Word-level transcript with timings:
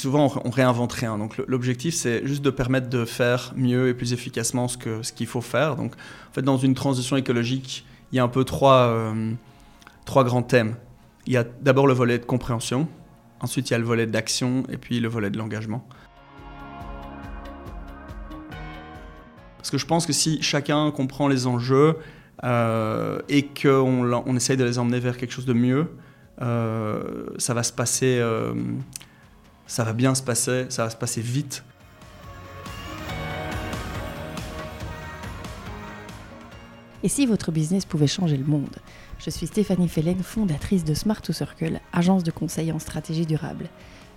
souvent 0.00 0.32
on 0.44 0.50
réinvente 0.50 0.92
rien. 0.92 1.18
Donc 1.18 1.40
l'objectif 1.46 1.94
c'est 1.94 2.26
juste 2.26 2.42
de 2.42 2.50
permettre 2.50 2.88
de 2.88 3.04
faire 3.04 3.52
mieux 3.56 3.88
et 3.88 3.94
plus 3.94 4.12
efficacement 4.12 4.68
ce 4.68 4.76
que 4.76 5.02
ce 5.02 5.12
qu'il 5.12 5.26
faut 5.26 5.40
faire. 5.40 5.76
Donc 5.76 5.94
en 5.94 6.32
fait 6.32 6.42
dans 6.42 6.56
une 6.56 6.74
transition 6.74 7.16
écologique, 7.16 7.84
il 8.12 8.16
y 8.16 8.18
a 8.18 8.24
un 8.24 8.28
peu 8.28 8.44
trois 8.44 8.88
euh, 8.88 9.32
trois 10.04 10.24
grands 10.24 10.42
thèmes. 10.42 10.76
Il 11.26 11.32
y 11.32 11.36
a 11.36 11.44
d'abord 11.44 11.86
le 11.86 11.94
volet 11.94 12.18
de 12.18 12.24
compréhension, 12.24 12.88
ensuite 13.40 13.70
il 13.70 13.72
y 13.72 13.76
a 13.76 13.78
le 13.78 13.84
volet 13.84 14.06
d'action 14.06 14.64
et 14.70 14.76
puis 14.76 15.00
le 15.00 15.08
volet 15.08 15.30
de 15.30 15.38
l'engagement. 15.38 15.86
Parce 19.58 19.70
que 19.70 19.78
je 19.78 19.86
pense 19.86 20.06
que 20.06 20.14
si 20.14 20.40
chacun 20.42 20.90
comprend 20.90 21.28
les 21.28 21.46
enjeux 21.46 21.96
euh, 22.44 23.20
et 23.28 23.44
qu'on 23.44 24.10
on 24.26 24.36
essaye 24.36 24.56
de 24.56 24.64
les 24.64 24.78
emmener 24.78 25.00
vers 25.00 25.18
quelque 25.18 25.32
chose 25.32 25.44
de 25.44 25.52
mieux, 25.52 25.86
euh, 26.40 27.26
ça 27.36 27.52
va 27.52 27.62
se 27.62 27.72
passer, 27.72 28.18
ça 29.70 29.84
va 29.84 29.92
bien 29.92 30.16
se 30.16 30.22
passer, 30.22 30.66
ça 30.68 30.82
va 30.82 30.90
se 30.90 30.96
passer 30.96 31.20
vite. 31.20 31.62
Et 37.04 37.08
si 37.08 37.24
votre 37.24 37.52
business 37.52 37.84
pouvait 37.84 38.08
changer 38.08 38.36
le 38.36 38.44
monde? 38.44 38.76
Je 39.20 39.30
suis 39.30 39.46
Stéphanie 39.46 39.88
Fellen, 39.88 40.24
fondatrice 40.24 40.84
de 40.84 40.92
Smart 40.92 41.22
to 41.22 41.32
Circle, 41.32 41.80
agence 41.92 42.24
de 42.24 42.32
conseil 42.32 42.72
en 42.72 42.80
stratégie 42.80 43.26
durable. 43.26 43.68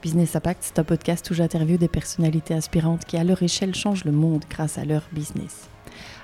Business 0.02 0.36
Impact, 0.36 0.64
c'est 0.64 0.80
un 0.80 0.84
podcast 0.84 1.30
où 1.30 1.36
j'interviewe 1.36 1.78
des 1.78 1.88
personnalités 1.88 2.56
inspirantes 2.56 3.06
qui, 3.06 3.18
à 3.18 3.24
leur 3.24 3.44
échelle, 3.44 3.76
changent 3.76 4.06
le 4.06 4.12
monde 4.12 4.44
grâce 4.50 4.80
à 4.80 4.86
leur 4.86 5.04
business. 5.12 5.70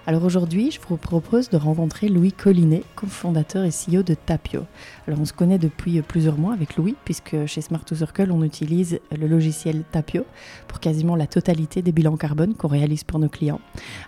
Alors 0.09 0.23
aujourd'hui, 0.23 0.72
je 0.72 0.80
vous 0.88 0.98
propose 0.98 1.52
de 1.52 1.58
rencontrer 1.58 2.09
Louis 2.09 2.31
Collinet, 2.31 2.81
cofondateur 2.95 3.63
et 3.63 3.70
CEO 3.70 4.02
de 4.02 4.16
Tapio. 4.16 4.66
Alors 5.08 5.20
on 5.20 5.25
se 5.25 5.33
connaît 5.33 5.59
depuis 5.59 6.02
plusieurs 6.02 6.36
mois 6.36 6.53
avec 6.53 6.78
Louis, 6.78 6.95
puisque 7.06 7.45
chez 7.45 7.61
Smart 7.61 7.86
to 7.86 7.94
Circle, 7.94 8.31
on 8.31 8.44
utilise 8.44 9.02
le 9.16 9.28
logiciel 9.28 9.83
Tapio 9.92 10.25
pour 10.67 10.80
quasiment 10.80 11.16
la 11.16 11.28
totalité 11.28 11.83
des 11.83 11.92
bilans 11.92 12.17
carbone 12.17 12.56
qu'on 12.56 12.70
réalise 12.70 13.03
pour 13.03 13.20
nos 13.20 13.30
clients. 13.30 13.61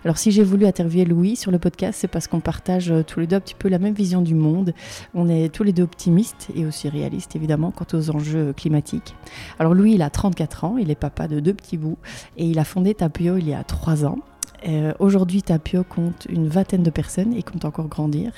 Alors 0.04 0.18
si 0.18 0.32
j'ai 0.32 0.42
voulu 0.42 0.66
interviewer 0.66 1.04
Louis 1.04 1.36
sur 1.36 1.52
le 1.52 1.60
podcast, 1.60 2.00
c'est 2.00 2.08
parce 2.08 2.26
qu'on 2.26 2.40
partage 2.40 2.92
tous 3.06 3.20
les 3.20 3.28
deux 3.28 3.36
un 3.36 3.40
petit 3.40 3.54
peu 3.54 3.68
la 3.68 3.78
même 3.78 3.94
vision 3.94 4.22
du 4.22 4.34
monde. 4.34 4.74
On 5.14 5.28
est 5.28 5.54
tous 5.54 5.62
les 5.62 5.72
deux 5.72 5.84
optimistes 5.84 6.48
et 6.56 6.66
aussi 6.66 6.88
réalistes 6.88 7.36
évidemment 7.36 7.70
quant 7.70 7.86
aux 7.92 8.10
enjeux 8.10 8.52
climatiques. 8.54 9.14
Alors 9.60 9.72
Louis, 9.72 9.92
il 9.92 10.02
a 10.02 10.10
34 10.10 10.64
ans, 10.64 10.78
il 10.78 10.90
est 10.90 10.96
papa 10.96 11.28
de 11.28 11.38
deux 11.38 11.54
petits 11.54 11.78
bouts 11.78 11.98
et 12.36 12.44
il 12.44 12.58
a 12.58 12.64
fondé 12.64 12.92
Tapio 12.92 13.36
il 13.36 13.48
y 13.48 13.54
a 13.54 13.62
3 13.62 14.04
ans. 14.04 14.18
Euh, 14.68 14.92
aujourd'hui, 14.98 15.42
Tapio 15.42 15.82
compte 15.84 16.26
une 16.28 16.48
vingtaine 16.48 16.82
de 16.82 16.90
personnes 16.90 17.34
et 17.34 17.42
compte 17.42 17.64
encore 17.64 17.88
grandir. 17.88 18.32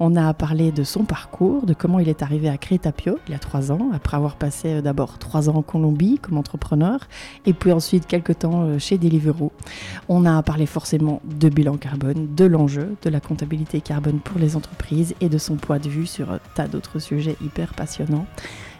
On 0.00 0.16
a 0.16 0.32
parlé 0.34 0.72
de 0.72 0.84
son 0.84 1.04
parcours, 1.04 1.66
de 1.66 1.74
comment 1.74 1.98
il 1.98 2.08
est 2.08 2.22
arrivé 2.22 2.48
à 2.48 2.56
créer 2.56 2.78
Tapio 2.78 3.18
il 3.28 3.32
y 3.32 3.34
a 3.34 3.38
trois 3.38 3.72
ans, 3.72 3.90
après 3.94 4.16
avoir 4.16 4.36
passé 4.36 4.74
euh, 4.74 4.80
d'abord 4.80 5.18
trois 5.18 5.50
ans 5.50 5.56
en 5.56 5.62
Colombie 5.62 6.18
comme 6.20 6.38
entrepreneur 6.38 7.00
et 7.44 7.52
puis 7.52 7.72
ensuite 7.72 8.06
quelques 8.06 8.38
temps 8.38 8.62
euh, 8.62 8.78
chez 8.78 8.98
Deliveroo. 8.98 9.52
On 10.08 10.24
a 10.24 10.42
parlé 10.42 10.66
forcément 10.66 11.20
de 11.24 11.48
bilan 11.48 11.76
carbone, 11.76 12.34
de 12.34 12.44
l'enjeu, 12.44 12.96
de 13.02 13.10
la 13.10 13.20
comptabilité 13.20 13.80
carbone 13.80 14.20
pour 14.20 14.38
les 14.38 14.56
entreprises 14.56 15.14
et 15.20 15.28
de 15.28 15.38
son 15.38 15.56
point 15.56 15.78
de 15.78 15.88
vue 15.88 16.06
sur 16.06 16.30
un 16.30 16.40
tas 16.54 16.68
d'autres 16.68 16.98
sujets 16.98 17.36
hyper 17.42 17.74
passionnants. 17.74 18.26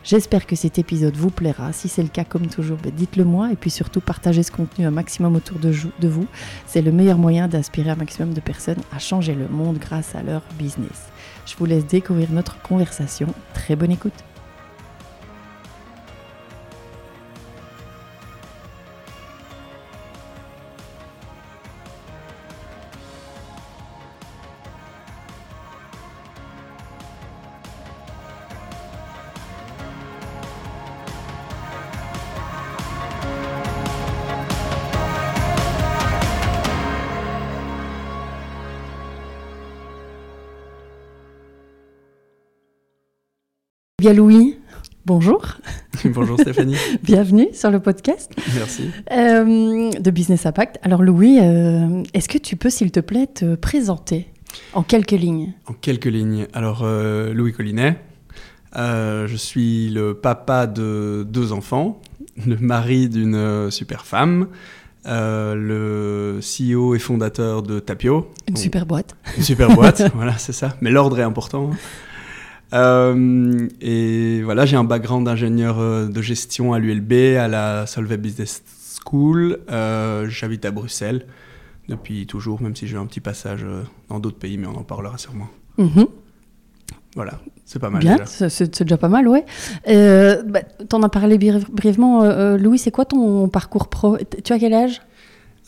J'espère 0.06 0.46
que 0.46 0.54
cet 0.54 0.78
épisode 0.78 1.16
vous 1.16 1.30
plaira. 1.30 1.72
Si 1.72 1.88
c'est 1.88 2.04
le 2.04 2.08
cas, 2.08 2.22
comme 2.22 2.46
toujours, 2.46 2.78
ben, 2.80 2.92
dites-le 2.94 3.24
moi 3.24 3.50
et 3.50 3.56
puis 3.56 3.70
surtout 3.70 4.00
partagez 4.00 4.44
ce 4.44 4.52
contenu 4.52 4.86
un 4.86 4.92
maximum 4.92 5.34
autour 5.34 5.58
de, 5.58 5.72
de 5.98 6.08
vous. 6.08 6.28
C'est 6.64 6.80
le 6.80 6.92
meilleur 6.92 7.18
moyen 7.18 7.48
d'inspirer 7.48 7.90
un 7.90 7.96
maximum 7.96 8.32
de 8.32 8.40
personnes 8.40 8.80
à 8.94 9.00
changer 9.00 9.34
le 9.34 9.48
monde 9.48 9.78
grâce 9.78 10.14
à 10.14 10.22
leur 10.22 10.42
business. 10.56 11.08
Je 11.44 11.56
vous 11.56 11.64
laisse 11.64 11.86
découvrir 11.86 12.30
notre 12.30 12.62
conversation. 12.62 13.34
Très 13.52 13.74
bonne 13.74 13.90
écoute. 13.90 14.25
Bien 44.06 44.14
Louis, 44.14 44.56
bonjour. 45.04 45.56
bonjour 46.04 46.38
Stéphanie. 46.38 46.76
Bienvenue 47.02 47.48
sur 47.52 47.72
le 47.72 47.80
podcast. 47.80 48.30
Merci. 48.54 48.88
Euh, 49.10 49.90
de 49.90 50.10
Business 50.12 50.46
Impact. 50.46 50.78
Alors 50.82 51.02
Louis, 51.02 51.40
euh, 51.40 52.04
est-ce 52.14 52.28
que 52.28 52.38
tu 52.38 52.54
peux 52.54 52.70
s'il 52.70 52.92
te 52.92 53.00
plaît 53.00 53.26
te 53.26 53.56
présenter 53.56 54.28
en 54.74 54.84
quelques 54.84 55.10
lignes? 55.10 55.54
En 55.66 55.72
quelques 55.72 56.04
lignes. 56.04 56.46
Alors 56.52 56.82
euh, 56.84 57.34
Louis 57.34 57.52
Collinet, 57.52 57.98
je 58.76 59.34
suis 59.36 59.90
le 59.90 60.14
papa 60.14 60.68
de 60.68 61.26
deux 61.28 61.50
enfants, 61.50 62.00
le 62.46 62.58
mari 62.58 63.08
d'une 63.08 63.72
super 63.72 64.06
femme. 64.06 64.46
le 65.04 66.38
CEO 66.38 66.94
et 66.94 67.00
fondateur 67.00 67.64
de 67.64 67.80
Tapio. 67.80 68.30
Une 68.46 68.54
super 68.54 68.86
boîte. 68.86 69.16
Une 69.36 69.42
super 69.42 69.74
boîte, 69.74 70.00
voilà, 70.14 70.38
c'est 70.38 70.52
ça. 70.52 70.76
Mais 70.80 70.92
l'ordre 70.92 71.18
est 71.18 71.24
important. 71.24 71.72
Euh, 72.72 73.68
et 73.80 74.42
voilà, 74.42 74.66
j'ai 74.66 74.76
un 74.76 74.84
background 74.84 75.26
d'ingénieur 75.26 75.78
euh, 75.78 76.08
de 76.08 76.22
gestion 76.22 76.72
à 76.72 76.78
l'ULB, 76.78 77.36
à 77.38 77.48
la 77.48 77.86
Solvay 77.86 78.16
Business 78.16 78.62
School. 79.04 79.58
Euh, 79.70 80.28
j'habite 80.28 80.64
à 80.64 80.70
Bruxelles 80.70 81.26
depuis 81.88 82.26
toujours, 82.26 82.60
même 82.60 82.74
si 82.74 82.86
j'ai 82.88 82.96
un 82.96 83.06
petit 83.06 83.20
passage 83.20 83.64
dans 84.08 84.18
d'autres 84.18 84.38
pays, 84.38 84.58
mais 84.58 84.66
on 84.66 84.76
en 84.76 84.82
parlera 84.82 85.18
sûrement. 85.18 85.48
Mm-hmm. 85.78 86.08
Voilà, 87.14 87.40
c'est 87.64 87.78
pas 87.78 87.88
mal. 87.88 88.02
Bien, 88.02 88.18
c'est 88.26 88.82
déjà 88.82 88.96
pas 88.96 89.08
mal, 89.08 89.28
ouais. 89.28 89.44
Euh, 89.88 90.42
bah, 90.42 90.62
T'en 90.88 91.02
as 91.02 91.08
parlé 91.08 91.38
brièvement, 91.38 92.56
Louis, 92.56 92.78
c'est 92.78 92.90
quoi 92.90 93.04
ton 93.04 93.48
parcours 93.48 93.88
pro? 93.88 94.18
Tu 94.44 94.52
as 94.52 94.58
quel 94.58 94.74
âge? 94.74 95.00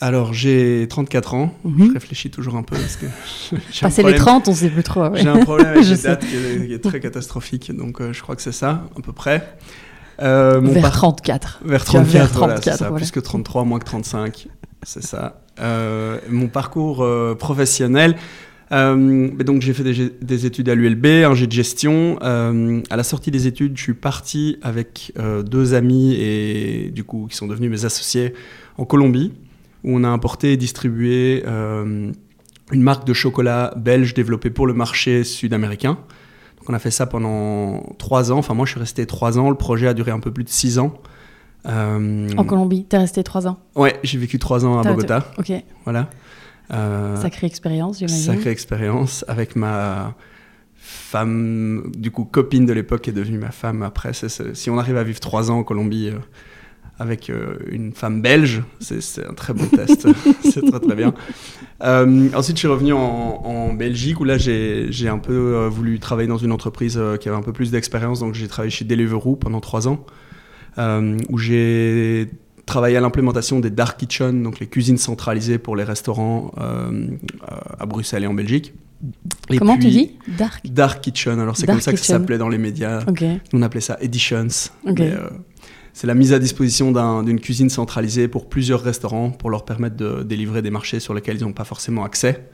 Alors, 0.01 0.33
j'ai 0.33 0.87
34 0.89 1.33
ans. 1.33 1.53
Mhm. 1.65 1.89
Je 1.89 1.93
réfléchis 1.93 2.29
toujours 2.29 2.55
un 2.55 2.63
peu 2.63 2.75
parce 2.75 2.95
que. 2.95 3.05
Passer 3.81 4.03
les 4.03 4.15
30, 4.15 4.47
on 4.47 4.53
sait 4.53 4.69
plus 4.69 4.83
trop. 4.83 5.13
J'ai 5.15 5.27
un 5.27 5.39
problème 5.39 5.67
avec 5.67 5.85
les 5.89 5.97
dates 5.97 6.25
qui 6.25 6.73
est, 6.73 6.79
très 6.79 6.99
catastrophique. 6.99 7.75
Donc, 7.75 7.99
euh, 7.99 8.13
je 8.13 8.21
crois 8.21 8.35
que 8.35 8.41
c'est 8.41 8.53
ça, 8.53 8.85
à 8.97 9.01
peu 9.01 9.11
près. 9.11 9.55
Euh, 10.21 10.59
vers 10.61 10.91
34. 10.91 11.61
Vers 11.65 11.83
34, 11.83 12.11
vers 12.11 12.31
34 12.31 12.77
ça. 12.77 12.91
Plus 12.91 13.11
que 13.11 13.19
33, 13.19 13.65
moins 13.65 13.79
que 13.79 13.85
35. 13.85 14.47
C'est 14.83 15.03
ça. 15.03 15.41
Euh, 15.59 16.19
mon 16.29 16.47
parcours 16.47 17.05
professionnel. 17.37 18.15
donc 18.71 19.61
j'ai 19.61 19.73
fait 19.73 19.83
des, 19.83 20.45
études 20.45 20.69
à 20.69 20.75
l'ULB, 20.75 21.05
un 21.25 21.35
jet 21.35 21.47
de 21.47 21.51
gestion. 21.51 22.17
à 22.21 22.95
la 22.95 23.03
sortie 23.03 23.31
des 23.31 23.47
études, 23.47 23.77
je 23.77 23.83
suis 23.83 23.93
parti 23.93 24.57
avec 24.61 25.13
deux 25.45 25.73
amis 25.73 26.13
et 26.13 26.89
du 26.93 27.03
coup 27.03 27.27
qui 27.29 27.35
sont 27.35 27.47
devenus 27.47 27.69
mes 27.69 27.85
associés 27.85 28.33
en 28.77 28.85
Colombie 28.85 29.33
où 29.83 29.95
on 29.95 30.03
a 30.03 30.07
importé 30.07 30.53
et 30.53 30.57
distribué 30.57 31.43
euh, 31.45 32.11
une 32.71 32.81
marque 32.81 33.05
de 33.05 33.13
chocolat 33.13 33.73
belge 33.77 34.13
développée 34.13 34.49
pour 34.49 34.67
le 34.67 34.73
marché 34.73 35.23
sud-américain. 35.23 35.97
Donc 36.59 36.69
on 36.69 36.73
a 36.73 36.79
fait 36.79 36.91
ça 36.91 37.05
pendant 37.05 37.83
trois 37.97 38.31
ans. 38.31 38.37
Enfin, 38.37 38.53
moi, 38.53 38.65
je 38.65 38.71
suis 38.71 38.79
resté 38.79 39.05
trois 39.05 39.39
ans. 39.39 39.49
Le 39.49 39.55
projet 39.55 39.87
a 39.87 39.93
duré 39.93 40.11
un 40.11 40.19
peu 40.19 40.31
plus 40.31 40.43
de 40.43 40.49
six 40.49 40.79
ans. 40.79 40.93
Euh, 41.65 42.29
en 42.37 42.43
Colombie, 42.45 42.85
tu 42.89 42.95
es 42.95 42.99
resté 42.99 43.23
trois 43.23 43.47
ans 43.47 43.59
Ouais, 43.75 43.99
j'ai 44.03 44.17
vécu 44.17 44.39
trois 44.39 44.65
ans 44.65 44.79
à 44.79 44.83
Bogota. 44.83 45.25
Ok. 45.37 45.51
Voilà. 45.83 46.09
Euh, 46.71 47.15
sacrée 47.15 47.47
expérience, 47.47 47.99
j'imagine. 47.99 48.33
Sacrée 48.33 48.51
expérience 48.51 49.25
avec 49.27 49.55
ma 49.55 50.13
femme, 50.75 51.91
du 51.95 52.11
coup 52.11 52.25
copine 52.25 52.65
de 52.65 52.73
l'époque, 52.73 53.01
qui 53.01 53.09
est 53.09 53.13
devenue 53.13 53.39
ma 53.39 53.51
femme 53.51 53.81
après. 53.81 54.11
si 54.13 54.69
on 54.69 54.77
arrive 54.77 54.97
à 54.97 55.03
vivre 55.03 55.19
trois 55.19 55.51
ans 55.51 55.59
en 55.59 55.63
Colombie, 55.63 56.11
avec 56.99 57.29
euh, 57.29 57.57
une 57.71 57.93
femme 57.93 58.21
belge. 58.21 58.61
C'est 58.79 59.25
un 59.25 59.33
très 59.33 59.53
bon 59.53 59.65
test, 59.65 60.07
c'est 60.43 60.61
très 60.61 60.79
très 60.79 60.95
bien. 60.95 61.13
Euh, 61.81 62.29
ensuite, 62.35 62.57
je 62.57 62.59
suis 62.59 62.67
revenu 62.67 62.93
en, 62.93 63.73
Belgique 63.73 64.19
où 64.19 64.25
là, 64.25 64.37
j'ai 64.37 65.07
un 65.07 65.19
peu 65.19 65.33
euh, 65.33 65.69
voulu 65.69 65.99
travailler 65.99 66.27
dans 66.27 66.37
une 66.37 66.51
entreprise 66.51 66.99
qui 67.21 67.29
avait 67.29 67.37
un 67.37 67.41
peu 67.41 67.53
plus 67.53 67.71
d'expérience. 67.71 68.19
Donc, 68.19 68.33
j'ai 68.33 68.47
travaillé 68.47 68.69
chez 68.69 68.83
Deliveroo 68.83 69.37
pendant 69.37 69.61
trois 69.61 69.87
ans, 69.87 70.05
où 70.77 71.37
j'ai 71.37 72.29
travaillé 72.65 72.97
à 72.97 73.01
l'implémentation 73.01 73.59
des 73.59 73.69
dark 73.69 73.97
kitchens, 73.97 74.43
donc 74.43 74.59
les 74.59 74.67
cuisines 74.67 74.97
centralisées 74.97 75.57
pour 75.57 75.75
les 75.75 75.83
restaurants 75.83 76.51
à 77.79 77.85
Bruxelles 77.85 78.25
et 78.25 78.27
en 78.27 78.33
Belgique. 78.33 78.73
Comment 79.57 79.77
tu 79.77 79.87
dis 79.87 80.11
Dark? 80.37 80.67
Dark 80.67 81.01
Kitchen. 81.01 81.39
Alors 81.39 81.55
c'est 81.55 81.65
comme 81.65 81.79
ça 81.79 81.93
que 81.93 81.99
ça 81.99 82.05
s'appelait 82.17 82.37
dans 82.37 82.49
les 82.49 82.57
médias. 82.57 83.05
On 83.53 83.61
appelait 83.61 83.81
ça 83.81 83.97
Editions. 84.01 84.47
C'est 85.93 86.07
la 86.07 86.15
mise 86.15 86.33
à 86.33 86.39
disposition 86.39 86.91
d'une 87.23 87.39
cuisine 87.39 87.69
centralisée 87.69 88.27
pour 88.27 88.47
plusieurs 88.47 88.81
restaurants 88.81 89.31
pour 89.31 89.49
leur 89.49 89.65
permettre 89.65 89.95
de 89.95 90.23
délivrer 90.23 90.61
des 90.61 90.71
marchés 90.71 90.99
sur 90.99 91.13
lesquels 91.13 91.37
ils 91.37 91.43
n'ont 91.43 91.53
pas 91.53 91.65
forcément 91.65 92.03
accès. 92.03 92.45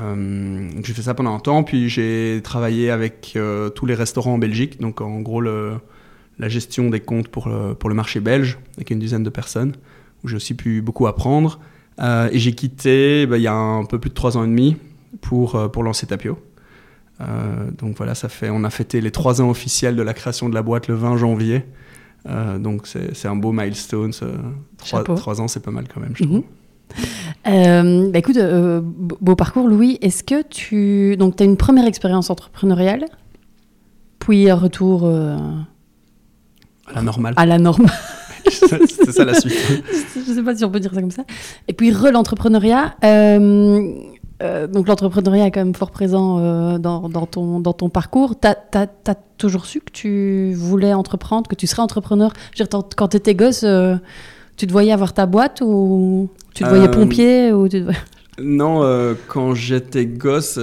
Euh, 0.00 0.68
j'ai 0.82 0.92
fait 0.92 1.02
ça 1.02 1.14
pendant 1.14 1.34
un 1.34 1.38
temps, 1.38 1.62
puis 1.62 1.88
j'ai 1.88 2.40
travaillé 2.42 2.90
avec 2.90 3.34
euh, 3.36 3.70
tous 3.70 3.86
les 3.86 3.94
restaurants 3.94 4.34
en 4.34 4.38
Belgique. 4.38 4.80
Donc 4.80 5.00
en 5.00 5.20
gros, 5.20 5.40
la 5.40 6.48
gestion 6.48 6.90
des 6.90 7.00
comptes 7.00 7.28
pour 7.28 7.48
le, 7.48 7.94
marché 7.94 8.20
belge 8.20 8.58
avec 8.76 8.90
une 8.90 8.98
dizaine 8.98 9.22
de 9.22 9.30
personnes, 9.30 9.72
où 10.24 10.28
j'ai 10.28 10.36
aussi 10.36 10.54
pu 10.54 10.82
beaucoup 10.82 11.06
apprendre. 11.06 11.60
Euh, 12.00 12.28
et 12.30 12.38
j'ai 12.38 12.52
quitté 12.52 13.26
bah, 13.26 13.38
il 13.38 13.42
y 13.42 13.46
a 13.46 13.54
un 13.54 13.84
peu 13.84 13.98
plus 13.98 14.10
de 14.10 14.14
trois 14.14 14.36
ans 14.36 14.44
et 14.44 14.48
demi 14.48 14.76
pour, 15.20 15.70
pour 15.70 15.82
lancer 15.82 16.06
Tapio. 16.06 16.38
Donc 17.78 17.96
voilà, 17.96 18.14
ça 18.14 18.28
fait, 18.28 18.50
on 18.50 18.62
a 18.64 18.68
fêté 18.68 19.00
les 19.00 19.10
trois 19.10 19.40
ans 19.40 19.48
officiels 19.48 19.96
de 19.96 20.02
la 20.02 20.12
création 20.12 20.50
de 20.50 20.54
la 20.54 20.60
boîte 20.60 20.88
le 20.88 20.94
20 20.94 21.16
janvier. 21.16 21.64
Donc 22.58 22.86
c'est 22.86 23.28
un 23.28 23.36
beau 23.36 23.52
milestone. 23.52 24.12
Trois, 24.78 25.04
trois, 25.04 25.40
ans, 25.40 25.48
c'est 25.48 25.62
pas 25.62 25.70
mal 25.70 25.86
quand 25.92 26.00
même, 26.00 26.12
je 26.14 26.24
mhm. 26.24 26.42
trouve. 26.42 26.44
bah 28.12 28.18
écoute, 28.18 28.38
beau 29.20 29.36
parcours, 29.36 29.68
Louis. 29.68 29.98
Est-ce 30.00 30.24
que 30.24 30.42
tu. 30.42 31.16
Donc, 31.16 31.36
tu 31.36 31.42
as 31.42 31.46
une 31.46 31.56
première 31.56 31.86
expérience 31.86 32.30
entrepreneuriale, 32.30 33.06
puis 34.18 34.50
un 34.50 34.56
retour. 34.56 35.06
À 35.06 36.94
la 36.94 37.02
normale. 37.02 37.34
À 37.36 37.46
la 37.46 37.58
normale. 37.58 37.92
c'est 38.50 39.12
ça 39.12 39.24
la 39.24 39.34
suite. 39.34 39.54
je 40.14 40.32
sais 40.32 40.42
pas 40.42 40.54
si 40.54 40.64
on 40.64 40.70
peut 40.70 40.78
dire 40.80 40.94
ça 40.94 41.00
comme 41.00 41.10
ça. 41.10 41.24
Et 41.68 41.72
puis, 41.72 41.90
re 41.92 42.12
l'entrepreneuriat. 42.12 42.94
Euh, 44.42 44.64
euh, 44.64 44.66
donc, 44.66 44.88
l'entrepreneuriat 44.88 45.46
est 45.46 45.50
quand 45.50 45.64
même 45.64 45.74
fort 45.74 45.90
présent 45.90 46.38
euh, 46.38 46.78
dans, 46.78 47.08
dans, 47.08 47.26
ton, 47.26 47.60
dans 47.60 47.72
ton 47.72 47.88
parcours. 47.88 48.38
Tu 48.40 48.48
as, 48.48 49.16
toujours 49.38 49.66
su 49.66 49.80
que 49.80 49.92
tu 49.92 50.54
voulais 50.54 50.94
entreprendre, 50.94 51.48
que 51.48 51.54
tu 51.54 51.66
serais 51.66 51.82
entrepreneur? 51.82 52.32
Je 52.54 52.62
veux 52.62 52.68
dire, 52.68 52.82
Quand 52.96 53.08
tu 53.08 53.16
étais 53.16 53.34
gosse, 53.34 53.66
tu 54.56 54.66
te 54.66 54.72
voyais 54.72 54.92
avoir 54.92 55.12
ta 55.12 55.26
boîte 55.26 55.60
ou 55.62 56.30
tu 56.54 56.64
te 56.64 56.68
voyais 56.68 56.90
pompier 56.90 57.52
ou 57.52 57.68
Non, 58.42 59.14
quand 59.28 59.54
j'étais 59.54 60.06
gosse 60.06 60.58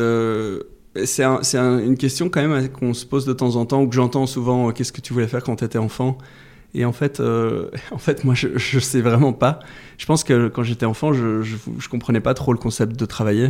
c'est 1.06 1.24
un, 1.24 1.80
une 1.80 1.98
question 1.98 2.30
quand 2.30 2.48
même 2.48 2.70
qu'on 2.70 2.94
se 2.94 3.06
pose 3.06 3.26
de 3.26 3.34
temps 3.34 3.56
en 3.56 3.66
temps 3.66 3.82
ou 3.82 3.88
que 3.88 3.96
j'entends 3.96 4.28
souvent 4.28 4.72
qu'est-ce 4.72 4.92
que 4.92 5.02
tu 5.02 5.14
voulais 5.14 5.28
faire 5.28 5.44
quand 5.44 5.56
tu 5.56 5.66
étais 5.66 5.80
enfant? 5.80 6.18
Et 6.74 6.86
en 6.86 6.92
fait, 6.92 7.20
euh, 7.20 7.70
en 7.92 7.98
fait, 7.98 8.24
moi, 8.24 8.34
je, 8.36 8.50
je 8.56 8.80
sais 8.80 9.02
vraiment 9.02 9.34
pas. 9.34 9.60
Je 9.98 10.06
pense 10.06 10.24
que 10.24 10.48
quand 10.48 10.64
j'étais 10.64 10.86
enfant, 10.86 11.14
je, 11.14 11.42
je, 11.42 11.56
je, 11.78 11.90
comprenais 11.90 12.22
pas 12.22 12.34
trop 12.34 12.54
le 12.54 12.60
concept 12.60 13.00
de 13.00 13.06
travailler. 13.06 13.50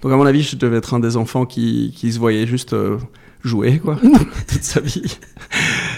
Donc, 0.00 0.12
à 0.12 0.16
mon 0.16 0.26
avis, 0.26 0.42
je 0.42 0.56
devais 0.56 0.78
être 0.78 0.94
un 0.94 1.00
des 1.00 1.16
enfants 1.16 1.46
qui, 1.46 1.92
qui 1.96 2.12
se 2.12 2.18
voyait 2.18 2.46
juste 2.46 2.72
euh, 2.72 2.98
jouer, 3.44 3.78
quoi, 3.78 3.98
toute 4.48 4.62
sa 4.62 4.80
vie. 4.80 5.18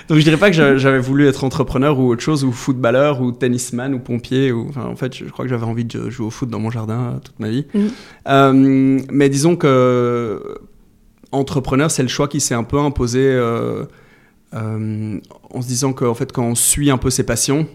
Donc, 0.08 0.18
je 0.18 0.24
dirais 0.24 0.36
pas 0.36 0.50
que 0.50 0.76
j'avais 0.76 0.98
voulu 0.98 1.26
être 1.26 1.44
entrepreneur 1.44 1.98
ou 1.98 2.10
autre 2.10 2.22
chose, 2.22 2.44
ou 2.44 2.52
footballeur, 2.52 3.22
ou 3.22 3.32
tennisman, 3.32 3.94
ou 3.94 3.98
pompier. 3.98 4.52
Ou, 4.52 4.66
enfin, 4.68 4.84
en 4.84 4.96
fait, 4.96 5.16
je, 5.16 5.24
crois 5.26 5.44
que 5.44 5.48
j'avais 5.48 5.64
envie 5.64 5.86
de 5.86 6.10
jouer 6.10 6.26
au 6.26 6.30
foot 6.30 6.50
dans 6.50 6.58
mon 6.58 6.70
jardin 6.70 7.14
euh, 7.14 7.18
toute 7.18 7.38
ma 7.38 7.48
vie. 7.48 7.66
Mm. 7.72 7.80
Euh, 8.28 9.00
mais 9.10 9.28
disons 9.28 9.56
que 9.56 10.58
entrepreneur, 11.32 11.90
c'est 11.90 12.02
le 12.02 12.08
choix 12.08 12.28
qui 12.28 12.40
s'est 12.40 12.54
un 12.54 12.64
peu 12.64 12.78
imposé. 12.78 13.20
Euh, 13.22 13.84
euh, 14.54 15.20
en 15.50 15.62
se 15.62 15.66
disant 15.66 15.92
qu'en 15.92 16.14
fait, 16.14 16.32
quand 16.32 16.44
on 16.44 16.54
suit 16.54 16.90
un 16.90 16.98
peu 16.98 17.10
ses 17.10 17.24
passions, 17.24 17.66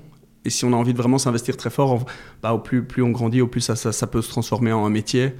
et 0.46 0.50
si 0.50 0.66
on 0.66 0.74
a 0.74 0.76
envie 0.76 0.94
de 0.94 0.98
vraiment 0.98 1.18
s'investir 1.18 1.58
très 1.58 1.70
fort, 1.70 2.06
bah, 2.42 2.54
au 2.54 2.60
plus, 2.60 2.84
plus 2.84 3.04
on 3.04 3.10
grandit, 3.10 3.42
au 3.42 3.48
plus 3.48 3.62
ça, 3.62 3.76
ça, 3.76 4.08
peut 4.08 4.22
se 4.22 4.30
transformer 4.30 4.72
en 4.72 4.86
un 4.86 4.90
métier. 4.90 5.34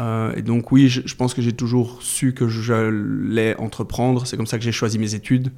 Euh, 0.00 0.34
et 0.34 0.42
donc 0.42 0.72
oui, 0.72 0.88
je, 0.88 1.14
pense 1.14 1.34
que 1.34 1.40
j'ai 1.40 1.52
toujours 1.52 2.02
su 2.02 2.34
que 2.34 2.48
j'allais 2.48 3.56
entreprendre. 3.56 4.26
C'est 4.26 4.36
comme 4.36 4.46
ça 4.46 4.58
que 4.58 4.64
j'ai 4.64 4.72
choisi 4.72 4.98
mes 4.98 5.14
études. 5.14 5.52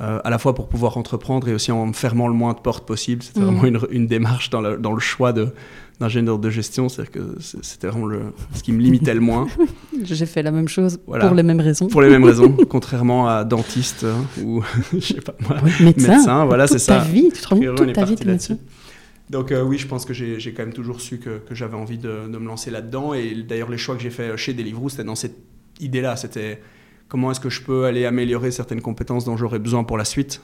Euh, 0.00 0.20
à 0.22 0.30
la 0.30 0.38
fois 0.38 0.54
pour 0.54 0.68
pouvoir 0.68 0.96
entreprendre 0.96 1.48
et 1.48 1.54
aussi 1.54 1.72
en 1.72 1.86
me 1.86 1.92
fermant 1.92 2.28
le 2.28 2.34
moins 2.34 2.52
de 2.52 2.60
portes 2.60 2.86
possible. 2.86 3.22
C'était 3.22 3.40
mmh. 3.40 3.44
vraiment 3.44 3.64
une, 3.64 3.80
une, 3.90 4.06
démarche 4.06 4.48
dans 4.48 4.60
le 4.60 5.00
choix 5.00 5.32
de, 5.32 5.52
d'ingénieur 6.00 6.38
de 6.38 6.50
gestion, 6.50 6.88
c'est-à-dire 6.88 7.12
que 7.12 7.36
c'était 7.40 7.88
vraiment 7.88 8.06
le, 8.06 8.32
ce 8.54 8.62
qui 8.62 8.72
me 8.72 8.80
limitait 8.80 9.14
le 9.14 9.20
moins. 9.20 9.48
J'ai 10.02 10.26
fait 10.26 10.42
la 10.42 10.52
même 10.52 10.68
chose 10.68 10.98
pour 10.98 11.34
les 11.34 11.42
mêmes 11.42 11.60
raisons. 11.60 11.88
Pour 11.88 12.02
les 12.02 12.08
mêmes 12.08 12.24
raisons, 12.24 12.56
contrairement 12.68 13.28
à 13.28 13.44
dentiste 13.44 14.04
hein, 14.04 14.24
ou 14.42 14.62
je 14.92 15.00
sais 15.00 15.20
pas 15.20 15.34
moi, 15.40 15.58
médecin. 15.80 16.44
voilà, 16.46 16.66
c'est 16.66 16.78
ça. 16.78 16.98
Ta 16.98 17.04
vie, 17.04 17.30
tu 17.34 17.42
te 17.42 17.48
rends 17.48 17.74
toute 17.74 17.92
ta 17.92 18.04
vie 18.04 18.14
de 18.14 18.24
médecin. 18.24 18.58
Donc 19.30 19.52
euh, 19.52 19.62
oui, 19.62 19.76
je 19.76 19.86
pense 19.86 20.04
que 20.04 20.14
j'ai 20.14 20.52
quand 20.54 20.62
même 20.62 20.72
toujours 20.72 21.00
su 21.00 21.18
que, 21.18 21.38
que 21.38 21.54
j'avais 21.54 21.76
envie 21.76 21.98
de, 21.98 22.28
de, 22.28 22.38
me 22.38 22.46
lancer 22.46 22.70
là-dedans. 22.70 23.12
Et 23.12 23.34
d'ailleurs, 23.46 23.70
les 23.70 23.76
choix 23.76 23.94
que 23.94 24.02
j'ai 24.02 24.10
fait 24.10 24.36
chez 24.36 24.54
Deliveroo, 24.54 24.88
c'était 24.88 25.04
dans 25.04 25.14
cette 25.14 25.36
idée-là. 25.80 26.16
C'était 26.16 26.60
comment 27.08 27.30
est-ce 27.30 27.40
que 27.40 27.50
je 27.50 27.62
peux 27.62 27.84
aller 27.84 28.06
améliorer 28.06 28.50
certaines 28.50 28.80
compétences 28.80 29.24
dont 29.24 29.36
j'aurais 29.36 29.58
besoin 29.58 29.84
pour 29.84 29.98
la 29.98 30.04
suite 30.04 30.40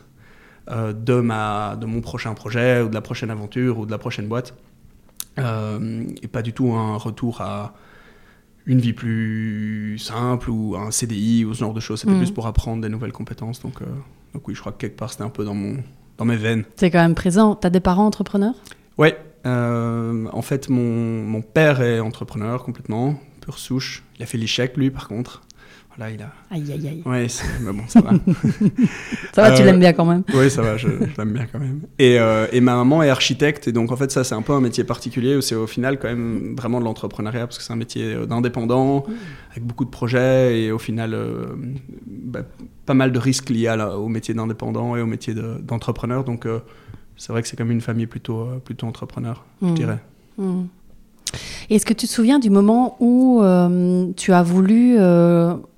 euh, 0.70 0.92
de, 0.92 1.14
ma, 1.14 1.76
de 1.76 1.86
mon 1.86 2.00
prochain 2.00 2.34
projet 2.34 2.80
ou 2.82 2.88
de 2.88 2.94
la 2.94 3.02
prochaine 3.02 3.30
aventure 3.30 3.78
ou 3.78 3.86
de 3.86 3.90
la 3.90 3.98
prochaine 3.98 4.26
boîte. 4.26 4.54
Euh, 5.38 6.04
et 6.22 6.28
pas 6.28 6.42
du 6.42 6.52
tout 6.52 6.72
un 6.72 6.96
retour 6.96 7.40
à 7.40 7.74
une 8.66 8.80
vie 8.80 8.92
plus 8.92 9.98
simple 9.98 10.50
ou 10.50 10.76
un 10.76 10.90
CDI 10.90 11.44
ou 11.44 11.54
ce 11.54 11.60
genre 11.60 11.74
de 11.74 11.80
choses. 11.80 12.00
C'était 12.00 12.12
mm. 12.12 12.18
plus 12.18 12.30
pour 12.30 12.46
apprendre 12.46 12.82
des 12.82 12.88
nouvelles 12.88 13.12
compétences. 13.12 13.60
Donc, 13.60 13.82
euh, 13.82 13.86
donc 14.32 14.46
oui, 14.48 14.54
je 14.54 14.60
crois 14.60 14.72
que 14.72 14.78
quelque 14.78 14.96
part 14.96 15.10
c'était 15.10 15.24
un 15.24 15.30
peu 15.30 15.44
dans, 15.44 15.54
mon, 15.54 15.78
dans 16.18 16.24
mes 16.24 16.36
veines. 16.36 16.64
C'est 16.76 16.90
quand 16.90 17.02
même 17.02 17.14
présent. 17.14 17.56
Tu 17.56 17.66
as 17.66 17.70
des 17.70 17.80
parents 17.80 18.06
entrepreneurs? 18.06 18.54
Oui. 18.98 19.08
Euh, 19.46 20.26
en 20.32 20.42
fait, 20.42 20.70
mon, 20.70 21.22
mon, 21.22 21.42
père 21.42 21.82
est 21.82 22.00
entrepreneur 22.00 22.62
complètement, 22.62 23.20
pure 23.42 23.58
souche. 23.58 24.02
Il 24.18 24.22
a 24.22 24.26
fait 24.26 24.38
l'échec, 24.38 24.76
lui, 24.76 24.90
par 24.90 25.08
contre. 25.08 25.42
Là, 25.96 26.10
il 26.10 26.20
a. 26.20 26.32
Aïe, 26.50 26.72
aïe, 26.72 26.88
aïe. 26.88 27.02
Ouais, 27.06 27.26
mais 27.60 27.72
bon, 27.72 27.84
ça 27.86 28.00
va. 28.00 28.10
ça 29.32 29.42
va, 29.42 29.52
tu 29.52 29.62
euh, 29.62 29.64
l'aimes 29.64 29.78
bien 29.78 29.92
quand 29.92 30.04
même. 30.04 30.24
Oui, 30.34 30.50
ça 30.50 30.60
va, 30.60 30.76
je, 30.76 30.88
l'aime 30.88 31.32
bien 31.32 31.46
quand 31.50 31.60
même. 31.60 31.82
Et, 32.00 32.18
euh, 32.18 32.48
et, 32.50 32.60
ma 32.60 32.74
maman 32.74 33.02
est 33.02 33.10
architecte, 33.10 33.68
et 33.68 33.72
donc 33.72 33.92
en 33.92 33.96
fait, 33.96 34.10
ça, 34.10 34.24
c'est 34.24 34.34
un 34.34 34.42
peu 34.42 34.52
un 34.52 34.60
métier 34.60 34.82
particulier 34.82 35.36
où 35.36 35.40
c'est 35.40 35.54
au 35.54 35.68
final 35.68 36.00
quand 36.00 36.08
même 36.08 36.56
vraiment 36.56 36.80
de 36.80 36.84
l'entrepreneuriat, 36.84 37.46
parce 37.46 37.58
que 37.58 37.64
c'est 37.64 37.72
un 37.72 37.76
métier 37.76 38.12
euh, 38.12 38.26
d'indépendant, 38.26 39.06
avec 39.52 39.64
beaucoup 39.64 39.84
de 39.84 39.90
projets, 39.90 40.62
et 40.62 40.72
au 40.72 40.78
final, 40.78 41.16
bah, 42.06 42.40
pas 42.86 42.94
mal 42.94 43.12
de 43.12 43.18
risques 43.18 43.50
liés 43.50 43.72
au 43.96 44.08
métier 44.08 44.34
d'indépendant 44.34 44.96
et 44.96 45.00
au 45.00 45.06
métier 45.06 45.34
d'entrepreneur. 45.34 46.24
donc, 46.24 46.46
c'est 47.16 47.32
vrai 47.32 47.42
que 47.42 47.48
c'est 47.48 47.56
comme 47.56 47.70
une 47.70 47.80
famille 47.80 48.08
plutôt, 48.08 48.48
plutôt 48.64 48.88
entrepreneur, 48.88 49.44
je 49.62 49.68
mmh. 49.68 49.74
dirais. 49.74 49.98
Mmh. 50.36 50.64
Est-ce 51.70 51.86
que 51.86 51.94
tu 51.94 52.06
te 52.06 52.12
souviens 52.12 52.38
du 52.38 52.50
moment 52.50 52.96
où 53.00 53.42
tu 54.16 54.32
as 54.32 54.42
voulu 54.42 54.98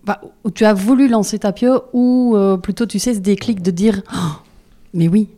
bah, 0.06 0.20
tu 0.54 0.64
as 0.64 0.72
voulu 0.72 1.08
lancer 1.08 1.40
Tapio 1.40 1.82
ou 1.92 2.34
euh, 2.36 2.56
plutôt, 2.56 2.86
tu 2.86 3.00
sais, 3.00 3.12
ce 3.12 3.18
déclic 3.18 3.60
de 3.60 3.72
dire 3.72 4.02
oh, 4.14 4.36
Mais 4.94 5.08
oui, 5.08 5.28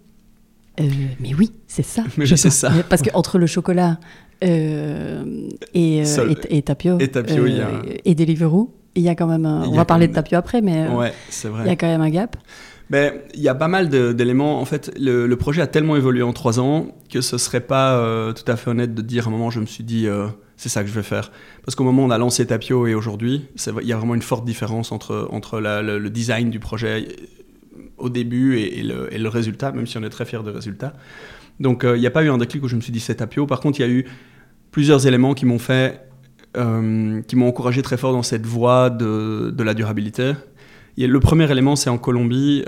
euh, 0.79 0.85
mais 1.21 1.33
oui, 1.35 1.53
c'est 1.67 1.83
ça. 1.83 2.05
Mais 2.19 2.27
c'est 2.27 2.51
ça. 2.51 2.71
Parce 2.91 3.01
qu'entre 3.01 3.39
le 3.39 3.47
chocolat 3.47 3.99
euh, 4.45 5.49
et, 5.73 6.03
et, 6.51 6.63
Tapio, 6.63 6.99
et, 7.01 7.09
Tapio 7.09 7.47
il 7.47 7.57
y 7.57 7.61
a... 7.63 7.71
et 8.05 8.15
Deliveroo, 8.15 8.71
il 8.95 9.03
y 9.03 9.09
a 9.09 9.15
quand 9.15 9.27
même 9.27 9.47
un... 9.47 9.67
On 9.67 9.75
va 9.75 9.87
parler 9.87 10.07
de 10.07 10.13
Tapio 10.13 10.37
après, 10.37 10.61
mais 10.61 10.87
ouais, 10.89 11.15
il 11.45 11.67
y 11.67 11.71
a 11.71 11.77
quand 11.77 11.87
même 11.87 12.03
un 12.03 12.11
gap. 12.11 12.37
Mais 12.91 13.25
il 13.35 13.41
y 13.41 13.49
a 13.49 13.55
pas 13.55 13.69
mal 13.69 13.89
d'éléments. 13.89 14.61
En 14.61 14.65
fait, 14.65 14.93
le, 14.99 15.35
projet 15.35 15.61
a 15.61 15.67
tellement 15.67 15.97
évolué 15.97 16.23
en 16.23 16.33
trois 16.33 16.59
ans 16.59 16.97
que 17.11 17.21
ce 17.21 17.37
serait 17.37 17.61
pas 17.61 18.33
tout 18.33 18.51
à 18.51 18.57
fait 18.57 18.71
honnête 18.71 18.95
de 18.95 19.03
dire 19.03 19.27
à 19.27 19.29
un 19.29 19.33
moment, 19.33 19.51
je 19.51 19.61
me 19.61 19.67
suis 19.67 19.85
dit 19.85 20.09
c'est 20.59 20.69
ça 20.69 20.83
que 20.83 20.89
je 20.91 20.95
vais 20.95 21.05
faire. 21.05 21.31
Parce 21.65 21.75
qu'au 21.77 21.85
moment 21.85 22.03
où 22.03 22.07
on 22.07 22.11
a 22.11 22.19
lancé 22.19 22.45
Tapio 22.45 22.87
et 22.87 22.95
aujourd'hui, 22.95 23.47
il 23.81 23.87
y 23.87 23.93
a 23.93 23.97
vraiment 23.97 24.17
une 24.17 24.23
forte 24.23 24.45
différence 24.45 24.93
entre, 24.93 25.29
entre 25.31 25.61
le, 25.61 26.09
design 26.11 26.51
du 26.51 26.59
projet 26.59 27.09
euh, 27.09 27.83
au 27.97 28.11
début 28.11 28.59
et, 28.59 28.83
le, 28.83 29.29
résultat, 29.29 29.71
même 29.73 29.87
si 29.87 29.97
on 29.97 30.03
est 30.03 30.11
très 30.11 30.25
fier 30.25 30.43
du 30.43 30.51
résultat. 30.51 30.95
Donc 31.61 31.85
euh, 31.85 31.97
il 31.97 32.01
n'y 32.01 32.07
a 32.07 32.11
pas 32.11 32.25
eu 32.25 32.29
un 32.29 32.39
déclic 32.39 32.63
où 32.65 32.69
je 32.69 32.75
me 32.75 32.81
suis 32.81 32.93
dit 32.93 33.01
c'est 33.01 33.15
Tapio. 33.15 33.47
Par 33.47 33.61
contre, 33.61 33.79
il 33.79 33.83
y 33.83 33.87
a 33.87 33.89
eu 33.89 34.05
plusieurs 34.73 35.07
éléments 35.07 35.35
qui 35.35 35.47
m'ont 35.47 35.61
fait, 35.61 36.01
euh, 36.57 37.23
qui 37.23 37.37
m'ont 37.37 37.47
encouragé 37.47 37.81
très 37.83 37.97
fort 37.97 38.13
dans 38.13 38.25
cette 38.25 38.45
voie 38.45 38.91
de, 38.91 39.55
de 39.57 39.63
la 39.63 39.75
durabilité. 39.75 40.33
Le 41.07 41.21
premier 41.21 41.51
élément, 41.51 41.77
c'est 41.77 41.91
en 41.91 41.99
Colombie, 41.99 42.65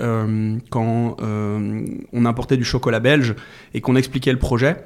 quand 0.70 1.16
on 1.20 2.24
importait 2.24 2.56
du 2.56 2.64
chocolat 2.64 3.00
belge 3.00 3.34
et 3.74 3.80
qu'on 3.80 3.96
expliquait 3.96 4.32
le 4.32 4.38
projet. 4.38 4.76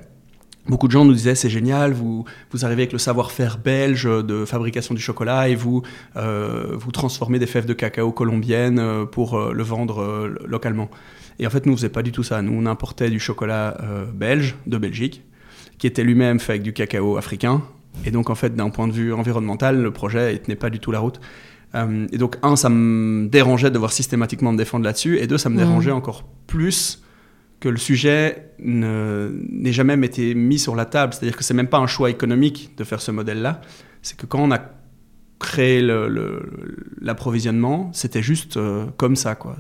Beaucoup 0.67 0.87
de 0.87 0.93
gens 0.93 1.05
nous 1.05 1.13
disaient 1.13 1.35
c'est 1.35 1.51
génial, 1.51 1.93
vous, 1.93 2.25
vous 2.51 2.65
arrivez 2.65 2.83
avec 2.83 2.93
le 2.93 2.99
savoir-faire 2.99 3.59
belge 3.59 4.05
de 4.05 4.47
fabrication 4.47 4.95
du 4.95 5.01
chocolat 5.01 5.51
et 5.51 5.55
vous, 5.55 5.83
euh, 6.17 6.69
vous 6.73 6.91
transformez 6.91 7.39
des 7.39 7.47
fèves 7.47 7.67
de 7.67 7.75
cacao 7.75 8.13
colombiennes 8.13 8.79
euh, 8.79 9.05
pour 9.05 9.35
euh, 9.35 9.53
le 9.53 9.63
vendre 9.63 10.33
localement. 10.47 10.91
Et 11.39 11.47
en 11.47 11.51
fait, 11.51 11.67
nous, 11.67 11.75
on 11.75 11.77
faisait 11.77 11.91
pas 11.91 12.03
du 12.03 12.13
tout 12.13 12.23
ça. 12.23 12.41
Nous, 12.41 12.53
on 12.53 12.65
importait 12.65 13.11
du 13.11 13.21
chocolat 13.21 13.77
belge 14.15 14.55
de 14.67 14.79
Belgique, 14.79 15.23
qui 15.79 15.89
était 15.89 16.05
lui-même 16.05 16.39
fait 16.39 16.53
avec 16.53 16.63
du 16.63 16.73
cacao 16.73 17.17
africain. 17.17 17.63
Et 18.07 18.13
donc, 18.13 18.31
en 18.31 18.37
fait, 18.37 18.55
d'un 18.55 18.71
point 18.71 18.87
de 18.87 18.93
vue 18.93 19.13
environnemental, 19.13 19.83
le 19.83 19.91
projet 19.91 20.33
ne 20.33 20.39
tenait 20.39 20.57
pas 20.57 20.71
du 20.71 20.79
tout 20.79 20.93
la 20.93 21.01
route. 21.01 21.21
Et 22.13 22.19
donc, 22.19 22.37
un, 22.43 22.57
ça 22.57 22.69
me 22.69 23.27
dérangeait 23.29 23.69
de 23.69 23.75
devoir 23.75 23.93
systématiquement 23.93 24.53
me 24.53 24.59
défendre 24.59 24.85
là-dessus. 24.85 25.19
Et 25.19 25.27
deux, 25.27 25.39
ça 25.39 25.49
me 25.49 25.55
mmh. 25.55 25.59
dérangeait 25.59 25.91
encore 25.91 26.25
plus 26.47 27.03
que 27.61 27.69
le 27.69 27.79
sujet 27.79 28.53
n'ait 28.59 29.73
jamais 29.73 29.95
été 30.07 30.35
mis 30.35 30.59
sur 30.59 30.77
la 30.77 30.85
table. 30.85 31.15
C'est-à-dire 31.15 31.37
que 31.37 31.43
c'est 31.43 31.55
même 31.55 31.69
pas 31.69 31.79
un 31.79 31.87
choix 31.87 32.11
économique 32.11 32.77
de 32.77 32.85
faire 32.85 33.01
ce 33.01 33.11
modèle-là. 33.11 33.61
C'est 34.03 34.17
que 34.17 34.27
quand 34.27 34.41
on 34.41 34.53
a 34.53 34.61
créé 35.39 35.83
l'approvisionnement, 37.01 37.91
c'était 37.93 38.23
juste 38.23 38.57
euh, 38.57 38.87
comme 38.97 39.17
ça. 39.17 39.35
Quoi. 39.35 39.57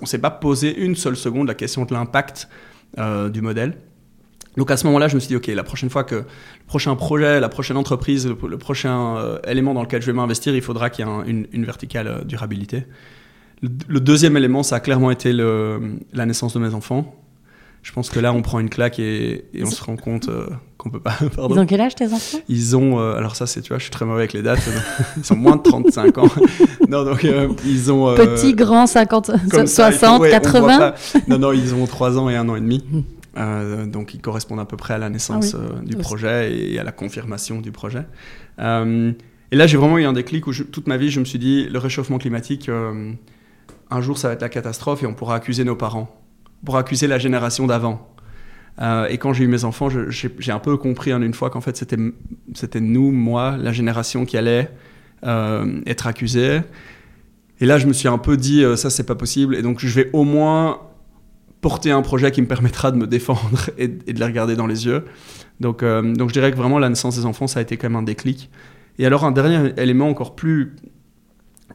On 0.00 0.06
s'est 0.06 0.18
pas 0.18 0.30
posé 0.30 0.76
une 0.76 0.96
seule 0.96 1.16
seconde 1.16 1.48
la 1.48 1.54
question 1.54 1.84
de 1.84 1.92
l'impact 1.94 2.48
euh, 2.98 3.28
du 3.28 3.40
modèle. 3.40 3.76
Donc 4.56 4.70
à 4.70 4.76
ce 4.76 4.86
moment-là, 4.86 5.08
je 5.08 5.14
me 5.14 5.20
suis 5.20 5.28
dit, 5.28 5.36
OK, 5.36 5.46
la 5.46 5.64
prochaine 5.64 5.90
fois 5.90 6.04
que 6.04 6.14
le 6.16 6.24
prochain 6.66 6.94
projet, 6.94 7.40
la 7.40 7.48
prochaine 7.48 7.76
entreprise, 7.76 8.26
le, 8.26 8.58
prochain 8.58 9.16
euh, 9.16 9.38
élément 9.46 9.74
dans 9.74 9.82
lequel 9.82 10.02
je 10.02 10.06
vais 10.06 10.12
m'investir, 10.12 10.54
il 10.54 10.62
faudra 10.62 10.90
qu'il 10.90 11.06
y 11.06 11.08
ait 11.08 11.30
une, 11.30 11.46
une, 11.52 11.64
verticale 11.64 12.24
durabilité. 12.26 12.84
Le, 13.62 14.00
deuxième 14.00 14.36
élément, 14.36 14.62
ça 14.62 14.76
a 14.76 14.80
clairement 14.80 15.10
été 15.10 15.32
le, 15.32 15.98
la 16.12 16.26
naissance 16.26 16.52
de 16.54 16.58
mes 16.58 16.74
enfants. 16.74 17.16
Je 17.82 17.90
pense 17.90 18.10
que 18.10 18.20
là, 18.20 18.32
on 18.32 18.42
prend 18.42 18.60
une 18.60 18.70
claque 18.70 19.00
et, 19.00 19.44
on 19.60 19.66
se 19.70 19.82
rend 19.82 19.96
compte 19.96 20.28
euh, 20.28 20.46
qu'on 20.78 20.88
peut 20.90 21.00
pas. 21.00 21.14
Pardon. 21.36 21.56
Ils 21.56 21.58
ont 21.58 21.66
quel 21.66 21.80
âge 21.80 21.96
tes 21.96 22.12
enfants? 22.12 22.38
Ils 22.48 22.76
ont. 22.76 23.00
Euh, 23.00 23.16
alors 23.16 23.34
ça, 23.34 23.46
c'est 23.46 23.60
tu 23.60 23.70
vois, 23.70 23.78
je 23.78 23.84
suis 23.84 23.90
très 23.90 24.04
mauvais 24.04 24.20
avec 24.20 24.34
les 24.34 24.42
dates. 24.42 24.60
ils 25.16 25.32
ont 25.32 25.36
moins 25.36 25.56
de 25.56 25.62
35 25.62 26.18
ans. 26.18 26.28
non, 26.88 27.04
donc 27.04 27.24
euh, 27.24 27.48
ils 27.66 27.90
ont. 27.90 28.14
Petit, 28.14 28.54
grand, 28.54 28.86
50, 28.86 29.32
60, 29.66 30.28
80. 30.28 30.94
Non, 31.26 31.38
non, 31.38 31.52
ils 31.52 31.74
ont 31.74 31.84
3 31.86 32.18
ans 32.18 32.30
et 32.30 32.36
1 32.36 32.48
an 32.48 32.54
et 32.54 32.60
demi. 32.60 32.84
Hmm. 33.34 33.90
donc 33.90 34.12
ils 34.12 34.20
correspondent 34.20 34.60
à 34.60 34.66
peu 34.66 34.76
près 34.76 34.92
à 34.94 34.98
la 34.98 35.08
naissance 35.08 35.54
ah 35.54 35.80
du 35.82 35.96
projet 35.96 36.54
et 36.54 36.78
à 36.78 36.84
la 36.84 36.92
confirmation 36.92 37.60
du 37.60 37.72
projet. 37.72 38.04
et 38.58 39.56
là, 39.56 39.66
j'ai 39.66 39.76
vraiment 39.76 39.98
eu 39.98 40.04
un 40.04 40.12
déclic 40.12 40.46
où 40.46 40.52
toute 40.52 40.86
ma 40.86 40.96
vie, 40.98 41.10
je 41.10 41.20
me 41.20 41.24
suis 41.24 41.38
dit, 41.38 41.66
le 41.68 41.78
réchauffement 41.78 42.18
climatique, 42.18 42.68
un 42.68 44.00
jour, 44.00 44.18
ça 44.18 44.28
va 44.28 44.34
être 44.34 44.42
la 44.42 44.48
catastrophe 44.48 45.02
et 45.02 45.06
on 45.06 45.14
pourra 45.14 45.36
accuser 45.36 45.64
nos 45.64 45.76
parents 45.76 46.14
pour 46.64 46.76
accuser 46.76 47.06
la 47.06 47.18
génération 47.18 47.66
d'avant. 47.66 48.08
Euh, 48.80 49.06
et 49.06 49.18
quand 49.18 49.32
j'ai 49.32 49.44
eu 49.44 49.48
mes 49.48 49.64
enfants, 49.64 49.88
j'ai 49.90 50.52
un 50.52 50.58
peu 50.58 50.76
compris 50.76 51.12
en 51.12 51.20
une 51.20 51.34
fois 51.34 51.50
qu'en 51.50 51.60
fait 51.60 51.76
c'était 51.76 52.80
nous, 52.80 53.12
moi, 53.12 53.56
la 53.58 53.72
génération 53.72 54.24
qui 54.24 54.36
allait 54.36 54.70
euh, 55.24 55.80
être 55.86 56.06
accusée. 56.06 56.60
Et 57.60 57.66
là, 57.66 57.78
je 57.78 57.86
me 57.86 57.92
suis 57.92 58.08
un 58.08 58.18
peu 58.18 58.36
dit, 58.36 58.64
euh, 58.64 58.76
ça 58.76 58.90
c'est 58.90 59.04
pas 59.04 59.14
possible. 59.14 59.54
Et 59.54 59.62
donc 59.62 59.78
je 59.80 59.88
vais 59.88 60.10
au 60.12 60.24
moins 60.24 60.80
porter 61.62 61.90
un 61.90 62.02
projet 62.02 62.30
qui 62.30 62.42
me 62.42 62.46
permettra 62.46 62.90
de 62.90 62.98
me 62.98 63.06
défendre 63.06 63.70
et, 63.78 63.88
de 63.88 64.18
les 64.18 64.24
regarder 64.24 64.54
dans 64.54 64.66
les 64.66 64.84
yeux. 64.84 65.06
Donc, 65.60 65.82
donc 65.82 66.28
je 66.28 66.32
dirais 66.32 66.50
que 66.50 66.56
vraiment 66.56 66.78
la 66.78 66.90
naissance 66.90 67.16
des 67.16 67.24
enfants, 67.24 67.46
ça 67.46 67.60
a 67.60 67.62
été 67.62 67.78
quand 67.78 67.88
même 67.88 67.96
un 67.96 68.02
déclic. 68.02 68.50
Et 68.98 69.06
alors 69.06 69.24
un 69.24 69.32
dernier 69.32 69.72
élément 69.76 70.08
encore 70.08 70.34
plus, 70.34 70.74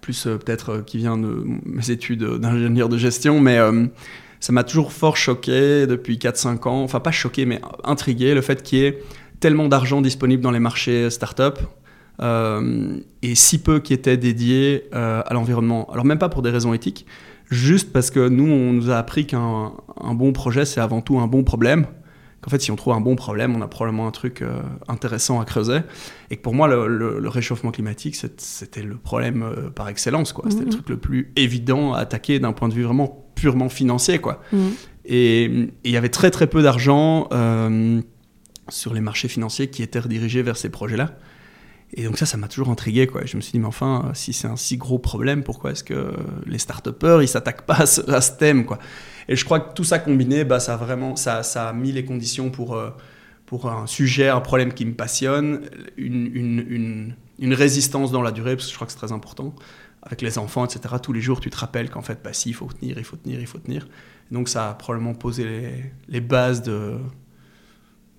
plus 0.01 0.23
peut-être 0.23 0.83
qui 0.85 0.97
vient 0.97 1.17
de 1.17 1.43
mes 1.65 1.89
études 1.89 2.23
d'ingénieur 2.23 2.89
de 2.89 2.97
gestion, 2.97 3.39
mais 3.39 3.57
ça 4.39 4.53
m'a 4.53 4.63
toujours 4.63 4.91
fort 4.91 5.17
choqué 5.17 5.87
depuis 5.87 6.17
4-5 6.17 6.67
ans, 6.67 6.83
enfin 6.83 6.99
pas 6.99 7.11
choqué, 7.11 7.45
mais 7.45 7.61
intrigué, 7.83 8.33
le 8.33 8.41
fait 8.41 8.61
qu'il 8.61 8.79
y 8.79 8.83
ait 8.83 8.99
tellement 9.39 9.67
d'argent 9.67 10.01
disponible 10.01 10.41
dans 10.41 10.51
les 10.51 10.59
marchés 10.59 11.09
start-up 11.09 11.59
euh, 12.21 12.97
et 13.21 13.35
si 13.35 13.61
peu 13.61 13.79
qui 13.79 13.93
était 13.93 14.17
dédié 14.17 14.85
euh, 14.93 15.21
à 15.25 15.33
l'environnement. 15.33 15.89
Alors 15.91 16.05
même 16.05 16.19
pas 16.19 16.29
pour 16.29 16.41
des 16.41 16.49
raisons 16.49 16.73
éthiques, 16.73 17.05
juste 17.49 17.91
parce 17.91 18.11
que 18.11 18.27
nous, 18.27 18.47
on 18.47 18.73
nous 18.73 18.89
a 18.89 18.97
appris 18.97 19.25
qu'un 19.25 19.73
bon 20.13 20.33
projet, 20.33 20.65
c'est 20.65 20.81
avant 20.81 21.01
tout 21.01 21.19
un 21.19 21.27
bon 21.27 21.43
problème. 21.43 21.85
Qu'en 22.41 22.51
fait, 22.51 22.61
si 22.61 22.69
on 22.69 22.75
trouve 22.75 22.93
un 22.93 23.01
bon 23.01 23.15
problème, 23.15 23.55
on 23.55 23.61
a 23.61 23.67
probablement 23.67 24.07
un 24.07 24.11
truc 24.11 24.43
euh, 24.43 24.61
intéressant 24.87 25.39
à 25.39 25.45
creuser. 25.45 25.79
Et 26.29 26.37
que 26.37 26.41
pour 26.41 26.53
moi, 26.53 26.67
le, 26.67 27.27
réchauffement 27.27 27.71
climatique, 27.71 28.15
c'était 28.37 28.83
le 28.83 28.95
problème 28.95 29.71
par 29.75 29.89
excellence. 29.89 30.33
quoi. 30.33 30.45
C'était 30.49 30.61
le 30.61 30.67
mmh. 30.67 30.71
truc 30.71 30.89
le 30.89 30.97
plus 30.97 31.31
évident 31.35 31.93
à 31.93 31.99
attaquer 31.99 32.39
d'un 32.39 32.53
point 32.53 32.69
de 32.69 32.73
vue 32.75 32.83
vraiment 32.83 33.27
purement 33.37 33.69
financier, 33.69 34.19
quoi. 34.19 34.41
Mm. 34.51 34.67
Et 35.05 35.69
il 35.85 35.91
y 35.91 35.95
avait 35.95 36.09
très 36.09 36.31
très 36.31 36.47
peu 36.47 36.61
d'argent 36.61 37.29
euh, 37.31 38.01
sur 38.67 38.93
les 38.93 38.99
marchés 38.99 39.29
financiers 39.29 39.69
qui 39.69 39.81
étaient 39.81 39.99
redirigés 39.99 40.41
vers 40.41 40.57
ces 40.57 40.69
projets-là. 40.69 41.17
Et 41.93 42.03
donc 42.03 42.17
ça, 42.17 42.25
ça 42.25 42.37
m'a 42.37 42.47
toujours 42.47 42.69
intrigué, 42.69 43.07
quoi. 43.07 43.21
Je 43.25 43.37
me 43.37 43.41
suis 43.41 43.53
dit, 43.53 43.59
mais 43.59 43.67
enfin, 43.67 44.11
si 44.13 44.33
c'est 44.33 44.47
un 44.47 44.57
si 44.57 44.77
gros 44.77 44.99
problème, 44.99 45.43
pourquoi 45.43 45.71
est-ce 45.71 45.83
que 45.83 46.13
les 46.45 46.57
start-upers, 46.57 47.21
ils 47.21 47.27
s'attaquent 47.27 47.65
pas 47.65 47.81
à 47.81 47.85
ce, 47.85 48.31
thème, 48.37 48.65
quoi? 48.65 48.77
Et 49.29 49.35
je 49.35 49.45
crois 49.45 49.59
que 49.59 49.73
tout 49.73 49.83
ça 49.83 49.99
combiné, 49.99 50.43
bah, 50.43 50.59
ça 50.59 50.73
a 50.73 50.77
vraiment, 50.77 51.15
ça, 51.15 51.43
ça 51.43 51.69
a 51.69 51.73
mis 51.73 51.91
les 51.91 52.03
conditions 52.03 52.49
pour, 52.49 52.75
euh, 52.75 52.89
pour 53.45 53.69
un 53.69 53.87
sujet, 53.87 54.27
un 54.27 54.41
problème 54.41 54.73
qui 54.73 54.85
me 54.85 54.93
passionne, 54.93 55.61
une, 55.97 56.29
une, 56.33 57.15
une, 57.39 57.53
résistance 57.53 58.11
dans 58.11 58.21
la 58.21 58.31
durée, 58.31 58.55
parce 58.55 58.67
que 58.67 58.71
je 58.71 58.75
crois 58.75 58.87
que 58.87 58.93
c'est 58.93 58.99
très 58.99 59.13
important 59.13 59.53
avec 60.03 60.21
les 60.21 60.37
enfants, 60.37 60.65
etc., 60.65 60.95
tous 61.01 61.13
les 61.13 61.21
jours, 61.21 61.39
tu 61.39 61.49
te 61.49 61.57
rappelles 61.57 61.89
qu'en 61.89 62.01
fait, 62.01 62.19
bah, 62.23 62.33
si, 62.33 62.49
il 62.49 62.53
faut 62.53 62.67
tenir, 62.67 62.97
il 62.97 63.03
faut 63.03 63.17
tenir, 63.17 63.39
il 63.39 63.47
faut 63.47 63.59
tenir. 63.59 63.87
donc, 64.31 64.49
ça 64.49 64.69
a 64.69 64.73
probablement 64.73 65.13
posé 65.13 65.93
les, 66.07 66.21
bases 66.21 66.61
de, 66.61 66.97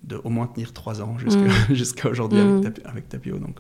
de 0.05 0.21
au 0.25 0.31
moins 0.31 0.47
tenir 0.47 0.73
trois 0.73 1.03
ans 1.03 1.17
jusqu'à 1.19 2.09
mm. 2.09 2.11
aujourd'hui 2.11 2.41
mm. 2.41 2.73
avec, 2.85 3.09
Tapio. 3.09 3.39
Donc. 3.39 3.57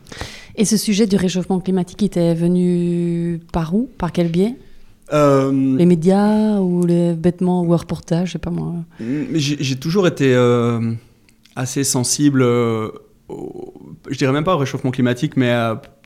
Et 0.56 0.64
ce 0.64 0.76
sujet 0.76 1.06
du 1.06 1.16
réchauffement 1.16 1.60
climatique, 1.60 2.02
il 2.02 2.06
était 2.06 2.34
venu 2.34 3.40
par 3.52 3.74
où? 3.74 3.90
Par 3.98 4.12
quel 4.12 4.30
biais? 4.30 4.56
Euh, 5.12 5.76
Les 5.76 5.86
médias 5.86 6.58
ou 6.58 6.84
les 6.84 7.14
vêtements 7.14 7.62
ou 7.62 7.72
un 7.72 7.76
reportage, 7.76 8.28
je 8.28 8.32
sais 8.32 8.38
pas 8.38 8.50
moi. 8.50 8.74
J'ai 9.34 9.76
toujours 9.76 10.06
été 10.06 10.34
euh, 10.34 10.92
assez 11.56 11.84
sensible. 11.84 12.42
Euh, 12.42 12.90
je 14.10 14.16
dirais 14.16 14.32
même 14.32 14.44
pas 14.44 14.54
au 14.54 14.58
réchauffement 14.58 14.90
climatique, 14.90 15.36
mais 15.36 15.52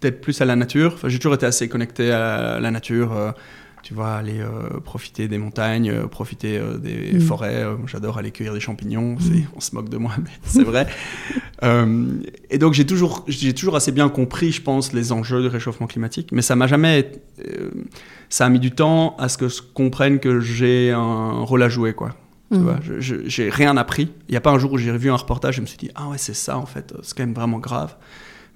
peut-être 0.00 0.20
plus 0.20 0.40
à 0.40 0.44
la 0.44 0.56
nature. 0.56 0.92
Enfin, 0.94 1.08
j'ai 1.08 1.18
toujours 1.18 1.34
été 1.34 1.46
assez 1.46 1.68
connecté 1.68 2.10
à 2.10 2.58
la 2.60 2.70
nature. 2.70 3.34
Euh, 3.82 3.88
tu 3.92 3.94
vois, 3.94 4.14
aller 4.14 4.40
euh, 4.40 4.80
profiter 4.80 5.28
des 5.28 5.38
montagnes, 5.38 5.90
euh, 5.90 6.06
profiter 6.06 6.60
des 6.78 7.12
mm. 7.14 7.20
forêts. 7.20 7.64
J'adore 7.86 8.18
aller 8.18 8.30
cueillir 8.30 8.54
des 8.54 8.60
champignons. 8.60 9.16
Mm. 9.16 9.42
On 9.56 9.60
se 9.60 9.74
moque 9.74 9.88
de 9.88 9.96
moi, 9.96 10.12
mais 10.22 10.30
c'est 10.44 10.62
vrai. 10.62 10.86
et 12.50 12.58
donc, 12.58 12.74
j'ai 12.74 12.86
toujours, 12.86 13.24
j'ai 13.28 13.52
toujours 13.54 13.76
assez 13.76 13.92
bien 13.92 14.08
compris, 14.08 14.52
je 14.52 14.62
pense, 14.62 14.92
les 14.92 15.12
enjeux 15.12 15.42
du 15.42 15.48
réchauffement 15.48 15.86
climatique. 15.86 16.30
Mais 16.32 16.42
ça 16.42 16.56
m'a 16.56 16.66
jamais. 16.66 17.12
ça 18.28 18.46
a 18.46 18.48
mis 18.48 18.60
du 18.60 18.70
temps 18.70 19.16
à 19.18 19.28
ce 19.28 19.38
que 19.38 19.48
je 19.48 19.62
comprenne 19.62 20.18
que 20.18 20.40
j'ai 20.40 20.90
un 20.90 21.42
rôle 21.42 21.62
à 21.62 21.68
jouer, 21.68 21.92
quoi. 21.92 22.14
Tu 22.50 22.58
mm. 22.58 22.62
vois, 22.62 22.80
j'ai 22.98 23.50
rien 23.50 23.76
appris. 23.76 24.12
Il 24.28 24.32
n'y 24.32 24.36
a 24.36 24.40
pas 24.40 24.50
un 24.50 24.58
jour 24.58 24.72
où 24.72 24.78
j'ai 24.78 24.96
vu 24.96 25.10
un 25.10 25.16
reportage, 25.16 25.56
je 25.56 25.60
me 25.60 25.66
suis 25.66 25.78
dit, 25.78 25.90
ah 25.94 26.08
ouais, 26.08 26.18
c'est 26.18 26.34
ça, 26.34 26.58
en 26.58 26.66
fait, 26.66 26.94
c'est 27.02 27.16
quand 27.16 27.24
même 27.24 27.34
vraiment 27.34 27.58
grave. 27.58 27.96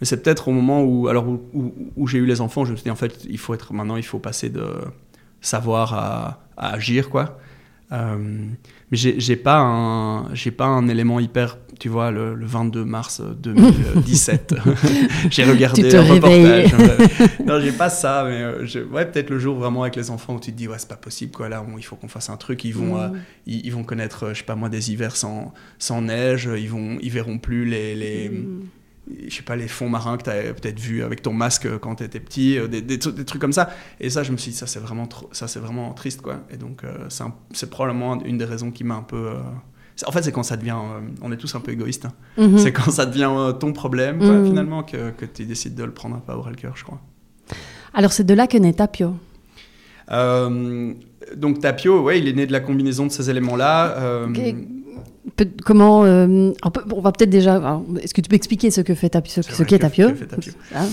Mais 0.01 0.07
c'est 0.07 0.23
peut-être 0.23 0.49
au 0.49 0.53
moment 0.53 0.83
où, 0.83 1.09
alors 1.09 1.27
où, 1.27 1.73
où, 1.97 2.07
j'ai 2.07 2.19
eu 2.19 2.27
les 2.27 2.43
enfants, 2.43 2.67
je 2.67 2.73
me 2.73 2.77
suis 2.77 2.85
dit, 2.85 2.91
en 2.91 2.97
fait, 2.97 3.25
il 3.29 3.39
faut 3.39 3.55
être, 3.55 3.73
maintenant, 3.73 3.97
il 3.97 4.03
faut 4.03 4.19
passer 4.19 4.51
de 4.51 4.67
savoir 5.47 5.95
à, 5.95 6.41
à 6.57 6.75
agir, 6.75 7.09
quoi. 7.09 7.39
Euh, 7.93 8.17
mais 8.91 8.97
j'ai 8.97 9.37
pas 9.37 9.61
un 9.61 10.35
j'ai 10.35 10.51
pas 10.51 10.65
un 10.65 10.89
élément 10.89 11.21
hyper 11.21 11.57
tu 11.79 11.89
vois 11.89 12.11
le, 12.11 12.35
22 12.41 12.85
mars 12.85 13.21
2017 13.21 14.57
j'ai 15.31 15.45
regardé 15.45 15.89
le 15.89 16.01
reportage. 16.01 16.75
non 17.47 17.61
j'ai 17.61 17.71
pas 17.71 17.89
ça 17.89 18.25
mais 18.27 18.43
euh, 18.43 18.67
je, 18.67 18.81
ouais 18.81 19.07
peut-être 19.07 19.31
le 19.31 19.39
jour 19.39 19.57
vraiment 19.57 19.83
avec 19.83 19.95
les 19.95 20.11
enfants 20.11 20.35
où 20.35 20.41
tu 20.41 20.51
te 20.51 20.57
dis 20.57 20.67
ouais 20.67 20.79
c'est 20.79 20.89
pas 20.89 20.97
possible 20.97 21.31
quoi. 21.31 21.49
Là 21.49 21.65
il 21.77 21.85
faut 21.85 21.95
qu'on 21.95 22.09
fasse 22.09 22.29
un 22.29 22.37
truc. 22.37 22.65
Ils 22.65 22.75
vont 22.75 23.01
euh, 23.01 23.09
ils, 23.47 23.71
vont 23.71 23.85
connaître 23.85 24.31
je 24.31 24.39
sais 24.39 24.45
pas 24.45 24.57
moi 24.57 24.69
des 24.69 24.91
hivers 24.91 25.15
sans 25.15 25.55
sans 25.79 26.03
neige. 26.03 26.51
Ils 26.57 26.69
vont 26.69 26.99
ils 27.01 27.13
verront 27.13 27.39
plus 27.39 27.67
les, 27.67 27.95
les 27.95 28.31
mm 28.31 28.63
je 29.29 29.35
sais 29.35 29.43
pas, 29.43 29.57
les 29.57 29.69
fonds 29.69 29.89
marins 29.89 30.17
que 30.17 30.25
tu 30.25 30.31
as 30.31 30.53
peut-être 30.53 30.81
vu 30.81 31.03
avec 31.03 31.23
ton 31.23 31.33
masque 31.33 31.69
quand 31.79 31.97
tu 31.97 32.05
étais 32.05 32.21
petit, 32.21 32.59
euh, 32.59 32.67
des, 32.67 32.83
des, 32.83 32.99
trucs 32.99 33.41
comme 33.41 33.53
ça. 33.53 33.71
Et 34.01 34.11
ça, 34.11 34.23
je 34.23 34.33
me 34.33 34.37
suis 34.37 34.51
dit, 34.51 34.57
ça 34.57 34.67
c'est 34.67 34.81
vraiment, 34.81 35.09
ça, 35.33 35.49
c'est 35.49 35.61
vraiment 35.61 35.93
triste, 35.93 36.23
quoi. 36.23 36.41
Et 36.51 36.57
donc, 36.57 36.83
euh, 36.85 37.09
c'est 37.53 37.71
probablement 37.71 38.23
une 38.25 38.39
des 38.39 38.45
raisons 38.45 38.71
qui 38.71 38.85
m'a 38.85 38.97
un 38.97 39.03
peu. 39.03 39.29
Euh, 39.29 39.41
en 40.07 40.13
fait, 40.13 40.23
c'est 40.23 40.33
quand 40.33 40.43
ça 40.43 40.57
devient. 40.57 40.77
on 41.23 41.33
est 41.33 41.37
tous 41.37 41.55
un 41.55 41.61
peu 41.61 41.73
égoïstes. 41.73 42.07
Hein. 42.07 42.13
Mhm. 42.37 42.59
C'est 42.59 42.73
quand 42.73 42.91
ça 42.91 43.07
devient 43.07 43.55
ton 43.59 43.73
problème, 43.73 44.19
mhm. 44.19 44.47
finalement, 44.47 44.83
que, 44.83 45.11
que 45.11 45.25
tu 45.25 45.45
décides 45.45 45.75
de 45.75 45.85
le 45.85 45.93
prendre 45.93 46.17
un 46.17 46.21
peu 46.21 46.33
à 46.33 46.51
le 46.51 46.57
cœur, 46.57 46.77
je 46.77 46.85
crois. 46.85 47.01
Alors, 47.95 48.13
c'est 48.13 48.25
de 48.25 48.35
là 48.35 48.47
que 48.47 48.59
naît 48.59 48.75
Tapio 48.75 49.15
donc 51.35 51.59
Tapio, 51.59 52.03
ouais, 52.03 52.21
il 52.21 52.29
est 52.29 52.33
né 52.35 52.47
de 52.47 52.53
la 52.53 52.61
combinaison 52.61 53.07
de 53.07 53.11
ces 53.11 53.29
éléments-là 53.31 54.27
comment 55.65 56.05
euh, 56.05 56.53
on 56.93 57.01
va 57.01 57.13
peut-être 57.13 57.31
déjà. 57.31 57.83
Est-ce 58.01 58.15
que 58.15 58.21
tu 58.21 58.29
peux 58.29 58.37
expliquer 58.37 58.71
ce 58.71 58.81
que 58.81 58.95
fait 58.95 59.11
Tapio, 59.11 59.43
ce, 59.43 59.63
qu'est 59.63 59.79
Tapio, 59.79 60.09
ah, 60.75 60.87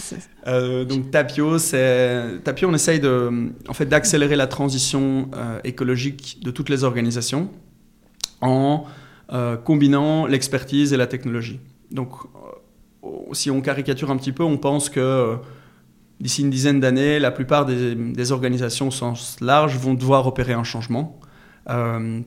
euh, 0.48 0.86
Donc 0.86 1.12
Tapio, 1.12 1.58
c'est 1.58 2.40
Tapio, 2.44 2.70
on 2.70 2.74
essaye 2.74 3.00
de, 3.00 3.52
en 3.68 3.74
fait, 3.74 3.86
d'accélérer 3.86 4.36
la 4.36 4.48
transition 4.48 5.30
euh, 5.36 5.60
écologique 5.64 6.40
de 6.44 6.52
toutes 6.52 6.70
les 6.70 6.84
organisations 6.84 7.50
en 8.42 8.86
combinant 9.64 10.28
l'expertise 10.28 10.94
et 10.94 10.98
la 10.98 11.08
technologie. 11.08 11.60
Donc, 11.90 12.12
si 13.32 13.50
on 13.50 13.62
caricature 13.62 14.12
un 14.12 14.18
petit 14.18 14.32
peu, 14.32 14.44
on 14.44 14.58
pense 14.58 14.90
que 14.90 15.38
d'ici 16.20 16.44
une 16.44 16.52
dizaine 16.52 16.80
d'années, 16.80 17.18
la 17.18 17.32
plupart 17.32 17.66
des, 17.66 17.96
des, 17.96 18.32
organisations 18.32 18.90
au 18.90 18.92
sens 18.92 19.38
large 19.42 19.78
vont 19.78 19.96
devoir 19.96 20.28
opérer 20.28 20.54
un 20.54 20.64
changement 20.64 21.20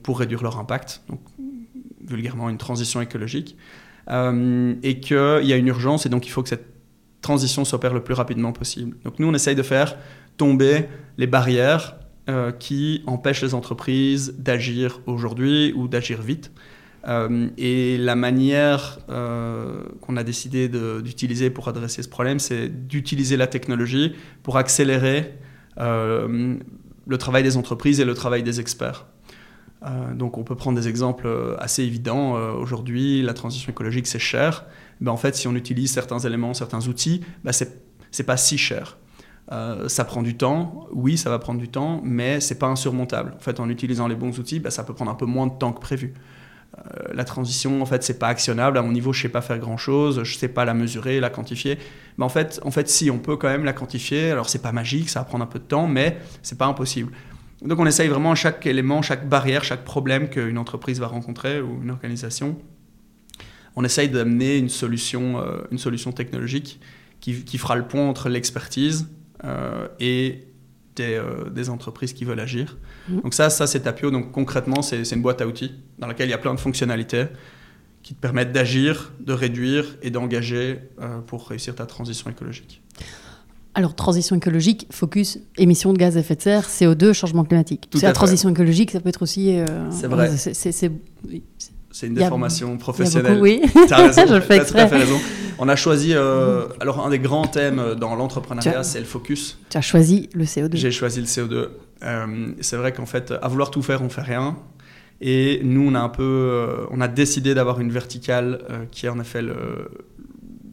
pour 0.03 0.19
réduire 0.19 0.43
leur 0.43 0.59
impact. 0.59 1.01
Donc, 1.07 1.21
vulgairement 2.07 2.49
une 2.49 2.57
transition 2.57 3.01
écologique, 3.01 3.57
euh, 4.09 4.73
et 4.83 4.99
qu'il 4.99 5.43
y 5.43 5.53
a 5.53 5.57
une 5.57 5.67
urgence 5.67 6.05
et 6.05 6.09
donc 6.09 6.27
il 6.27 6.29
faut 6.29 6.41
que 6.41 6.47
cette 6.47 6.67
transition 7.21 7.65
s'opère 7.65 7.93
le 7.93 8.01
plus 8.01 8.13
rapidement 8.13 8.53
possible. 8.53 8.95
Donc 9.03 9.19
nous, 9.19 9.27
on 9.27 9.33
essaye 9.33 9.55
de 9.55 9.63
faire 9.63 9.97
tomber 10.37 10.85
les 11.17 11.27
barrières 11.27 11.97
euh, 12.29 12.53
qui 12.53 13.03
empêchent 13.05 13.41
les 13.41 13.53
entreprises 13.53 14.35
d'agir 14.37 15.01
aujourd'hui 15.07 15.73
ou 15.75 15.89
d'agir 15.89 16.21
vite. 16.21 16.51
Euh, 17.05 17.49
et 17.57 17.97
la 17.97 18.15
manière 18.15 18.99
qu'on 19.07 20.15
a 20.15 20.23
décidé 20.23 20.69
d'utiliser 20.69 21.49
pour 21.49 21.67
adresser 21.67 22.01
ce 22.01 22.09
problème, 22.09 22.39
c'est 22.39 22.69
d'utiliser 22.69 23.35
la 23.35 23.47
technologie 23.47 24.13
pour 24.43 24.57
accélérer 24.57 25.33
le 25.77 27.17
travail 27.17 27.43
des 27.43 27.57
entreprises 27.57 27.99
et 27.99 28.05
le 28.05 28.13
travail 28.13 28.43
des 28.43 28.59
experts. 28.59 29.05
Euh, 29.83 30.13
donc 30.13 30.37
on 30.37 30.43
peut 30.43 30.55
prendre 30.55 30.79
des 30.79 30.87
exemples 30.87 31.27
euh, 31.27 31.55
assez 31.59 31.83
évidents. 31.83 32.35
Euh, 32.35 32.51
aujourd'hui, 32.53 33.21
la 33.21 33.33
transition 33.33 33.71
écologique, 33.71 34.07
c'est 34.07 34.19
cher. 34.19 34.65
Ben, 35.01 35.11
en 35.11 35.17
fait, 35.17 35.35
si 35.35 35.47
on 35.47 35.55
utilise 35.55 35.91
certains 35.91 36.19
éléments, 36.19 36.53
certains 36.53 36.87
outils, 36.87 37.21
ben, 37.43 37.51
c'est 37.51 38.23
pas 38.23 38.37
si 38.37 38.57
cher. 38.57 38.97
Ça 39.87 40.03
prend 40.03 40.23
du 40.23 40.35
temps, 40.35 40.87
oui, 40.91 41.17
ça 41.17 41.29
va 41.29 41.39
prendre 41.39 41.59
du 41.59 41.69
temps, 41.69 42.01
mais 42.03 42.41
c'est 42.41 42.59
pas 42.59 42.67
insurmontable. 42.67 43.33
En 43.37 43.39
fait, 43.39 43.61
en 43.61 43.69
utilisant 43.69 44.09
les 44.09 44.15
bons 44.15 44.37
outils, 44.39 44.59
bah, 44.59 44.71
ça 44.71 44.83
peut 44.83 44.93
prendre 44.93 45.09
un 45.09 45.15
peu 45.15 45.25
moins 45.25 45.47
de 45.47 45.53
temps 45.53 45.71
que 45.71 45.79
prévu. 45.79 46.13
La 47.13 47.23
transition, 47.23 47.81
en 47.81 47.85
fait, 47.85 48.03
c'est 48.03 48.19
pas 48.19 48.27
actionnable. 48.27 48.77
À 48.77 48.81
mon 48.81 48.91
niveau, 48.91 49.13
je 49.13 49.21
sais 49.21 49.29
pas 49.29 49.41
faire 49.41 49.57
grand 49.57 49.77
chose, 49.77 50.21
je 50.23 50.37
sais 50.37 50.49
pas 50.49 50.65
la 50.65 50.73
mesurer, 50.73 51.21
la 51.21 51.29
quantifier. 51.29 51.77
Mais 52.17 52.25
en 52.25 52.29
fait, 52.29 52.59
en 52.65 52.71
fait, 52.71 52.89
si 52.89 53.09
on 53.09 53.19
peut 53.19 53.37
quand 53.37 53.47
même 53.47 53.63
la 53.63 53.71
quantifier. 53.71 54.31
Alors, 54.31 54.49
c'est 54.49 54.61
pas 54.61 54.73
magique, 54.73 55.09
ça 55.09 55.19
va 55.21 55.25
prendre 55.25 55.45
un 55.45 55.47
peu 55.47 55.59
de 55.59 55.63
temps, 55.63 55.87
mais 55.87 56.17
c'est 56.43 56.57
pas 56.57 56.65
impossible. 56.65 57.13
Donc, 57.61 57.79
on 57.79 57.85
essaye 57.85 58.07
vraiment 58.07 58.35
chaque 58.35 58.65
élément, 58.65 59.01
chaque 59.01 59.27
barrière, 59.27 59.63
chaque 59.63 59.83
problème 59.83 60.29
qu'une 60.29 60.57
entreprise 60.57 60.99
va 60.99 61.07
rencontrer 61.07 61.59
ou 61.61 61.81
une 61.81 61.89
organisation. 61.89 62.57
On 63.75 63.83
essaye 63.83 64.09
d'amener 64.09 64.57
une 64.57 64.69
solution, 64.69 65.39
euh, 65.39 65.59
une 65.71 65.77
solution 65.77 66.11
technologique 66.11 66.79
qui, 67.19 67.43
qui, 67.43 67.57
fera 67.59 67.75
le 67.75 67.87
pont 67.87 68.09
entre 68.09 68.27
l'expertise 68.27 69.07
euh, 69.43 69.87
et 69.99 70.47
des, 70.95 71.13
euh, 71.13 71.49
des, 71.51 71.69
entreprises 71.69 72.13
qui 72.13 72.25
veulent 72.25 72.39
agir. 72.39 72.77
Mmh. 73.07 73.21
Donc 73.21 73.35
ça, 73.35 73.51
ça 73.51 73.67
c'est 73.67 73.81
Tapio. 73.81 74.09
Donc 74.09 74.31
concrètement, 74.31 74.81
c'est 74.81 75.03
une 75.11 75.21
boîte 75.21 75.41
à 75.41 75.47
outils 75.47 75.73
dans 75.99 76.07
laquelle 76.07 76.27
il 76.27 76.31
y 76.31 76.35
a 76.35 76.39
plein 76.39 76.55
de 76.55 76.59
fonctionnalités 76.59 77.25
qui 78.01 78.15
te 78.15 78.19
permettent 78.19 78.51
d'agir, 78.51 79.13
de 79.19 79.33
réduire 79.33 79.97
et 80.01 80.09
d'engager 80.09 80.79
pour 81.27 81.47
réussir 81.49 81.75
ta 81.75 81.85
transition 81.85 82.31
écologique. 82.31 82.81
Alors, 83.77 83.93
transition 83.93 84.35
écologique, 84.35 84.87
focus, 84.89 85.37
émissions 85.59 85.93
de 85.93 85.99
gaz 85.99 86.17
à 86.17 86.21
effet 86.21 86.35
de 86.35 86.41
serre, 86.41 86.67
CO2, 86.67 87.13
changement 87.13 87.43
climatique. 87.43 87.87
Tout 87.91 87.99
la 88.01 88.11
transition 88.11 88.49
écologique, 88.49 88.89
ça 88.89 88.99
peut 88.99 89.09
être 89.09 89.21
aussi... 89.21 89.55
Euh, 89.55 89.67
c'est 89.91 90.07
vrai. 90.07 90.31
C'est 91.91 92.07
une 92.07 92.15
déformation 92.15 92.73
a, 92.73 92.77
professionnelle. 92.77 93.39
oui, 93.39 93.61
tu 93.87 93.93
as 93.93 93.97
raison. 93.97 94.23
Je 94.29 94.33
le 94.33 94.41
fais 94.41 94.57
exprès. 94.57 94.89
Tout 94.89 94.95
à 94.95 94.97
fait 94.97 95.03
raison. 95.03 95.19
On 95.59 95.69
a 95.69 95.75
choisi, 95.75 96.13
euh, 96.15 96.65
alors 96.79 97.05
un 97.05 97.11
des 97.11 97.19
grands 97.19 97.45
thèmes 97.45 97.93
dans 97.99 98.15
l'entrepreneuriat, 98.15 98.81
c'est 98.81 98.97
le 98.97 99.05
focus. 99.05 99.59
Tu 99.69 99.77
as 99.77 99.81
choisi 99.81 100.27
le 100.33 100.45
CO2. 100.45 100.75
J'ai 100.75 100.89
choisi 100.89 101.19
le 101.19 101.27
CO2. 101.27 101.67
Euh, 102.01 102.47
c'est 102.61 102.77
vrai 102.77 102.93
qu'en 102.93 103.05
fait, 103.05 103.31
à 103.39 103.47
vouloir 103.47 103.69
tout 103.69 103.83
faire, 103.83 104.01
on 104.01 104.09
fait 104.09 104.21
rien. 104.21 104.57
Et 105.21 105.61
nous, 105.63 105.87
on 105.87 105.93
a 105.93 105.99
un 105.99 106.09
peu, 106.09 106.87
on 106.89 106.99
a 106.99 107.07
décidé 107.07 107.53
d'avoir 107.53 107.79
une 107.79 107.91
verticale 107.91 108.59
qui 108.89 109.05
est 109.05 109.09
en 109.09 109.19
effet 109.19 109.43
le, 109.43 109.91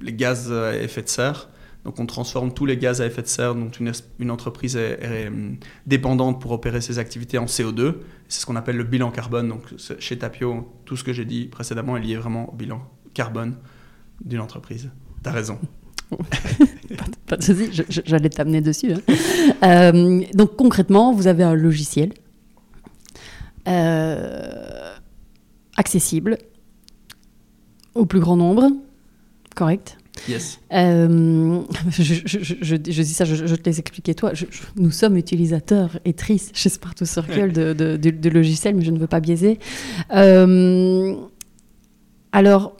les 0.00 0.14
gaz 0.14 0.50
à 0.50 0.74
effet 0.74 1.02
de 1.02 1.08
serre. 1.10 1.50
Donc 1.84 2.00
on 2.00 2.06
transforme 2.06 2.52
tous 2.52 2.64
les 2.64 2.78
gaz 2.78 3.02
à 3.02 3.06
effet 3.06 3.22
de 3.22 3.26
serre 3.26 3.54
dont 3.54 3.70
une, 4.18 4.30
entreprise 4.30 4.76
est, 4.76 4.98
est, 5.02 5.30
dépendante 5.86 6.40
pour 6.40 6.52
opérer 6.52 6.80
ses 6.80 6.98
activités 6.98 7.36
en 7.36 7.44
CO2. 7.44 7.96
C'est 8.28 8.40
ce 8.40 8.46
qu'on 8.46 8.56
appelle 8.56 8.76
le 8.76 8.84
bilan 8.84 9.10
carbone. 9.10 9.48
Donc 9.48 9.62
chez 9.98 10.18
Tapio, 10.18 10.72
tout 10.86 10.96
ce 10.96 11.04
que 11.04 11.12
j'ai 11.12 11.26
dit 11.26 11.46
précédemment 11.46 11.96
est 11.96 12.00
lié 12.00 12.16
vraiment 12.16 12.50
au 12.50 12.56
bilan 12.56 12.80
carbone 13.12 13.56
d'une 14.24 14.40
entreprise. 14.40 14.90
T'as 15.22 15.32
raison. 15.32 15.58
pas, 17.26 17.36
de 17.36 17.42
souci, 17.42 17.70
j'allais 17.88 18.30
t'amener 18.30 18.60
dessus. 18.60 18.92
Hein. 18.92 19.00
Euh, 19.62 20.22
donc 20.34 20.56
concrètement, 20.56 21.14
vous 21.14 21.26
avez 21.26 21.42
un 21.42 21.54
logiciel 21.54 22.12
euh, 23.66 24.94
accessible 25.76 26.36
au 27.94 28.04
plus 28.04 28.20
grand 28.20 28.36
nombre, 28.36 28.68
correct 29.54 29.96
Yes. 30.28 30.60
Euh, 30.72 31.62
je, 31.90 32.14
je, 32.24 32.54
je, 32.62 32.76
dis 32.76 33.14
ça, 33.14 33.24
je, 33.24 33.54
te 33.54 33.64
laisse 33.64 33.78
expliquer 33.78 34.14
toi. 34.14 34.32
nous 34.76 34.90
sommes 34.90 35.16
utilisateurs 35.16 35.98
et 36.04 36.12
tristes 36.12 36.52
chez 36.54 36.68
Spartoo 36.68 37.04
Circle 37.04 37.52
de, 37.52 37.72
de, 37.72 37.96
de, 37.96 38.10
de, 38.10 38.28
logiciels, 38.30 38.76
mais 38.76 38.84
je 38.84 38.90
ne 38.90 38.98
veux 38.98 39.06
pas 39.06 39.20
biaiser. 39.20 39.58
Euh, 40.12 41.14
alors, 42.32 42.76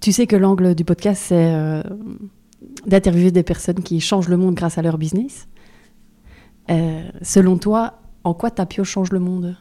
tu 0.00 0.12
sais 0.12 0.26
que 0.26 0.36
l'angle 0.36 0.74
du 0.74 0.84
podcast, 0.84 1.24
c'est 1.26 1.54
euh, 1.54 1.82
d'interviewer 2.86 3.30
des 3.30 3.42
personnes 3.42 3.82
qui 3.82 4.00
changent 4.00 4.28
le 4.28 4.36
monde 4.36 4.54
grâce 4.54 4.78
à 4.78 4.82
leur 4.82 4.98
business. 4.98 5.48
Euh, 6.70 7.02
selon 7.22 7.58
toi, 7.58 8.00
en 8.24 8.34
quoi 8.34 8.50
Tapio 8.50 8.84
change 8.84 9.10
le 9.12 9.20
monde? 9.20 9.56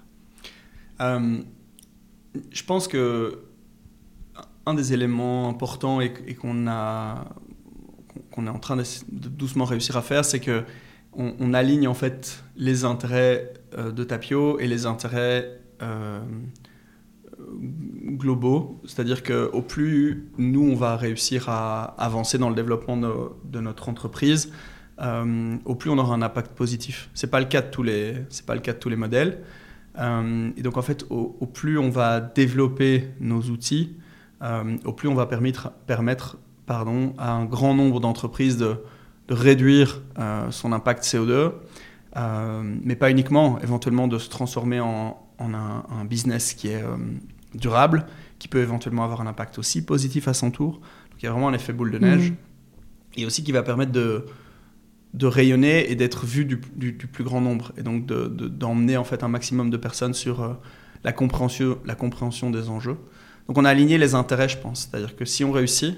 Euh, 1.02 1.38
Je 2.52 2.64
pense 2.64 2.88
que 2.88 3.47
un 4.68 4.74
des 4.74 4.94
éléments 4.94 5.50
importants 5.50 6.02
et, 6.02 6.12
qu'on 6.36 6.68
a 6.68 7.26
qu'on 8.32 8.46
est 8.46 8.52
en 8.52 8.60
train 8.60 8.76
de, 8.76 8.84
doucement 9.10 9.66
réussir 9.66 9.98
à 9.98 10.02
faire, 10.02 10.24
c'est 10.26 10.40
que 10.40 10.64
on, 11.14 11.54
aligne 11.54 11.88
en 11.88 11.96
fait 11.96 12.44
les 12.56 12.86
intérêts 12.86 13.54
de 13.76 14.04
Tapio 14.04 14.60
et 14.60 14.68
les 14.68 14.86
intérêts 14.86 15.60
globaux, 18.18 18.82
c'est-à-dire 18.86 19.24
qu'au 19.24 19.62
plus 19.62 20.30
nous, 20.38 20.70
on 20.70 20.76
va 20.76 20.96
réussir 20.96 21.50
à 21.50 21.84
avancer 22.02 22.38
dans 22.38 22.50
le 22.50 22.56
développement 22.56 22.98
de, 22.98 23.60
notre 23.60 23.90
entreprise, 23.90 24.52
euh, 25.00 25.58
au 25.66 25.76
plus 25.76 25.90
on 25.90 25.98
aura 25.98 26.16
un 26.16 26.22
impact 26.22 26.56
positif. 26.56 27.10
Ce 27.14 27.26
n'est 27.26 27.30
pas, 27.30 27.40
le 27.40 27.46
cas 27.46 27.62
de 27.62 27.70
tous 27.70 27.84
les, 27.84 28.16
pas 28.46 28.56
le 28.56 28.62
cas 28.62 28.74
de 28.74 28.80
tous 28.80 28.90
les 28.90 28.96
modèles. 28.96 29.44
Euh, 30.00 30.50
et 30.56 30.62
donc 30.62 30.78
en 30.78 30.82
fait, 30.82 31.06
au, 31.10 31.46
plus 31.46 31.78
on 31.78 31.90
va 31.90 32.20
développer 32.20 33.10
nos 33.20 33.42
outils, 33.42 33.96
euh, 34.42 34.78
au 34.86 34.94
plus 34.94 35.08
on 35.08 35.16
va 35.16 35.26
permettre, 35.26 35.72
permettre 35.88 36.38
pardon, 36.66 37.14
à 37.18 37.32
un 37.32 37.46
grand 37.46 37.74
nombre 37.74 38.00
d'entreprises 38.00 38.58
de, 38.58 38.78
de, 39.28 39.34
réduire 39.34 40.02
euh, 40.20 40.52
son 40.52 40.74
impact 40.74 41.04
CO2, 41.04 41.52
euh, 42.16 42.76
mais 42.84 42.96
pas 42.96 43.10
uniquement, 43.10 43.60
éventuellement 43.62 44.08
de 44.08 44.18
se 44.18 44.30
transformer 44.30 44.80
en, 44.80 45.18
en 45.40 45.54
un, 45.54 45.86
un, 45.90 46.06
business 46.06 46.54
qui 46.54 46.70
est 46.70 46.84
durable, 47.56 48.06
qui 48.40 48.48
peut 48.48 48.60
éventuellement 48.60 49.04
avoir 49.04 49.22
un 49.22 49.28
impact 49.28 49.58
aussi 49.60 49.84
positif 49.84 50.28
à 50.28 50.34
son 50.34 50.52
tour. 50.52 50.74
Donc 50.74 51.22
il 51.22 51.26
y 51.26 51.28
a 51.28 51.32
vraiment 51.32 51.48
un 51.50 51.54
effet 51.54 51.74
boule 51.74 51.92
de 51.92 52.00
neige. 52.00 52.32
Mmh. 52.32 52.36
Et 53.20 53.26
aussi 53.26 53.44
qui 53.44 53.52
va 53.52 53.64
permettre 53.64 53.92
de, 53.92 54.26
de 55.16 55.26
rayonner 55.26 55.90
et 55.90 55.96
d'être 55.96 56.26
vu 56.26 56.46
du, 56.46 56.62
du, 56.76 56.92
du, 56.92 57.08
plus 57.08 57.24
grand 57.24 57.42
nombre. 57.42 57.72
Et 57.78 57.82
donc 57.82 58.06
d'emmener 58.06 58.94
de, 58.94 58.98
en 58.98 59.04
fait 59.04 59.24
un 59.24 59.28
maximum 59.28 59.72
de 59.72 59.78
personnes 59.78 60.14
sur 60.14 60.58
la, 61.04 61.14
compréhension, 61.14 61.80
la 61.86 61.96
compréhension 61.96 62.52
des 62.52 62.70
enjeux. 62.70 62.98
Donc 63.48 63.58
on 63.58 63.66
a 63.66 63.70
aligné 63.70 63.98
les 63.98 64.16
intérêts, 64.16 64.50
je 64.50 64.58
pense. 64.58 64.90
C'est-à-dire 64.90 65.16
que 65.16 65.26
si 65.26 65.44
on 65.44 65.52
réussit, 65.52 65.96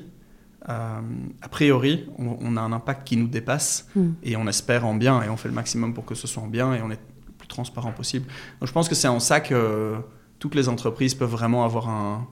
euh, 0.67 0.99
a 1.41 1.49
priori, 1.49 2.05
on, 2.17 2.37
on, 2.41 2.57
a 2.57 2.61
un 2.61 2.71
impact 2.71 3.07
qui 3.07 3.17
nous 3.17 3.27
dépasse 3.27 3.87
mmh. 3.95 4.09
et 4.23 4.35
on 4.35 4.47
espère 4.47 4.85
en 4.85 4.93
bien 4.93 5.21
et 5.23 5.29
on 5.29 5.37
fait 5.37 5.47
le 5.47 5.55
maximum 5.55 5.93
pour 5.93 6.05
que 6.05 6.15
ce 6.15 6.27
soit 6.27 6.43
en 6.43 6.47
bien 6.47 6.73
et 6.73 6.81
on 6.81 6.91
est 6.91 6.99
le 7.27 7.33
plus 7.37 7.47
transparent 7.47 7.91
possible. 7.91 8.27
Donc 8.59 8.67
je 8.67 8.73
pense 8.73 8.89
que 8.89 8.95
c'est 8.95 9.07
en 9.07 9.19
ça 9.19 9.39
que 9.39 9.95
toutes 10.37 10.55
les 10.55 10.69
entreprises 10.69 11.15
peuvent 11.15 11.29
vraiment 11.29 11.63
avoir 11.65 11.89
un, 11.89 12.27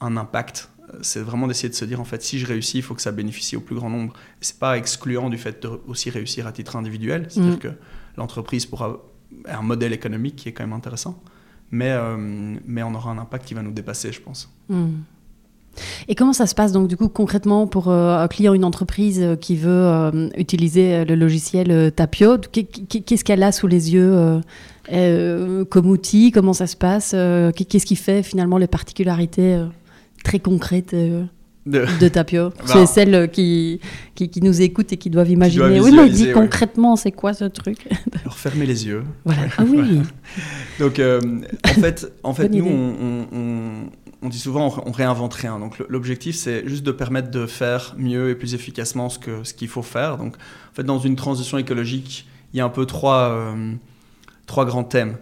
un 0.00 0.16
impact. 0.16 0.70
C'est 1.02 1.20
vraiment 1.20 1.46
d'essayer 1.46 1.68
de 1.68 1.74
se 1.74 1.84
dire, 1.84 2.00
en 2.00 2.04
fait, 2.04 2.22
si 2.22 2.38
je 2.38 2.46
réussis, 2.46 2.78
il 2.78 2.82
faut 2.82 2.94
que 2.94 3.02
ça 3.02 3.12
bénéficie 3.12 3.56
au 3.56 3.60
plus 3.60 3.74
grand 3.74 3.90
nombre. 3.90 4.12
C'est 4.40 4.58
pas 4.58 4.78
excluant 4.78 5.28
du 5.28 5.36
fait 5.36 5.62
de 5.62 5.68
aussi 5.86 6.10
réussir 6.10 6.46
à 6.46 6.52
titre 6.52 6.76
individuel, 6.76 7.26
c'est-à-dire 7.28 7.54
mmh. 7.54 7.58
que 7.58 7.68
l'entreprise 8.16 8.66
pourra 8.66 8.98
un 9.46 9.62
modèle 9.62 9.92
économique 9.92 10.36
qui 10.36 10.48
est 10.48 10.52
quand 10.52 10.64
même 10.64 10.72
intéressant, 10.72 11.20
mais, 11.70 11.90
euh, 11.90 12.16
mais 12.66 12.82
on 12.82 12.94
aura 12.94 13.10
un 13.10 13.18
impact 13.18 13.46
qui 13.46 13.54
va 13.54 13.62
nous 13.62 13.72
dépasser, 13.72 14.12
je 14.12 14.20
pense. 14.20 14.50
Mmh. 14.68 14.86
Et 16.08 16.14
comment 16.14 16.32
ça 16.32 16.46
se 16.46 16.54
passe 16.54 16.72
donc 16.72 16.88
du 16.88 16.96
coup 16.96 17.08
concrètement 17.08 17.66
pour 17.66 17.88
euh, 17.88 18.16
un 18.16 18.28
client, 18.28 18.54
une 18.54 18.64
entreprise 18.64 19.20
euh, 19.20 19.36
qui 19.36 19.56
veut 19.56 19.70
euh, 19.70 20.28
utiliser 20.36 21.04
le 21.04 21.14
logiciel 21.14 21.70
euh, 21.70 21.90
Tapio? 21.90 22.38
Qu'est-ce 22.38 23.24
qu'elle 23.24 23.42
a 23.42 23.52
sous 23.52 23.66
les 23.66 23.92
yeux 23.92 24.12
euh, 24.14 24.40
euh, 24.92 25.64
comme 25.64 25.86
outil? 25.86 26.30
Comment 26.32 26.52
ça 26.52 26.66
se 26.66 26.76
passe 26.76 27.10
Qu'est-ce 27.10 27.86
qui 27.86 27.96
fait 27.96 28.22
finalement 28.22 28.58
les 28.58 28.66
particularités 28.66 29.62
très 30.24 30.38
concrètes 30.38 30.94
de... 31.66 31.84
de... 32.00 32.08
Tapio 32.08 32.50
bah. 32.58 32.64
C'est 32.66 32.86
celles 32.86 33.30
qui, 33.30 33.80
qui, 34.14 34.28
qui, 34.28 34.40
nous 34.40 34.62
écoutent 34.62 34.92
et 34.92 34.96
qui 34.96 35.10
doivent 35.10 35.30
imaginer. 35.30 35.80
oui, 35.80 35.92
mais 35.92 36.26
ouais. 36.26 36.32
concrètement, 36.32 36.96
c'est 36.96 37.12
quoi 37.12 37.34
ce 37.34 37.44
truc 37.44 37.86
Alors 38.22 38.38
fermez 38.38 38.66
les 38.66 38.86
yeux. 38.86 39.04
Voilà. 39.24 39.42
Ah 39.58 39.64
oui. 39.66 40.00
Donc 40.78 41.00
en 41.00 41.80
fait, 41.80 42.12
en 42.22 42.34
fait 42.34 42.48
nous, 42.48 42.66
on, 42.66 43.26
on 43.32 43.90
on 44.22 44.28
dit 44.28 44.38
souvent 44.38 44.74
on, 44.84 44.92
réinvente 44.92 45.34
rien. 45.34 45.58
Donc 45.58 45.78
l'objectif 45.88 46.36
c'est 46.36 46.66
juste 46.68 46.84
de 46.84 46.92
permettre 46.92 47.30
de 47.30 47.46
faire 47.46 47.94
mieux 47.96 48.30
et 48.30 48.34
plus 48.34 48.54
efficacement 48.54 49.08
ce 49.08 49.18
que 49.18 49.44
ce 49.44 49.54
qu'il 49.54 49.68
faut 49.68 49.82
faire. 49.82 50.16
Donc 50.18 50.36
en 50.36 50.74
fait 50.74 50.84
dans 50.84 50.98
une 50.98 51.16
transition 51.16 51.58
écologique, 51.58 52.26
il 52.52 52.58
y 52.58 52.60
a 52.60 52.64
un 52.64 52.70
peu 52.70 52.86
trois 52.86 53.30
euh, 53.30 53.74
trois 54.46 54.64
grands 54.64 54.84
thèmes. 54.84 55.16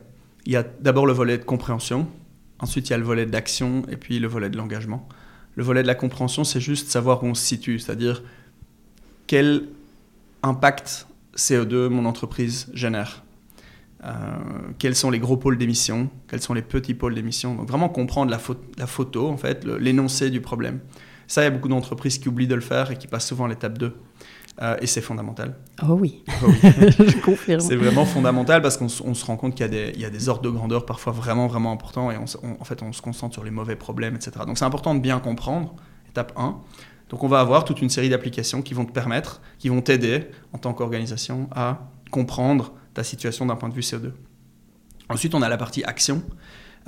Il 0.47 0.53
y 0.53 0.57
a 0.57 0.65
d'abord 0.81 1.07
le 1.07 1.13
volet 1.13 1.39
de 1.39 1.45
compréhension, 1.45 2.07
ensuite 2.59 2.89
il 2.89 2.93
y 2.93 2.95
a 2.95 2.99
le 2.99 3.05
volet 3.05 3.27
d'action 3.27 3.83
et 3.91 3.97
puis 3.97 4.19
le 4.19 4.29
volet 4.29 4.51
de 4.51 4.57
l'engagement. 4.57 5.09
Le 5.57 5.63
volet 5.63 5.83
de 5.83 5.87
la 5.87 5.95
compréhension 5.95 6.45
c'est 6.45 6.61
juste 6.61 6.89
savoir 6.89 7.23
où 7.23 7.27
on 7.27 7.35
se 7.35 7.45
situe, 7.45 7.79
c'est-à-dire 7.79 8.23
quel 9.27 9.69
impact 10.43 11.07
CO2 11.37 11.89
mon 11.89 12.05
entreprise 12.05 12.71
génère. 12.75 13.23
Euh, 14.05 14.13
quels 14.79 14.95
sont 14.95 15.11
les 15.11 15.19
gros 15.19 15.39
pôles 15.39 15.57
d'émission, 15.57 16.11
quels 16.29 16.43
sont 16.43 16.53
les 16.53 16.63
petits 16.63 16.93
pôles 16.93 17.15
d'émission. 17.15 17.55
Donc 17.55 17.69
vraiment 17.69 17.89
comprendre 17.89 18.31
la, 18.31 18.39
pho 18.39 18.55
la 18.77 18.87
photo, 18.87 19.29
en 19.29 19.39
fait, 19.39 19.65
l'énoncé 19.65 20.29
du 20.29 20.43
problème. 20.43 20.81
Ça, 21.27 21.41
il 21.41 21.45
y 21.45 21.47
a 21.47 21.51
beaucoup 21.51 21.69
d'entreprises 21.69 22.19
qui 22.19 22.29
oublient 22.29 22.47
de 22.47 22.55
le 22.55 22.61
faire 22.61 22.91
et 22.91 22.99
qui 22.99 23.07
passent 23.07 23.27
souvent 23.27 23.47
à 23.47 23.49
l'étape 23.49 23.79
2. 23.79 23.97
Euh, 24.63 24.77
et 24.81 24.87
c'est 24.87 25.01
fondamental. 25.01 25.57
Oh 25.83 25.95
oui, 25.95 26.23
oh 26.29 26.47
oui. 26.47 26.55
je 26.63 27.21
confirme. 27.21 27.61
C'est 27.61 27.75
vraiment 27.75 28.05
fondamental 28.05 28.63
parce 28.63 28.77
qu'on 28.77 28.89
se 28.89 29.25
rend 29.25 29.37
compte 29.37 29.57
qu'il 29.57 29.67
y, 29.67 30.01
y, 30.01 30.05
a 30.05 30.11
des 30.11 30.29
ordres 30.29 30.43
de 30.43 30.51
grandeur 30.51 30.87
parfois 30.87 31.13
vraiment, 31.13 31.49
vraiment 31.49 31.73
importants 31.73 32.13
et 32.13 32.17
on, 32.17 32.25
on, 32.45 32.61
en 32.61 32.65
fait, 32.65 32.81
on 32.83 32.93
se 32.93 33.03
concentre 33.03 33.35
sur 33.35 33.43
les 33.43 33.51
mauvais 33.51 33.75
problèmes, 33.75 34.15
etc. 34.15 34.33
Donc 34.47 34.59
c'est 34.59 34.65
important 34.65 34.95
de 34.95 35.01
bien 35.01 35.19
comprendre, 35.19 35.75
étape 36.09 36.33
1. 36.37 36.57
Donc 37.09 37.25
on 37.25 37.29
va 37.29 37.41
avoir 37.41 37.65
toute 37.65 37.83
une 37.83 37.91
série 37.91 38.09
d'applications 38.09 38.63
qui 38.63 38.75
vont 38.75 38.85
te 38.85 38.93
permettre, 38.93 39.41
qui 39.59 39.71
vont 39.71 39.81
t'aider 39.81 40.29
en 40.53 40.59
tant 40.59 40.73
qu'organisation 40.73 41.49
à 41.51 41.91
comprendre 42.13 42.75
ta 42.95 43.03
situation 43.03 43.47
d'un 43.47 43.57
point 43.57 43.69
de 43.69 43.75
vue 43.75 43.81
CO2. 43.81 44.13
Ensuite, 45.09 45.35
on 45.35 45.43
a 45.43 45.49
la 45.49 45.57
partie 45.57 45.83
action. 45.83 46.23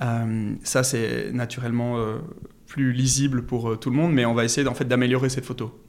Euh, 0.00 0.54
ça, 0.62 0.84
c'est 0.84 1.32
naturellement 1.32 1.98
euh, 1.98 2.18
plus 2.66 2.92
lisible 2.92 3.44
pour 3.44 3.78
tout 3.80 3.90
le 3.90 3.96
monde, 3.96 4.12
mais 4.12 4.24
on 4.24 4.34
va 4.34 4.44
essayer 4.44 4.66
en 4.68 4.74
fait 4.74 4.84
d'améliorer 4.84 5.28
cette 5.30 5.44
photo. 5.44 5.85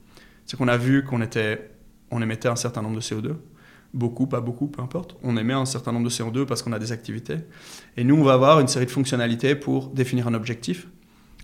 C'est 0.48 0.58
qu'on 0.58 0.68
a 0.68 0.78
vu 0.78 1.04
qu'on 1.04 1.22
émettait 1.22 2.48
un 2.48 2.56
certain 2.56 2.82
nombre 2.82 2.96
de 2.96 3.02
CO2, 3.02 3.36
beaucoup, 3.94 4.28
pas 4.28 4.42
beaucoup, 4.42 4.68
peu 4.68 4.82
importe. 4.82 5.18
On 5.22 5.38
émet 5.38 5.54
un 5.54 5.66
certain 5.66 5.92
nombre 5.92 6.06
de 6.06 6.10
CO2 6.10 6.46
parce 6.46 6.64
qu'on 6.64 6.72
a 6.72 6.80
des 6.80 6.92
activités. 6.92 7.38
Et 7.98 8.04
nous, 8.04 8.16
on 8.16 8.24
va 8.24 8.34
avoir 8.34 8.60
une 8.60 8.68
série 8.68 8.86
de 8.86 8.92
fonctionnalités 8.92 9.56
pour 9.56 9.90
définir 9.90 10.28
un 10.28 10.34
objectif, 10.34 10.88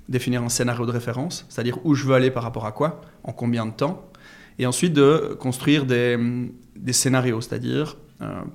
définir 0.08 0.42
un 0.42 0.50
scénario 0.50 0.86
de 0.86 0.92
référence, 0.92 1.46
c'est-à-dire 1.50 1.78
où 1.86 1.96
je 1.96 2.06
veux 2.06 2.16
aller 2.16 2.32
par 2.32 2.44
rapport 2.44 2.66
à 2.66 2.72
quoi, 2.72 3.02
en 3.24 3.34
combien 3.34 3.66
de 3.66 3.72
temps, 3.72 4.10
et 4.58 4.66
ensuite 4.66 4.94
de 4.94 5.36
construire 5.40 5.86
des, 5.86 6.18
scénarios, 6.92 7.42
c'est-à-dire 7.42 7.98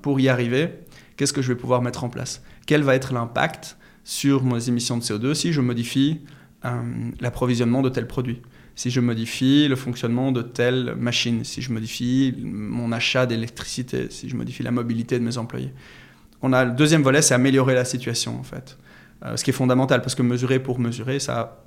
pour 0.01 0.19
y 0.19 0.29
arriver, 0.29 0.69
qu'est-ce 1.15 1.33
que 1.33 1.41
je 1.41 1.49
vais 1.49 1.59
pouvoir 1.59 1.81
mettre 1.81 2.03
en 2.03 2.09
place? 2.09 2.41
Quel 2.65 2.81
va 2.81 2.95
être 2.95 3.13
l'impact 3.13 3.77
sur 4.03 4.43
mes 4.43 4.67
émissions 4.69 4.97
de 4.97 5.03
CO2 5.03 5.35
si 5.35 5.53
je 5.53 5.61
modifie 5.61 6.21
euh, 6.65 6.81
l'approvisionnement 7.19 7.81
de 7.81 7.89
tel 7.89 8.07
produit 8.07 8.41
si 8.79 8.91
je 8.91 9.01
modifie 9.01 9.67
le 9.67 9.75
fonctionnement 9.75 10.31
de 10.31 10.41
telle 10.41 10.95
machine, 10.97 11.43
si 11.43 11.61
je 11.61 11.73
modifie 11.73 12.33
mon 12.41 12.93
achat 12.93 13.25
d'électricité, 13.25 14.07
si 14.09 14.29
je 14.29 14.37
modifie 14.37 14.63
la 14.63 14.71
mobilité 14.71 15.19
de 15.19 15.25
mes 15.25 15.37
employés. 15.37 15.73
On 16.41 16.53
a 16.53 16.63
le 16.63 16.71
deuxième 16.71 17.03
volet, 17.03 17.21
c'est 17.21 17.33
améliorer 17.33 17.73
la 17.73 17.83
situation 17.83 18.39
en 18.39 18.43
fait. 18.43 18.77
Euh, 19.25 19.35
ce 19.35 19.43
qui 19.43 19.49
est 19.49 19.53
fondamental 19.53 20.01
parce 20.01 20.15
que 20.15 20.21
mesurer 20.21 20.59
pour 20.59 20.79
mesurer, 20.79 21.19
ça 21.19 21.39
a 21.41 21.57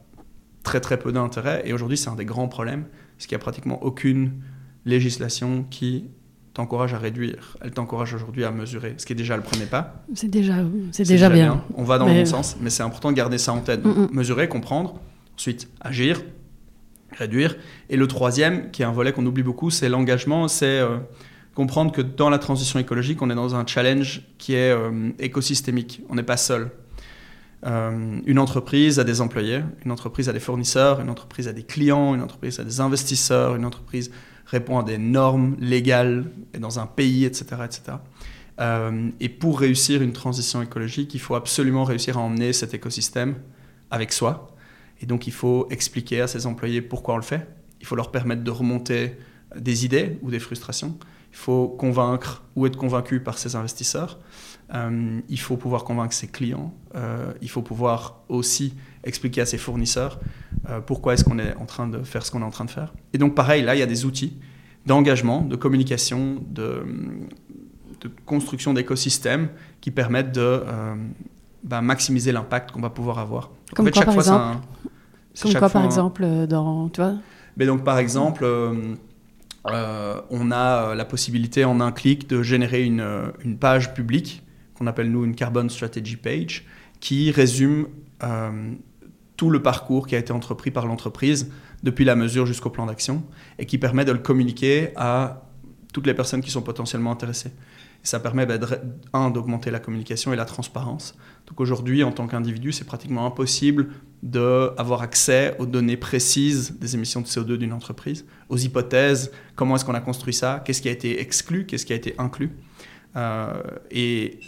très 0.62 0.80
très 0.80 0.98
peu 0.98 1.12
d'intérêt 1.12 1.60
et 1.66 1.74
aujourd'hui 1.74 1.98
c'est 1.98 2.08
un 2.08 2.14
des 2.14 2.24
grands 2.24 2.48
problèmes, 2.48 2.86
parce 3.18 3.26
qu'il 3.26 3.36
n'y 3.36 3.42
a 3.42 3.44
pratiquement 3.44 3.82
aucune 3.82 4.32
législation 4.86 5.66
qui 5.68 6.06
t'encourage 6.54 6.94
à 6.94 6.98
réduire, 6.98 7.58
elle 7.60 7.72
t'encourage 7.72 8.14
aujourd'hui 8.14 8.44
à 8.46 8.52
mesurer, 8.52 8.94
ce 8.96 9.04
qui 9.04 9.12
est 9.12 9.16
déjà 9.16 9.36
le 9.36 9.42
premier 9.42 9.66
pas. 9.66 10.02
C'est 10.14 10.28
déjà, 10.28 10.54
c'est 10.92 11.06
déjà, 11.06 11.28
bien. 11.28 11.62
On 11.74 11.84
va 11.84 11.98
dans 11.98 12.06
le 12.06 12.14
bon 12.14 12.24
sens, 12.24 12.56
mais 12.58 12.70
c'est 12.70 12.82
important 12.82 13.10
de 13.10 13.16
garder 13.16 13.36
ça 13.36 13.52
en 13.52 13.60
tête. 13.60 13.82
Mesurer, 14.12 14.48
comprendre, 14.48 14.98
ensuite 15.36 15.68
agir, 15.82 16.22
réduire. 17.16 17.56
Et 17.90 17.96
le 17.96 18.06
troisième, 18.06 18.70
qui 18.70 18.82
est 18.82 18.84
un 18.84 18.92
volet 18.92 19.12
qu'on 19.12 19.26
oublie 19.26 19.42
beaucoup, 19.42 19.70
c'est 19.70 19.88
l'engagement, 19.88 20.48
c'est 20.48 20.80
euh, 20.80 20.98
comprendre 21.54 21.92
que 21.92 22.02
dans 22.02 22.30
la 22.30 22.38
transition 22.38 22.78
écologique, 22.78 23.22
on 23.22 23.30
est 23.30 23.34
dans 23.34 23.54
un 23.54 23.66
challenge 23.66 24.22
qui 24.38 24.54
est 24.54 24.72
euh, 24.72 25.10
écosystémique. 25.18 26.02
On 26.08 26.14
n'est 26.14 26.22
pas 26.22 26.36
seul. 26.36 26.70
Euh, 27.64 28.18
une 28.26 28.38
entreprise 28.38 28.98
a 28.98 29.04
des 29.04 29.20
employés, 29.20 29.60
une 29.84 29.92
entreprise 29.92 30.28
a 30.28 30.32
des 30.32 30.40
fournisseurs, 30.40 31.00
une 31.00 31.10
entreprise 31.10 31.46
a 31.46 31.52
des 31.52 31.62
clients, 31.62 32.14
une 32.14 32.22
entreprise 32.22 32.58
a 32.58 32.64
des 32.64 32.80
investisseurs, 32.80 33.54
une 33.54 33.64
entreprise 33.64 34.10
répond 34.46 34.78
à 34.78 34.82
des 34.82 34.98
normes 34.98 35.56
légales 35.60 36.24
et 36.54 36.58
dans 36.58 36.80
un 36.80 36.86
pays, 36.86 37.24
etc. 37.24 37.62
etc. 37.64 37.98
Et 39.18 39.28
pour 39.28 39.58
réussir 39.58 40.02
une 40.02 40.12
transition 40.12 40.62
écologique, 40.62 41.14
il 41.14 41.20
faut 41.20 41.34
absolument 41.34 41.82
réussir 41.82 42.16
à 42.18 42.20
emmener 42.20 42.52
cet 42.52 42.74
écosystème 42.74 43.34
avec 43.90 44.12
soi. 44.12 44.51
Et 45.02 45.06
donc 45.06 45.26
il 45.26 45.32
faut 45.32 45.66
expliquer 45.70 46.20
à 46.20 46.26
ses 46.26 46.46
employés 46.46 46.80
pourquoi 46.80 47.14
on 47.14 47.16
le 47.18 47.22
fait. 47.22 47.46
Il 47.80 47.86
faut 47.86 47.96
leur 47.96 48.10
permettre 48.10 48.44
de 48.44 48.50
remonter 48.50 49.16
des 49.56 49.84
idées 49.84 50.18
ou 50.22 50.30
des 50.30 50.38
frustrations. 50.38 50.96
Il 51.32 51.36
faut 51.36 51.68
convaincre 51.68 52.44
ou 52.56 52.66
être 52.66 52.76
convaincu 52.76 53.20
par 53.20 53.38
ses 53.38 53.56
investisseurs. 53.56 54.18
Euh, 54.74 55.20
il 55.28 55.40
faut 55.40 55.56
pouvoir 55.56 55.84
convaincre 55.84 56.14
ses 56.14 56.28
clients. 56.28 56.72
Euh, 56.94 57.32
il 57.42 57.50
faut 57.50 57.62
pouvoir 57.62 58.22
aussi 58.28 58.74
expliquer 59.04 59.40
à 59.40 59.46
ses 59.46 59.58
fournisseurs 59.58 60.20
euh, 60.68 60.80
pourquoi 60.80 61.14
est-ce 61.14 61.24
qu'on 61.24 61.38
est 61.38 61.54
en 61.56 61.66
train 61.66 61.88
de 61.88 62.02
faire 62.02 62.24
ce 62.24 62.30
qu'on 62.30 62.40
est 62.40 62.44
en 62.44 62.50
train 62.50 62.64
de 62.64 62.70
faire. 62.70 62.92
Et 63.12 63.18
donc 63.18 63.34
pareil, 63.34 63.62
là, 63.62 63.74
il 63.74 63.78
y 63.78 63.82
a 63.82 63.86
des 63.86 64.04
outils 64.04 64.38
d'engagement, 64.86 65.42
de 65.42 65.56
communication, 65.56 66.44
de, 66.48 66.84
de 68.00 68.10
construction 68.24 68.72
d'écosystèmes 68.72 69.48
qui 69.80 69.90
permettent 69.90 70.32
de 70.32 70.62
bah, 71.62 71.80
maximiser 71.80 72.32
l'impact 72.32 72.72
qu'on 72.72 72.80
va 72.80 72.90
pouvoir 72.90 73.18
avoir. 73.18 73.50
Comme 73.74 73.90
quoi, 73.90 74.04
par 74.04 74.14
exemple, 74.14 74.58
Comme 75.40 75.54
quoi, 75.54 75.70
par 75.70 75.84
exemple, 75.84 76.26
dans, 76.46 76.88
tu 76.88 77.00
vois 77.00 77.14
Mais 77.56 77.66
donc, 77.66 77.84
par 77.84 77.98
exemple, 77.98 78.44
euh, 78.44 80.20
on 80.30 80.50
a 80.50 80.94
la 80.94 81.04
possibilité 81.04 81.64
en 81.64 81.80
un 81.80 81.92
clic 81.92 82.28
de 82.28 82.42
générer 82.42 82.84
une, 82.84 83.32
une 83.44 83.56
page 83.56 83.94
publique 83.94 84.42
qu'on 84.74 84.86
appelle 84.86 85.10
nous 85.10 85.24
une 85.24 85.34
Carbon 85.34 85.68
Strategy 85.68 86.16
Page 86.16 86.66
qui 87.00 87.30
résume 87.30 87.86
tout 89.36 89.50
le 89.50 89.62
parcours 89.62 90.06
qui 90.06 90.14
a 90.14 90.18
été 90.18 90.32
entrepris 90.32 90.70
par 90.70 90.86
l'entreprise 90.86 91.50
depuis 91.82 92.04
la 92.04 92.14
mesure 92.14 92.46
jusqu'au 92.46 92.70
plan 92.70 92.86
d'action 92.86 93.24
et 93.58 93.66
qui 93.66 93.78
permet 93.78 94.04
de 94.04 94.12
le 94.12 94.18
communiquer 94.18 94.90
à 94.96 95.42
toutes 95.92 96.06
les 96.06 96.14
personnes 96.14 96.40
qui 96.40 96.50
sont 96.50 96.62
potentiellement 96.62 97.10
intéressées. 97.12 97.52
Ça 98.02 98.18
permet, 98.18 98.46
bah, 98.46 98.54
un, 99.12 99.30
d'augmenter 99.30 99.70
la 99.70 99.78
communication 99.78 100.32
et 100.32 100.36
la 100.36 100.44
transparence. 100.44 101.14
Donc 101.46 101.60
aujourd'hui, 101.60 102.02
en 102.02 102.12
tant 102.12 102.26
qu'individu, 102.26 102.72
c'est 102.72 102.84
pratiquement 102.84 103.26
impossible 103.26 103.90
d'avoir 104.22 105.02
accès 105.02 105.56
aux 105.58 105.66
données 105.66 105.96
précises 105.96 106.78
des 106.78 106.94
émissions 106.94 107.20
de 107.20 107.26
CO2 107.26 107.56
d'une 107.56 107.72
entreprise, 107.72 108.24
aux 108.48 108.56
hypothèses, 108.56 109.32
comment 109.56 109.76
est-ce 109.76 109.84
qu'on 109.84 109.94
a 109.94 110.00
construit 110.00 110.34
ça, 110.34 110.62
qu'est-ce 110.64 110.82
qui 110.82 110.88
a 110.88 110.92
été 110.92 111.20
exclu, 111.20 111.66
qu'est-ce 111.66 111.86
qui 111.86 111.92
a 111.92 111.96
été 111.96 112.14
inclus. 112.18 112.50
Euh, 113.16 113.62
et 113.90 114.40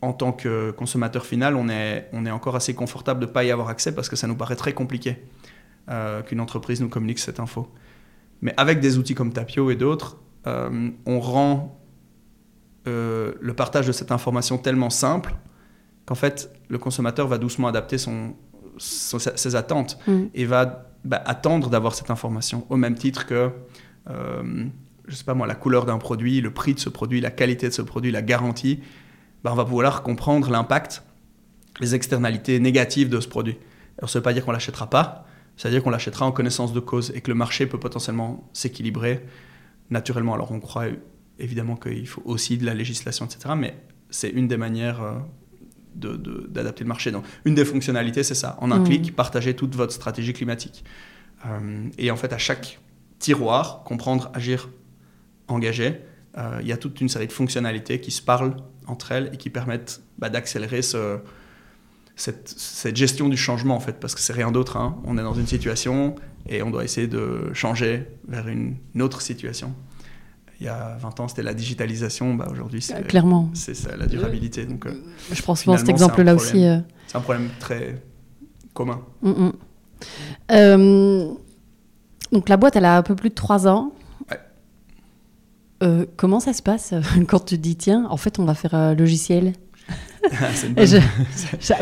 en 0.00 0.12
tant 0.12 0.32
que 0.32 0.70
consommateur 0.70 1.26
final, 1.26 1.56
on 1.56 1.68
est, 1.68 2.08
on 2.12 2.24
est 2.26 2.30
encore 2.30 2.56
assez 2.56 2.74
confortable 2.74 3.20
de 3.20 3.26
ne 3.26 3.30
pas 3.30 3.44
y 3.44 3.50
avoir 3.50 3.68
accès 3.68 3.94
parce 3.94 4.08
que 4.08 4.16
ça 4.16 4.26
nous 4.26 4.36
paraît 4.36 4.56
très 4.56 4.72
compliqué 4.72 5.22
euh, 5.88 6.22
qu'une 6.22 6.40
entreprise 6.40 6.80
nous 6.80 6.88
communique 6.88 7.18
cette 7.18 7.40
info. 7.40 7.68
Mais 8.42 8.54
avec 8.56 8.80
des 8.80 8.98
outils 8.98 9.14
comme 9.14 9.32
Tapio 9.32 9.70
et 9.70 9.76
d'autres, 9.76 10.18
euh, 10.46 10.90
on 11.06 11.20
rend 11.20 11.75
euh, 12.86 13.32
le 13.40 13.54
partage 13.54 13.86
de 13.86 13.92
cette 13.92 14.12
information 14.12 14.58
tellement 14.58 14.90
simple 14.90 15.34
qu'en 16.04 16.14
fait, 16.14 16.50
le 16.68 16.78
consommateur 16.78 17.26
va 17.26 17.38
doucement 17.38 17.68
adapter 17.68 17.98
son, 17.98 18.34
ses 18.78 19.56
attentes 19.56 19.98
mm. 20.06 20.24
et 20.34 20.44
va 20.44 20.90
bah, 21.04 21.22
attendre 21.24 21.70
d'avoir 21.70 21.94
cette 21.94 22.10
information 22.10 22.66
au 22.70 22.76
même 22.76 22.94
titre 22.94 23.26
que, 23.26 23.50
je 24.08 25.14
sais 25.14 25.24
pas 25.24 25.34
moi, 25.34 25.46
la 25.46 25.54
couleur 25.54 25.84
d'un 25.84 25.98
produit, 25.98 26.40
le 26.40 26.52
prix 26.52 26.74
de 26.74 26.78
ce 26.78 26.88
produit, 26.88 27.20
la 27.20 27.30
qualité 27.30 27.68
de 27.68 27.72
ce 27.72 27.82
produit, 27.82 28.12
la 28.12 28.22
garantie 28.22 28.80
ben, 29.46 29.52
on 29.52 29.54
va 29.54 29.64
pouvoir 29.64 30.02
comprendre 30.02 30.50
l'impact, 30.50 31.04
les 31.78 31.94
externalités 31.94 32.58
négatives 32.58 33.08
de 33.08 33.20
ce 33.20 33.28
produit. 33.28 33.56
Alors, 33.98 34.10
ça 34.10 34.18
ne 34.18 34.20
veut 34.20 34.24
pas 34.24 34.32
dire 34.32 34.44
qu'on 34.44 34.50
l'achètera 34.50 34.90
pas, 34.90 35.24
ça 35.56 35.68
veut 35.68 35.74
dire 35.74 35.84
qu'on 35.84 35.90
l'achètera 35.90 36.26
en 36.26 36.32
connaissance 36.32 36.72
de 36.72 36.80
cause 36.80 37.12
et 37.14 37.20
que 37.20 37.30
le 37.30 37.36
marché 37.36 37.66
peut 37.66 37.78
potentiellement 37.78 38.50
s'équilibrer 38.52 39.24
naturellement. 39.90 40.34
Alors, 40.34 40.50
on 40.50 40.58
croit 40.58 40.86
évidemment 41.38 41.76
qu'il 41.76 42.06
faut 42.06 42.22
aussi 42.24 42.58
de 42.58 42.64
la 42.64 42.74
législation, 42.74 43.26
etc., 43.26 43.54
mais 43.56 43.76
c'est 44.10 44.30
une 44.30 44.48
des 44.48 44.56
manières 44.56 45.02
euh, 45.02 46.16
d'adapter 46.48 46.84
le 46.84 46.88
marché. 46.88 47.10
Donc, 47.10 47.24
une 47.44 47.54
des 47.54 47.64
fonctionnalités, 47.64 48.22
c'est 48.22 48.34
ça. 48.34 48.56
En 48.60 48.70
un 48.70 48.80
mmh. 48.80 48.84
clic, 48.84 49.16
partager 49.16 49.54
toute 49.54 49.74
votre 49.74 49.92
stratégie 49.92 50.32
climatique. 50.32 50.84
Euh, 51.46 51.88
et 51.98 52.10
en 52.10 52.16
fait, 52.16 52.32
à 52.32 52.38
chaque 52.38 52.78
tiroir, 53.18 53.82
comprendre, 53.84 54.30
agir, 54.34 54.68
engager, 55.48 56.00
euh, 56.38 56.58
il 56.60 56.68
y 56.68 56.72
a 56.72 56.76
toute 56.76 57.00
une 57.00 57.08
série 57.08 57.26
de 57.26 57.32
fonctionnalités 57.32 58.00
qui 58.00 58.10
se 58.10 58.22
parlent 58.22 58.56
entre 58.86 59.12
elles 59.12 59.30
et 59.32 59.36
qui 59.36 59.50
permettent 59.50 60.02
bah, 60.18 60.28
d'accélérer 60.28 60.82
ce, 60.82 61.18
cette, 62.14 62.48
cette, 62.48 62.96
gestion 62.96 63.28
du 63.28 63.36
changement 63.36 63.74
en 63.74 63.80
fait, 63.80 63.98
parce 63.98 64.14
que 64.14 64.20
c'est 64.20 64.32
rien 64.32 64.50
d'autre. 64.50 64.76
Hein. 64.76 64.98
On 65.04 65.16
est 65.18 65.22
dans 65.22 65.34
une 65.34 65.46
situation 65.46 66.14
et 66.48 66.62
on 66.62 66.70
doit 66.70 66.84
essayer 66.84 67.06
de 67.06 67.50
changer 67.54 68.06
vers 68.28 68.48
une, 68.48 68.76
autre 69.00 69.22
situation. 69.22 69.74
Il 70.60 70.66
y 70.66 70.68
a 70.68 70.96
20 71.00 71.20
ans, 71.20 71.28
c'était 71.28 71.42
la 71.42 71.54
digitalisation. 71.54 72.34
Bah, 72.34 72.48
Aujourd'hui, 72.50 72.80
c'est 72.80 73.06
clairement 73.06 73.50
c'est 73.54 73.96
la 73.96 74.06
durabilité. 74.06 74.64
Donc, 74.64 74.86
euh, 74.86 75.02
je 75.32 75.42
pense 75.42 75.64
que 75.64 75.76
cet 75.76 75.88
exemple-là 75.88 76.34
aussi. 76.34 76.64
Euh, 76.64 76.78
c'est 77.06 77.16
un 77.16 77.20
problème 77.20 77.48
très 77.60 78.02
commun. 78.72 79.00
Mm, 79.22 79.30
mm. 79.30 79.52
Euh, 80.52 81.32
donc 82.32 82.48
la 82.48 82.56
boîte, 82.56 82.76
elle 82.76 82.84
a 82.84 82.96
un 82.96 83.02
peu 83.02 83.14
plus 83.14 83.30
de 83.30 83.34
3 83.34 83.68
ans. 83.68 83.92
Euh, 85.82 86.06
comment 86.16 86.40
ça 86.40 86.54
se 86.54 86.62
passe 86.62 86.94
quand 87.28 87.44
tu 87.44 87.56
te 87.56 87.60
dis 87.60 87.76
tiens, 87.76 88.06
en 88.08 88.16
fait, 88.16 88.38
on 88.38 88.44
va 88.44 88.54
faire 88.54 88.74
un 88.74 88.94
logiciel? 88.94 89.52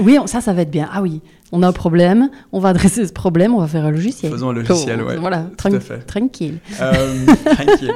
Oui, 0.02 0.18
ça, 0.26 0.40
ça 0.40 0.52
va 0.52 0.62
être 0.62 0.70
bien. 0.70 0.88
Ah 0.92 1.02
oui, 1.02 1.22
on 1.52 1.62
a 1.62 1.68
un 1.68 1.72
problème, 1.72 2.30
on 2.52 2.61
va 2.61 2.70
adresser 2.70 3.07
ce 3.07 3.12
problème, 3.12 3.54
on 3.54 3.61
va 3.61 3.66
faire 3.66 3.85
un 3.85 3.90
logiciel. 3.90 4.33
Faisons 4.33 4.50
un 4.50 4.54
logiciel, 4.54 5.02
ouais. 5.02 5.16
Voilà, 5.16 5.50
tranquille. 5.57 6.59
Euh, 6.80 7.26
tranquille. 7.46 7.92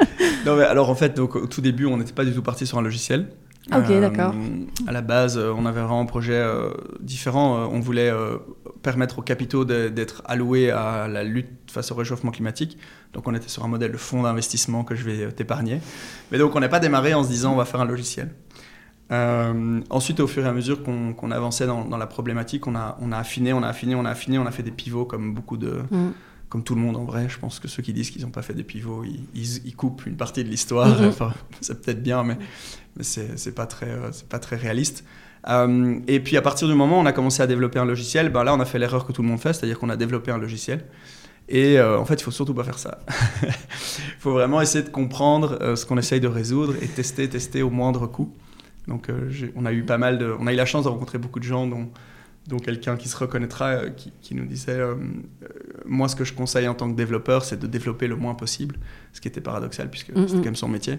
non, 0.47 0.57
mais 0.57 0.65
alors 0.65 0.91
en 0.91 0.95
fait, 0.95 1.17
donc, 1.17 1.37
au 1.37 1.47
tout 1.47 1.61
début, 1.61 1.87
on 1.87 1.97
n'était 1.97 2.13
pas 2.13 2.25
du 2.25 2.33
tout 2.33 2.43
parti 2.43 2.67
sur 2.67 2.79
un 2.79 2.83
logiciel. 2.83 3.29
Ah, 3.71 3.81
ok, 3.81 4.01
d'accord. 4.01 4.35
À 4.87 4.93
la 4.93 5.03
base, 5.03 5.39
on 5.39 5.67
avait 5.67 5.81
vraiment 5.81 6.01
un 6.01 6.07
projet 6.07 6.43
différent. 7.01 7.69
On 7.71 7.81
voulait 7.81 8.11
permettre 8.83 9.19
aux 9.19 9.23
capitaux 9.23 9.65
d'être 9.65 10.23
alloués 10.25 10.71
à 10.71 11.09
la 11.09 11.25
lutte 11.25 11.71
face 11.71 11.91
au 11.91 11.95
réchauffement 11.95 12.31
climatique. 12.31 12.79
Donc 13.13 13.27
on 13.27 13.35
était 13.35 13.49
sur 13.49 13.65
un 13.65 13.69
modèle 13.69 13.93
de 13.93 13.97
fonds 13.97 14.23
d'investissement 14.23 14.85
que 14.85 14.95
je 14.95 15.05
vais 15.05 15.25
euh, 15.25 15.31
t'épargner. 15.31 15.81
Mais 16.31 16.39
donc 16.39 16.55
on 16.55 16.61
n'a 16.61 16.69
pas 16.69 16.81
démarré 16.81 17.15
en 17.15 17.25
se 17.25 17.29
disant 17.29 17.53
on 17.53 17.57
va 17.57 17.65
faire 17.65 17.81
un 17.81 17.87
logiciel. 17.87 18.31
Euh, 19.11 19.81
ensuite, 19.89 20.21
au 20.21 20.27
fur 20.27 20.45
et 20.45 20.49
à 20.49 20.53
mesure 20.53 20.83
qu'on 20.83 21.31
avançait 21.31 21.67
dans, 21.67 21.97
la 21.97 22.07
problématique, 22.07 22.67
on 22.67 22.75
a, 22.75 22.99
on 23.01 23.13
a 23.13 23.19
affiné, 23.19 23.53
on 23.53 23.63
a 23.63 23.69
affiné, 23.69 23.95
on 23.95 24.05
a 24.05 24.11
affiné, 24.11 24.39
on 24.39 24.47
a 24.47 24.51
fait 24.51 24.63
des 24.63 24.71
pivots 24.71 25.07
comme 25.07 25.35
beaucoup 25.35 25.57
de, 25.57 25.83
mm. 25.91 26.11
comme 26.49 26.63
tout 26.63 26.75
le 26.75 26.81
monde 26.81 26.97
en 26.97 27.05
vrai, 27.05 27.27
je 27.29 27.39
pense 27.39 27.59
que 27.59 27.69
ceux 27.69 27.83
qui 27.83 27.93
disent 27.93 28.11
qu'ils 28.11 28.23
n'ont 28.23 28.31
pas 28.31 28.43
fait 28.43 28.55
des 28.55 28.65
pivots, 28.65 29.05
ils, 29.05 29.67
ils, 29.67 29.77
coupent 29.77 30.05
une 30.07 30.17
partie 30.17 30.45
de 30.45 30.49
l'histoire. 30.49 31.01
Mm-hmm. 31.01 31.09
enfin, 31.09 31.33
c'est 31.63 31.83
peut-être 31.83 32.03
bien, 32.03 32.23
mais, 32.23 32.37
mais 32.97 33.03
c'est 33.03 33.55
pas, 33.55 33.67
très, 33.67 33.97
pas 34.29 34.39
très 34.39 34.57
réaliste. 34.57 35.05
et 36.07 36.21
puis 36.21 36.37
à 36.37 36.43
partir 36.43 36.69
du 36.69 36.75
moment 36.75 36.99
où 36.99 37.03
on 37.03 37.07
a 37.07 37.13
commencé 37.13 37.43
à 37.43 37.47
développer 37.47 37.79
un 37.79 37.87
logiciel, 37.87 38.29
ben 38.29 38.45
là 38.45 38.55
on 38.55 38.61
a 38.61 38.67
fait 38.67 38.79
l'erreur 38.79 39.07
que 39.07 39.13
tout 39.13 39.23
le 39.23 39.29
monde 39.29 39.41
fait, 39.41 39.55
c'est-à-dire 39.55 39.79
qu'on 39.79 39.91
a 39.91 39.97
développé 39.97 40.31
un 40.31 40.39
logiciel. 40.39 40.85
Et 41.51 41.81
en 41.81 42.05
fait, 42.05 42.17
il 42.17 42.23
faut 42.23 42.31
surtout 42.31 42.53
pas 42.53 42.63
faire 42.63 42.79
ça. 42.79 42.99
Il 43.43 44.21
faut 44.21 44.33
vraiment 44.33 44.61
essayer 44.61 44.85
de 44.85 44.91
comprendre 44.91 45.77
ce 45.77 45.87
qu'on 45.87 45.97
essaye 45.97 46.21
de 46.21 46.29
résoudre 46.29 46.75
et 46.83 46.87
tester, 46.89 47.27
tester 47.27 47.63
au 47.63 47.71
moindre 47.71 48.07
coût. 48.07 48.35
Donc, 48.89 49.09
on 49.55 49.67
a 49.67 49.73
eu 49.73 49.85
pas 49.85 49.99
mal 49.99 50.19
de, 50.19 50.35
on 50.41 50.47
a 50.47 50.53
eu 50.53 50.57
la 50.57 50.67
chance 50.67 50.85
de 50.85 50.89
rencontrer 50.89 51.19
beaucoup 51.19 51.39
de 51.39 51.45
gens 51.45 51.67
dont 51.67 51.89
donc 52.49 52.63
quelqu'un 52.63 52.97
qui 52.97 53.09
se 53.09 53.17
reconnaîtra, 53.17 53.67
euh, 53.67 53.91
qui, 53.91 54.35
nous 54.35 54.47
disait, 54.47 54.73
euh, 54.73 54.95
euh, 55.43 55.49
moi 55.85 56.09
ce 56.09 56.17
que 56.17 56.25
je 56.25 56.33
conseille 56.33 56.67
en 56.67 56.75
tant 56.75 56.91
que 56.91 56.97
développeur, 56.97 57.45
c'est 57.45 57.59
de 57.59 57.67
développer 57.67 58.09
le 58.09 58.17
moins 58.17 58.35
possible, 58.35 58.77
ce 59.13 59.21
qui 59.21 59.29
était 59.29 59.43
paradoxal 59.43 59.91
puisque 59.91 60.13
c'était 60.17 60.39
quand 60.39 60.45
même 60.45 60.57
son 60.57 60.69
métier. 60.69 60.99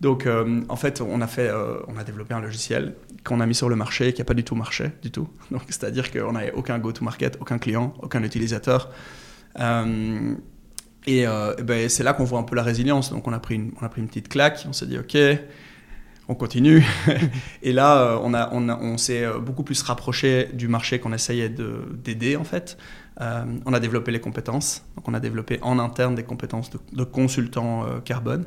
Donc 0.00 0.26
en 0.26 0.76
fait, 0.76 1.02
on 1.02 1.20
a, 1.20 1.26
fait 1.26 1.50
on 1.86 1.98
a 1.98 2.04
développé 2.04 2.32
un 2.32 2.40
logiciel 2.40 2.94
qu'on 3.22 3.38
a 3.40 3.44
mis 3.44 3.54
sur 3.54 3.68
le 3.68 3.76
marché 3.76 4.14
qui 4.14 4.22
n'a 4.22 4.24
pas 4.24 4.32
du 4.32 4.44
tout 4.44 4.54
marché, 4.54 4.92
du 5.02 5.10
tout. 5.10 5.28
Donc 5.50 5.60
c'est-à-dire 5.66 6.10
qu'on 6.10 6.32
n'avait 6.32 6.52
aucun 6.52 6.78
go-to-market, 6.78 7.36
aucun 7.38 7.58
client, 7.58 7.92
aucun 8.00 8.22
utilisateur. 8.22 8.90
et, 9.58 11.26
ben, 11.26 11.88
c'est 11.90 12.02
là 12.02 12.14
qu'on 12.14 12.24
voit 12.24 12.38
un 12.38 12.44
peu 12.44 12.56
la 12.56 12.62
résilience. 12.62 13.10
Donc 13.10 13.28
on 13.28 13.32
a 13.34 13.38
pris 13.38 13.56
une, 13.56 13.72
on 13.78 13.84
a 13.84 13.90
pris 13.90 14.00
une 14.00 14.08
petite 14.08 14.30
claque, 14.30 14.64
on 14.66 14.72
s'est 14.72 14.86
dit, 14.86 14.98
ok, 14.98 15.18
on 16.30 16.36
continue. 16.36 16.84
et 17.62 17.72
là, 17.72 17.98
euh, 17.98 18.18
on, 18.22 18.34
a, 18.34 18.48
on, 18.52 18.96
s'est 18.98 19.24
euh, 19.24 19.40
beaucoup 19.40 19.64
plus 19.64 19.82
rapproché 19.82 20.48
du 20.54 20.68
marché 20.68 21.00
qu'on 21.00 21.12
essayait 21.12 21.48
d'aider 21.48 22.36
en 22.36 22.44
fait. 22.44 22.78
Euh, 23.20 23.44
on 23.66 23.72
a 23.72 23.80
développé 23.80 24.12
les 24.12 24.20
compétences. 24.20 24.84
Donc 24.94 25.08
on 25.08 25.14
a 25.14 25.20
développé 25.20 25.58
en 25.62 25.80
interne 25.80 26.14
des 26.14 26.22
compétences 26.22 26.70
de, 26.70 26.78
de 26.92 27.04
consultant 27.04 27.84
carbone. 28.04 28.44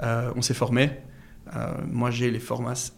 on 0.00 0.42
s'est 0.42 0.54
formé. 0.54 0.90
moi, 1.90 2.10
j'ai, 2.10 2.40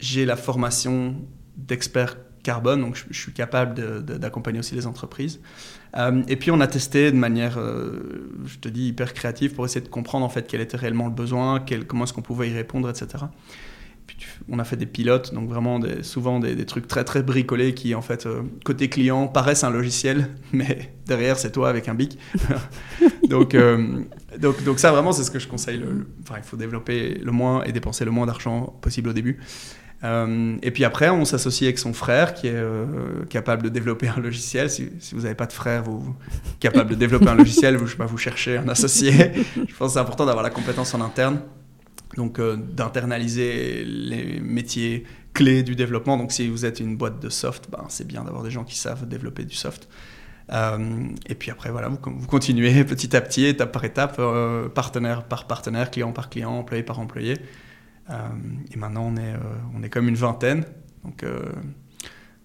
j'ai 0.00 0.24
la 0.24 0.36
formation 0.36 1.16
d'expert 1.56 2.16
carbone, 2.42 2.80
donc 2.80 2.96
je, 3.10 3.18
suis 3.18 3.32
capable 3.32 3.74
d'accompagner 4.04 4.58
aussi 4.58 4.74
les 4.74 4.86
entreprises. 4.86 5.40
et 6.28 6.36
puis 6.36 6.50
on 6.50 6.60
a 6.60 6.66
testé 6.66 7.12
de 7.12 7.16
manière, 7.16 7.58
je 7.58 8.58
te 8.58 8.68
dis, 8.68 8.88
hyper 8.88 9.12
créative 9.12 9.54
pour 9.54 9.64
essayer 9.66 9.84
de 9.84 9.90
comprendre 9.90 10.24
en 10.24 10.30
fait 10.30 10.46
quel 10.46 10.62
était 10.62 10.78
réellement 10.78 11.06
le 11.06 11.14
besoin, 11.14 11.60
quel, 11.60 11.86
comment 11.86 12.04
est-ce 12.04 12.14
qu'on 12.14 12.22
pouvait 12.22 12.50
y 12.50 12.54
répondre, 12.54 12.88
etc 12.88 13.24
on 14.48 14.58
a 14.58 14.64
fait 14.64 14.76
des 14.76 14.86
pilotes, 14.86 15.32
donc 15.34 15.48
vraiment 15.48 15.80
souvent 16.02 16.40
des, 16.40 16.64
trucs 16.66 16.88
très 16.88 17.04
très 17.04 17.22
bricolés 17.22 17.74
qui 17.74 17.94
en 17.94 18.02
fait 18.02 18.26
euh, 18.26 18.42
côté 18.64 18.88
client 18.88 19.26
paraissent 19.26 19.64
un 19.64 19.70
logiciel, 19.70 20.28
mais 20.52 20.92
derrière 21.06 21.38
c'est 21.38 21.52
toi 21.52 21.68
avec 21.68 21.88
un 21.88 21.94
bic. 21.94 22.18
donc, 23.28 23.54
euh, 23.54 24.02
donc, 24.38 24.62
donc 24.64 24.78
ça 24.78 24.92
vraiment 24.92 25.12
c'est 25.12 25.24
ce 25.24 25.30
que 25.30 25.38
je 25.38 25.48
conseille. 25.48 25.82
enfin, 26.22 26.36
il 26.38 26.44
faut 26.44 26.56
développer 26.56 27.14
le 27.22 27.32
moins 27.32 27.64
et 27.64 27.72
dépenser 27.72 28.04
le 28.04 28.10
moins 28.10 28.26
d'argent 28.26 28.76
possible 28.80 29.10
au 29.10 29.12
début. 29.12 29.40
Euh, 30.02 30.56
et 30.62 30.70
puis 30.70 30.84
après, 30.84 31.08
on 31.08 31.24
s'associe 31.24 31.66
avec 31.66 31.78
son 31.78 31.94
frère 31.94 32.34
qui 32.34 32.48
est 32.48 32.62
capable 33.30 33.62
de 33.62 33.68
développer 33.70 34.08
un 34.08 34.20
logiciel. 34.20 34.68
Si, 34.68 34.90
vous 35.12 35.22
n'avez 35.22 35.34
pas 35.34 35.46
de 35.46 35.52
frère, 35.52 35.82
vous, 35.84 36.14
capable 36.60 36.90
de 36.90 36.94
développer 36.94 37.28
un 37.28 37.34
logiciel, 37.34 37.76
vous, 37.76 37.86
je 37.86 37.92
sais 37.92 37.96
pas, 37.96 38.04
vous 38.04 38.18
cherchez 38.18 38.58
un 38.58 38.68
associé. 38.68 39.12
je 39.56 39.74
pense 39.74 39.88
que 39.88 39.94
c'est 39.94 39.98
important 40.00 40.26
d'avoir 40.26 40.42
la 40.42 40.50
compétence 40.50 40.92
en 40.92 41.00
interne 41.00 41.40
donc 42.16 42.38
euh, 42.38 42.56
d'internaliser 42.56 43.84
les 43.84 44.40
métiers 44.40 45.04
clés 45.32 45.62
du 45.62 45.74
développement. 45.74 46.16
Donc 46.16 46.32
si 46.32 46.48
vous 46.48 46.64
êtes 46.64 46.80
une 46.80 46.96
boîte 46.96 47.20
de 47.20 47.28
soft, 47.28 47.68
ben, 47.70 47.84
c'est 47.88 48.06
bien 48.06 48.24
d'avoir 48.24 48.42
des 48.42 48.50
gens 48.50 48.64
qui 48.64 48.76
savent 48.78 49.08
développer 49.08 49.44
du 49.44 49.54
soft. 49.54 49.88
Euh, 50.52 51.06
et 51.26 51.34
puis 51.34 51.50
après, 51.50 51.70
voilà, 51.70 51.88
vous, 51.88 51.98
vous, 52.04 52.26
continuez 52.26 52.84
petit 52.84 53.16
à 53.16 53.20
petit, 53.20 53.44
étape 53.44 53.72
par 53.72 53.84
étape, 53.84 54.16
euh, 54.18 54.68
partenaire 54.68 55.24
par 55.24 55.46
partenaire, 55.46 55.90
client 55.90 56.12
par 56.12 56.28
client, 56.28 56.52
employé 56.52 56.82
par 56.82 56.98
employé. 56.98 57.36
et 58.10 58.76
maintenant, 58.76 59.06
on 59.06 59.16
est, 59.16 59.34
on 59.74 59.82
est 59.82 59.88
comme 59.88 60.08
une 60.08 60.16
vingtaine. 60.16 60.64
Donc 61.04 61.24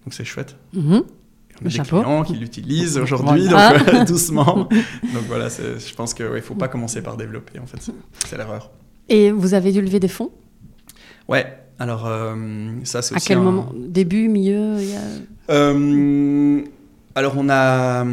donc 0.04 0.14
c'est 0.14 0.24
chouette. 0.24 0.56
Mm-hmm. 0.74 1.02
On 1.62 1.66
a 1.66 1.68
des 1.68 1.78
clients 1.78 2.22
qui 2.22 2.34
l'utilisent 2.34 2.96
aujourd'hui, 2.96 3.48
donc 3.48 4.04
doucement. 4.06 4.68
donc 5.14 5.24
voilà, 5.28 5.48
je 5.48 5.94
pense 5.94 6.14
qu'il 6.14 6.26
ne 6.26 6.40
faut 6.40 6.54
pas 6.54 6.68
commencer 6.68 7.02
par 7.02 7.16
développer, 7.16 7.58
en 7.58 7.66
fait, 7.66 7.92
c'est 8.26 8.36
l'erreur. 8.36 8.70
Et 9.10 9.32
vous 9.32 9.54
avez 9.54 9.72
dû 9.72 9.82
lever 9.82 10.00
des 10.00 10.08
fonds? 10.08 10.30
Ouais, 11.28 11.46
alors 11.80 12.06
euh, 12.06 12.34
ça 12.84 13.02
c'est 13.02 13.16
À 13.16 13.18
quel 13.18 13.38
moment? 13.38 13.72
Début, 13.76 14.28
milieu 14.28 14.76
euh, 15.50 16.62
Alors 17.16 17.34
on 17.36 17.50
a, 17.50 18.04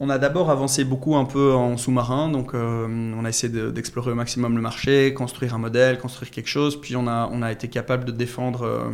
on 0.00 0.10
a 0.10 0.18
d'abord 0.18 0.50
avancé 0.50 0.84
beaucoup 0.84 1.16
un 1.16 1.24
peu 1.24 1.54
en 1.54 1.78
sous-marin, 1.78 2.28
donc 2.28 2.54
euh, 2.54 2.86
on 3.18 3.24
a 3.24 3.28
essayé 3.30 3.52
d'explorer 3.72 4.12
au 4.12 4.14
maximum 4.14 4.54
le 4.56 4.62
marché, 4.62 5.14
construire 5.14 5.54
un 5.54 5.58
modèle, 5.58 5.98
construire 5.98 6.30
quelque 6.30 6.48
chose, 6.48 6.78
puis 6.78 6.96
on 6.96 7.08
a, 7.08 7.28
on 7.32 7.40
a 7.40 7.50
été 7.50 7.68
capable 7.68 8.04
de 8.04 8.12
défendre 8.12 8.92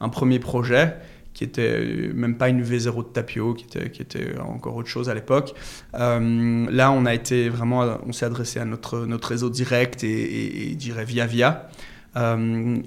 un 0.00 0.08
premier 0.08 0.40
projet 0.40 0.96
qui 1.38 1.44
était 1.44 2.10
même 2.14 2.36
pas 2.36 2.48
une 2.48 2.64
V0 2.64 2.96
de 2.96 3.12
Tapio, 3.12 3.54
qui 3.54 3.64
était, 3.66 3.92
qui 3.92 4.02
était 4.02 4.36
encore 4.40 4.74
autre 4.74 4.88
chose 4.88 5.08
à 5.08 5.14
l'époque. 5.14 5.54
Euh, 5.94 6.66
là, 6.68 6.90
on 6.90 7.06
a 7.06 7.14
été 7.14 7.48
vraiment, 7.48 7.96
on 8.04 8.10
s'est 8.10 8.26
adressé 8.26 8.58
à 8.58 8.64
notre, 8.64 9.06
notre 9.06 9.28
réseau 9.28 9.48
direct 9.48 10.02
et, 10.02 10.74
dirais 10.74 11.04
via 11.04 11.26
via. 11.26 11.68
Euh, 12.16 12.78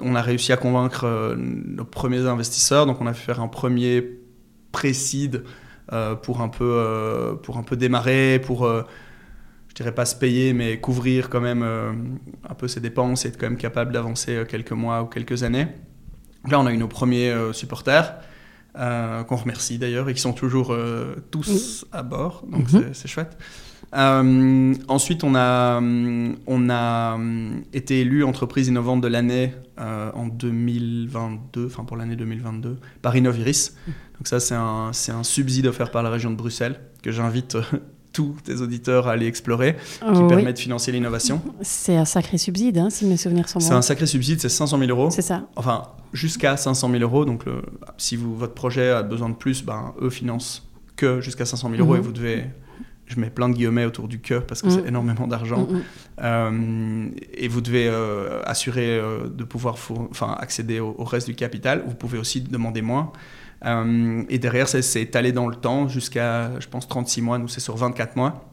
on 0.00 0.14
a 0.14 0.22
réussi 0.22 0.52
à 0.52 0.56
convaincre 0.56 1.06
euh, 1.06 1.34
nos 1.36 1.84
premiers 1.84 2.20
investisseurs, 2.20 2.86
donc 2.86 3.00
on 3.00 3.08
a 3.08 3.14
fait 3.14 3.24
faire 3.24 3.40
un 3.40 3.48
premier 3.48 4.20
précide 4.70 5.42
pour 6.22 6.40
un 6.40 6.50
peu 6.50 7.36
pour 7.42 7.56
un 7.56 7.64
peu 7.64 7.74
démarrer, 7.74 8.40
pour 8.44 8.70
je 9.68 9.74
dirais 9.74 9.94
pas 9.94 10.04
se 10.04 10.14
payer, 10.14 10.52
mais 10.52 10.78
couvrir 10.78 11.30
quand 11.30 11.40
même 11.40 11.62
un 11.62 12.54
peu 12.54 12.68
ses 12.68 12.80
dépenses 12.80 13.24
et 13.24 13.28
être 13.28 13.38
quand 13.38 13.46
même 13.46 13.56
capable 13.56 13.92
d'avancer 13.92 14.44
quelques 14.46 14.72
mois 14.72 15.02
ou 15.02 15.06
quelques 15.06 15.42
années. 15.42 15.66
Là, 16.48 16.60
on 16.60 16.66
a 16.66 16.72
eu 16.72 16.76
nos 16.76 16.88
premiers 16.88 17.30
euh, 17.30 17.52
supporters, 17.52 18.14
euh, 18.76 19.24
qu'on 19.24 19.36
remercie 19.36 19.78
d'ailleurs, 19.78 20.08
et 20.08 20.14
qui 20.14 20.20
sont 20.20 20.32
toujours 20.32 20.72
euh, 20.72 21.16
tous 21.30 21.84
à 21.92 22.02
bord, 22.02 22.44
donc 22.50 22.72
mhm. 22.72 22.90
c'est 22.92 23.08
chouette. 23.08 23.36
ensuite, 23.92 25.24
on 25.24 25.34
a, 25.34 25.80
on 25.80 26.70
a 26.70 27.18
été 27.72 28.00
élu 28.00 28.24
entreprise 28.24 28.68
innovante 28.68 29.00
de 29.00 29.08
l'année 29.08 29.54
en 29.78 30.26
2022, 30.26 31.66
enfin 31.66 31.84
pour 31.84 31.96
l'année 31.96 32.16
2022, 32.16 32.78
par 33.02 33.16
Innoviris. 33.16 33.74
Mhm. 33.86 33.94
Donc 34.18 34.28
ça, 34.28 34.40
c'est 34.40 34.54
un, 34.54 34.90
un 34.90 35.22
subside 35.22 35.66
offert 35.66 35.90
par 35.90 36.02
la 36.02 36.10
région 36.10 36.30
de 36.30 36.36
Bruxelles 36.36 36.80
que 37.02 37.12
j'invite 37.12 37.56
tous 38.18 38.34
tes 38.42 38.60
auditeurs 38.60 39.06
à 39.06 39.12
aller 39.12 39.26
explorer, 39.26 39.76
qui 40.00 40.22
permet 40.28 40.52
de 40.52 40.58
financer 40.58 40.90
l'innovation. 40.90 41.40
C'est 41.62 41.96
un 41.96 42.04
sacré 42.04 42.36
subside, 42.36 42.78
hein, 42.78 42.90
si 42.90 43.06
mes 43.06 43.16
souvenirs 43.16 43.48
sont 43.48 43.60
bons. 43.60 43.64
C'est 43.64 43.74
un 43.74 43.82
sacré 43.82 44.06
subside, 44.06 44.40
c'est 44.40 44.48
500 44.48 44.76
000 44.76 44.90
euros. 44.90 45.10
C'est 45.10 45.22
ça. 45.22 45.46
Enfin, 45.54 45.84
jusqu'à 46.12 46.56
500 46.56 46.90
000 46.90 47.02
euros. 47.02 47.24
Donc, 47.24 47.44
si 47.96 48.16
vous, 48.16 48.36
votre 48.36 48.54
projet 48.54 48.90
a 48.90 49.04
besoin 49.04 49.28
de 49.28 49.36
plus, 49.36 49.64
ben, 49.64 49.94
eux 50.02 50.10
financent 50.10 50.68
que 50.96 51.20
jusqu'à 51.20 51.44
500 51.44 51.70
000 51.70 51.82
euros 51.82 51.94
et 51.94 51.98
mhm. 51.98 52.04
vous 52.04 52.12
devez 52.12 52.44
je 53.08 53.18
mets 53.18 53.30
plein 53.30 53.48
de 53.48 53.54
guillemets 53.54 53.86
autour 53.86 54.06
du 54.06 54.20
que 54.20 54.38
parce 54.38 54.60
que 54.60 54.68
c'est 54.68 54.82
mhm. 54.82 54.88
énormément 54.88 55.26
d'argent. 55.26 55.66
Mhm. 55.66 55.82
Euh, 56.22 57.08
et 57.32 57.48
vous 57.48 57.60
devez 57.60 57.88
euh, 57.88 58.42
assurer 58.44 58.98
euh, 58.98 59.28
de 59.28 59.44
pouvoir 59.44 59.76
accéder 60.38 60.78
au, 60.78 61.04
reste 61.04 61.26
du 61.26 61.34
capital. 61.34 61.84
Vous 61.86 61.94
pouvez 61.94 62.18
aussi 62.18 62.42
demander 62.42 62.82
moins. 62.82 63.12
Euh, 63.64 64.22
et 64.28 64.38
derrière, 64.38 64.68
c'est 64.68 65.02
étalé 65.02 65.32
dans 65.32 65.48
le 65.48 65.56
temps 65.56 65.88
jusqu'à, 65.88 66.58
je 66.60 66.68
pense, 66.68 66.88
36 66.88 67.22
mois. 67.22 67.38
Nous, 67.38 67.48
c'est 67.48 67.60
sur 67.60 67.76
24 67.76 68.16
mois. 68.16 68.44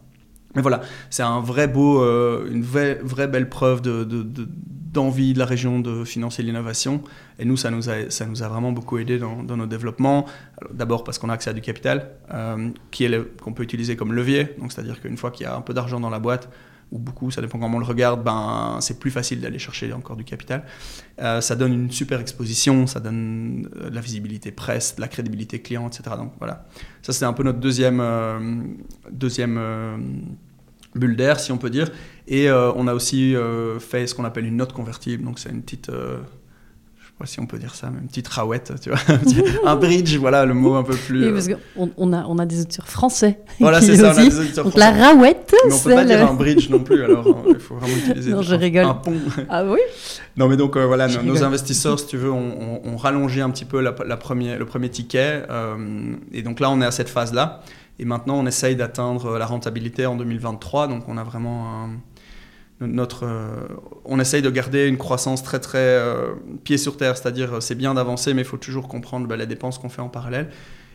Mais 0.55 0.61
voilà, 0.61 0.81
c'est 1.09 1.23
un 1.23 1.41
vrai 1.41 1.67
beau, 1.67 2.01
euh, 2.01 2.49
une 2.49 2.63
vraie, 2.63 2.99
vraie 3.03 3.27
belle 3.27 3.49
preuve 3.49 3.81
de, 3.81 4.05
d'envie 4.95 5.33
de 5.33 5.39
la 5.39 5.45
région 5.45 5.79
de 5.79 6.05
financer 6.05 6.43
l'innovation. 6.43 7.01
Et 7.39 7.45
nous, 7.45 7.57
ça 7.57 7.71
nous 7.71 7.89
a, 7.89 8.09
ça 8.09 8.25
nous 8.25 8.41
a 8.41 8.47
vraiment 8.47 8.71
beaucoup 8.71 8.97
aidé 8.97 9.19
dans, 9.19 9.43
dans 9.43 9.57
nos 9.57 9.65
développements. 9.65 10.25
D'abord 10.71 11.03
parce 11.03 11.19
qu'on 11.19 11.27
a 11.29 11.33
accès 11.33 11.49
à 11.49 11.53
du 11.53 11.59
capital, 11.59 12.11
euh, 12.33 12.69
qu'on 13.41 13.51
peut 13.51 13.63
utiliser 13.63 13.97
comme 13.97 14.13
levier. 14.13 14.55
Donc, 14.59 14.71
c'est-à-dire 14.71 15.01
qu'une 15.01 15.17
fois 15.17 15.31
qu'il 15.31 15.45
y 15.45 15.49
a 15.49 15.55
un 15.55 15.61
peu 15.61 15.73
d'argent 15.73 15.99
dans 15.99 16.09
la 16.09 16.19
boîte, 16.19 16.49
ou 16.91 16.99
beaucoup, 16.99 17.31
ça 17.31 17.41
dépend 17.41 17.59
comment 17.59 17.77
on 17.77 17.79
le 17.79 17.85
regarde, 17.85 18.23
ben, 18.23 18.77
c'est 18.79 18.99
plus 18.99 19.11
facile 19.11 19.41
d'aller 19.41 19.59
chercher 19.59 19.91
encore 19.93 20.15
du 20.15 20.23
capital. 20.23 20.63
Euh, 21.19 21.41
ça 21.41 21.55
donne 21.55 21.73
une 21.73 21.91
super 21.91 22.19
exposition, 22.19 22.87
ça 22.87 22.99
donne 22.99 23.69
euh, 23.77 23.89
de 23.89 23.95
la 23.95 24.01
visibilité 24.01 24.51
presse, 24.51 24.95
de 24.95 25.01
la 25.01 25.07
crédibilité 25.07 25.61
client, 25.61 25.87
etc. 25.87 26.15
Donc 26.17 26.33
voilà, 26.37 26.65
ça 27.01 27.13
c'est 27.13 27.25
un 27.25 27.33
peu 27.33 27.43
notre 27.43 27.59
deuxième, 27.59 27.99
euh, 27.99 28.61
deuxième 29.11 29.59
bulle 30.95 31.15
d'air, 31.15 31.39
si 31.39 31.51
on 31.51 31.57
peut 31.57 31.69
dire. 31.69 31.91
Et 32.27 32.49
on 32.51 32.87
a 32.87 32.93
aussi 32.93 33.35
fait 33.79 34.07
ce 34.07 34.15
qu'on 34.15 34.25
appelle 34.25 34.45
une 34.45 34.57
note 34.57 34.73
convertible, 34.73 35.23
donc 35.23 35.37
c'est 35.37 35.49
une 35.49 35.61
petite 35.61 35.91
sais 37.21 37.33
si 37.33 37.39
on 37.39 37.45
peut 37.45 37.57
dire 37.57 37.73
ça, 37.73 37.87
une 37.87 38.07
petite 38.07 38.27
rawette, 38.27 38.73
tu 38.81 38.89
vois, 38.89 38.99
un 39.65 39.75
bridge, 39.75 40.17
voilà 40.17 40.45
le 40.45 40.53
mot 40.53 40.75
un 40.75 40.83
peu 40.83 40.95
plus. 40.95 41.25
Oui, 41.25 41.31
parce 41.31 41.47
qu'on 41.47 41.89
on 41.97 42.13
a, 42.13 42.25
on 42.27 42.37
a 42.37 42.45
des 42.45 42.61
auditeurs 42.61 42.87
français. 42.87 43.39
Voilà, 43.59 43.81
c'est 43.81 43.95
ça, 43.95 44.13
on 44.13 44.17
a 44.19 44.23
des 44.25 44.39
auditeurs 44.39 44.65
Donc 44.65 44.75
la 44.75 44.91
rawette, 44.91 45.55
Mais 45.65 45.73
on 45.73 45.79
peut 45.79 45.95
pas 45.95 46.05
dire 46.05 46.29
un 46.29 46.33
bridge 46.33 46.69
non 46.69 46.79
plus, 46.79 47.03
alors 47.03 47.25
hein, 47.27 47.43
il 47.47 47.59
faut 47.59 47.75
vraiment 47.75 47.95
utiliser 47.95 48.31
non, 48.31 48.41
je 48.41 48.55
rigole. 48.55 48.85
un 48.85 48.93
pont. 48.93 49.13
Ah 49.49 49.63
oui 49.65 49.79
Non, 50.37 50.47
mais 50.47 50.57
donc 50.57 50.75
euh, 50.75 50.85
voilà, 50.85 51.07
nos, 51.07 51.43
investisseurs, 51.43 51.99
si 51.99 52.07
tu 52.07 52.17
veux, 52.17 52.31
ont, 52.31 52.97
rallongé 52.97 53.41
un 53.41 53.49
petit 53.49 53.65
peu 53.65 53.81
la, 53.81 53.91
première, 54.17 54.59
le 54.59 54.65
premier 54.65 54.89
ticket. 54.89 55.43
Euh, 55.49 56.15
et 56.31 56.41
donc 56.41 56.59
là, 56.59 56.69
on 56.69 56.81
est 56.81 56.85
à 56.85 56.91
cette 56.91 57.09
phase-là. 57.09 57.61
Et 57.97 58.05
maintenant, 58.05 58.37
on 58.37 58.45
essaye 58.45 58.75
d'atteindre 58.75 59.37
la 59.37 59.45
rentabilité 59.45 60.05
en 60.05 60.15
2023. 60.15 60.87
Donc, 60.87 61.07
on 61.07 61.17
a 61.17 61.23
vraiment 61.23 61.85
un, 61.85 61.89
notre, 62.81 63.25
euh, 63.25 63.67
on 64.03 64.19
essaye 64.19 64.41
de 64.41 64.49
garder 64.49 64.87
une 64.87 64.97
croissance 64.97 65.43
très 65.43 65.59
très 65.59 65.77
euh, 65.79 66.33
pied 66.63 66.77
sur 66.77 66.97
terre, 66.97 67.17
c'est-à-dire 67.17 67.61
c'est 67.61 67.75
bien 67.75 67.93
d'avancer, 67.93 68.33
mais 68.33 68.41
il 68.41 68.47
faut 68.47 68.57
toujours 68.57 68.87
comprendre 68.87 69.27
bah, 69.27 69.37
les 69.37 69.45
dépenses 69.45 69.77
qu'on 69.77 69.89
fait 69.89 70.01
en 70.01 70.09
parallèle. 70.09 70.49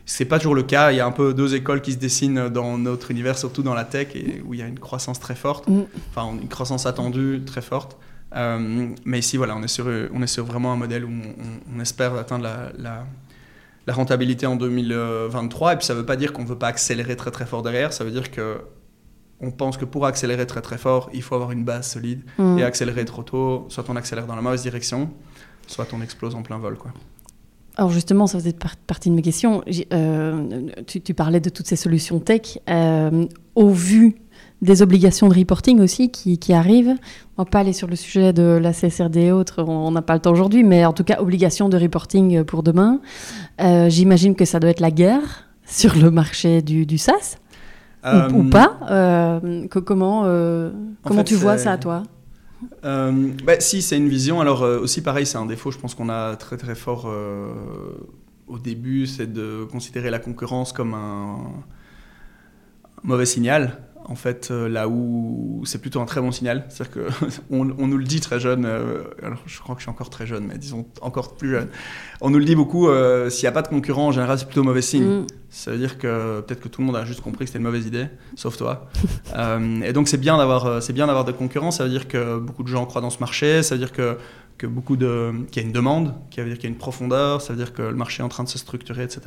C'est 0.04 0.24
pas 0.24 0.38
toujours 0.38 0.54
le 0.54 0.62
cas. 0.62 0.92
Il 0.92 0.96
y 0.96 1.00
a 1.00 1.06
un 1.06 1.12
peu 1.12 1.32
deux 1.32 1.54
écoles 1.54 1.80
qui 1.80 1.92
se 1.92 1.96
dessinent 1.96 2.48
dans 2.48 2.76
notre 2.76 3.10
univers, 3.10 3.38
surtout 3.38 3.62
dans 3.62 3.74
la 3.74 3.84
tech, 3.84 4.08
et 4.14 4.42
où 4.44 4.54
il 4.54 4.60
y 4.60 4.62
a 4.62 4.66
une 4.66 4.78
croissance 4.78 5.20
très 5.20 5.34
forte, 5.34 5.68
mm. 5.68 5.82
enfin 6.10 6.36
une 6.40 6.48
croissance 6.48 6.84
attendue 6.84 7.42
très 7.46 7.62
forte. 7.62 7.96
Euh, 8.36 8.88
mais 9.04 9.18
ici, 9.18 9.36
voilà, 9.36 9.56
on 9.56 9.62
est 9.62 9.68
sur, 9.68 9.86
on 10.12 10.22
est 10.22 10.26
sur 10.26 10.44
vraiment 10.44 10.72
un 10.72 10.76
modèle 10.76 11.04
où 11.04 11.10
on, 11.74 11.80
espère 11.80 12.14
atteindre 12.14 12.44
la, 12.44 12.72
la, 12.78 13.06
la, 13.86 13.92
rentabilité 13.92 14.46
en 14.46 14.56
2023. 14.56 15.72
Et 15.72 15.76
puis 15.76 15.86
ça 15.86 15.94
ne 15.94 16.00
veut 16.00 16.06
pas 16.06 16.16
dire 16.16 16.32
qu'on 16.32 16.42
ne 16.42 16.48
veut 16.48 16.58
pas 16.58 16.68
accélérer 16.68 17.16
très 17.16 17.30
très 17.30 17.46
fort 17.46 17.62
derrière. 17.62 17.92
Ça 17.92 18.04
veut 18.04 18.12
dire 18.12 18.30
que 18.30 18.58
on 19.40 19.50
pense 19.50 19.76
que 19.76 19.84
pour 19.84 20.06
accélérer 20.06 20.46
très 20.46 20.60
très 20.60 20.78
fort, 20.78 21.10
il 21.12 21.22
faut 21.22 21.34
avoir 21.34 21.52
une 21.52 21.64
base 21.64 21.90
solide. 21.90 22.22
Mm. 22.38 22.58
Et 22.58 22.64
accélérer 22.64 23.04
trop 23.04 23.22
tôt, 23.22 23.66
soit 23.68 23.84
on 23.88 23.96
accélère 23.96 24.26
dans 24.26 24.36
la 24.36 24.42
mauvaise 24.42 24.62
direction, 24.62 25.10
soit 25.66 25.86
on 25.92 26.02
explose 26.02 26.34
en 26.34 26.42
plein 26.42 26.58
vol. 26.58 26.76
Quoi. 26.76 26.92
Alors 27.76 27.90
justement, 27.90 28.26
ça 28.26 28.38
faisait 28.38 28.54
partie 28.86 29.10
de 29.10 29.14
mes 29.14 29.22
questions. 29.22 29.62
Euh, 29.92 30.68
tu, 30.86 31.14
parlais 31.14 31.40
de 31.40 31.48
toutes 31.48 31.66
ces 31.66 31.76
solutions 31.76 32.18
tech. 32.18 32.58
Euh, 32.68 33.26
au 33.54 33.70
vu 33.70 34.16
des 34.60 34.82
obligations 34.82 35.28
de 35.28 35.34
reporting 35.34 35.80
aussi 35.80 36.10
qui, 36.10 36.52
arrivent, 36.52 36.94
on 37.38 37.42
va 37.42 37.50
pas 37.50 37.60
aller 37.60 37.72
sur 37.72 37.88
le 37.88 37.96
sujet 37.96 38.34
de 38.34 38.58
la 38.60 38.74
CSRD 38.74 39.16
et 39.16 39.32
autres, 39.32 39.62
on 39.62 39.90
n'a 39.90 40.02
pas 40.02 40.12
le 40.12 40.20
temps 40.20 40.32
aujourd'hui, 40.32 40.62
mais 40.62 40.84
en 40.84 40.92
tout 40.92 41.04
cas, 41.04 41.20
obligation 41.20 41.70
de 41.70 41.78
reporting 41.78 42.44
pour 42.44 42.62
demain. 42.62 43.00
Euh, 43.62 43.88
j'imagine 43.88 44.34
que 44.34 44.44
ça 44.44 44.60
doit 44.60 44.68
être 44.68 44.80
la 44.80 44.90
guerre 44.90 45.48
sur 45.64 45.96
le 45.96 46.10
marché 46.10 46.60
du, 46.60 46.84
du 46.84 46.98
SaaS. 46.98 47.38
Ou, 48.02 48.08
euh, 48.08 48.50
pas 48.50 48.78
euh, 48.90 49.66
Comment, 49.68 50.22
euh, 50.24 50.70
comment 51.04 51.24
tu 51.24 51.34
vois 51.34 51.58
ça, 51.58 51.76
toi? 51.76 52.02
Bah, 52.82 53.60
si, 53.60 53.82
c'est 53.82 53.96
une 53.96 54.08
vision. 54.08 54.40
Alors 54.40 54.62
aussi, 54.62 55.02
pareil, 55.02 55.26
c'est 55.26 55.38
un 55.38 55.46
défaut, 55.46 55.70
je 55.70 55.78
pense 55.78 55.94
qu'on 55.94 56.08
a 56.08 56.36
très 56.36 56.56
très 56.56 56.74
fort 56.74 57.10
au 58.48 58.58
début, 58.58 59.06
c'est 59.06 59.32
de 59.32 59.66
considérer 59.70 60.10
la 60.10 60.18
concurrence 60.18 60.72
comme 60.72 60.94
un 60.94 61.38
mauvais 63.02 63.26
signal 63.26 63.78
en 64.10 64.16
fait, 64.16 64.48
euh, 64.50 64.68
là 64.68 64.88
où 64.88 65.62
c'est 65.64 65.80
plutôt 65.80 66.00
un 66.00 66.04
très 66.04 66.20
bon 66.20 66.32
signal. 66.32 66.64
C'est-à-dire 66.68 67.04
qu'on 67.48 67.70
on 67.78 67.86
nous 67.86 67.96
le 67.96 68.04
dit 68.04 68.20
très 68.20 68.40
jeune, 68.40 68.64
euh, 68.66 69.04
alors 69.22 69.38
je 69.46 69.60
crois 69.60 69.76
que 69.76 69.80
je 69.80 69.84
suis 69.84 69.90
encore 69.90 70.10
très 70.10 70.26
jeune, 70.26 70.46
mais 70.48 70.58
disons 70.58 70.84
encore 71.00 71.36
plus 71.36 71.50
jeune. 71.50 71.68
On 72.20 72.30
nous 72.30 72.40
le 72.40 72.44
dit 72.44 72.56
beaucoup, 72.56 72.88
euh, 72.88 73.30
s'il 73.30 73.44
n'y 73.44 73.48
a 73.48 73.52
pas 73.52 73.62
de 73.62 73.68
concurrent, 73.68 74.08
en 74.08 74.12
général, 74.12 74.36
c'est 74.36 74.46
plutôt 74.46 74.64
mauvais 74.64 74.82
signe. 74.82 75.04
Mm. 75.04 75.26
Ça 75.48 75.70
veut 75.70 75.78
dire 75.78 75.96
que 75.96 76.40
peut-être 76.40 76.60
que 76.60 76.68
tout 76.68 76.80
le 76.80 76.88
monde 76.88 76.96
a 76.96 77.04
juste 77.04 77.20
compris 77.20 77.44
que 77.44 77.50
c'était 77.50 77.58
une 77.58 77.64
mauvaise 77.64 77.86
idée, 77.86 78.06
sauf 78.34 78.56
toi. 78.56 78.88
et 79.84 79.92
donc 79.92 80.08
c'est 80.08 80.20
bien 80.20 80.36
d'avoir 80.38 80.82
c'est 80.82 80.92
bien 80.92 81.06
d'avoir 81.06 81.24
des 81.24 81.32
concurrents, 81.32 81.70
ça 81.70 81.84
veut 81.84 81.90
dire 81.90 82.08
que 82.08 82.38
beaucoup 82.38 82.62
de 82.62 82.68
gens 82.68 82.84
croient 82.86 83.00
dans 83.00 83.10
ce 83.10 83.18
marché, 83.18 83.62
ça 83.62 83.74
veut 83.76 83.80
dire 83.80 83.92
que 83.92 84.16
que 84.58 84.66
beaucoup 84.66 84.96
de 84.96 85.32
qu'il 85.50 85.62
y 85.62 85.64
a 85.64 85.66
une 85.66 85.72
demande, 85.72 86.14
ça 86.34 86.42
veut 86.42 86.48
dire 86.48 86.56
qu'il 86.56 86.68
y 86.68 86.72
a 86.72 86.74
une 86.74 86.78
profondeur, 86.78 87.42
ça 87.42 87.52
veut 87.52 87.58
dire 87.58 87.72
que 87.72 87.82
le 87.82 87.94
marché 87.94 88.22
est 88.22 88.26
en 88.26 88.28
train 88.28 88.44
de 88.44 88.48
se 88.48 88.58
structurer, 88.58 89.02
etc. 89.02 89.22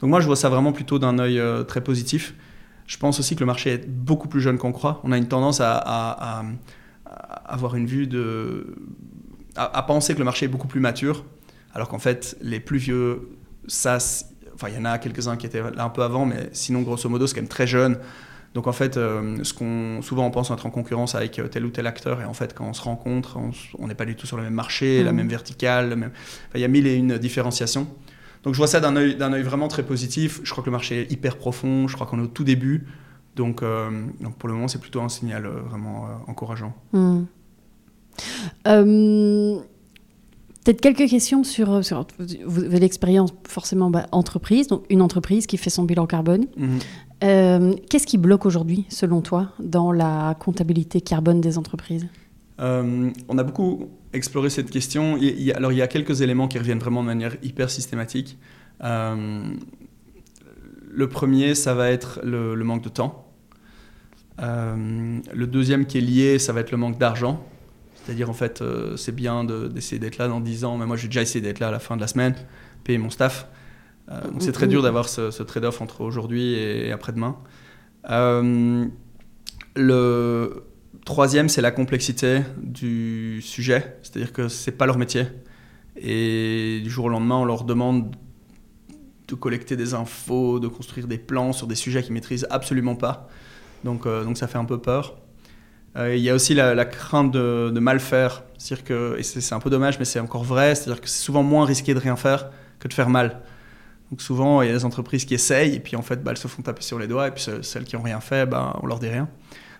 Donc 0.00 0.10
moi 0.10 0.20
je 0.20 0.26
vois 0.26 0.36
ça 0.36 0.48
vraiment 0.48 0.72
plutôt 0.72 0.98
d'un 0.98 1.18
œil 1.18 1.42
très 1.66 1.82
positif. 1.82 2.34
Je 2.88 2.96
pense 2.96 3.20
aussi 3.20 3.36
que 3.36 3.40
le 3.40 3.46
marché 3.46 3.74
est 3.74 3.86
beaucoup 3.86 4.28
plus 4.28 4.40
jeune 4.40 4.56
qu'on 4.56 4.72
croit. 4.72 5.00
On 5.04 5.12
a 5.12 5.18
une 5.18 5.28
tendance 5.28 5.60
à, 5.60 6.42
avoir 7.46 7.76
une 7.76 7.86
vue 7.86 8.06
de. 8.06 8.74
À, 9.56 9.82
penser 9.82 10.14
que 10.14 10.18
le 10.18 10.24
marché 10.24 10.46
est 10.46 10.48
beaucoup 10.48 10.68
plus 10.68 10.80
mature, 10.80 11.24
alors 11.74 11.88
qu'en 11.88 11.98
fait, 11.98 12.36
les 12.40 12.60
plus 12.60 12.78
vieux 12.78 13.28
SaaS, 13.66 14.24
enfin, 14.54 14.68
il 14.70 14.74
y 14.74 14.78
en 14.78 14.86
a 14.86 14.98
quelques-uns 14.98 15.36
qui 15.36 15.44
étaient 15.44 15.60
là 15.60 15.84
un 15.84 15.90
peu 15.90 16.02
avant, 16.02 16.24
mais 16.24 16.48
sinon, 16.52 16.80
grosso 16.80 17.08
modo, 17.10 17.26
c'est 17.26 17.34
quand 17.34 17.42
même 17.42 17.48
très 17.48 17.66
jeune. 17.66 17.98
Donc 18.54 18.66
en 18.66 18.72
fait, 18.72 18.96
euh, 18.96 19.36
ce 19.42 19.52
qu'on 19.52 20.00
souvent 20.00 20.26
on 20.26 20.30
pense 20.30 20.50
être 20.50 20.64
en 20.64 20.70
concurrence 20.70 21.14
avec 21.14 21.38
tel 21.50 21.66
ou 21.66 21.68
tel 21.68 21.86
acteur, 21.86 22.22
et 22.22 22.24
en 22.24 22.32
fait 22.32 22.54
quand 22.54 22.64
on 22.64 22.72
se 22.72 22.80
rencontre, 22.80 23.38
on 23.78 23.86
n'est 23.86 23.94
pas 23.94 24.06
du 24.06 24.16
tout 24.16 24.26
sur 24.26 24.38
le 24.38 24.42
même 24.42 24.54
marché, 24.54 25.04
la 25.04 25.12
mmh. 25.12 25.16
même 25.16 25.28
verticale, 25.28 25.94
même... 25.94 26.10
il 26.54 26.60
y 26.62 26.64
a 26.64 26.68
mille 26.68 26.86
et 26.86 26.94
une 26.94 27.18
différenciations. 27.18 27.86
Donc 28.48 28.54
je 28.54 28.60
vois 28.60 28.66
ça 28.66 28.80
d'un 28.80 28.96
œil, 28.96 29.42
vraiment 29.42 29.68
très 29.68 29.82
positif. 29.82 30.40
Je 30.42 30.50
crois 30.50 30.64
que 30.64 30.70
le 30.70 30.72
marché 30.72 31.02
est 31.02 31.12
hyper 31.12 31.36
profond. 31.36 31.86
Je 31.86 31.94
crois 31.94 32.06
qu'on 32.06 32.18
est 32.18 32.22
au 32.22 32.28
tout 32.28 32.44
début. 32.44 32.86
Donc, 33.36 33.62
euh, 33.62 33.90
donc 34.22 34.36
pour 34.36 34.48
le 34.48 34.54
moment, 34.54 34.68
c'est 34.68 34.80
plutôt 34.80 35.02
un 35.02 35.10
signal 35.10 35.44
euh, 35.44 35.60
vraiment 35.68 36.06
euh, 36.06 36.30
encourageant. 36.30 36.72
Hmm. 36.94 37.24
Peut-être 40.64 40.80
quelques 40.80 41.10
questions 41.10 41.44
sur, 41.44 41.84
sur 41.84 42.06
vous 42.46 42.64
avez 42.64 42.80
l'expérience 42.80 43.34
forcément 43.46 43.90
bah, 43.90 44.06
entreprise, 44.12 44.66
donc 44.68 44.86
une 44.88 45.02
entreprise 45.02 45.46
qui 45.46 45.58
fait 45.58 45.68
son 45.68 45.84
bilan 45.84 46.06
carbone. 46.06 46.46
Mhm. 46.56 47.76
Qu'est-ce 47.90 48.06
qui 48.06 48.16
bloque 48.16 48.46
aujourd'hui, 48.46 48.86
selon 48.88 49.20
toi, 49.20 49.52
dans 49.60 49.92
la 49.92 50.34
comptabilité 50.40 51.02
carbone 51.02 51.42
des 51.42 51.58
entreprises? 51.58 52.06
On 52.58 53.38
a 53.38 53.42
beaucoup 53.42 53.90
explorer 54.12 54.50
cette 54.50 54.70
question. 54.70 55.16
Il 55.16 55.52
alors, 55.52 55.72
il 55.72 55.78
y 55.78 55.82
a 55.82 55.86
quelques 55.86 56.20
éléments 56.22 56.48
qui 56.48 56.58
reviennent 56.58 56.78
vraiment 56.78 57.02
de 57.02 57.06
manière 57.06 57.36
hyper 57.42 57.70
systématique. 57.70 58.38
Euh, 58.82 59.54
le 60.90 61.08
premier, 61.08 61.54
ça 61.54 61.74
va 61.74 61.90
être 61.90 62.20
le, 62.24 62.56
manque 62.56 62.82
de 62.82 62.88
temps. 62.88 63.30
Euh, 64.40 65.18
le 65.32 65.46
deuxième 65.46 65.86
qui 65.86 65.98
est 65.98 66.02
lié, 66.02 66.38
ça 66.38 66.52
va 66.52 66.60
être 66.60 66.70
le 66.70 66.78
manque 66.78 66.98
d'argent. 66.98 67.44
C'est-à-dire, 67.94 68.30
en 68.30 68.34
fait, 68.34 68.62
euh, 68.62 68.96
c'est 68.96 69.14
bien 69.14 69.44
d'essayer 69.44 69.98
d'être 69.98 70.16
là 70.16 70.28
dans 70.28 70.40
10 70.40 70.64
ans, 70.64 70.78
mais 70.78 70.86
moi, 70.86 70.96
j'ai 70.96 71.08
déjà 71.08 71.22
essayé 71.22 71.42
d'être 71.42 71.60
là 71.60 71.68
à 71.68 71.70
la 71.70 71.78
fin 71.78 71.96
de 71.96 72.00
la 72.00 72.06
semaine, 72.06 72.34
payer 72.84 72.98
mon 72.98 73.10
staff. 73.10 73.48
donc, 74.08 74.40
c'est 74.40 74.52
très 74.52 74.66
dur 74.66 74.82
d'avoir 74.82 75.08
ce, 75.08 75.30
ce 75.30 75.42
trade-off 75.42 75.82
entre 75.82 76.00
aujourd'hui 76.00 76.54
et 76.54 76.90
après-demain. 76.92 77.36
le, 79.76 80.62
Troisième, 81.08 81.48
c'est 81.48 81.62
la 81.62 81.70
complexité 81.70 82.42
du 82.62 83.40
sujet, 83.40 83.96
c'est-à-dire 84.02 84.30
que 84.30 84.48
c'est 84.48 84.72
pas 84.72 84.84
leur 84.84 84.98
métier. 84.98 85.26
Et 85.96 86.80
du 86.84 86.90
jour 86.90 87.06
au 87.06 87.08
lendemain, 87.08 87.36
on 87.36 87.46
leur 87.46 87.64
demande 87.64 88.14
de 89.26 89.34
collecter 89.34 89.74
des 89.74 89.94
infos, 89.94 90.60
de 90.60 90.68
construire 90.68 91.06
des 91.06 91.16
plans 91.16 91.54
sur 91.54 91.66
des 91.66 91.76
sujets 91.76 92.02
qu'ils 92.02 92.12
maîtrisent 92.12 92.46
absolument 92.50 92.94
pas. 92.94 93.26
Donc, 93.84 94.04
euh, 94.04 94.22
donc 94.22 94.36
ça 94.36 94.48
fait 94.48 94.58
un 94.58 94.66
peu 94.66 94.82
peur. 94.82 95.16
Euh, 95.96 96.14
il 96.14 96.22
y 96.22 96.28
a 96.28 96.34
aussi 96.34 96.52
la, 96.52 96.84
crainte 96.84 97.32
de, 97.32 97.80
mal 97.80 98.00
faire. 98.00 98.44
C'est-à-dire 98.58 98.84
que, 98.84 99.16
et 99.18 99.22
c'est 99.22 99.54
un 99.54 99.60
peu 99.60 99.70
dommage, 99.70 99.98
mais 99.98 100.04
c'est 100.04 100.20
encore 100.20 100.44
vrai, 100.44 100.74
c'est-à-dire 100.74 101.00
que 101.00 101.08
c'est 101.08 101.24
souvent 101.24 101.42
moins 101.42 101.64
risqué 101.64 101.94
de 101.94 102.00
rien 102.00 102.16
faire 102.16 102.50
que 102.80 102.86
de 102.86 102.92
faire 102.92 103.08
mal. 103.08 103.40
Donc 104.10 104.20
souvent, 104.20 104.60
il 104.60 104.66
y 104.66 104.70
a 104.70 104.74
des 104.74 104.84
entreprises 104.84 105.24
qui 105.24 105.32
essayent, 105.32 105.74
et 105.74 105.80
puis 105.80 105.96
en 105.96 106.02
fait, 106.02 106.22
bah, 106.22 106.32
elles 106.32 106.36
se 106.36 106.48
font 106.48 106.60
taper 106.60 106.82
sur 106.82 106.98
les 106.98 107.06
doigts, 107.06 107.28
et 107.28 107.30
puis 107.30 107.46
celles 107.62 107.84
qui 107.84 107.96
n'ont 107.96 108.02
rien 108.02 108.20
fait, 108.20 108.44
bah, 108.44 108.78
on 108.82 108.86
leur 108.86 108.98
dit 108.98 109.08
rien 109.08 109.26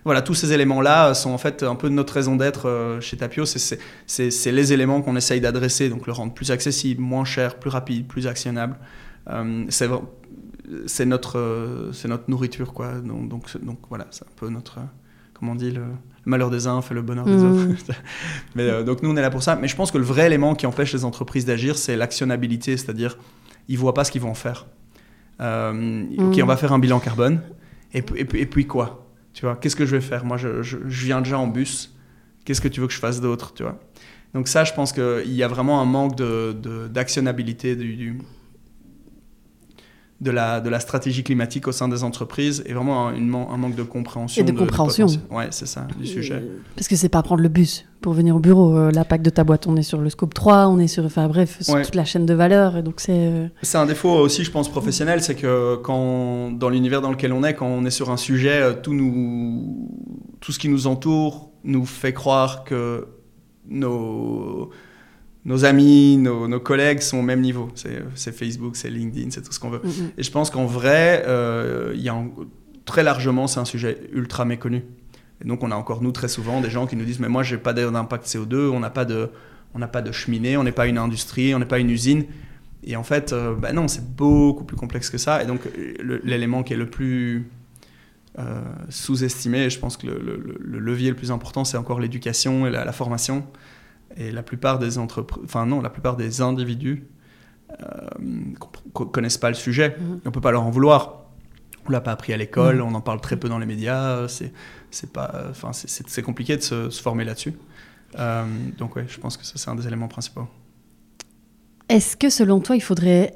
voilà, 0.05 0.21
tous 0.21 0.33
ces 0.33 0.53
éléments-là 0.53 1.13
sont 1.13 1.31
en 1.31 1.37
fait 1.37 1.63
un 1.63 1.75
peu 1.75 1.89
notre 1.89 2.13
raison 2.13 2.35
d'être 2.35 2.67
euh, 2.67 3.01
chez 3.01 3.17
Tapio. 3.17 3.45
C'est 3.45 4.51
les 4.51 4.73
éléments 4.73 5.01
qu'on 5.01 5.15
essaye 5.15 5.41
d'adresser, 5.41 5.89
donc 5.89 6.07
le 6.07 6.13
rendre 6.13 6.33
plus 6.33 6.51
accessible, 6.51 7.01
moins 7.01 7.25
cher, 7.25 7.55
plus 7.55 7.69
rapide, 7.69 8.07
plus 8.07 8.27
actionnable. 8.27 8.77
Euh, 9.29 9.65
c'est 10.85 11.05
notre, 11.05 11.37
euh, 11.37 11.91
notre 12.05 12.29
nourriture, 12.29 12.73
quoi. 12.73 12.93
Donc, 12.99 13.29
donc, 13.61 13.79
voilà, 13.89 14.07
c'est 14.11 14.23
un 14.23 14.31
peu 14.35 14.49
notre, 14.49 14.79
comment 15.33 15.51
on 15.51 15.55
dit, 15.55 15.71
le, 15.71 15.83
malheur 16.25 16.49
des 16.49 16.67
uns 16.67 16.81
fait 16.81 16.93
le 16.93 17.01
bonheur 17.01 17.25
des 17.25 17.31
mmh. 17.31 17.71
autres. 17.71 17.93
Mais, 18.55 18.83
donc 18.83 19.03
nous, 19.03 19.09
on 19.09 19.17
est 19.17 19.21
là 19.21 19.31
pour 19.31 19.43
ça. 19.43 19.55
Mais 19.55 19.67
je 19.67 19.75
pense 19.75 19.91
que 19.91 19.97
le 19.97 20.03
vrai 20.03 20.27
élément 20.27 20.55
qui 20.55 20.65
empêche 20.65 20.93
les 20.93 21.03
entreprises 21.03 21.45
d'agir, 21.45 21.77
c'est 21.77 21.97
l'actionnabilité, 21.97 22.77
c'est-à-dire 22.77 23.17
ils 23.67 23.77
voient 23.77 23.93
pas 23.93 24.03
ce 24.03 24.11
qu'ils 24.11 24.21
vont 24.21 24.31
en 24.31 24.35
faire. 24.35 24.67
Mmh. 25.39 26.19
Ok, 26.19 26.39
on 26.41 26.45
va 26.45 26.55
faire 26.55 26.71
un 26.71 26.79
bilan 26.79 26.99
carbone. 26.99 27.41
et, 27.93 28.03
et 28.15 28.45
puis 28.45 28.65
quoi? 28.65 29.08
Tu 29.33 29.45
vois, 29.45 29.55
qu'est-ce 29.55 29.75
que 29.75 29.85
je 29.85 29.95
vais 29.95 30.01
faire? 30.01 30.25
Moi, 30.25 30.37
je, 30.37 30.61
je, 30.61 30.77
viens 30.85 31.21
déjà 31.21 31.37
en 31.37 31.47
bus. 31.47 31.95
Qu'est-ce 32.45 32.61
que 32.61 32.67
tu 32.67 32.81
veux 32.81 32.87
que 32.87 32.93
je 32.93 32.99
fasse 32.99 33.21
d'autre? 33.21 33.53
Tu 33.53 33.63
vois? 33.63 33.79
Donc 34.33 34.47
ça, 34.47 34.63
je 34.63 34.73
pense 34.73 34.91
qu'il 34.91 35.31
y 35.31 35.43
a 35.43 35.47
vraiment 35.47 35.81
un 35.81 35.85
manque 35.85 36.15
d'actionnabilité 36.91 37.75
de, 37.75 37.83
du, 37.83 38.19
de 40.21 40.31
la, 40.31 40.59
de 40.59 40.69
la 40.69 40.79
stratégie 40.81 41.23
climatique 41.23 41.67
au 41.67 41.71
sein 41.71 41.87
des 41.87 42.03
entreprises 42.03 42.61
et 42.65 42.73
vraiment 42.73 43.07
un, 43.07 43.13
un 43.13 43.57
manque 43.57 43.75
de 43.75 43.83
compréhension. 43.83 44.41
Et 44.41 44.45
de, 44.45 44.51
compréhension. 44.51 45.07
ouais, 45.31 45.47
c'est 45.51 45.65
ça, 45.65 45.87
du 45.97 46.05
sujet. 46.05 46.43
Parce 46.75 46.87
que 46.89 46.95
c'est 46.97 47.09
pas 47.09 47.23
prendre 47.23 47.41
le 47.41 47.47
bus 47.47 47.85
pour 48.01 48.13
venir 48.13 48.35
au 48.35 48.39
bureau. 48.39 48.75
Euh, 48.77 48.91
L'impact 48.91 49.23
de 49.23 49.29
ta 49.29 49.45
boîte, 49.45 49.67
on 49.67 49.77
est 49.77 49.83
sur 49.83 49.99
le 49.99 50.09
scope 50.09 50.33
3, 50.33 50.67
on 50.67 50.77
est 50.79 50.87
sur, 50.87 51.05
enfin 51.05 51.27
bref, 51.27 51.61
sur 51.61 51.81
toute 51.81 51.95
la 51.95 52.03
chaîne 52.03 52.25
de 52.25 52.33
valeur. 52.33 52.75
Et 52.75 52.83
donc 52.83 52.95
c'est. 52.99 53.13
Euh, 53.13 53.47
c'est 53.61 53.77
un 53.77 53.85
défaut 53.85 54.11
aussi, 54.11 54.43
je 54.43 54.51
pense, 54.51 54.69
professionnel, 54.69 55.21
c'est 55.21 55.35
que 55.35 55.77
quand, 55.77 56.51
dans 56.51 56.69
l'univers 56.69 57.01
dans 57.01 57.11
lequel 57.11 57.31
on 57.31 57.43
est, 57.43 57.53
quand 57.53 57.67
on 57.67 57.85
est 57.85 57.91
sur 57.91 58.09
un 58.09 58.17
sujet, 58.17 58.61
euh, 58.61 58.73
tout, 58.73 58.93
nous, 58.93 59.89
tout 60.41 60.51
ce 60.51 60.59
qui 60.59 60.67
nous 60.67 60.87
entoure 60.87 61.51
nous 61.63 61.85
fait 61.85 62.13
croire 62.13 62.65
que 62.65 63.07
nos 63.69 64.69
nos 65.45 65.65
amis, 65.65 66.17
nos, 66.17 66.59
collègues 66.59 67.01
sont 67.01 67.19
au 67.19 67.23
même 67.23 67.41
niveau. 67.41 67.69
C'est 68.15 68.31
Facebook, 68.31 68.75
c'est 68.75 68.89
LinkedIn, 68.89 69.31
c'est 69.31 69.41
tout 69.41 69.51
ce 69.51 69.59
qu'on 69.59 69.69
veut. 69.69 69.81
Et 70.17 70.23
je 70.23 70.31
pense 70.31 70.49
qu'en 70.49 70.65
vrai, 70.65 71.23
euh, 71.27 71.93
il 71.95 72.01
y 72.01 72.09
a 72.09 72.23
très 72.85 73.03
largement, 73.03 73.47
c'est 73.47 73.59
un 73.59 73.65
sujet 73.65 73.97
ultra 74.11 74.45
méconnu. 74.45 74.83
Et 75.43 75.47
donc, 75.47 75.63
on 75.63 75.71
a 75.71 75.75
encore, 75.75 76.01
nous, 76.01 76.11
très 76.11 76.27
souvent, 76.27 76.59
des 76.59 76.69
gens 76.69 76.85
qui 76.85 76.95
nous 76.95 77.05
disent 77.05 77.19
Mais 77.19 77.29
moi, 77.29 77.43
j'ai 77.43 77.57
pas 77.57 77.73
d'impact 77.73 78.25
CO2, 78.25 78.69
on 78.69 78.79
n'a 78.79 78.89
pas, 78.89 79.05
de, 79.05 79.29
on 79.73 79.79
pas 79.79 80.01
de 80.01 80.11
cheminée, 80.11 80.57
on 80.57 80.63
n'est 80.63 80.73
pas 80.73 80.87
une 80.87 80.97
industrie, 80.97 81.55
on 81.55 81.59
n'est 81.59 81.65
pas 81.65 81.79
une 81.79 81.89
usine. 81.89 82.25
Et 82.83 82.95
en 82.95 83.03
fait, 83.03 83.33
euh, 83.33 83.55
bah 83.55 83.73
non, 83.73 83.87
c'est 83.87 84.05
beaucoup 84.15 84.63
plus 84.63 84.77
complexe 84.77 85.09
que 85.09 85.17
ça. 85.17 85.43
Et 85.43 85.45
donc, 85.45 85.61
l'élément 86.23 86.63
qui 86.63 86.73
est 86.73 86.77
le 86.77 86.89
plus 86.89 87.49
euh, 88.37 88.61
sous-estimé, 88.89 89.69
je 89.69 89.79
pense 89.79 89.97
que 89.97 90.07
le, 90.07 90.79
levier 90.79 91.09
le 91.09 91.15
plus 91.15 91.31
important, 91.31 91.65
c'est 91.65 91.77
encore 91.77 91.99
l'éducation 91.99 92.67
et 92.67 92.71
la, 92.71 92.91
formation. 92.91 93.43
Et 94.17 94.31
la 94.31 94.43
plupart 94.43 94.79
des 94.79 94.97
entreprises, 94.97 95.43
enfin 95.43 95.65
non, 95.65 95.81
la 95.81 95.89
plupart 95.89 96.15
des 96.15 96.41
individus 96.41 97.07
euh, 97.81 98.07
connaissent 98.93 99.37
pas 99.37 99.49
le 99.49 99.55
sujet. 99.55 99.89
Mm-hmm. 99.89 100.19
On 100.25 100.31
peut 100.31 100.41
pas 100.41 100.51
leur 100.51 100.63
en 100.63 100.71
vouloir. 100.71 101.25
On 101.87 101.91
l'a 101.91 102.01
pas 102.01 102.11
appris 102.11 102.33
à 102.33 102.37
l'école, 102.37 102.79
mm-hmm. 102.79 102.91
on 102.91 102.95
en 102.95 103.01
parle 103.01 103.21
très 103.21 103.37
peu 103.37 103.49
dans 103.49 103.59
les 103.59 103.65
médias. 103.65 104.27
C'est 104.27 104.51
c'est 104.91 105.11
pas, 105.11 105.45
enfin 105.49 105.71
c'est 105.73 106.21
compliqué 106.21 106.57
de 106.57 106.61
se, 106.61 106.89
se 106.89 107.01
former 107.01 107.23
là-dessus. 107.23 107.53
Euh, 108.17 108.45
donc 108.77 108.95
oui, 108.95 109.03
je 109.07 109.19
pense 109.19 109.37
que 109.37 109.45
ça 109.45 109.53
c'est 109.55 109.69
un 109.69 109.75
des 109.75 109.87
éléments 109.87 110.07
principaux. 110.07 110.47
Est-ce 111.89 112.17
que 112.17 112.29
selon 112.29 112.59
toi, 112.59 112.75
il 112.75 112.81
faudrait 112.81 113.35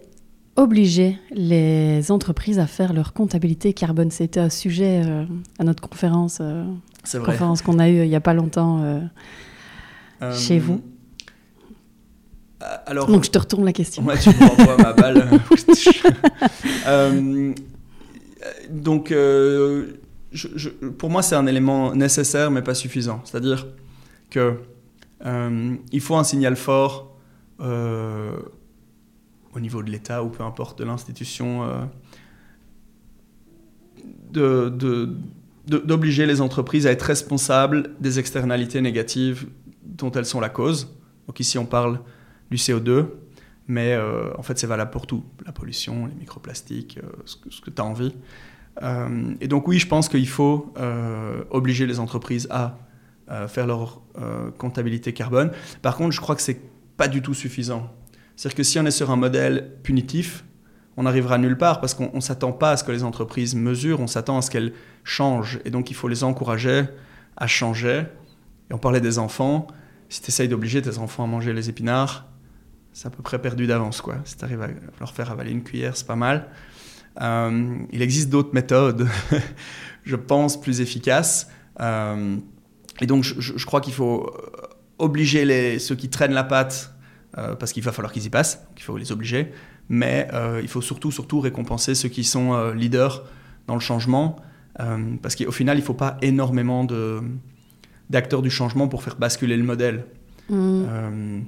obliger 0.56 1.18
les 1.32 2.12
entreprises 2.12 2.60
à 2.60 2.68
faire 2.68 2.94
leur 2.94 3.14
comptabilité 3.14 3.74
carbone? 3.74 4.12
C'était 4.12 4.40
un 4.40 4.50
sujet 4.50 5.04
euh, 5.06 5.26
à 5.60 5.64
notre 5.64 5.88
conférence, 5.88 6.40
euh, 6.42 6.64
conférence 7.26 7.62
qu'on 7.62 7.80
a 7.80 7.90
eue 7.90 8.04
il 8.04 8.10
n'y 8.10 8.16
a 8.16 8.22
pas 8.22 8.34
longtemps 8.34 9.02
chez 10.32 10.60
vous. 10.60 10.82
Alors, 12.86 13.08
Donc 13.08 13.26
je 13.26 13.30
te 13.30 13.38
retourne 13.38 13.66
la 13.66 13.74
question. 13.74 14.04
Ouais, 14.04 14.18
tu 14.18 14.30
me 14.30 14.48
renvoies 14.48 14.78
ma 14.78 14.94
balle. 14.94 15.30
donc 18.70 19.10
je, 19.12 20.70
pour 20.70 21.10
moi, 21.10 21.22
c'est 21.22 21.36
un 21.36 21.46
élément 21.46 21.94
nécessaire 21.94 22.52
mais 22.52 22.62
pas 22.62 22.76
suffisant. 22.76 23.22
C'est-à-dire 23.26 23.68
que 24.30 24.60
il 25.26 26.02
faut 26.02 26.16
un 26.16 26.24
signal 26.24 26.56
fort 26.56 27.18
euh, 27.60 28.38
au 29.56 29.60
niveau 29.60 29.84
de 29.84 29.92
l'État 29.92 30.24
ou 30.24 30.30
peu 30.30 30.44
importe 30.44 30.80
de 30.80 30.84
l'institution, 30.84 31.88
euh, 34.34 35.06
d'obliger 35.68 36.26
les 36.26 36.42
entreprises 36.42 36.88
à 36.88 36.92
être 36.92 37.04
responsables 37.04 37.92
des 38.00 38.18
externalités 38.18 38.82
négatives 38.82 39.46
dont 39.86 40.12
elles 40.12 40.26
sont 40.26 40.40
la 40.40 40.50
cause. 40.50 40.96
Donc 41.28 41.40
ici, 41.40 41.58
on 41.58 41.66
parle 41.66 42.00
du 42.52 42.58
CO2, 42.58 43.08
mais 43.68 43.94
euh, 43.94 44.32
en 44.38 44.44
fait, 44.44 44.58
c'est 44.58 44.68
valable 44.68 44.92
pour 44.92 45.08
tout. 45.08 45.24
La 45.46 45.52
pollution, 45.52 46.06
les 46.06 46.16
microplastiques, 46.16 47.00
ce 47.26 47.62
que, 47.62 47.70
tu 47.70 47.82
as 47.82 47.86
envie. 47.86 48.14
et 49.40 49.48
donc 49.48 49.68
oui, 49.68 49.80
je 49.80 49.88
pense 49.88 50.10
qu'il 50.10 50.28
faut 50.28 50.74
obliger 51.52 51.86
les 51.86 52.00
entreprises 52.00 52.48
à 52.50 52.78
faire 53.48 53.68
leur 53.68 54.02
comptabilité 54.58 55.14
carbone. 55.14 55.52
Par 55.82 55.96
contre, 55.96 56.12
je 56.12 56.22
crois 56.22 56.36
que 56.36 56.42
c'est 56.42 56.60
pas 56.98 57.08
du 57.08 57.22
tout 57.22 57.34
suffisant. 57.34 57.90
C'est-à-dire 58.36 58.58
que 58.58 58.64
si 58.64 58.80
on 58.80 58.86
est 58.86 58.92
sur 58.92 59.12
un 59.12 59.16
modèle 59.16 59.72
punitif, 59.84 60.44
on 60.98 61.04
n'arrivera 61.04 61.38
nulle 61.38 61.58
part 61.58 61.80
parce 61.80 61.94
qu'on 61.94 62.12
ne 62.14 62.20
s'attend 62.20 62.52
pas 62.52 62.72
à 62.72 62.78
ce 62.78 62.84
que 62.84 62.92
les 62.92 63.04
entreprises 63.04 63.56
mesurent, 63.56 64.00
on 64.00 64.08
s'attend 64.08 64.38
à 64.38 64.42
ce 64.42 64.52
qu'elles 64.52 64.74
changent. 65.04 65.60
Et 65.66 65.72
donc 65.72 65.90
il 65.90 65.96
faut 65.96 66.08
les 66.08 66.24
encourager 66.24 66.86
à 67.36 67.48
changer. 67.48 68.04
Et 68.70 68.74
on 68.74 68.78
parlait 68.78 69.02
des 69.02 69.20
enfants. 69.20 69.68
Si 70.10 70.22
tu 70.22 70.30
essayes 70.30 70.48
d'obliger 70.48 70.82
tes 70.82 70.98
enfants 70.98 71.24
à 71.24 71.28
manger 71.28 71.54
les 71.54 71.70
épinards, 71.70 72.28
c'est 72.92 73.08
à 73.08 73.10
peu 73.10 73.24
près 73.24 73.42
perdu 73.42 73.68
d'avance. 73.68 74.02
Quoi. 74.02 74.16
Si 74.26 74.38
tu 74.38 74.44
arrives 74.46 74.62
à 74.62 74.68
leur 75.00 75.14
faire 75.14 75.32
avaler 75.32 75.52
une 75.52 75.64
cuillère, 75.64 75.98
c'est 75.98 76.08
pas 76.08 76.16
mal. 76.16 76.50
Euh, 77.22 77.78
il 77.92 78.02
existe 78.02 78.30
d'autres 78.30 78.54
méthodes, 78.54 79.08
je 80.04 80.16
pense, 80.16 80.60
plus 80.60 80.82
efficaces. 80.82 81.50
Euh, 81.80 82.38
et 83.02 83.08
donc 83.08 83.24
je, 83.24 83.66
crois 83.66 83.82
qu'il 83.82 83.94
faut 83.94 84.32
obliger 85.00 85.46
les, 85.46 85.80
ceux 85.80 85.96
qui 85.96 86.10
traînent 86.10 86.34
la 86.34 86.44
patte, 86.44 86.94
euh, 87.38 87.56
parce 87.56 87.74
qu'il 87.74 87.84
va 87.84 87.92
falloir 87.92 88.12
qu'ils 88.12 88.26
y 88.26 88.30
passent, 88.30 88.68
il 88.78 88.84
faut 88.84 88.96
les 88.98 89.12
obliger, 89.12 89.52
mais 89.90 90.28
euh, 90.34 90.60
il 90.62 90.68
faut 90.68 90.82
surtout, 90.82 91.12
surtout 91.12 91.40
récompenser 91.40 91.96
ceux 91.96 92.10
qui 92.10 92.24
sont 92.24 92.54
euh, 92.54 92.74
leaders 92.76 93.24
dans 93.68 93.74
le 93.74 93.80
changement, 93.80 94.36
parce 95.22 95.36
qu'au 95.36 95.52
final, 95.52 95.78
il 95.78 95.82
ne 95.82 95.86
faut 95.86 95.94
pas 95.94 96.18
énormément 96.24 96.84
d'acteurs 98.14 98.42
du 98.42 98.50
changement 98.50 98.88
pour 98.88 99.04
faire 99.04 99.18
basculer 99.18 99.58
le 99.58 99.64
modèle. 99.64 100.06
Mm. 100.50 101.42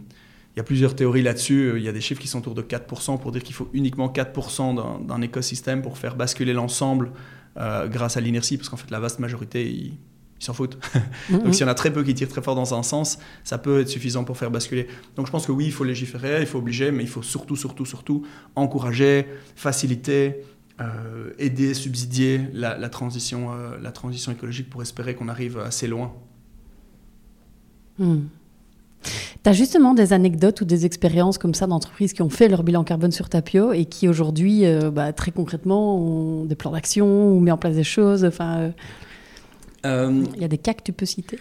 Il 0.53 0.57
y 0.57 0.59
a 0.59 0.63
plusieurs 0.63 0.95
théories 0.95 1.22
là-dessus. 1.22 1.74
Il 1.78 1.84
y 1.84 1.88
a 1.88 1.93
des 1.93 2.01
chiffres 2.01 2.22
qui 2.22 2.28
sont 2.28 2.39
autour 2.39 2.55
de 2.55 2.61
4% 2.61 3.20
pour 3.20 3.32
dire 3.32 3.43
qu'il 3.43 3.55
faut 3.55 3.70
uniquement 3.74 4.09
4% 4.09 5.05
d'un 5.05 5.22
écosystème 5.22 5.82
pour 5.82 5.97
faire 5.97 6.16
basculer 6.16 6.53
l'ensemble 6.53 7.11
grâce 7.55 8.18
à 8.18 8.22
l'inertie, 8.22 8.57
parce 8.57 8.70
qu'en 8.70 8.78
fait, 8.78 8.89
la 8.89 8.99
vaste 8.99 9.20
majorité, 9.20 9.70
ils 9.70 9.97
s'en 10.45 10.53
foutent. 10.53 10.78
Mhm. 11.30 11.43
Donc 11.43 11.55
s'il 11.55 11.66
y 11.66 11.70
en 11.70 11.72
a 11.72 11.74
très 11.74 11.91
peu 11.91 12.03
qui 12.03 12.13
tirent 12.13 12.28
très 12.28 12.41
fort 12.41 12.55
dans 12.55 12.76
un 12.76 12.84
sens, 12.84 13.18
ça 13.43 13.57
peut 13.57 13.82
être 13.82 13.89
suffisant 13.89 14.24
pour 14.24 14.38
faire 14.38 14.51
basculer. 14.51 14.88
Donc 15.16 15.26
je 15.26 15.32
pense 15.32 15.47
que 15.47 15.51
oui, 15.51 15.66
il 15.66 15.72
faut 15.72 15.84
légiférer, 15.84 16.39
il 16.41 16.45
faut 16.45 16.59
obliger, 16.59 16.91
mais 16.91 17.03
il 17.03 17.09
faut 17.09 17.24
surtout, 17.24 17.55
surtout, 17.55 17.86
surtout 17.86 18.26
encourager, 18.55 19.26
faciliter, 19.55 20.43
euh, 20.82 21.32
aider, 21.39 21.74
subsidier 21.74 22.41
la, 22.53 22.89
transition, 22.89 23.53
euh, 23.53 23.78
la 23.82 23.91
transition 23.91 24.32
écologique 24.32 24.70
pour 24.70 24.84
espérer 24.84 25.16
qu'on 25.16 25.30
arrive 25.30 25.57
assez 25.57 25.88
loin. 25.88 26.13
Hmm. 28.00 28.22
Tu 29.43 29.50
as 29.50 29.54
justement 29.54 29.93
des 29.93 30.14
anecdotes 30.14 30.62
ou 30.62 30.66
des 30.66 30.86
expériences 30.86 31.38
comme 31.38 31.54
ça 31.54 31.68
d'entreprises 31.68 32.14
qui 32.14 32.22
ont 32.22 32.30
fait 32.30 32.48
leur 32.48 32.64
bilan 32.64 32.84
carbone 32.84 33.12
sur 33.12 33.30
Tapio 33.30 33.74
et 33.74 33.86
qui 33.86 34.08
aujourd'hui, 34.08 34.66
euh, 34.66 34.89
bah, 34.89 35.14
très 35.14 35.32
concrètement, 35.32 35.98
ont 35.98 36.46
des 36.46 36.56
plans 36.56 36.72
d'action 36.72 37.32
ou 37.32 37.39
mis 37.39 37.52
en 37.52 37.58
place 37.58 37.76
des 37.76 37.84
choses. 37.84 38.26
Enfin, 38.26 38.72
euh, 39.86 40.24
Il 40.36 40.41
y 40.41 40.46
a 40.46 40.48
des 40.48 40.58
cas 40.58 40.74
que 40.74 40.84
tu 40.84 40.93
peux 40.93 41.06
citer? 41.06 41.39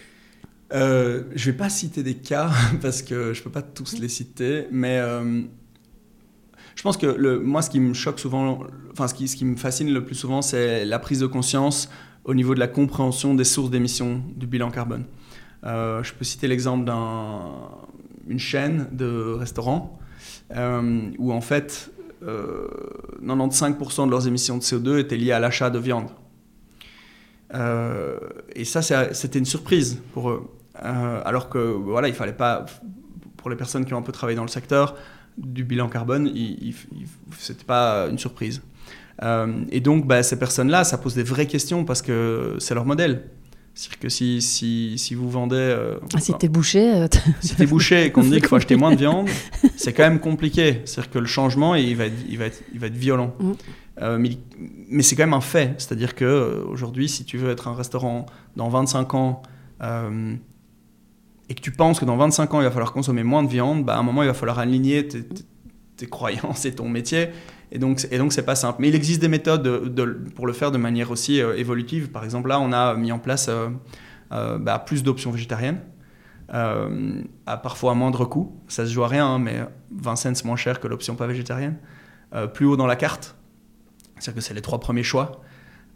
Euh, 0.73 1.23
Je 1.35 1.47
ne 1.47 1.51
vais 1.51 1.57
pas 1.57 1.69
citer 1.69 2.03
des 2.03 2.15
cas 2.15 2.51
parce 2.81 3.01
que 3.01 3.33
je 3.33 3.39
ne 3.39 3.43
peux 3.43 3.51
pas 3.51 3.61
tous 3.61 3.97
les 3.99 4.09
citer, 4.09 4.67
mais 4.71 4.99
euh, 4.99 5.41
je 6.75 6.83
pense 6.83 6.97
que 6.97 7.07
le, 7.07 7.39
moi, 7.39 7.61
ce 7.61 7.69
qui 7.69 7.79
me 7.79 7.93
choque 7.93 8.19
souvent, 8.19 8.59
enfin, 8.91 9.07
ce 9.07 9.13
qui, 9.13 9.27
ce 9.27 9.35
qui 9.35 9.45
me 9.45 9.55
fascine 9.55 9.91
le 9.91 10.03
plus 10.05 10.15
souvent, 10.15 10.41
c'est 10.41 10.85
la 10.85 10.99
prise 10.99 11.19
de 11.19 11.27
conscience 11.27 11.89
au 12.23 12.33
niveau 12.33 12.53
de 12.55 12.59
la 12.59 12.67
compréhension 12.67 13.35
des 13.35 13.43
sources 13.43 13.69
d'émissions 13.69 14.21
du 14.35 14.47
bilan 14.47 14.71
carbone. 14.71 15.05
Je 15.65 16.13
peux 16.13 16.23
citer 16.23 16.47
l'exemple 16.47 16.91
d'une 18.25 18.39
chaîne 18.39 18.87
de 18.91 19.33
restaurants 19.33 19.99
où 20.51 21.33
en 21.33 21.41
fait 21.41 21.91
95% 22.23 24.05
de 24.05 24.11
leurs 24.11 24.27
émissions 24.27 24.57
de 24.57 24.63
CO2 24.63 24.99
étaient 24.99 25.17
liées 25.17 25.31
à 25.31 25.39
l'achat 25.39 25.69
de 25.69 25.79
viande. 25.79 26.09
Euh, 27.53 28.17
et 28.55 28.65
ça, 28.65 28.81
c'était 28.81 29.39
une 29.39 29.45
surprise 29.45 30.01
pour 30.13 30.29
eux. 30.29 30.49
Euh, 30.83 31.21
alors 31.23 31.49
que 31.49 31.57
voilà, 31.57 32.07
il 32.07 32.13
fallait 32.13 32.33
pas, 32.33 32.65
pour 33.37 33.49
les 33.49 33.55
personnes 33.55 33.85
qui 33.85 33.93
ont 33.93 33.97
un 33.97 34.03
peu 34.03 34.11
travaillé 34.11 34.35
dans 34.35 34.43
le 34.43 34.49
secteur, 34.49 34.95
du 35.37 35.63
bilan 35.63 35.89
carbone, 35.89 36.31
c'était 37.37 37.65
pas 37.65 38.07
une 38.09 38.17
surprise. 38.17 38.61
Euh, 39.23 39.63
et 39.69 39.79
donc, 39.79 40.07
bah, 40.07 40.23
ces 40.23 40.39
personnes-là, 40.39 40.83
ça 40.83 40.97
pose 40.97 41.15
des 41.15 41.23
vraies 41.23 41.47
questions 41.47 41.85
parce 41.85 42.01
que 42.01 42.55
c'est 42.59 42.73
leur 42.73 42.85
modèle. 42.85 43.29
C'est-à-dire 43.75 43.99
que 43.99 44.09
si, 44.09 44.41
si, 44.41 44.97
si, 44.97 45.13
vous 45.15 45.29
vendez. 45.29 45.75
ah, 46.13 46.19
si 46.19 46.33
t'es 46.33 46.47
bouché. 46.47 47.07
si 47.41 47.55
t'es 47.55 47.65
bouché 47.65 48.05
et 48.05 48.11
qu'on 48.11 48.21
te 48.21 48.27
dit 48.27 48.37
qu'il 48.37 48.47
faut 48.47 48.55
acheter 48.55 48.77
moins 48.77 48.91
de 48.91 48.97
viande, 48.97 49.27
c'est 49.75 49.93
quand 49.93 50.03
même 50.03 50.19
compliqué. 50.19 50.81
C'est-à-dire 50.85 51.11
que 51.11 51.19
le 51.19 51.25
changement, 51.25 51.75
il 51.75 51.95
va 51.95 52.05
être, 52.05 52.15
il 52.27 52.37
va 52.37 52.45
être, 52.45 52.63
il 52.73 52.79
va 52.79 52.87
être 52.87 52.95
violent. 52.95 53.35
Mm. 53.39 53.51
Euh, 54.01 54.17
mais, 54.17 55.03
c'est 55.03 55.15
quand 55.15 55.23
même 55.23 55.33
un 55.33 55.41
fait. 55.41 55.73
C'est-à-dire 55.77 56.15
qu'aujourd'hui, 56.15 57.07
si 57.09 57.25
tu 57.25 57.37
veux 57.37 57.49
être 57.51 57.67
un 57.67 57.75
restaurant 57.75 58.25
dans 58.55 58.69
25 58.69 59.13
ans 59.13 59.41
euh, 59.81 60.35
et 61.49 61.53
que 61.53 61.61
tu 61.61 61.71
penses 61.71 61.99
que 61.99 62.05
dans 62.05 62.17
25 62.17 62.53
ans, 62.53 62.61
il 62.61 62.65
va 62.65 62.71
falloir 62.71 62.91
consommer 62.91 63.23
moins 63.23 63.43
de 63.43 63.49
viande, 63.49 63.85
bah, 63.85 63.95
à 63.95 63.99
un 63.99 64.03
moment, 64.03 64.23
il 64.23 64.27
va 64.27 64.33
falloir 64.33 64.59
aligner 64.59 65.07
tes, 65.07 66.07
croyances 66.07 66.65
et 66.65 66.75
ton 66.75 66.89
métier. 66.89 67.29
Et 67.71 67.79
donc, 67.79 68.05
et 68.11 68.17
donc, 68.17 68.33
c'est 68.33 68.45
pas 68.45 68.55
simple. 68.55 68.77
Mais 68.81 68.89
il 68.89 68.95
existe 68.95 69.21
des 69.21 69.27
méthodes 69.27 69.63
de, 69.63 70.05
pour 70.35 70.47
le 70.47 70.53
faire 70.53 70.71
de 70.71 70.77
manière 70.77 71.11
aussi 71.11 71.41
euh, 71.41 71.55
évolutive. 71.57 72.09
Par 72.09 72.23
exemple, 72.23 72.49
là, 72.49 72.59
on 72.59 72.71
a 72.71 72.95
mis 72.95 73.11
en 73.11 73.19
place 73.19 73.49
bah, 74.29 74.83
plus 74.85 75.03
d'options 75.03 75.31
végétariennes. 75.31 75.79
à 76.49 77.57
parfois 77.57 77.91
à 77.91 77.95
moindre 77.95 78.25
coût, 78.25 78.59
ça 78.67 78.85
se 78.85 78.91
joue 78.91 79.03
à 79.03 79.07
rien, 79.07 79.25
hein, 79.25 79.39
mais 79.39 79.63
20 79.91 80.15
cents 80.15 80.45
moins 80.45 80.55
cher 80.55 80.79
que 80.79 80.87
l'option 80.87 81.15
pas 81.15 81.27
végétarienne. 81.27 81.77
plus 82.53 82.65
haut 82.65 82.77
dans 82.77 82.87
la 82.87 82.95
carte, 82.95 83.35
c'est-à-dire 84.19 84.35
que 84.35 84.41
c'est 84.41 84.53
les 84.53 84.61
trois 84.61 84.79
premiers 84.79 85.03
choix. 85.03 85.41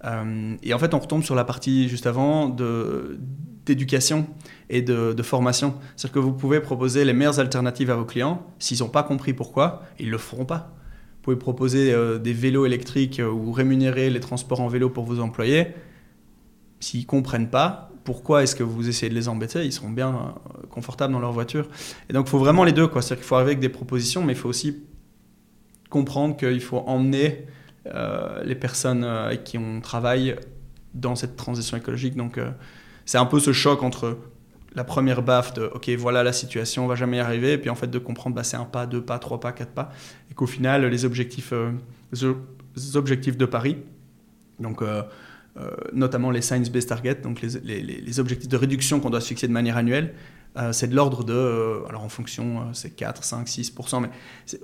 Euh, 0.06 0.56
et 0.64 0.74
en 0.74 0.80
fait, 0.80 0.94
on 0.94 1.00
retombe 1.00 1.24
sur 1.24 1.36
la 1.36 1.44
partie 1.44 1.90
juste 1.90 2.08
avant 2.08 2.50
d'éducation 3.66 4.28
et 4.70 4.82
de, 4.82 5.22
formation. 5.24 5.76
C'est-à-dire 5.96 6.14
que 6.14 6.20
vous 6.20 6.34
pouvez 6.34 6.60
proposer 6.60 7.06
les 7.06 7.14
meilleures 7.14 7.40
alternatives 7.40 7.92
à 7.92 7.96
vos 7.96 8.06
clients. 8.06 8.46
S'ils 8.60 8.80
n'ont 8.80 8.90
pas 8.90 9.04
compris 9.04 9.34
pourquoi, 9.34 9.84
ils 10.00 10.08
ne 10.08 10.12
le 10.12 10.18
feront 10.18 10.46
pas. 10.46 10.76
Vous 11.20 11.24
pouvez 11.24 11.36
proposer 11.36 11.94
euh, 11.94 12.18
des 12.18 12.34
vélos 12.34 12.66
électriques 12.66 13.20
euh, 13.20 13.30
ou 13.30 13.52
rémunérer 13.52 14.10
les 14.10 14.20
transports 14.20 14.62
en 14.62 14.68
vélo 14.68 14.90
pour 14.90 15.04
vos 15.04 15.20
employés. 15.20 15.68
S'ils 16.80 17.02
ne 17.02 17.06
comprennent 17.06 17.50
pas, 17.50 17.92
pourquoi 18.06 18.44
est-ce 18.44 18.56
que 18.56 18.64
vous 18.64 18.88
essayez 18.88 19.10
de 19.10 19.16
les 19.16 19.28
embêter? 19.28 19.66
Ils 19.66 19.74
seront 19.74 19.90
bien 19.90 20.36
confortables 20.70 21.14
dans 21.14 21.20
leur 21.20 21.34
voiture. 21.34 21.68
Et 22.10 22.14
donc, 22.14 22.28
il 22.28 22.30
faut 22.30 22.40
vraiment 22.40 22.64
les 22.64 22.72
deux. 22.72 22.90
C'est-à-dire 22.92 23.18
qu'il 23.18 23.26
faut 23.26 23.36
arriver 23.36 23.52
avec 23.52 23.60
des 23.60 23.70
propositions, 23.70 24.24
mais 24.24 24.34
il 24.34 24.40
faut 24.40 24.50
aussi 24.50 24.78
comprendre 25.90 26.38
qu'il 26.38 26.62
faut 26.62 26.78
emmener 26.78 27.46
euh, 27.88 28.44
les 28.44 28.56
personnes 28.56 29.04
euh, 29.04 29.28
avec 29.28 29.44
qui 29.44 29.58
on 29.58 29.82
travaille 29.82 30.36
dans 30.94 31.16
cette 31.16 31.36
transition 31.36 31.78
écologique. 31.78 32.16
Donc, 32.16 32.38
euh, 32.38 32.52
c'est 33.06 33.18
un 33.18 33.26
peu 33.26 33.40
ce 33.40 33.54
choc 33.54 33.84
entre 33.84 34.18
la 34.76 34.84
première 34.84 35.22
baffe 35.22 35.54
de 35.54 35.70
ok 35.74 35.90
voilà 35.98 36.24
la 36.24 36.34
situation 36.34 36.86
on 36.86 36.88
va 36.88 36.96
jamais 36.96 37.18
y 37.18 37.20
arriver. 37.20 37.54
Et 37.54 37.58
puis 37.58 37.70
en 37.70 37.76
fait 37.76 37.88
de 37.88 38.00
comprendre 38.00 38.36
bah, 38.36 38.44
c'est 38.44 38.58
un 38.58 38.66
pas 38.66 38.86
deux 38.86 39.02
pas 39.02 39.20
trois 39.20 39.40
pas 39.40 39.52
quatre 39.52 39.72
pas. 39.72 39.90
Et 40.32 40.34
qu'au 40.34 40.48
final 40.48 40.86
les 40.86 41.06
objectifs 41.06 41.54
euh, 41.54 41.72
les 42.12 42.96
objectifs 42.96 43.38
de 43.38 43.46
Paris 43.46 43.78
donc 44.60 44.82
euh, 44.82 45.04
euh, 45.58 45.72
notamment 45.94 46.32
les 46.32 46.42
science 46.42 46.70
based 46.70 46.90
targets 46.90 47.16
donc 47.16 47.42
les, 47.42 47.82
les, 47.82 48.20
objectifs 48.20 48.50
de 48.50 48.58
réduction 48.58 49.00
qu'on 49.00 49.10
doit 49.10 49.22
se 49.22 49.28
fixer 49.28 49.48
de 49.48 49.54
manière 49.54 49.78
annuelle 49.78 50.14
c'est 50.72 50.88
de 50.88 50.96
l'ordre 50.96 51.24
de 51.24 51.84
alors 51.88 52.04
en 52.04 52.10
fonction 52.10 52.74
c'est 52.74 52.90
4 52.90 53.24
5 53.24 53.48
6% 53.48 54.02
mais 54.02 54.10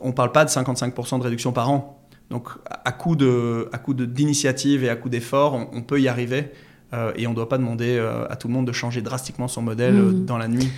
on 0.01 0.11
parle 0.11 0.31
pas 0.31 0.43
de 0.43 0.49
55% 0.49 1.19
de 1.19 1.23
réduction 1.23 1.51
par 1.51 1.69
an. 1.69 2.01
Donc 2.29 2.49
à 2.83 2.91
coup 2.91 3.15
d'initiative 3.15 4.83
et 4.83 4.89
à 4.89 4.95
coup 4.95 5.09
d'effort 5.09 5.53
on 5.71 5.81
peut 5.83 6.01
y 6.01 6.07
arriver 6.07 6.51
euh, 6.93 7.11
et 7.15 7.27
on 7.27 7.31
ne 7.31 7.35
doit 7.35 7.49
pas 7.49 7.57
demander 7.57 7.97
euh, 7.97 8.27
à 8.29 8.35
tout 8.35 8.47
le 8.47 8.53
monde 8.53 8.67
de 8.67 8.71
changer 8.71 9.01
drastiquement 9.01 9.47
son 9.47 9.61
modèle 9.61 9.95
euh, 9.95 10.11
Mhm. 10.11 10.25
dans 10.25 10.37
la 10.37 10.47
nuit. 10.47 10.69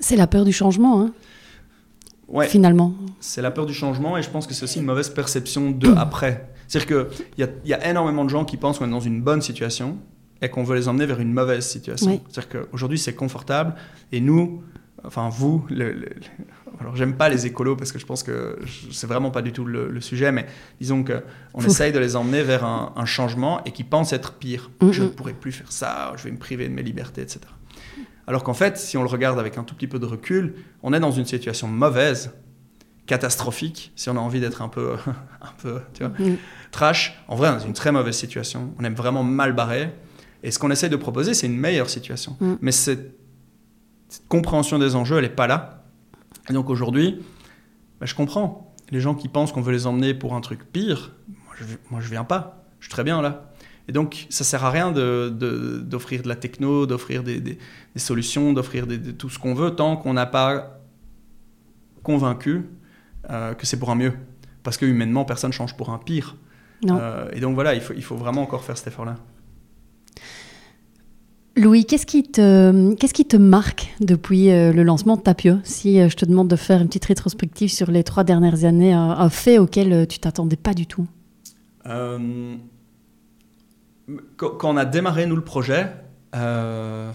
C'est 0.00 0.16
la 0.16 0.26
peur 0.26 0.44
du 0.44 0.52
changement, 0.52 1.00
hein, 1.02 1.12
Ouais, 2.28 2.46
finalement. 2.46 2.94
c'est 3.20 3.42
la 3.42 3.50
peur 3.50 3.66
du 3.66 3.74
changement 3.74 4.16
et 4.16 4.22
je 4.22 4.30
pense 4.30 4.46
que 4.46 4.54
c'est 4.54 4.62
aussi 4.64 4.78
une 4.78 4.84
mauvaise 4.86 5.08
perception 5.10 5.70
de 5.72 5.88
après. 5.96 6.48
C'est-à-dire 6.68 7.06
qu'il 7.08 7.22
y 7.38 7.42
a, 7.42 7.48
il 7.64 7.70
y 7.70 7.74
a 7.74 7.88
énormément 7.90 8.24
de 8.24 8.30
gens 8.30 8.44
qui 8.44 8.56
pensent 8.56 8.78
qu'on 8.78 8.86
est 8.86 8.90
dans 8.90 9.00
une 9.00 9.20
bonne 9.20 9.42
situation 9.42 9.98
et 10.40 10.48
qu'on 10.48 10.62
veut 10.62 10.76
les 10.76 10.88
emmener 10.88 11.06
vers 11.06 11.20
une 11.20 11.32
mauvaise 11.32 11.66
situation. 11.68 12.12
Oui. 12.12 12.20
C'est-à-dire 12.30 12.66
qu'aujourd'hui 12.70 12.98
c'est 12.98 13.14
confortable 13.14 13.74
et 14.12 14.20
nous, 14.20 14.62
enfin 15.04 15.28
vous, 15.28 15.64
le, 15.70 15.92
le- 15.92 16.08
alors 16.80 16.96
j'aime 16.96 17.14
pas 17.16 17.28
les 17.28 17.46
écolos 17.46 17.76
parce 17.76 17.92
que 17.92 17.98
je 17.98 18.06
pense 18.06 18.22
que 18.22 18.58
c'est 18.90 19.06
vraiment 19.06 19.30
pas 19.30 19.42
du 19.42 19.52
tout 19.52 19.64
le, 19.64 19.88
le 19.90 20.00
sujet, 20.00 20.32
mais 20.32 20.46
disons 20.80 21.02
que 21.04 21.22
on 21.54 21.60
Faut- 21.60 21.66
essaye 21.68 21.92
de 21.92 21.98
les 21.98 22.16
emmener 22.16 22.42
vers 22.42 22.64
un, 22.64 22.92
un 22.96 23.04
changement 23.04 23.62
et 23.64 23.72
qui 23.72 23.84
pensent 23.84 24.12
être 24.14 24.32
pire. 24.34 24.70
Mhm. 24.80 24.92
Je 24.92 25.02
ne 25.02 25.08
pourrai 25.08 25.34
plus 25.34 25.52
faire 25.52 25.70
ça, 25.70 26.12
je 26.16 26.24
vais 26.24 26.30
me 26.30 26.38
priver 26.38 26.68
de 26.68 26.72
mes 26.74 26.82
libertés, 26.82 27.20
etc. 27.22 27.40
Alors 28.26 28.42
qu'en 28.44 28.54
fait, 28.54 28.78
si 28.78 28.96
on 28.96 29.02
le 29.02 29.08
regarde 29.08 29.38
avec 29.38 29.58
un 29.58 29.64
tout 29.64 29.74
petit 29.74 29.88
peu 29.88 29.98
de 29.98 30.06
recul, 30.06 30.54
on 30.82 30.92
est 30.92 31.00
dans 31.00 31.10
une 31.10 31.24
situation 31.26 31.66
mauvaise, 31.68 32.32
catastrophique, 33.06 33.92
si 33.96 34.08
on 34.08 34.16
a 34.16 34.20
envie 34.20 34.40
d'être 34.40 34.62
un 34.62 34.68
peu, 34.68 34.94
un 35.40 35.52
peu, 35.62 35.80
tu 35.94 36.04
vois, 36.04 36.12
Mm. 36.18 36.36
trash. 36.70 37.20
En 37.28 37.34
vrai, 37.34 37.48
on 37.48 37.52
est 37.52 37.58
dans 37.60 37.66
une 37.66 37.72
très 37.72 37.90
mauvaise 37.92 38.14
situation. 38.16 38.72
On 38.78 38.84
est 38.84 38.90
vraiment 38.90 39.24
mal 39.24 39.52
barré. 39.52 39.90
Et 40.42 40.50
ce 40.50 40.58
qu'on 40.58 40.70
essaie 40.70 40.88
de 40.88 40.96
proposer, 40.96 41.34
c'est 41.34 41.46
une 41.46 41.56
meilleure 41.58 41.90
situation. 41.90 42.36
Mm. 42.40 42.54
Mais 42.60 42.72
cette, 42.72 43.16
cette 44.08 44.28
compréhension 44.28 44.78
des 44.78 44.94
enjeux, 44.94 45.16
elle 45.16 45.24
n'est 45.24 45.28
pas 45.28 45.46
là. 45.48 45.79
Et 46.48 46.52
donc 46.52 46.70
aujourd'hui, 46.70 47.20
bah, 48.00 48.06
je 48.06 48.14
comprends. 48.14 48.74
Les 48.90 49.00
gens 49.00 49.14
qui 49.14 49.28
pensent 49.28 49.52
qu'on 49.52 49.60
veut 49.60 49.72
les 49.72 49.86
emmener 49.86 50.14
pour 50.14 50.34
un 50.34 50.40
truc 50.40 50.64
pire, 50.72 51.12
moi 51.28 51.54
je, 51.58 51.64
moi, 51.90 52.00
je 52.00 52.08
viens 52.10 52.24
pas. 52.24 52.64
Je 52.80 52.86
suis 52.86 52.90
très 52.90 53.04
bien 53.04 53.20
là. 53.22 53.50
Et 53.88 53.92
donc, 53.92 54.26
ça 54.30 54.44
sert 54.44 54.64
à 54.64 54.70
rien 54.70 54.92
de- 54.92 55.32
de- 55.36 55.78
d'offrir 55.80 56.22
de, 56.22 56.28
la 56.28 56.36
techno, 56.36 56.86
d'offrir 56.86 57.22
des, 57.22 57.40
des- 57.40 57.58
des 57.94 58.00
solutions, 58.00 58.52
d'offrir 58.52 58.86
tout 59.18 59.28
ce 59.28 59.38
qu'on 59.38 59.54
veut, 59.54 59.70
tant 59.74 59.96
qu'on 59.96 60.12
n'a 60.14 60.26
pas 60.26 60.78
convaincu 62.02 62.66
euh, 63.30 63.54
que 63.54 63.66
c'est 63.66 63.78
pour 63.78 63.90
un 63.90 63.94
mieux. 63.94 64.12
Parce 64.62 64.76
que 64.76 64.86
humainement, 64.86 65.24
personne 65.24 65.52
change 65.52 65.76
pour 65.76 65.90
un 65.90 65.98
pire. 65.98 66.36
Euh, 66.98 67.28
et 67.32 67.40
donc 67.40 67.54
voilà, 67.54 67.74
il 67.74 67.80
faut, 67.80 67.92
il 67.94 68.02
faut 68.02 68.16
vraiment 68.16 68.42
encore 68.42 68.64
faire 68.64 68.76
cet 68.76 68.86
effort-là. 68.88 69.16
Louis, 71.56 71.84
qu'est-ce 71.84 72.06
qui, 72.06 72.22
te, 72.22 73.36
marque 73.36 73.92
depuis 74.00 74.50
euh, 74.50 74.72
le 74.72 74.84
lancement 74.84 75.16
de 75.16 75.22
Tapio? 75.22 75.56
Si 75.64 76.00
euh, 76.00 76.08
je 76.08 76.16
te 76.16 76.24
demande 76.24 76.48
de 76.48 76.56
faire 76.56 76.80
une 76.80 76.86
petite 76.86 77.06
rétrospective 77.06 77.70
sur 77.70 77.90
les 77.90 78.04
trois 78.04 78.22
dernières 78.24 78.64
années, 78.64 78.92
un, 78.92 79.28
fait 79.30 79.58
auquel 79.58 79.92
euh, 79.92 80.06
tu 80.06 80.20
t'attendais 80.20 80.56
pas 80.56 80.74
du 80.74 80.86
tout. 80.86 81.06
Quand, 84.36 84.64
on 84.64 84.76
a 84.76 84.84
démarré, 84.84 85.26
nous, 85.26 85.34
le 85.34 85.44
projet, 85.44 85.90
on 86.32 87.12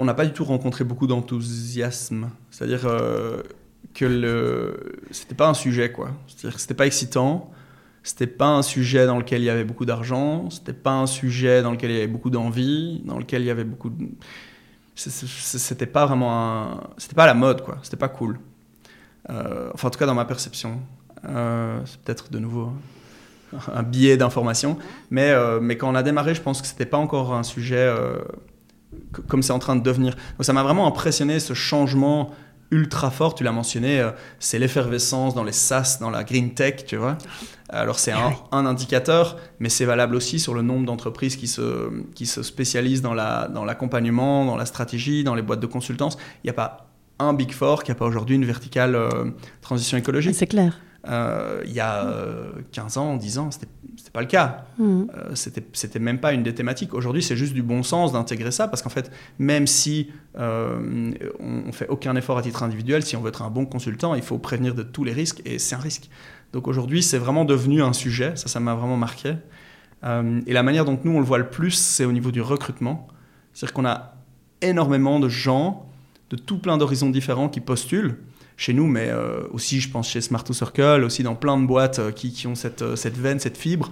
n'a 0.00 0.14
pas 0.14 0.26
du 0.26 0.32
tout 0.32 0.44
rencontré 0.44 0.82
beaucoup 0.84 1.06
d'enthousiasme. 1.06 2.30
C'est-à-dire 2.50 2.82
que 3.94 4.04
le... 4.04 4.98
c'était 5.12 5.36
pas 5.36 5.48
un 5.48 5.54
sujet, 5.54 5.92
quoi. 5.92 6.10
Pas 6.76 6.86
excitant. 6.86 7.50
C'était 8.06 8.28
pas 8.28 8.46
un 8.46 8.62
sujet 8.62 9.04
dans 9.04 9.18
lequel 9.18 9.42
il 9.42 9.46
y 9.46 9.50
avait 9.50 9.64
beaucoup 9.64 9.84
d'argent. 9.84 10.48
C'était 10.48 10.72
pas 10.72 10.92
un 10.92 11.08
sujet 11.08 11.60
dans 11.60 11.72
lequel 11.72 11.90
il 11.90 11.94
y 11.94 11.96
avait 11.96 12.06
beaucoup 12.06 12.30
d'envie, 12.30 13.02
dans 13.04 13.18
lequel 13.18 13.42
il 13.42 13.46
y 13.46 13.50
avait 13.50 13.64
beaucoup 13.64 13.90
de... 13.90 14.06
C'était 14.94 15.86
pas 15.86 16.06
vraiment 16.06 16.30
un... 16.32 16.80
C'était 16.98 17.16
pas 17.16 17.24
à 17.24 17.26
la 17.26 17.34
mode, 17.34 17.62
quoi. 17.62 17.78
C'était 17.82 17.96
pas 17.96 18.08
cool. 18.08 18.38
Euh, 19.28 19.70
enfin, 19.74 19.88
en 19.88 19.90
tout 19.90 19.98
cas, 19.98 20.06
dans 20.06 20.14
ma 20.14 20.24
perception. 20.24 20.78
Euh, 21.28 21.80
c'est 21.84 22.00
peut-être 22.00 22.30
de 22.30 22.38
nouveau 22.38 22.70
un 23.74 23.82
biais 23.82 24.16
d'information. 24.16 24.78
Mais, 25.10 25.32
euh, 25.32 25.58
mais 25.60 25.76
quand 25.76 25.90
on 25.90 25.96
a 25.96 26.04
démarré, 26.04 26.36
je 26.36 26.42
pense 26.42 26.62
que 26.62 26.68
c'était 26.68 26.86
pas 26.86 26.98
encore 26.98 27.34
un 27.34 27.42
sujet 27.42 27.92
comme 29.26 29.42
c'est 29.42 29.52
en 29.52 29.58
train 29.58 29.74
de 29.74 29.82
devenir. 29.82 30.14
Donc 30.38 30.44
ça 30.44 30.52
m'a 30.52 30.62
vraiment 30.62 30.86
impressionné 30.86 31.40
ce 31.40 31.54
changement 31.54 32.30
ultra 32.70 33.10
fort. 33.10 33.34
Tu 33.34 33.44
l'as 33.44 33.52
mentionné, 33.52 34.00
euh, 34.00 34.10
c'est 34.38 34.58
l'effervescence 34.58 35.34
dans 35.34 35.44
les 35.44 35.52
SaaS, 35.52 35.98
dans 36.00 36.10
la 36.10 36.24
green 36.24 36.54
tech, 36.54 36.84
tu 36.86 36.96
vois. 36.96 37.16
Alors 37.68 37.98
c'est 37.98 38.12
un, 38.12 38.32
un 38.52 38.64
indicateur, 38.66 39.36
mais 39.58 39.68
c'est 39.68 39.84
valable 39.84 40.14
aussi 40.14 40.38
sur 40.38 40.54
le 40.54 40.62
nombre 40.62 40.86
d'entreprises 40.86 41.36
qui 41.36 41.48
se, 41.48 41.90
qui 42.14 42.26
se 42.26 42.42
spécialisent 42.42 43.02
dans 43.02 43.14
la- 43.14 43.48
dans 43.48 43.64
l'accompagnement, 43.64 44.44
dans, 44.44 44.56
la 44.56 44.66
stratégie, 44.66 45.24
dans 45.24 45.34
les 45.34 45.42
boîtes 45.42 45.60
de 45.60 45.66
consultance. 45.66 46.16
Il 46.44 46.46
n'y 46.46 46.50
a 46.50 46.54
pas 46.54 46.88
un 47.18 47.32
Big 47.32 47.52
Four 47.52 47.82
qui 47.82 47.90
n'a 47.90 47.94
pas 47.94 48.04
aujourd'hui 48.06 48.36
une 48.36 48.44
verticale 48.44 48.94
euh, 48.94 49.30
transition 49.62 49.96
écologique. 49.98 50.34
C'est 50.34 50.46
clair. 50.46 50.78
Euh, 51.08 51.62
il 51.64 51.72
y 51.72 51.80
a 51.80 52.04
euh, 52.04 52.50
15 52.72 52.96
ans, 52.98 53.16
10 53.16 53.38
ans, 53.38 53.50
c'était 53.50 53.68
pas 54.16 54.22
le 54.22 54.28
cas. 54.28 54.64
Mhm. 54.78 55.10
Euh, 55.14 55.34
c'était 55.34 55.62
c'était 55.74 55.98
même 55.98 56.18
pas 56.18 56.32
une 56.32 56.42
des 56.42 56.54
thématiques. 56.54 56.94
Aujourd'hui, 56.94 57.22
c'est 57.22 57.36
juste 57.36 57.52
du 57.52 57.62
bon 57.62 57.82
sens 57.82 58.12
d'intégrer 58.12 58.50
ça 58.50 58.66
parce 58.66 58.80
qu'en 58.80 58.88
fait, 58.88 59.12
même 59.38 59.66
si 59.66 60.10
euh, 60.38 61.12
on, 61.38 61.64
on 61.68 61.72
fait 61.72 61.86
aucun 61.88 62.16
effort 62.16 62.38
à 62.38 62.42
titre 62.42 62.62
individuel, 62.62 63.02
si 63.02 63.14
on 63.14 63.20
veut 63.20 63.28
être 63.28 63.42
un 63.42 63.50
bon 63.50 63.66
consultant, 63.66 64.14
il 64.14 64.22
faut 64.22 64.38
prévenir 64.38 64.74
de 64.74 64.82
tous 64.82 65.04
les 65.04 65.12
risques 65.12 65.42
et 65.44 65.58
c'est 65.58 65.74
un 65.74 65.80
risque. 65.80 66.08
Donc 66.54 66.66
aujourd'hui, 66.66 67.02
c'est 67.02 67.18
vraiment 67.18 67.44
devenu 67.44 67.82
un 67.82 67.92
sujet. 67.92 68.32
Ça, 68.36 68.48
ça 68.48 68.58
m'a 68.58 68.74
vraiment 68.74 68.96
marqué. 68.96 69.34
Euh, 70.04 70.40
et 70.46 70.54
la 70.54 70.62
manière 70.62 70.86
dont 70.86 70.98
nous 71.04 71.12
on 71.12 71.20
le 71.20 71.26
voit 71.26 71.38
le 71.38 71.50
plus, 71.50 71.72
c'est 71.72 72.06
au 72.06 72.12
niveau 72.12 72.30
du 72.30 72.40
recrutement. 72.40 73.08
C'est-à-dire 73.52 73.74
qu'on 73.74 73.84
a 73.84 74.14
énormément 74.62 75.20
de 75.20 75.28
gens 75.28 75.86
de 76.30 76.36
tout 76.36 76.58
plein 76.58 76.78
d'horizons 76.78 77.10
différents 77.10 77.50
qui 77.50 77.60
postulent 77.60 78.16
chez 78.56 78.72
nous, 78.72 78.86
mais 78.86 79.08
euh, 79.10 79.42
aussi, 79.52 79.80
je 79.80 79.90
pense, 79.90 80.08
chez 80.08 80.20
Smart 80.20 80.42
to 80.42 80.52
Circle, 80.52 81.02
aussi 81.04 81.22
dans 81.22 81.34
plein 81.34 81.58
de 81.58 81.66
boîtes 81.66 81.98
euh, 81.98 82.10
qui, 82.10 82.32
qui 82.32 82.46
ont 82.46 82.54
cette, 82.54 82.82
euh, 82.82 82.96
cette 82.96 83.16
veine, 83.18 83.38
cette 83.38 83.58
fibre, 83.58 83.90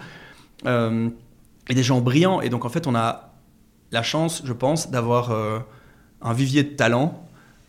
et 0.66 1.74
des 1.74 1.82
gens 1.82 2.00
brillants. 2.00 2.40
Et 2.40 2.48
donc, 2.48 2.64
en 2.64 2.68
fait, 2.70 2.86
on 2.86 2.94
a 2.94 3.32
la 3.92 4.02
chance, 4.02 4.42
je 4.44 4.52
pense, 4.52 4.90
d'avoir 4.90 5.30
un 6.22 6.32
vivier 6.32 6.62
de 6.62 6.70
talents, 6.70 7.20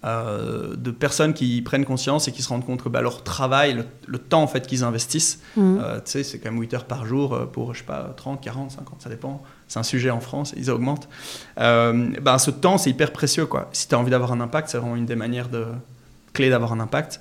euh, 0.06 0.76
de 0.76 0.92
personnes 0.92 1.34
qui 1.34 1.62
prennent 1.62 1.84
conscience 1.84 2.28
et 2.28 2.32
qui 2.32 2.42
se 2.42 2.50
rendent 2.50 2.66
compte 2.66 2.84
que 2.84 2.90
bah, 2.90 3.02
leur 3.02 3.24
travail, 3.24 3.74
le, 3.74 3.86
le 4.06 4.18
temps 4.20 4.44
en 4.44 4.48
fait 4.48 4.68
qu'ils 4.68 4.84
investissent, 4.84 5.42
Mhm. 5.58 5.80
euh, 5.82 5.96
tu 5.98 6.12
sais, 6.12 6.24
c'est 6.24 6.38
quand 6.40 6.52
même 6.52 6.62
8 6.62 6.74
heures 6.76 6.86
par 6.86 7.06
jour 7.06 7.50
pour, 7.52 7.74
je 7.74 7.80
sais 7.80 7.86
pas, 7.86 8.14
30, 8.16 8.40
40, 8.40 8.72
50, 8.72 9.02
ça 9.02 9.10
dépend. 9.10 9.42
C'est 9.68 9.80
un 9.80 9.84
sujet 9.84 10.12
en 10.12 10.20
France, 10.20 10.54
ils 10.56 10.70
augmentent. 10.70 11.10
Euh, 11.60 12.12
ben, 12.22 12.38
ce 12.38 12.52
temps, 12.52 12.78
c'est 12.78 12.92
hyper 12.92 13.12
précieux. 13.12 13.46
Quoi. 13.48 13.68
Si 13.74 13.88
tu 13.88 13.96
as 13.96 14.00
envie 14.00 14.12
d'avoir 14.12 14.32
un 14.32 14.40
impact, 14.42 14.70
c'est 14.70 14.78
vraiment 14.78 14.96
une 14.96 15.08
des 15.08 15.16
manières 15.16 15.50
de, 15.50 15.66
clés 16.36 16.50
d'avoir 16.52 16.72
un 16.74 16.80
impact. 16.80 17.20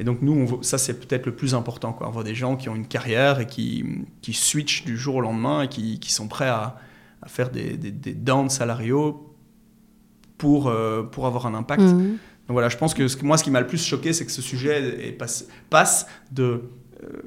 Et 0.00 0.04
donc, 0.04 0.22
nous, 0.22 0.32
on 0.32 0.44
voit- 0.44 0.58
ça, 0.62 0.76
c'est 0.76 0.94
peut-être 0.98 1.26
le 1.26 1.34
plus 1.36 1.54
important. 1.54 1.92
Quoi. 1.92 2.08
On 2.08 2.10
voit 2.10 2.24
des 2.24 2.34
gens 2.34 2.56
qui 2.56 2.68
ont 2.68 2.74
une 2.74 2.86
carrière 2.88 3.38
et 3.38 3.46
qui, 3.46 3.84
qui 4.22 4.32
switchent 4.32 4.84
du 4.84 4.96
jour 4.96 5.14
au 5.16 5.20
lendemain 5.20 5.62
et 5.62 5.68
qui, 5.68 6.00
qui 6.00 6.12
sont 6.12 6.26
prêts 6.26 6.48
à, 6.48 6.76
à 7.22 7.28
faire 7.28 7.50
des, 7.50 7.76
des, 7.76 7.92
des 7.92 8.12
downs 8.14 8.50
salariaux 8.50 9.34
pour, 10.38 10.66
euh, 10.68 11.02
pour 11.04 11.26
avoir 11.26 11.46
un 11.46 11.54
impact. 11.54 11.82
Mhm. 11.82 12.16
Donc 12.46 12.52
voilà, 12.54 12.68
je 12.68 12.76
pense 12.76 12.92
que 12.92 13.06
ce 13.08 13.16
moi, 13.24 13.38
ce 13.38 13.44
qui 13.44 13.50
m'a 13.50 13.60
le 13.60 13.66
plus 13.66 13.82
choqué, 13.86 14.12
c'est 14.12 14.26
que 14.26 14.32
ce 14.32 14.42
sujet 14.42 15.06
est 15.08 15.12
passe, 15.12 15.46
passe 15.70 16.06
de, 16.32 16.62
euh, 17.04 17.22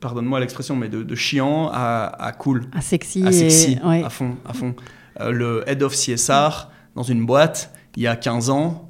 pardonne-moi 0.00 0.38
l'expression, 0.40 0.76
mais 0.76 0.88
de, 0.88 1.02
de 1.02 1.14
chiant 1.14 1.70
à, 1.72 2.04
à 2.18 2.32
cool, 2.32 2.66
Ah, 2.72 2.80
sexy. 2.80 3.24
à 3.26 3.30
et- 3.30 3.32
sexy, 3.32 3.78
ouais. 3.84 4.04
à 4.04 4.10
fond, 4.10 4.36
à 4.44 4.52
fond. 4.52 4.74
Euh, 5.20 5.30
le 5.32 5.64
head 5.66 5.82
of 5.82 5.94
CSR 5.94 6.68
dans 6.94 7.02
une 7.02 7.24
boîte, 7.26 7.72
il 7.96 8.02
y 8.02 8.06
a 8.06 8.14
15 8.14 8.50
ans, 8.50 8.87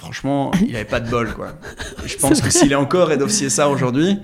franchement, 0.00 0.50
il 0.66 0.72
n'avait 0.72 0.84
pas 0.84 1.00
de 1.00 1.08
bol, 1.10 1.32
quoi. 1.34 1.52
Je 2.06 2.16
pense 2.16 2.40
que 2.40 2.50
s'il 2.50 2.72
est 2.72 2.76
encore 2.76 3.12
head 3.12 3.22
of 3.22 3.30
aujourd'hui, 3.70 4.18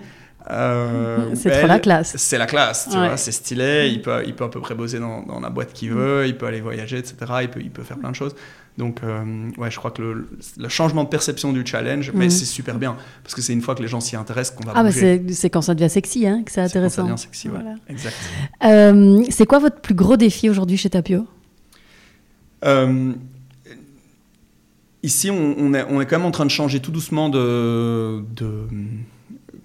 euh, 0.51 1.35
C'est 1.35 1.51
trop 1.51 1.67
la 1.67 1.79
classe. 1.81 2.15
C'est 2.17 2.39
la 2.39 2.47
classe, 2.47 2.89
tu 2.91 2.97
Ouais. 2.97 3.09
vois, 3.09 3.17
c'est 3.17 3.33
stylé, 3.33 3.89
il 3.93 4.01
peut, 4.01 4.23
il 4.27 4.35
peut 4.35 4.45
à 4.45 4.49
peu 4.49 4.61
près 4.61 4.75
bosser 4.75 4.99
dans, 5.01 5.23
dans 5.23 5.41
la 5.41 5.51
boîte 5.51 5.73
qu'il 5.73 5.91
veut, 5.93 6.27
il 6.27 6.37
peut 6.39 6.47
aller 6.47 6.61
voyager, 6.61 6.99
etc. 6.99 7.15
Il 7.43 7.49
peut, 7.49 7.61
il 7.61 7.71
peut 7.71 7.83
faire 7.83 7.99
plein 7.99 8.11
de 8.11 8.15
choses. 8.17 8.35
Donc, 8.79 8.99
euh, 9.03 9.49
ouais, 9.57 9.71
je 9.71 9.77
crois 9.79 9.91
que 9.91 10.03
le, 10.03 10.29
le 10.59 10.69
changement 10.69 11.03
de 11.05 11.09
perception 11.09 11.53
du 11.53 11.65
challenge, 11.67 12.13
mais 12.15 12.27
Mhm. 12.27 12.31
c'est 12.31 12.45
super 12.45 12.77
bien, 12.79 12.97
parce 13.25 13.35
que 13.35 13.41
c'est 13.43 13.55
une 13.55 13.63
fois 13.63 13.75
que 13.75 13.83
les 13.83 13.89
gens 13.89 14.01
s'y 14.01 14.17
intéressent 14.17 14.55
qu'on 14.57 14.65
va 14.67 14.73
Ah, 14.77 14.83
bah 14.83 14.91
bouger. 14.91 15.23
c'est 15.29 15.35
c'est 15.35 15.51
quand 15.51 15.63
ça 15.63 15.75
devient 15.75 15.89
sexy 15.91 16.27
hein, 16.27 16.43
que 16.45 16.51
c'est 16.53 16.57
C'est 16.57 16.61
quand 16.61 16.69
ça 16.69 16.79
intéressant. 17.03 17.05
devient 17.05 17.19
sexy, 17.19 17.49
ouais. 17.49 17.55
Voilà. 17.61 17.75
Exact. 17.89 18.15
Euh, 18.65 19.25
c'est 19.31 19.47
quoi 19.47 19.59
votre 19.61 19.81
plus 19.81 19.95
gros 19.95 20.17
défi 20.17 20.49
aujourd'hui 20.51 20.77
chez 20.77 20.91
Tapio? 20.91 21.27
Ici, 25.07 25.31
on, 25.31 25.73
est, 25.73 26.07
quand 26.07 26.19
même 26.19 26.27
en 26.27 26.31
train 26.33 26.45
de 26.45 26.51
changer 26.51 26.81
tout 26.81 26.91
doucement 26.91 27.29
de, 27.29 28.23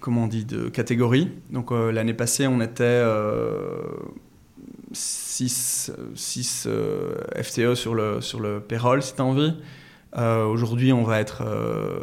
comment 0.00 0.24
on 0.24 0.26
dit, 0.28 0.44
de 0.44 0.68
catégorie. 0.68 1.30
Donc 1.50 1.72
euh, 1.72 1.90
l'année 1.90 2.14
passée, 2.14 2.46
on 2.46 2.60
était 2.60 2.84
euh, 2.84 3.82
6, 4.92 5.92
6 6.14 6.68
FTE 7.42 7.74
sur 7.74 7.94
le, 7.94 8.20
sur 8.20 8.40
le 8.40 8.60
payroll, 8.60 9.02
si 9.02 9.14
tu 9.14 9.20
as 9.20 9.24
envie. 9.24 9.54
Euh, 10.16 10.44
aujourd'hui, 10.44 10.92
on 10.92 11.02
va 11.02 11.20
être. 11.20 11.42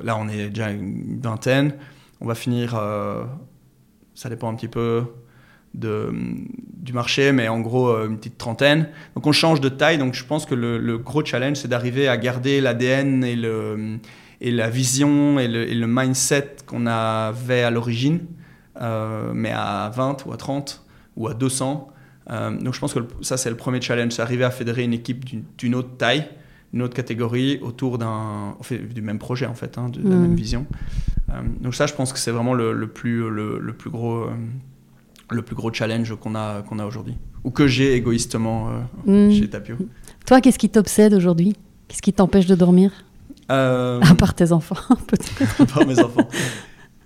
là, 0.03 0.17
on 0.17 0.27
est 0.27 0.49
déjà 0.49 0.69
une 0.69 1.19
vingtaine. 1.21 1.75
On 2.21 2.27
va 2.27 2.35
finir. 2.35 2.71
ça 4.15 4.29
dépend 4.29 4.51
un 4.51 4.55
petit 4.55 4.67
peu 4.67 5.03
de, 5.73 6.11
du 6.77 6.93
marché, 6.93 7.31
mais 7.31 7.47
en 7.47 7.59
gros 7.59 7.89
une 8.05 8.17
petite 8.17 8.37
trentaine. 8.37 8.89
Donc 9.15 9.27
on 9.27 9.31
change 9.31 9.61
de 9.61 9.69
taille, 9.69 9.97
donc 9.97 10.13
je 10.13 10.25
pense 10.25 10.45
que 10.45 10.55
le, 10.55 10.77
le 10.77 10.97
gros 10.97 11.23
challenge, 11.23 11.57
c'est 11.57 11.67
d'arriver 11.67 12.07
à 12.07 12.17
garder 12.17 12.61
l'ADN 12.61 13.23
et, 13.23 13.35
le, 13.35 13.99
et 14.41 14.51
la 14.51 14.69
vision 14.69 15.39
et 15.39 15.47
le, 15.47 15.69
et 15.69 15.75
le 15.75 15.87
mindset 15.87 16.57
qu'on 16.65 16.85
avait 16.85 17.63
à 17.63 17.71
l'origine, 17.71 18.21
euh, 18.81 19.31
mais 19.33 19.51
à 19.51 19.91
20 19.93 20.25
ou 20.25 20.33
à 20.33 20.37
30 20.37 20.85
ou 21.17 21.27
à 21.27 21.33
200. 21.33 21.89
Euh, 22.29 22.51
donc 22.51 22.73
je 22.73 22.79
pense 22.79 22.93
que 22.93 22.99
ça, 23.21 23.37
c'est 23.37 23.49
le 23.49 23.57
premier 23.57 23.81
challenge, 23.81 24.13
c'est 24.13 24.21
arriver 24.21 24.43
à 24.43 24.51
fédérer 24.51 24.83
une 24.83 24.93
équipe 24.93 25.25
d'une 25.57 25.75
autre 25.75 25.97
taille, 25.97 26.27
une 26.73 26.81
autre 26.81 26.95
catégorie 26.95 27.59
autour 27.61 27.97
d'un, 27.97 28.55
du 28.93 29.01
même 29.01 29.19
projet 29.19 29.47
en 29.47 29.55
fait, 29.55 29.77
hein, 29.77 29.89
de, 29.89 30.01
la 30.01 30.15
mm. 30.15 30.21
même 30.21 30.35
vision. 30.35 30.65
Euh, 31.29 31.41
donc 31.59 31.75
ça, 31.75 31.87
je 31.87 31.93
pense 31.93 32.13
que 32.13 32.19
c'est 32.19 32.31
vraiment 32.31 32.53
le, 32.53 32.73
le, 32.73 32.87
plus, 32.87 33.29
le, 33.29 33.59
le, 33.59 33.73
plus 33.73 33.89
gros 33.89 34.27
le 35.31 35.41
plus 35.41 35.55
gros 35.55 35.71
challenge 35.71 36.15
qu'on 36.15 36.35
a, 36.35 36.61
qu'on 36.61 36.79
a 36.79 36.85
aujourd'hui, 36.85 37.15
ou 37.43 37.51
que 37.51 37.67
j'ai 37.67 37.93
égoïstement 37.93 38.69
euh, 39.07 39.27
hmm. 39.29 39.31
chez 39.31 39.49
Tapio. 39.49 39.77
Toi, 40.25 40.41
qu'est-ce 40.41 40.59
qui 40.59 40.69
t'obsède 40.69 41.13
aujourd'hui? 41.13 41.55
Qu'est-ce 41.87 42.01
qui 42.01 42.13
t'empêche 42.13 42.45
de 42.45 42.55
dormir? 42.55 42.91
Euh... 43.51 43.99
À 44.01 44.15
part 44.15 44.33
tes 44.33 44.51
enfants, 44.51 44.75
peut-être. 45.07 45.61
à 45.61 45.65
part 45.65 45.85
mes 45.85 45.99
enfants. 45.99 46.27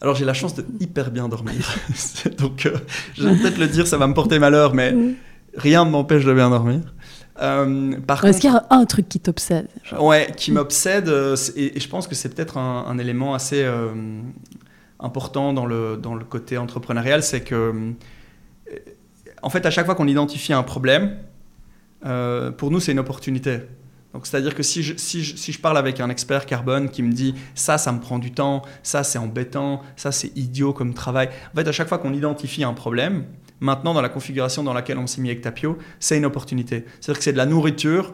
Alors 0.01 0.15
j'ai 0.15 0.25
la 0.25 0.33
chance 0.33 0.53
de 0.55 0.65
hyper 0.81 1.11
bien 1.11 1.29
dormir, 1.29 1.77
donc 2.37 2.65
euh, 2.65 2.75
je 3.13 3.27
vais 3.27 3.37
peut-être 3.37 3.57
le 3.57 3.67
dire, 3.67 3.87
ça 3.87 3.97
va 3.97 4.05
me 4.07 4.13
porter 4.13 4.37
malheur, 4.37 4.73
mais 4.73 4.91
hmm. 4.91 5.13
rien 5.55 5.85
ne 5.85 5.91
m'empêche 5.91 6.25
de 6.25 6.33
bien 6.33 6.49
dormir. 6.49 6.81
Euh, 7.41 7.95
Est-ce 8.23 8.41
qu'il 8.41 8.51
y 8.51 8.53
a 8.53 8.67
un 8.69 8.85
truc 8.85 9.09
qui 9.09 9.19
t'obsède 9.19 9.67
Ouais, 9.99 10.31
qui 10.37 10.51
m'obsède, 10.51 11.09
et, 11.55 11.79
je 11.79 11.87
pense 11.87 12.07
que 12.07 12.15
c'est 12.15 12.29
peut-être 12.29 12.57
un, 12.57 12.85
un, 12.85 12.97
élément 12.99 13.33
assez 13.33 13.65
important 15.03 15.53
dans 15.53 15.65
le, 15.65 15.97
dans 15.97 16.15
le 16.15 16.25
côté 16.25 16.57
entrepreneurial, 16.57 17.21
c'est 17.21 17.41
que, 17.41 17.93
en 19.43 19.49
fait, 19.49 19.65
à 19.65 19.71
chaque 19.71 19.85
fois 19.85 19.95
qu'on 19.95 20.07
identifie 20.07 20.53
un 20.53 20.63
problème, 20.63 21.17
euh, 22.05 22.51
pour 22.51 22.71
nous, 22.71 22.79
c'est 22.79 22.93
une 22.93 22.99
opportunité. 22.99 23.59
Donc, 24.13 24.27
c'est-à-dire 24.27 24.53
que 24.53 24.63
si 24.63 24.83
je, 24.83 24.93
si, 24.95 25.23
je, 25.23 25.35
si 25.35 25.51
je, 25.51 25.59
parle 25.59 25.77
avec 25.77 25.99
un 25.99 26.09
expert 26.09 26.45
carbone 26.45 26.89
qui 26.89 27.01
me 27.01 27.11
dit 27.11 27.33
ça, 27.55 27.77
ça 27.77 27.91
me 27.91 27.99
prend 27.99 28.19
du 28.19 28.31
temps, 28.31 28.61
ça, 28.83 29.03
c'est 29.03 29.17
embêtant, 29.17 29.81
ça, 29.95 30.11
c'est 30.11 30.35
idiot 30.37 30.71
comme 30.71 30.93
travail. 30.93 31.29
En 31.51 31.55
fait, 31.57 31.67
à 31.67 31.71
chaque 31.71 31.89
fois 31.89 31.97
qu'on 31.97 32.13
identifie 32.13 32.63
un 32.63 32.73
problème, 32.73 33.25
maintenant, 33.59 33.93
dans 33.93 34.01
la 34.01 34.09
configuration 34.09 34.63
dans 34.63 34.73
laquelle 34.73 34.99
on 34.99 35.07
s'est 35.07 35.19
mis 35.19 35.29
avec 35.29 35.41
Tapio, 35.41 35.77
c'est 35.99 36.17
une 36.17 36.25
opportunité. 36.25 36.85
C'est-à-dire 36.99 37.17
que 37.17 37.23
c'est 37.23 37.33
de 37.33 37.37
la 37.37 37.47
nourriture 37.47 38.13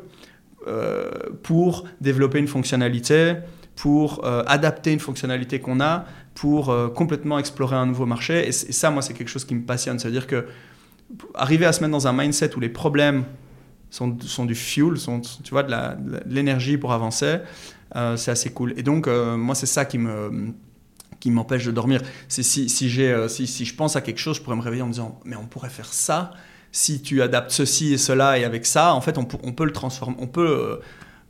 euh, 0.68 1.10
pour 1.44 1.86
développer 2.00 2.40
une 2.40 2.48
fonctionnalité, 2.48 3.36
pour 3.76 4.26
euh, 4.26 4.44
adapter 4.48 4.94
une 4.94 5.00
fonctionnalité 5.00 5.60
qu'on 5.60 5.82
a, 5.82 6.06
pour 6.40 6.70
euh, 6.70 6.88
complètement 6.88 7.38
explorer 7.38 7.76
un 7.76 7.86
nouveau 7.86 8.06
marché. 8.06 8.48
Et, 8.48 8.54
ça, 8.54 8.92
moi, 8.92 9.02
c'est 9.02 9.14
quelque 9.14 9.28
chose 9.28 9.44
qui 9.44 9.56
me 9.56 9.64
passionne. 9.64 10.00
C'est-à-dire 10.00 10.26
que 10.26 10.46
arriver 11.34 11.66
à 11.66 11.74
se 11.74 11.82
mettre 11.82 11.92
dans 11.92 12.08
un 12.08 12.14
mindset 12.14 12.56
où 12.56 12.62
les 12.62 12.70
problèmes 12.70 13.26
sont, 13.90 14.18
sont 14.22 14.46
du 14.46 14.56
fuel, 14.56 14.98
sont, 14.98 15.20
tu 15.20 15.50
vois, 15.50 15.64
de 15.64 15.74
l'énergie 16.28 16.78
pour 16.78 16.94
avancer, 16.94 17.40
euh, 17.98 18.16
c'est 18.16 18.32
assez 18.32 18.54
cool. 18.54 18.74
Et 18.78 18.84
donc, 18.84 19.08
moi, 19.08 19.54
c'est 19.54 19.66
ça 19.66 19.84
qui 19.84 19.98
me 19.98 20.54
qui 21.20 21.30
m'empêche 21.32 21.66
de 21.66 21.72
dormir. 21.72 22.02
C'est 22.30 22.44
si, 22.44 22.70
si, 22.70 22.90
si, 23.28 23.48
si 23.48 23.66
je 23.66 23.76
pense 23.76 23.98
à 23.98 24.02
quelque 24.02 24.20
chose, 24.20 24.38
je 24.38 24.42
pourrais 24.42 24.56
me 24.56 24.62
réveiller 24.62 24.84
en 24.84 24.88
me 24.88 24.94
disant, 24.94 25.20
mais 25.26 25.36
on 25.36 25.46
pourrait 25.46 25.70
faire 25.70 25.92
ça 25.94 26.32
si 26.72 27.02
tu 27.02 27.22
adaptes 27.22 27.52
ceci 27.52 27.92
et 27.92 27.98
cela, 27.98 28.40
et 28.40 28.46
avec 28.46 28.66
ça, 28.66 28.94
en 28.94 29.02
fait, 29.02 29.18
on, 29.18 29.28
on 29.44 29.52
peut 29.52 29.66
le 29.66 29.74
transformer, 29.74 30.16
on 30.20 30.28
peut 30.28 30.80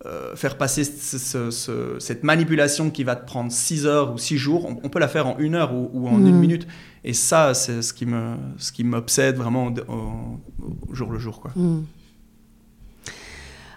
euh, 0.06 0.34
faire 0.36 0.58
passer 0.58 0.86
cette 0.86 2.24
manipulation 2.24 2.89
qui 2.89 3.04
va 3.04 3.18
te 3.18 3.26
prendre 3.26 3.52
6 3.52 3.86
heures 3.86 4.14
ou 4.14 4.18
6 4.18 4.38
jours, 4.38 4.66
on, 4.66 4.89
peut 4.89 5.00
la 5.00 5.10
faire 5.10 5.28
en 5.28 5.38
une 5.39 5.56
heure 5.56 5.74
ou, 5.74 6.08
en 6.08 6.20
une 6.20 6.36
mm. 6.36 6.39
minute. 6.39 6.68
Et 7.04 7.14
ça, 7.14 7.54
c'est 7.54 7.82
ce 7.82 7.93
qui 7.93 8.06
me, 8.06 8.36
ce 8.58 8.72
qui 8.72 8.86
m'obsède 8.86 9.36
vraiment 9.36 9.74
au, 9.89 10.93
jour 10.93 11.12
le 11.12 11.20
jour. 11.20 11.41
Quoi. 11.41 11.52
Mm. 11.56 11.84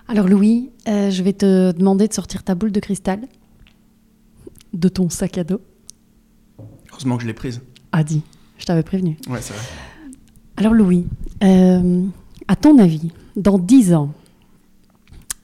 Alors 0.07 0.29
Louis, 0.29 0.71
euh, 0.89 1.11
je 1.11 1.23
vais 1.23 1.33
te 1.33 1.73
demander 1.73 2.07
de 2.07 2.13
sortir 2.13 2.43
ta 2.43 2.55
boule 2.55 2.71
de 2.71 2.81
cristal 2.81 3.21
de 4.73 4.89
ton 4.89 5.09
sac 5.09 5.39
à 5.39 5.45
dos. 5.45 5.61
Heureusement 6.93 7.17
que 7.17 7.23
je 7.23 7.27
l'ai 7.27 7.35
prise. 7.35 7.63
Ah 7.93 8.05
dit, 8.05 8.23
je 8.59 8.65
t'avais 8.65 8.83
prévenu. 8.83 9.17
Ouais, 9.29 9.41
c'est 9.41 9.55
vrai. 9.55 9.63
Alors 10.57 10.75
Louis, 10.75 11.07
euh, 11.43 12.05
à 12.47 12.57
ton 12.57 12.79
avis, 12.79 13.11
dans 13.37 13.59
10 13.59 13.95
ans, 13.95 14.13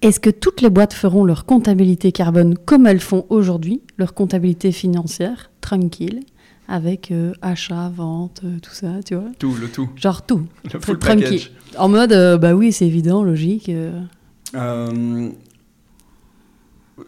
est-ce 0.01 0.20
que 0.20 0.30
toutes 0.30 0.61
les 0.61 0.70
boîtes 0.70 0.94
feront 0.94 1.24
leur 1.24 1.44
comptabilité 1.44 2.12
carbone 2.12 2.57
comme 2.57 2.86
elles 2.86 3.01
font 3.01 3.26
aujourd'hui, 3.30 3.82
leur 3.99 4.14
comptabilité 4.14 4.70
financière, 4.70 5.51
tranquille, 5.61 6.20
avec 6.68 7.11
euh, 7.11 7.32
achat, 7.42 7.90
vente, 7.94 8.42
euh, 8.44 8.59
tout 8.62 8.72
ça, 8.72 9.03
tu 9.05 9.14
vois? 9.14 9.30
Tout, 9.38 9.55
le 9.55 9.68
tout. 9.68 9.88
Genre 9.96 10.24
tout. 10.24 10.46
Le 10.72 10.78
full 10.78 10.99
tranquille. 10.99 11.49
En 11.76 11.88
mode, 11.88 12.12
euh, 12.12 12.38
bah 12.38 12.55
oui, 12.55 12.72
c'est 12.72 12.86
évident, 12.86 13.24
logique. 13.24 13.70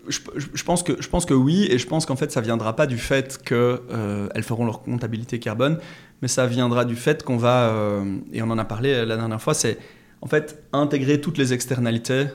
Je, 0.09 0.21
je, 0.37 0.65
pense 0.65 0.83
que, 0.83 1.01
je 1.01 1.09
pense 1.09 1.27
que 1.27 1.35
oui, 1.35 1.67
et 1.71 1.79
je 1.79 1.87
pense 1.87 2.07
qu'en 2.07 2.17
fait, 2.17 2.33
ça 2.33 2.41
viendra 2.41 2.75
pas 2.75 2.87
du 2.87 2.97
fait 2.97 3.39
qu'elles 3.43 4.43
feront 4.43 4.65
leur 4.65 4.83
comptabilité 4.83 5.39
carbone, 5.39 5.79
mais 6.23 6.29
ça 6.29 6.47
viendra 6.47 6.85
du 6.85 6.97
fait 6.97 7.23
qu'on 7.23 7.37
va, 7.37 8.03
et 8.33 8.41
on 8.41 8.51
en 8.51 8.59
a 8.59 8.65
parlé 8.65 9.05
la 9.05 9.17
dernière 9.17 9.43
fois, 9.43 9.53
c'est 9.53 9.79
en 10.23 10.29
fait 10.29 10.63
intégrer 10.73 11.21
toutes 11.21 11.39
les 11.39 11.53
externalités 11.53 12.27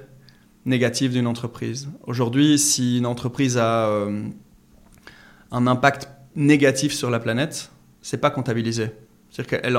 négative 0.66 1.12
d'une 1.12 1.28
entreprise. 1.28 1.90
Aujourd'hui, 2.06 2.58
si 2.58 2.98
une 2.98 3.06
entreprise 3.06 3.58
a 3.58 3.88
euh, 3.88 4.24
un 5.52 5.68
impact 5.68 6.10
négatif 6.36 6.94
sur 6.94 7.10
la 7.10 7.20
planète, 7.20 7.72
c'est 8.02 8.18
pas 8.18 8.32
comptabilisé. 8.32 8.92
C'est-à-dire 9.30 9.62
qu'elle 9.62 9.78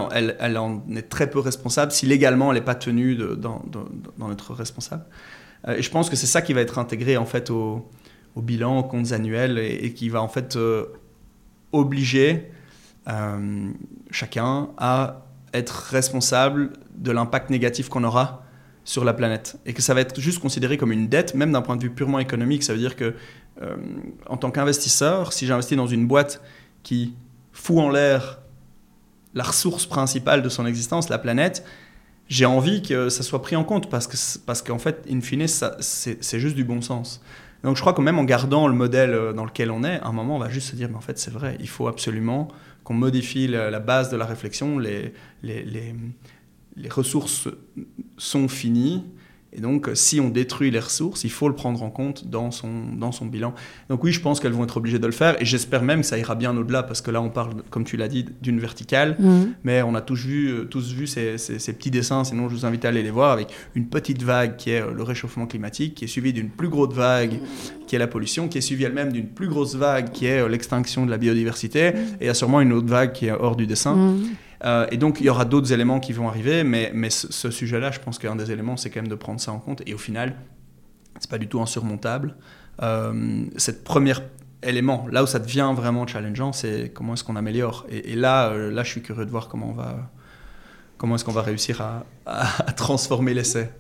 en, 0.59 0.83
est 0.95 1.09
très 1.09 1.29
peu 1.29 1.41
responsable 1.41 1.91
si 1.91 2.07
légalement 2.07 2.53
elle 2.53 2.59
n'est 2.59 2.65
pas 2.65 2.75
tenue 2.75 3.17
d'en 3.17 4.33
être 4.33 4.55
responsable. 4.55 5.05
Euh, 5.67 5.77
et 5.77 5.83
je 5.83 5.91
pense 5.91 6.09
que 6.09 6.17
c'est 6.17 6.27
ça 6.27 6.43
qui 6.43 6.53
va 6.53 6.61
être 6.61 6.79
intégré 6.79 7.17
en 7.17 7.27
fait 7.27 7.51
au, 7.51 7.89
au 8.37 8.43
bilan, 8.43 8.79
aux 8.79 8.85
comptes 8.85 9.13
annuels 9.13 9.59
et, 9.59 9.93
qui 9.93 10.09
va 10.09 10.23
en 10.23 10.29
fait 10.29 10.57
euh, 10.57 10.87
obliger 11.73 12.51
chacun 14.11 14.71
à 14.79 15.27
être 15.55 15.71
responsable 15.91 16.73
de 16.97 17.13
l'impact 17.13 17.51
négatif 17.51 17.89
qu'on 17.89 18.03
aura 18.03 18.46
sur 18.87 19.05
la 19.05 19.13
planète 19.13 19.59
et 19.67 19.75
que 19.75 19.83
ça 19.83 19.93
va 19.93 20.01
être 20.01 20.19
juste 20.21 20.39
considéré 20.39 20.79
comme 20.79 20.93
une 20.93 21.09
dette, 21.09 21.35
même 21.35 21.53
d'un 21.53 21.61
point 21.61 21.77
de 21.77 21.83
vue 21.83 21.91
purement 21.91 22.21
économique. 22.21 22.63
Ça 22.63 22.73
veut 22.73 22.79
dire 22.79 22.95
que, 22.95 23.15
euh, 23.61 23.77
en 24.29 24.37
tant 24.37 24.53
qu'investisseur, 24.53 25.33
si 25.33 25.45
j'investis 25.45 25.77
dans 25.77 25.89
une 25.89 26.07
boîte 26.07 26.41
qui 26.85 27.15
fout 27.53 27.79
en 27.79 27.91
l'air 27.91 28.39
la 29.35 29.43
ressource 29.43 29.87
principale 29.87 30.41
de 30.41 30.49
son 30.49 30.67
existence, 30.67 31.09
la 31.09 31.19
planète, 31.19 31.65
j'ai 32.29 32.47
envie 32.47 32.81
que 32.81 33.09
ça 33.09 33.25
soit 33.25 33.43
pris 33.43 33.57
en 33.57 33.65
compte 33.65 33.91
parce 33.91 34.39
parce 34.39 34.63
qu'en 34.63 34.79
fait, 34.79 35.05
in 35.11 35.21
fine, 35.21 35.47
c'est 35.49 36.41
juste 36.41 36.55
du 36.55 36.65
bon 36.65 36.81
sens. 36.81 37.21
Donc 37.65 37.75
je 37.75 37.81
crois 37.81 37.93
que 37.93 38.01
même 38.01 38.21
en 38.21 38.25
gardant 38.25 38.69
le 38.69 38.75
modèle 38.75 39.15
euh, 39.15 39.33
dans 39.33 39.45
lequel 39.45 39.73
on 39.73 39.83
est, 39.83 39.99
à 40.01 40.07
un 40.07 40.13
moment, 40.13 40.37
on 40.37 40.39
va 40.39 40.49
juste 40.49 40.71
se 40.71 40.77
dire, 40.77 40.89
mais 40.89 40.97
en 40.97 41.01
fait, 41.01 41.19
c'est 41.19 41.33
vrai, 41.33 41.57
il 41.59 41.69
faut 41.69 41.89
absolument 41.89 42.47
qu'on 42.85 42.95
modifie 42.95 43.49
la, 43.49 43.81
base 43.81 44.11
de 44.11 44.17
la 44.17 44.27
réflexion, 44.27 44.79
les, 44.79 45.13
les 45.43 45.93
les 46.77 46.89
ressources 46.89 47.49
sont 48.17 48.49
finies. 48.49 49.05
Et 49.53 49.61
donc, 49.61 49.89
si 49.95 50.21
on 50.21 50.29
détruit 50.29 50.71
les 50.71 50.81
ressources, 50.81 51.25
il 51.25 51.31
faut 51.31 51.49
le 51.49 51.55
prendre 51.55 51.83
en 51.83 51.89
compte 51.89 52.29
dans 52.29 52.51
son, 52.51 52.69
dans 52.95 53.11
son 53.11 53.25
bilan. 53.25 53.55
Donc 53.89 54.05
oui, 54.05 54.13
je 54.13 54.21
pense 54.21 54.39
qu'elles 54.39 54.53
vont 54.53 54.65
être 54.65 54.77
obligées 54.77 54.99
de 54.99 55.07
le 55.07 55.13
faire. 55.13 55.41
Et 55.41 55.47
j'espère 55.47 55.83
même 55.83 56.01
que 56.01 56.07
ça 56.07 56.19
ira 56.19 56.35
bien 56.35 56.55
au-delà, 56.55 56.83
parce 56.83 57.01
que 57.01 57.11
là, 57.11 57.23
on 57.23 57.31
parle, 57.31 57.63
comme 57.71 57.85
tu 57.85 57.97
l'as 57.97 58.09
dit, 58.09 58.27
d'une 58.43 58.61
verticale. 58.61 59.17
Mmh. 59.19 59.43
Mais 59.65 59.81
on 59.81 59.95
a 59.95 60.03
tous 60.03 60.27
vu, 60.27 60.49
euh, 60.49 60.65
tous 60.65 60.93
vu 60.93 61.07
ces, 61.07 61.39
ces, 61.39 61.73
petits 61.73 61.91
dessins, 61.91 62.25
sinon 62.25 62.51
je 62.51 62.55
vous 62.55 62.67
invite 62.67 62.85
à 62.85 62.89
aller 62.89 63.03
les 63.03 63.11
voir, 63.11 63.31
avec 63.31 63.49
une 63.75 63.87
petite 63.87 64.23
vague 64.23 64.57
qui 64.57 64.73
est 64.73 64.83
euh, 64.83 64.93
le 64.93 65.03
réchauffement 65.03 65.47
climatique, 65.47 65.95
qui 65.95 66.05
est 66.05 66.09
suivie 66.09 66.35
d'une 66.35 66.51
plus 66.51 66.69
grosse 66.69 66.93
vague 66.93 67.39
qui 67.87 67.97
est 67.97 67.99
la 67.99 68.09
pollution, 68.09 68.49
qui 68.49 68.59
est 68.59 68.63
suivie 68.63 68.85
elle-même 68.85 69.13
d'une 69.13 69.29
plus 69.29 69.49
grosse 69.49 69.75
vague 69.75 70.11
qui 70.11 70.27
est 70.27 70.41
euh, 70.41 70.49
l'extinction 70.49 71.07
de 71.07 71.11
la 71.11 71.17
biodiversité. 71.17 71.89
Et 71.89 71.93
il 72.23 72.27
y 72.27 72.31
a 72.31 72.35
sûrement 72.35 72.61
une 72.61 72.75
autre 72.75 72.89
vague 72.89 73.13
qui 73.13 73.27
est 73.27 73.33
hors 73.33 73.57
du 73.57 73.67
dessin. 73.67 73.95
Mmh. 73.95 74.27
Euh, 74.65 74.87
et 74.91 74.97
donc, 74.97 75.21
il 75.21 75.27
y 75.27 75.31
aura 75.31 75.45
d'autres 75.45 75.73
éléments 75.73 76.01
qui 76.01 76.13
vont 76.13 76.29
arriver, 76.29 76.65
mais, 76.65 76.91
mais 76.95 77.11
ce, 77.11 77.51
sujet-là, 77.51 77.91
je 77.91 78.01
pense 78.01 78.19
qu'un 78.19 78.37
des 78.37 78.51
éléments, 78.51 78.77
c'est 78.77 78.91
quand 78.91 79.01
même 79.01 79.09
de 79.09 79.15
prendre 79.15 79.41
ça 79.41 79.53
en 79.53 79.59
compte. 79.59 79.83
Et 79.87 79.95
au 79.95 79.99
final, 79.99 80.37
c'est 81.19 81.31
pas 81.31 81.39
du 81.39 81.49
tout 81.49 81.61
insurmontable. 81.61 82.37
Euh, 82.83 83.45
cette 83.57 83.85
première 83.85 84.23
élément, 84.63 85.07
là 85.11 85.23
où 85.23 85.27
ça 85.27 85.39
devient 85.39 85.73
vraiment 85.75 86.07
challengeant, 86.07 86.53
c'est 86.53 86.91
comment 86.93 87.15
est-ce 87.15 87.25
qu'on 87.25 87.37
améliore. 87.37 87.87
Et, 87.91 88.17
là, 88.17 88.51
euh, 88.51 88.71
là, 88.71 88.83
je 88.83 88.91
suis 88.91 89.03
curieux 89.03 89.27
de 89.27 89.31
voir 89.31 89.49
comment 89.49 89.71
on 89.71 89.75
va, 89.75 90.11
comment 90.99 91.15
est-ce 91.17 91.25
qu'on 91.25 91.33
va 91.33 91.43
réussir 91.43 91.81
à, 91.81 92.05
à 92.27 92.73
transformer 92.73 93.35
l'essai. 93.35 93.71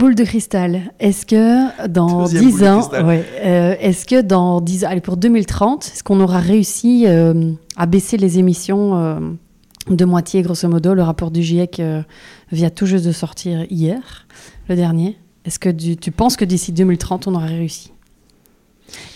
Boule 0.00 0.14
de 0.14 0.24
cristal. 0.24 0.94
Est-ce 0.98 1.26
que 1.26 1.86
dans 1.86 2.24
10 2.24 2.64
ans, 2.64 2.88
euh, 2.94 3.74
est-ce 3.78 4.06
que 4.06 4.22
dans 4.22 4.62
10 4.62 4.84
allez 4.84 5.02
pour 5.02 5.18
2030, 5.18 5.90
est-ce 5.92 6.02
qu'on 6.02 6.20
aura 6.20 6.38
réussi 6.38 7.04
euh, 7.06 7.52
à 7.76 7.84
baisser 7.84 8.16
les 8.16 8.38
émissions 8.38 8.96
euh, 8.96 9.20
de 9.90 10.04
moitié, 10.06 10.40
grosso 10.40 10.66
modo? 10.70 10.94
Le 10.94 11.02
rapport 11.02 11.30
du 11.30 11.42
GIEC 11.42 11.82
vient 12.50 12.70
tout 12.70 12.86
juste 12.86 13.04
de 13.04 13.12
sortir 13.12 13.66
hier, 13.68 14.26
le 14.70 14.74
dernier. 14.74 15.18
Est-ce 15.44 15.58
que 15.58 15.68
tu 15.68 16.10
penses 16.10 16.36
que 16.36 16.46
d'ici 16.46 16.72
2030, 16.72 17.28
on 17.28 17.34
aura 17.34 17.44
réussi? 17.44 17.92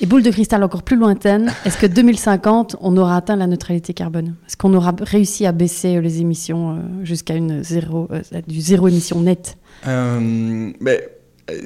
Et 0.01 0.07
boule 0.07 0.23
de 0.23 0.31
cristal 0.31 0.63
encore 0.63 0.83
plus 0.83 0.97
lointaine, 0.97 1.53
est-ce 1.65 1.79
que 1.79 1.87
2050, 1.87 2.77
on 2.81 2.97
aura 2.97 3.17
atteint 3.17 3.37
la 3.37 3.47
neutralité 3.47 3.95
carbone? 3.95 4.35
Est-ce 4.47 4.57
qu'on 4.57 4.75
aura 4.75 4.95
réussi 5.01 5.47
à 5.47 5.53
baisser 5.53 5.97
euh, 5.97 6.01
les 6.01 6.21
émissions 6.21 6.73
euh, 6.73 7.05
jusqu'à 7.05 7.35
une 7.35 7.63
zéro, 7.63 8.09
euh, 8.11 8.23
du 8.47 8.61
zéro 8.61 8.89
émission 8.89 9.21
nette? 9.21 9.57
Euh, 9.87 10.73
euh, 10.87 10.97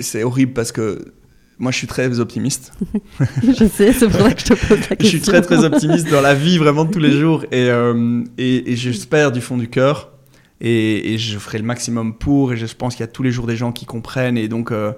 c'est 0.00 0.22
horrible 0.22 0.52
parce 0.52 0.72
que 0.72 1.12
moi, 1.58 1.72
je 1.72 1.78
suis 1.78 1.86
très 1.88 2.20
optimiste. 2.20 2.72
Je 3.42 3.66
sais, 3.66 3.92
c'est 3.92 4.08
pour 4.08 4.20
ça 4.20 4.32
que 4.32 4.40
je 4.40 4.44
te 4.44 4.54
pose 4.54 4.78
la 4.90 4.96
question. 4.96 4.96
Je 5.00 5.06
suis 5.08 5.20
très 5.20 5.40
très 5.40 5.64
optimiste 5.64 6.08
dans 6.08 6.20
la 6.20 6.34
vie 6.34 6.56
vraiment 6.56 6.84
de 6.84 6.92
tous 6.92 7.00
les 7.00 7.10
jours. 7.10 7.44
Et, 7.50 7.68
euh, 7.68 8.22
et, 8.38 8.72
et 8.72 8.76
j'espère 8.76 9.32
du 9.32 9.40
fond 9.40 9.56
du 9.56 9.68
cœur. 9.68 10.12
Et, 10.60 11.14
et 11.14 11.18
je 11.18 11.38
ferai 11.38 11.58
le 11.58 11.64
maximum 11.64 12.14
pour 12.14 12.52
et 12.52 12.56
je 12.56 12.66
pense 12.74 12.94
qu'il 12.96 13.04
y 13.04 13.08
a 13.08 13.10
tous 13.12 13.22
les 13.22 13.30
jours 13.30 13.46
des 13.46 13.56
gens 13.56 13.72
qui 13.72 13.86
comprennent. 13.86 14.38
Et 14.38 14.48
donc 14.48 14.70
euh, 14.70 14.92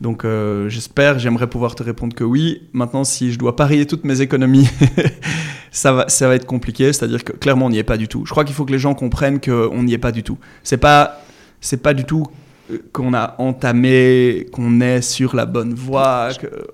donc 0.00 0.24
euh, 0.24 0.68
j'espère 0.68 1.18
j'aimerais 1.18 1.46
pouvoir 1.48 1.74
te 1.74 1.82
répondre 1.82 2.14
que 2.14 2.24
oui 2.24 2.62
maintenant 2.72 3.04
si 3.04 3.32
je 3.32 3.38
dois 3.38 3.56
parier 3.56 3.86
toutes 3.86 4.04
mes 4.04 4.20
économies 4.20 4.68
ça 5.70 5.92
va 5.92 6.08
ça 6.08 6.28
va 6.28 6.34
être 6.34 6.46
compliqué 6.46 6.92
c'est-à-dire 6.92 7.24
que 7.24 7.32
clairement 7.32 7.66
on 7.66 7.70
n'y 7.70 7.78
est 7.78 7.84
pas 7.84 7.96
du 7.96 8.08
tout 8.08 8.24
je 8.24 8.30
crois 8.30 8.44
qu'il 8.44 8.54
faut 8.54 8.64
que 8.64 8.72
les 8.72 8.78
gens 8.78 8.94
comprennent 8.94 9.40
qu'on 9.40 9.82
n'y 9.82 9.92
est 9.92 9.98
pas 9.98 10.12
du 10.12 10.22
tout 10.22 10.38
c'est 10.62 10.76
pas 10.78 11.20
c'est 11.60 11.82
pas 11.82 11.94
du 11.94 12.04
tout 12.04 12.24
euh, 12.70 12.78
qu'on 12.92 13.14
a 13.14 13.34
entamé, 13.38 14.46
qu'on 14.52 14.80
est 14.80 15.00
sur 15.00 15.34
la 15.34 15.46
bonne 15.46 15.74
voie, 15.74 16.28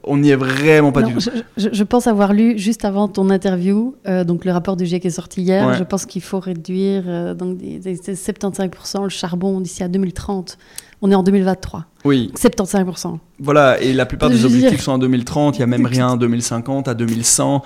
qu'on 0.05 0.19
n'y 0.19 0.31
est 0.31 0.37
vraiment 0.37 0.93
pas 0.93 1.03
Non, 1.03 1.09
du 1.09 1.15
tout. 1.15 1.31
je, 1.57 1.83
pense 1.85 2.07
avoir 2.07 2.33
lu 2.33 2.59
juste 2.59 2.85
avant 2.85 3.09
ton 3.09 3.31
interview, 3.31 3.95
euh, 4.07 4.25
donc 4.25 4.45
le 4.45 4.53
rapport 4.53 4.77
du 4.77 4.87
GIEC 4.87 5.07
est 5.07 5.11
sorti 5.11 5.43
hier. 5.43 5.67
Ouais. 5.67 5.79
Je 5.79 5.85
pense 5.85 6.05
qu'il 6.05 6.23
faut 6.23 6.41
réduire 6.41 7.05
euh, 7.07 7.35
donc 7.35 7.59
des, 7.59 7.79
des- 7.79 7.97
des 7.97 8.15
75% 8.15 9.05
le 9.05 9.09
charbon 9.09 9.61
d'ici 9.61 9.83
à 9.83 9.89
2030. 9.89 10.59
On 11.07 11.11
est 11.11 11.15
en 11.15 11.23
2023. 11.23 11.85
Oui, 12.07 12.33
75%. 12.35 13.19
Voilà, 13.39 13.79
et 13.79 13.93
la 13.93 14.07
plupart 14.07 14.31
des 14.31 14.37
dire- 14.37 14.47
objectifs 14.47 14.81
sont 14.81 14.93
en 14.93 14.99
2030, 14.99 15.57
il 15.57 15.59
n'y 15.59 15.65
a 15.65 15.67
même 15.67 15.85
rien 15.85 16.09
en 16.09 16.17
2050, 16.17 16.89
à 16.89 16.95
2100. 16.95 17.63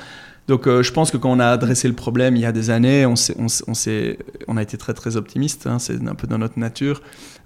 Donc 0.48 0.66
euh, 0.66 0.82
je 0.82 0.92
pense 0.92 1.12
que 1.12 1.16
quand 1.18 1.30
on 1.30 1.38
a 1.38 1.46
adressé 1.46 1.86
le 1.86 1.94
problème 1.94 2.34
il 2.34 2.42
y 2.42 2.46
a 2.46 2.50
des 2.50 2.70
années, 2.70 3.06
on, 3.06 3.14
s'est- 3.14 3.36
on, 3.38 3.46
on, 4.48 4.56
a 4.56 4.62
été 4.62 4.76
très 4.76 4.92
très 4.92 5.16
optimiste, 5.16 5.68
hein, 5.68 5.78
c'est 5.78 6.04
un 6.04 6.14
peu 6.16 6.26
dans 6.26 6.38
notre 6.38 6.58
nature. 6.58 7.00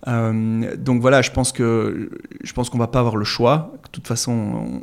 Euh, 0.09 0.74
donc 0.78 1.03
voilà, 1.03 1.20
je 1.20 1.30
pense 1.30 1.53
que 1.53 2.09
je 2.43 2.53
pense 2.55 2.70
qu'on 2.70 2.78
va 2.78 2.86
pas 2.86 3.01
avoir 3.01 3.16
le 3.16 3.24
choix. 3.26 3.74
De 3.84 3.88
toute 3.90 4.07
façon, 4.09 4.32
on, 4.32 4.76
on- 4.76 4.82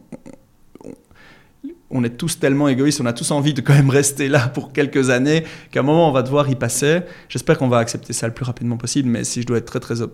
on 1.91 2.03
est 2.03 2.17
tous 2.17 2.39
tellement 2.39 2.67
égoïstes, 2.67 3.01
on 3.01 3.05
a 3.05 3.13
tous 3.13 3.31
envie 3.31 3.53
de 3.53 3.61
quand 3.61 3.73
même 3.73 3.89
rester 3.89 4.27
là 4.27 4.47
pour 4.47 4.71
quelques 4.73 5.09
années, 5.09 5.43
qu'à 5.71 5.79
un 5.79 5.83
moment 5.83 6.07
on 6.07 6.11
va 6.11 6.21
devoir 6.21 6.49
y 6.49 6.55
passer. 6.55 7.01
J'espère 7.29 7.57
qu'on 7.57 7.67
va 7.67 7.77
accepter 7.79 8.13
ça 8.13 8.27
le 8.27 8.33
plus 8.33 8.45
rapidement 8.45 8.77
possible, 8.77 9.09
mais 9.09 9.23
si 9.23 9.41
je 9.41 9.47
dois 9.47 9.57
être 9.57 9.65
très 9.65 9.79
très 9.79 10.01
ouais, 10.01 10.09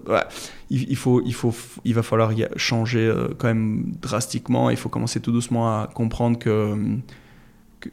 il, 0.69 0.89
il 0.89 0.95
faut, 0.95 1.21
il, 1.25 1.33
faut, 1.33 1.53
il 1.83 1.93
va 1.93 2.01
falloir 2.03 2.31
y 2.33 2.45
changer 2.55 3.05
euh, 3.07 3.27
quand 3.37 3.47
même 3.47 3.93
drastiquement. 4.01 4.69
Il 4.69 4.77
faut 4.77 4.89
commencer 4.89 5.19
tout 5.19 5.31
doucement 5.33 5.67
à 5.67 5.87
comprendre 5.93 6.39
que 6.39 6.75
que- 7.81 7.89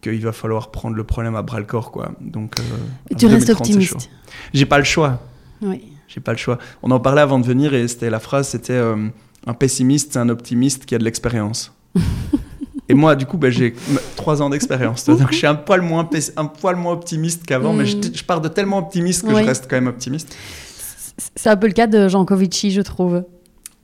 qu'il 0.00 0.20
va 0.24 0.32
falloir 0.32 0.72
prendre 0.72 0.96
le 0.96 1.04
problème 1.04 1.36
à 1.36 1.42
bras 1.42 1.60
le 1.60 1.64
corps 1.64 1.92
quoi. 1.92 2.12
Donc 2.20 2.58
euh, 2.58 2.62
tu 3.16 3.26
restes 3.26 3.46
2030, 3.46 3.66
c'est 3.66 3.72
chaud. 3.82 3.96
optimiste. 3.96 4.10
J'ai 4.52 4.66
pas 4.66 4.78
le 4.78 4.84
choix. 4.84 5.20
Oui. 5.60 5.80
J'ai 6.08 6.20
pas 6.20 6.32
le 6.32 6.38
choix. 6.38 6.58
On 6.82 6.90
en 6.90 6.98
parlait 6.98 7.20
avant 7.20 7.38
de 7.38 7.46
venir 7.46 7.72
et 7.72 7.86
c'était 7.86 8.10
la 8.10 8.18
phrase, 8.18 8.48
c'était 8.48 8.72
euh, 8.72 8.96
un 9.46 9.54
pessimiste, 9.54 10.12
c'est 10.14 10.18
un 10.18 10.28
optimiste 10.28 10.86
qui 10.86 10.94
a 10.96 10.98
de 10.98 11.04
l'expérience. 11.04 11.72
et 12.92 12.94
moi, 12.94 13.16
du 13.16 13.26
coup, 13.26 13.38
ben, 13.38 13.50
j'ai 13.50 13.74
trois 14.16 14.40
ans 14.42 14.50
d'expérience. 14.50 15.04
Donc, 15.06 15.18
je 15.30 15.36
suis 15.36 15.46
un 15.46 15.54
poil 15.54 15.80
moins, 15.80 16.08
un 16.36 16.44
poil 16.46 16.76
moins 16.76 16.92
optimiste 16.92 17.44
qu'avant, 17.46 17.72
mais 17.72 17.86
je, 17.86 17.96
Mm. 17.96 18.00
je 18.14 18.24
pars 18.24 18.40
de 18.40 18.48
tellement 18.48 18.78
optimiste 18.78 19.22
que 19.22 19.32
Oui. 19.32 19.42
je 19.42 19.46
reste 19.46 19.66
quand 19.68 19.76
même 19.76 19.86
optimiste. 19.88 20.34
C'est 21.36 21.50
un 21.50 21.56
peu 21.56 21.66
le 21.66 21.72
cas 21.72 21.86
de 21.86 22.08
Jean 22.08 22.24
Covici, 22.24 22.70
je 22.70 22.80
trouve. 22.82 23.24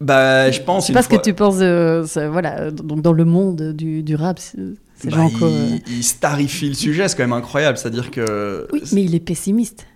Bah, 0.00 0.50
je 0.50 0.60
pense. 0.60 0.84
Je 0.84 0.86
sais 0.88 0.92
pas 0.92 1.02
ce 1.02 1.08
que 1.08 1.16
tu 1.20 1.34
penses 1.34 1.58
ça, 2.08 2.28
voilà, 2.28 2.70
donc 2.70 3.02
dans 3.02 3.12
le 3.12 3.24
monde 3.24 3.72
du, 3.72 4.02
du 4.02 4.14
rap. 4.14 4.38
C'est 4.38 4.56
Bah, 5.04 5.10
Jean 5.16 5.28
il, 5.28 5.38
Co- 5.38 5.48
il 5.88 6.04
starifie 6.04 6.68
le 6.68 6.74
sujet, 6.74 7.08
c'est 7.08 7.16
quand 7.16 7.22
même 7.24 7.32
incroyable. 7.32 7.76
C'est-à-dire 7.78 8.10
que. 8.10 8.66
Oui, 8.72 8.82
mais 8.92 9.02
il 9.04 9.14
est 9.14 9.20
pessimiste. 9.20 9.86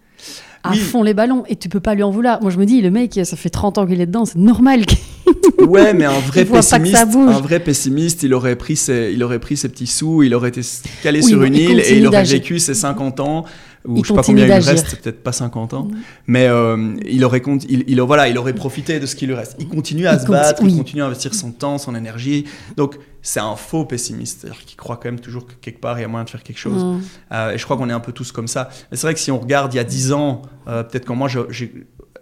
À 0.64 0.70
Oui. 0.70 0.78
fond 0.78 1.02
les 1.02 1.14
ballons. 1.14 1.44
Et 1.48 1.56
tu 1.56 1.68
peux 1.68 1.80
pas 1.80 1.94
lui 1.94 2.02
en 2.02 2.10
vouloir. 2.10 2.40
Moi, 2.42 2.50
je 2.50 2.58
me 2.58 2.64
dis, 2.66 2.80
le 2.82 2.90
mec, 2.90 3.18
ça 3.24 3.36
fait 3.36 3.50
30 3.50 3.78
ans 3.78 3.86
qu'il 3.86 4.00
est 4.00 4.06
dedans. 4.06 4.24
C'est 4.24 4.38
normal. 4.38 4.86
qu'il- 4.86 4.98
Ouais, 5.68 5.92
mais 5.94 6.04
un 6.04 6.18
vrai 6.20 6.44
pessimiste, 6.44 6.96
un 6.96 7.40
vrai 7.40 7.60
pessimiste, 7.60 8.22
il 8.24 8.34
aurait 8.34 8.56
pris 8.56 8.76
ses, 8.76 9.12
il 9.14 9.22
aurait 9.22 9.38
pris 9.38 9.56
ses 9.56 9.68
petits 9.68 9.86
sous, 9.86 10.22
il 10.24 10.34
aurait 10.34 10.48
été 10.48 10.60
calé 11.02 11.20
Oui, 11.20 11.28
sur 11.28 11.42
une 11.44 11.54
île 11.54 11.80
et 11.80 11.96
il 11.98 12.06
aurait 12.06 12.24
vécu 12.24 12.58
ses 12.58 12.74
50 12.74 13.20
ans 13.20 13.44
ou 13.86 13.96
Il 13.98 14.02
je 14.04 14.08
sais 14.08 14.14
pas 14.14 14.22
combien 14.22 14.46
il 14.46 14.52
reste, 14.52 15.00
peut-être 15.00 15.22
pas 15.22 15.32
50 15.32 15.74
ans, 15.74 15.84
Mm. 15.84 15.96
mais 16.28 16.46
euh, 16.48 16.94
il 17.08 17.24
aurait 17.24 17.42
il, 17.68 17.84
il- 17.86 18.00
voilà, 18.00 18.28
il 18.28 18.38
aurait 18.38 18.54
profité 18.54 18.98
de 19.00 19.06
ce 19.06 19.14
qui 19.16 19.26
lui 19.26 19.34
reste. 19.34 19.56
Il 19.60 19.68
continue 19.68 20.06
à 20.06 20.14
Il 20.14 20.20
se 20.20 20.26
battre, 20.26 20.62
oui. 20.62 20.72
il 20.72 20.76
continue 20.78 21.02
à 21.02 21.06
investir 21.06 21.34
son 21.34 21.50
temps, 21.52 21.78
son 21.78 21.94
énergie. 21.94 22.44
Donc 22.76 22.96
c'est 23.22 23.40
un 23.40 23.54
faux 23.56 23.84
pessimiste, 23.84 24.40
c'est-à-dire 24.40 24.64
qu'il 24.64 24.76
croit 24.76 24.96
quand 24.96 25.06
même 25.06 25.20
toujours 25.20 25.46
que 25.46 25.52
quelque 25.54 25.80
part 25.80 25.98
il 25.98 26.02
y 26.02 26.04
a 26.04 26.08
moyen 26.08 26.24
de 26.24 26.30
faire 26.30 26.42
quelque 26.42 26.58
chose. 26.58 26.84
Mm. 26.84 27.00
Euh, 27.32 27.52
et 27.52 27.58
je 27.58 27.64
crois 27.64 27.76
qu'on 27.76 27.88
est 27.88 27.92
un 27.94 28.00
peu 28.00 28.12
tous 28.12 28.32
comme 28.32 28.48
ça. 28.48 28.68
Mais 28.90 28.96
c'est 28.96 29.06
vrai 29.06 29.14
que 29.14 29.20
si 29.20 29.30
on 29.30 29.38
regarde 29.38 29.72
il 29.72 29.76
y 29.76 29.80
a 29.80 29.84
10 29.84 30.12
ans, 30.12 30.42
euh, 30.66 30.82
peut-être 30.82 31.06
quand 31.06 31.14
moi, 31.14 31.28
je- 31.28 31.40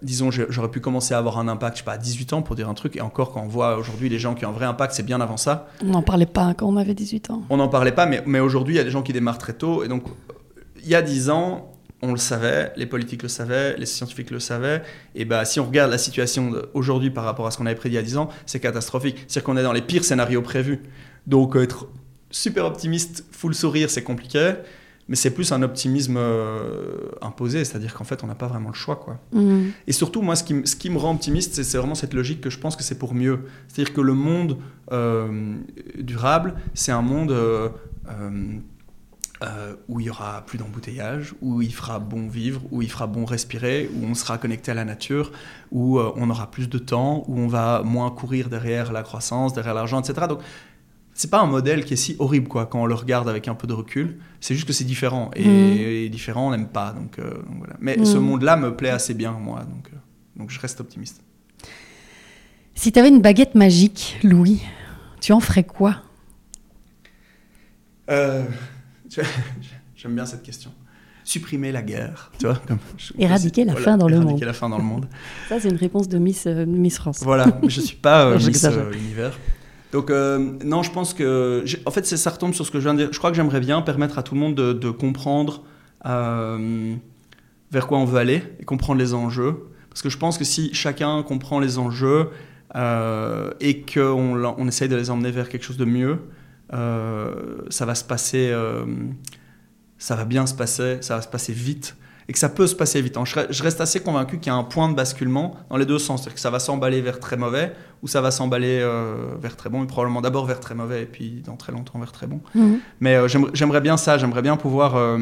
disons, 0.02 0.30
j'aurais 0.30 0.70
pu 0.70 0.80
commencer 0.80 1.14
à 1.14 1.18
avoir 1.18 1.38
un 1.38 1.48
impact, 1.48 1.76
je 1.76 1.80
sais 1.80 1.84
pas, 1.84 1.92
à 1.92 1.98
18 1.98 2.32
ans 2.32 2.42
pour 2.42 2.56
dire 2.56 2.68
un 2.68 2.74
truc. 2.74 2.96
Et 2.96 3.00
encore, 3.00 3.32
quand 3.32 3.42
on 3.42 3.48
voit 3.48 3.76
aujourd'hui 3.76 4.08
les 4.08 4.18
gens 4.18 4.34
qui 4.34 4.44
ont 4.46 4.50
un 4.50 4.52
vrai 4.52 4.66
impact, 4.66 4.94
c'est 4.94 5.02
bien 5.02 5.20
avant 5.20 5.36
ça. 5.36 5.68
On 5.82 5.88
n'en 5.88 6.02
parlait 6.02 6.26
pas 6.26 6.54
quand 6.54 6.66
on 6.66 6.76
avait 6.76 6.94
18 6.94 7.30
ans. 7.30 7.42
On 7.50 7.56
n'en 7.56 7.68
parlait 7.68 7.92
pas, 7.92 8.06
mais, 8.06 8.22
mais 8.26 8.40
aujourd'hui, 8.40 8.74
il 8.74 8.78
y 8.78 8.80
a 8.80 8.84
des 8.84 8.90
gens 8.90 9.02
qui 9.02 9.12
démarrent 9.12 9.38
très 9.38 9.52
tôt. 9.52 9.84
Et 9.84 9.88
donc, 9.88 10.04
il 10.82 10.88
y 10.88 10.94
a 10.94 11.02
10 11.02 11.30
ans, 11.30 11.69
on 12.02 12.12
le 12.12 12.18
savait, 12.18 12.72
les 12.76 12.86
politiques 12.86 13.22
le 13.22 13.28
savaient, 13.28 13.76
les 13.76 13.86
scientifiques 13.86 14.30
le 14.30 14.40
savaient. 14.40 14.82
Et 15.14 15.24
bah, 15.24 15.44
si 15.44 15.60
on 15.60 15.66
regarde 15.66 15.90
la 15.90 15.98
situation 15.98 16.52
aujourd'hui 16.74 17.10
par 17.10 17.24
rapport 17.24 17.46
à 17.46 17.50
ce 17.50 17.58
qu'on 17.58 17.66
avait 17.66 17.74
prédit 17.74 17.94
il 17.94 17.96
y 17.96 17.98
a 17.98 18.02
10 18.02 18.16
ans, 18.16 18.30
c'est 18.46 18.60
catastrophique. 18.60 19.24
C'est-à-dire 19.28 19.44
qu'on 19.44 19.56
est 19.56 19.62
dans 19.62 19.72
les 19.74 19.82
pires 19.82 20.04
scénarios 20.04 20.42
prévus. 20.42 20.80
Donc, 21.26 21.56
euh, 21.56 21.62
être 21.62 21.88
super 22.30 22.64
optimiste, 22.64 23.24
full 23.32 23.54
sourire, 23.54 23.90
c'est 23.90 24.02
compliqué. 24.02 24.54
Mais 25.08 25.16
c'est 25.16 25.30
plus 25.32 25.50
un 25.50 25.62
optimisme 25.62 26.16
euh, 26.16 27.08
imposé, 27.20 27.64
c'est-à-dire 27.64 27.94
qu'en 27.94 28.04
fait, 28.04 28.22
on 28.22 28.28
n'a 28.28 28.36
pas 28.36 28.46
vraiment 28.46 28.68
le 28.68 28.74
choix, 28.76 28.94
quoi. 28.94 29.18
Mm. 29.32 29.70
Et 29.88 29.92
surtout, 29.92 30.22
moi, 30.22 30.36
ce 30.36 30.44
qui, 30.44 30.52
m- 30.52 30.64
ce 30.64 30.76
qui 30.76 30.88
me 30.88 30.98
rend 30.98 31.12
optimiste, 31.12 31.52
c'est 31.52 31.64
c'est 31.64 31.78
vraiment 31.78 31.96
cette 31.96 32.14
logique 32.14 32.40
que 32.40 32.48
je 32.48 32.58
pense 32.60 32.76
que 32.76 32.84
c'est 32.84 32.96
pour 32.96 33.12
mieux. 33.12 33.40
C'est-à-dire 33.66 33.92
que 33.92 34.00
le 34.02 34.14
monde 34.14 34.58
euh, 34.92 35.56
durable, 35.98 36.54
c'est 36.74 36.92
un 36.92 37.02
monde 37.02 37.32
euh, 37.32 37.70
euh, 39.42 39.74
où 39.88 40.00
il 40.00 40.06
y 40.06 40.10
aura 40.10 40.44
plus 40.44 40.58
d'embouteillage, 40.58 41.34
où 41.40 41.62
il 41.62 41.72
fera 41.72 41.98
bon 41.98 42.28
vivre, 42.28 42.60
où 42.70 42.82
il 42.82 42.90
fera 42.90 43.06
bon 43.06 43.24
respirer, 43.24 43.88
où 43.94 44.04
on 44.04 44.14
sera 44.14 44.36
connecté 44.38 44.70
à 44.70 44.74
la 44.74 44.84
nature, 44.84 45.32
où 45.72 45.98
euh, 45.98 46.12
on 46.16 46.28
aura 46.30 46.50
plus 46.50 46.68
de 46.68 46.78
temps, 46.78 47.24
où 47.26 47.38
on 47.38 47.46
va 47.48 47.82
moins 47.82 48.10
courir 48.10 48.48
derrière 48.50 48.92
la 48.92 49.02
croissance, 49.02 49.54
derrière 49.54 49.74
l'argent, 49.74 50.00
etc. 50.00 50.26
Donc, 50.28 50.40
c'est 51.14 51.30
pas 51.30 51.40
un 51.40 51.46
modèle 51.46 51.84
qui 51.84 51.94
est 51.94 51.96
si 51.96 52.16
horrible 52.18 52.48
quoi 52.48 52.66
quand 52.66 52.82
on 52.82 52.86
le 52.86 52.94
regarde 52.94 53.28
avec 53.28 53.48
un 53.48 53.54
peu 53.54 53.66
de 53.66 53.72
recul. 53.74 54.18
C'est 54.40 54.54
juste 54.54 54.66
que 54.66 54.72
c'est 54.72 54.84
différent 54.84 55.30
et, 55.36 56.04
et 56.04 56.08
différent 56.08 56.48
on 56.48 56.50
n'aime 56.52 56.68
pas 56.68 56.92
donc, 56.92 57.18
euh, 57.18 57.30
donc 57.30 57.58
voilà. 57.58 57.74
Mais 57.80 57.96
Mhm. 57.98 58.04
ce 58.06 58.16
monde-là 58.18 58.56
me 58.56 58.74
plaît 58.74 58.90
assez 58.90 59.12
bien 59.12 59.32
moi 59.32 59.60
donc 59.64 59.88
euh, 59.92 59.96
donc 60.36 60.50
je 60.50 60.58
reste 60.60 60.80
optimiste. 60.80 61.22
Si 62.74 62.90
tu 62.92 62.98
avais 62.98 63.08
une 63.10 63.20
baguette 63.20 63.54
magique, 63.54 64.18
Louis, 64.22 64.62
tu 65.20 65.32
en 65.32 65.40
ferais 65.40 65.64
quoi? 65.64 65.96
Euh, 68.10 68.44
J'aime 69.96 70.14
bien 70.14 70.24
cette 70.26 70.42
question. 70.42 70.70
Supprimer 71.24 71.70
la 71.70 71.82
guerre, 71.82 72.30
tu 72.38 72.46
vois 72.46 72.60
comme, 72.66 72.78
je- 72.96 73.12
Éradiquer 73.18 73.64
la 73.64 73.72
voilà, 73.72 73.84
faim 73.84 73.98
dans 73.98 74.08
le 74.08 74.18
monde. 74.20 74.40
la 74.42 74.52
faim 74.52 74.68
dans 74.68 74.78
le 74.78 74.84
monde. 74.84 75.06
Ça, 75.48 75.60
c'est 75.60 75.68
une 75.68 75.76
réponse 75.76 76.08
de 76.08 76.18
Miss, 76.18 76.46
euh, 76.46 76.64
Miss 76.66 76.96
France. 76.96 77.20
Voilà, 77.22 77.60
je 77.68 77.80
suis 77.80 77.96
pas 77.96 78.24
euh, 78.26 78.38
Miss 78.46 78.64
euh, 78.64 78.90
Univers. 78.92 79.38
Donc 79.92 80.10
euh, 80.10 80.52
non, 80.64 80.82
je 80.82 80.90
pense 80.90 81.12
que 81.14 81.64
en 81.84 81.90
fait 81.90 82.06
ça 82.06 82.30
retombe 82.30 82.54
sur 82.54 82.64
ce 82.64 82.70
que 82.70 82.78
je 82.78 82.84
viens 82.84 82.94
de 82.94 82.98
dire. 83.04 83.08
Je 83.12 83.18
crois 83.18 83.30
que 83.30 83.36
j'aimerais 83.36 83.60
bien 83.60 83.82
permettre 83.82 84.18
à 84.18 84.22
tout 84.22 84.34
le 84.34 84.40
monde 84.40 84.54
de, 84.54 84.72
de 84.72 84.90
comprendre 84.90 85.62
euh, 86.06 86.94
vers 87.70 87.86
quoi 87.86 87.98
on 87.98 88.04
veut 88.04 88.18
aller 88.18 88.42
et 88.60 88.64
comprendre 88.64 88.98
les 89.00 89.12
enjeux. 89.14 89.66
Parce 89.90 90.02
que 90.02 90.08
je 90.08 90.16
pense 90.16 90.38
que 90.38 90.44
si 90.44 90.72
chacun 90.74 91.22
comprend 91.22 91.58
les 91.60 91.78
enjeux 91.78 92.30
et 92.74 93.82
qu'on 93.92 94.44
on 94.58 94.68
essaye 94.68 94.88
de 94.88 94.94
les 94.96 95.10
emmener 95.10 95.32
vers 95.32 95.48
quelque 95.48 95.64
chose 95.64 95.76
de 95.76 95.84
mieux, 95.84 96.18
ça 96.70 97.84
va 97.86 97.94
se 97.94 98.04
passer, 98.04 98.50
euh, 98.52 98.84
ça 99.98 100.14
va 100.16 100.24
bien 100.24 100.46
se 100.46 100.54
passer, 100.54 100.98
ça 101.00 101.16
va 101.16 101.22
se 101.22 101.28
passer 101.28 101.52
vite 101.52 101.96
et 102.28 102.32
que 102.32 102.38
ça 102.38 102.48
peut 102.48 102.68
se 102.68 102.76
passer 102.76 103.02
vite. 103.02 103.16
Je 103.24 103.34
re- 103.36 103.46
je 103.50 103.62
reste 103.62 103.80
assez 103.80 103.98
convaincu 104.00 104.38
qu'il 104.38 104.46
y 104.52 104.54
a 104.54 104.56
un 104.56 104.62
point 104.62 104.88
de 104.88 104.94
basculement 104.94 105.56
dans 105.68 105.76
les 105.76 105.84
deux 105.86 105.98
sens, 105.98 106.20
c'est-à-dire 106.20 106.34
que 106.36 106.40
ça 106.40 106.50
va 106.50 106.60
s'emballer 106.60 107.00
vers 107.00 107.18
très 107.18 107.36
mauvais 107.36 107.72
ou 108.02 108.08
ça 108.08 108.20
va 108.20 108.30
s'emballer 108.30 108.78
euh, 108.80 109.16
vers 109.42 109.56
très 109.56 109.68
bon, 109.68 109.82
et 109.82 109.86
probablement 109.88 110.20
d'abord 110.20 110.46
vers 110.46 110.60
très 110.60 110.76
mauvais 110.76 111.02
et 111.02 111.06
puis 111.06 111.42
dans 111.44 111.56
très 111.56 111.72
longtemps 111.72 111.98
vers 111.98 112.12
très 112.12 112.28
bon. 112.28 112.40
Mhm. 112.54 112.78
Mais 113.00 113.16
euh, 113.16 113.26
j'aimerais- 113.26 113.80
bien 113.80 113.96
ça, 113.96 114.16
j'aimerais 114.16 114.42
bien 114.42 114.56
pouvoir, 114.56 114.94
euh, 114.96 115.18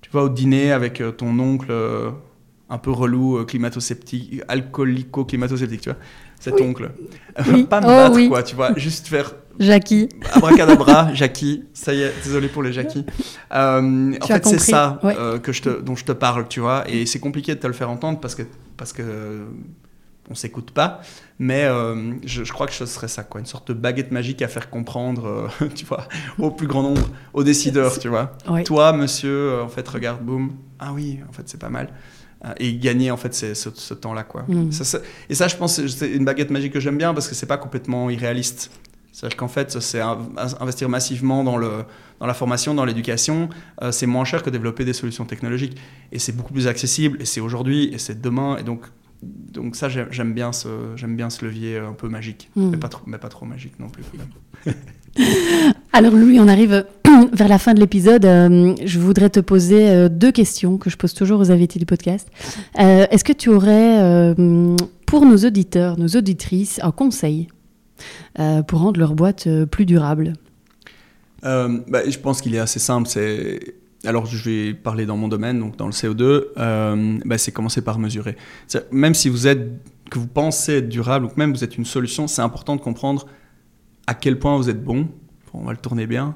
tu 0.00 0.10
vois, 0.10 0.22
au 0.24 0.28
dîner 0.30 0.72
avec 0.72 1.00
euh, 1.02 1.12
ton 1.12 1.38
oncle 1.38 1.66
euh, 1.70 2.10
un 2.70 2.78
peu 2.78 2.90
relou, 2.90 3.36
euh, 3.36 3.44
climato-sceptique, 3.44 4.40
alcoolico-climato-sceptique, 4.48 5.82
tu 5.82 5.90
vois, 5.90 5.98
cet 6.40 6.54
Oui. 6.54 6.62
oncle. 6.62 6.90
Oui. 7.48 7.64
pas 7.68 7.80
me 7.82 7.86
Oh, 7.86 7.88
battre, 7.88 8.16
oui. 8.16 8.28
quoi, 8.28 8.42
tu 8.42 8.56
vois, 8.56 8.72
juste 8.78 9.08
faire 9.08 9.34
Jackie. 9.58 10.08
Abracadabra, 10.32 11.12
Jackie. 11.14 11.64
Ça 11.74 11.92
y 11.94 12.02
est, 12.02 12.12
désolé 12.24 12.48
pour 12.48 12.62
les 12.62 12.72
Jackie. 12.72 13.04
Euh, 13.54 14.14
en 14.20 14.26
fait, 14.26 14.44
c'est 14.46 14.58
ça 14.58 14.98
ouais. 15.02 15.14
euh, 15.18 15.38
que 15.38 15.52
je 15.52 15.62
te, 15.62 15.80
dont 15.80 15.94
je 15.96 16.04
te 16.04 16.12
parle, 16.12 16.48
tu 16.48 16.60
vois. 16.60 16.84
Et 16.88 17.06
c'est 17.06 17.18
compliqué 17.20 17.54
de 17.54 17.60
te 17.60 17.66
le 17.66 17.72
faire 17.72 17.90
entendre 17.90 18.20
parce 18.20 18.34
que 18.34 18.42
parce 18.76 18.92
que 18.92 19.02
on 20.30 20.34
s'écoute 20.34 20.70
pas. 20.70 21.00
Mais 21.38 21.64
euh, 21.64 22.12
je, 22.24 22.44
je 22.44 22.52
crois 22.52 22.66
que 22.66 22.72
ce 22.72 22.86
serait 22.86 23.08
ça, 23.08 23.24
quoi, 23.24 23.40
une 23.40 23.46
sorte 23.46 23.68
de 23.68 23.74
baguette 23.74 24.12
magique 24.12 24.40
à 24.42 24.48
faire 24.48 24.70
comprendre, 24.70 25.48
tu 25.74 25.84
vois, 25.84 26.06
au 26.38 26.50
plus 26.50 26.66
grand 26.68 26.82
nombre, 26.82 27.08
aux 27.34 27.42
décideurs, 27.44 27.98
tu 27.98 28.08
vois. 28.08 28.36
Ouais. 28.48 28.62
Toi, 28.64 28.92
monsieur, 28.92 29.60
en 29.62 29.68
fait, 29.68 29.86
regarde, 29.88 30.22
boum. 30.22 30.52
Ah 30.78 30.92
oui, 30.94 31.18
en 31.28 31.32
fait, 31.32 31.42
c'est 31.46 31.60
pas 31.60 31.68
mal. 31.70 31.88
Et 32.58 32.76
gagner, 32.76 33.10
en 33.10 33.16
fait, 33.16 33.34
ce, 33.34 33.54
ce 33.54 33.94
temps-là, 33.94 34.24
quoi. 34.24 34.44
Mm. 34.48 34.72
Ça, 34.72 34.84
ça- 34.84 34.98
et 35.28 35.34
ça, 35.34 35.46
je 35.48 35.56
pense, 35.56 35.74
c'est- 35.76 35.86
c'est 35.88 36.10
une 36.10 36.24
baguette 36.24 36.50
magique 36.50 36.72
que 36.72 36.80
j'aime 36.80 36.98
bien 36.98 37.14
parce 37.14 37.28
que 37.28 37.34
c'est 37.36 37.46
pas 37.46 37.56
complètement 37.58 38.08
irréaliste. 38.10 38.70
C'est-à-dire 39.12 39.36
qu'en 39.36 39.48
fait, 39.48 39.78
c'est 39.80 40.00
investir 40.00 40.88
massivement 40.88 41.44
dans, 41.44 41.58
le, 41.58 41.84
dans 42.18 42.26
la 42.26 42.34
formation, 42.34 42.74
dans 42.74 42.84
l'éducation, 42.84 43.50
euh, 43.82 43.92
c'est 43.92 44.06
moins 44.06 44.24
cher 44.24 44.42
que 44.42 44.50
développer 44.50 44.84
des 44.84 44.94
solutions 44.94 45.26
technologiques. 45.26 45.76
Et 46.12 46.18
c'est 46.18 46.34
beaucoup 46.34 46.52
plus 46.52 46.66
accessible, 46.66 47.18
et 47.20 47.26
c'est 47.26 47.40
aujourd'hui, 47.40 47.90
et 47.92 47.98
c'est 47.98 48.20
demain. 48.20 48.56
Et 48.56 48.62
donc, 48.62 48.86
donc 49.22 49.76
ça, 49.76 49.88
j'aime 49.88 50.32
bien, 50.32 50.52
ce, 50.52 50.68
bien 51.06 51.30
ce 51.30 51.44
levier 51.44 51.78
un 51.78 51.92
peu 51.92 52.08
magique. 52.08 52.50
Mm. 52.56 52.70
Mais, 52.70 52.76
pas 52.78 52.88
trop, 52.88 53.02
mais 53.06 53.18
pas 53.18 53.28
trop 53.28 53.46
magique 53.46 53.78
non 53.78 53.88
plus. 53.88 54.02
quand 54.02 54.18
même. 54.66 54.74
Alors 55.92 56.14
Louis, 56.14 56.40
on 56.40 56.48
arrive 56.48 56.86
vers 57.32 57.48
la 57.48 57.58
fin 57.58 57.74
de 57.74 57.80
l'épisode. 57.80 58.24
Euh, 58.24 58.74
je 58.84 58.98
voudrais 58.98 59.30
te 59.30 59.40
poser 59.40 59.90
euh, 59.90 60.08
deux 60.08 60.32
questions 60.32 60.78
que 60.78 60.90
je 60.90 60.96
pose 60.96 61.12
toujours 61.12 61.40
aux 61.40 61.50
invités 61.50 61.78
du 61.78 61.86
podcast. 61.86 62.28
Euh, 62.80 63.06
Est-ce 63.10 63.24
que 63.24 63.32
tu 63.32 63.50
aurais, 63.50 64.00
euh, 64.00 64.76
pour 65.06 65.26
nos 65.26 65.36
auditeurs, 65.36 65.98
nos 65.98 66.08
auditrices, 66.08 66.80
un 66.82 66.92
conseil 66.92 67.48
euh, 67.48 67.61
pour 68.66 68.80
rendre 68.80 68.98
leur 68.98 69.14
boîte 69.14 69.46
euh, 69.46 69.66
plus 69.66 69.86
durable 69.86 70.34
Euh, 71.44 71.80
bah, 71.88 72.08
je 72.08 72.18
pense 72.18 72.40
qu'il 72.40 72.54
est 72.54 72.58
assez 72.60 72.78
simple. 72.78 73.08
Alors 74.04 74.26
je 74.26 74.36
vais 74.48 74.74
parler 74.74 75.06
dans 75.06 75.16
mon 75.16 75.28
domaine, 75.28 75.58
donc 75.60 75.76
dans 75.76 75.86
le 75.86 75.92
CO2. 75.92 76.22
euh, 76.58 77.18
bah, 77.24 77.38
c'est 77.38 77.52
commencer 77.52 77.82
par 77.82 77.98
mesurer. 77.98 78.36
Même 78.90 79.14
si 79.14 79.28
vous 79.28 79.46
êtes, 79.46 79.60
que 80.10 80.18
vous 80.18 80.26
pensez 80.26 80.74
être 80.78 80.88
durable 80.88 81.26
ou 81.26 81.28
que 81.28 81.38
même 81.38 81.52
vous 81.52 81.64
êtes 81.64 81.76
une 81.78 81.84
solution, 81.84 82.26
c'est 82.26 82.42
important 82.42 82.76
de 82.76 82.80
comprendre 82.80 83.26
à 84.06 84.14
quel 84.14 84.38
point 84.38 84.56
vous 84.56 84.68
êtes 84.70 84.82
bon. 84.82 85.08
On 85.54 85.64
va 85.64 85.72
le 85.72 85.78
tourner 85.78 86.06
bien. 86.06 86.34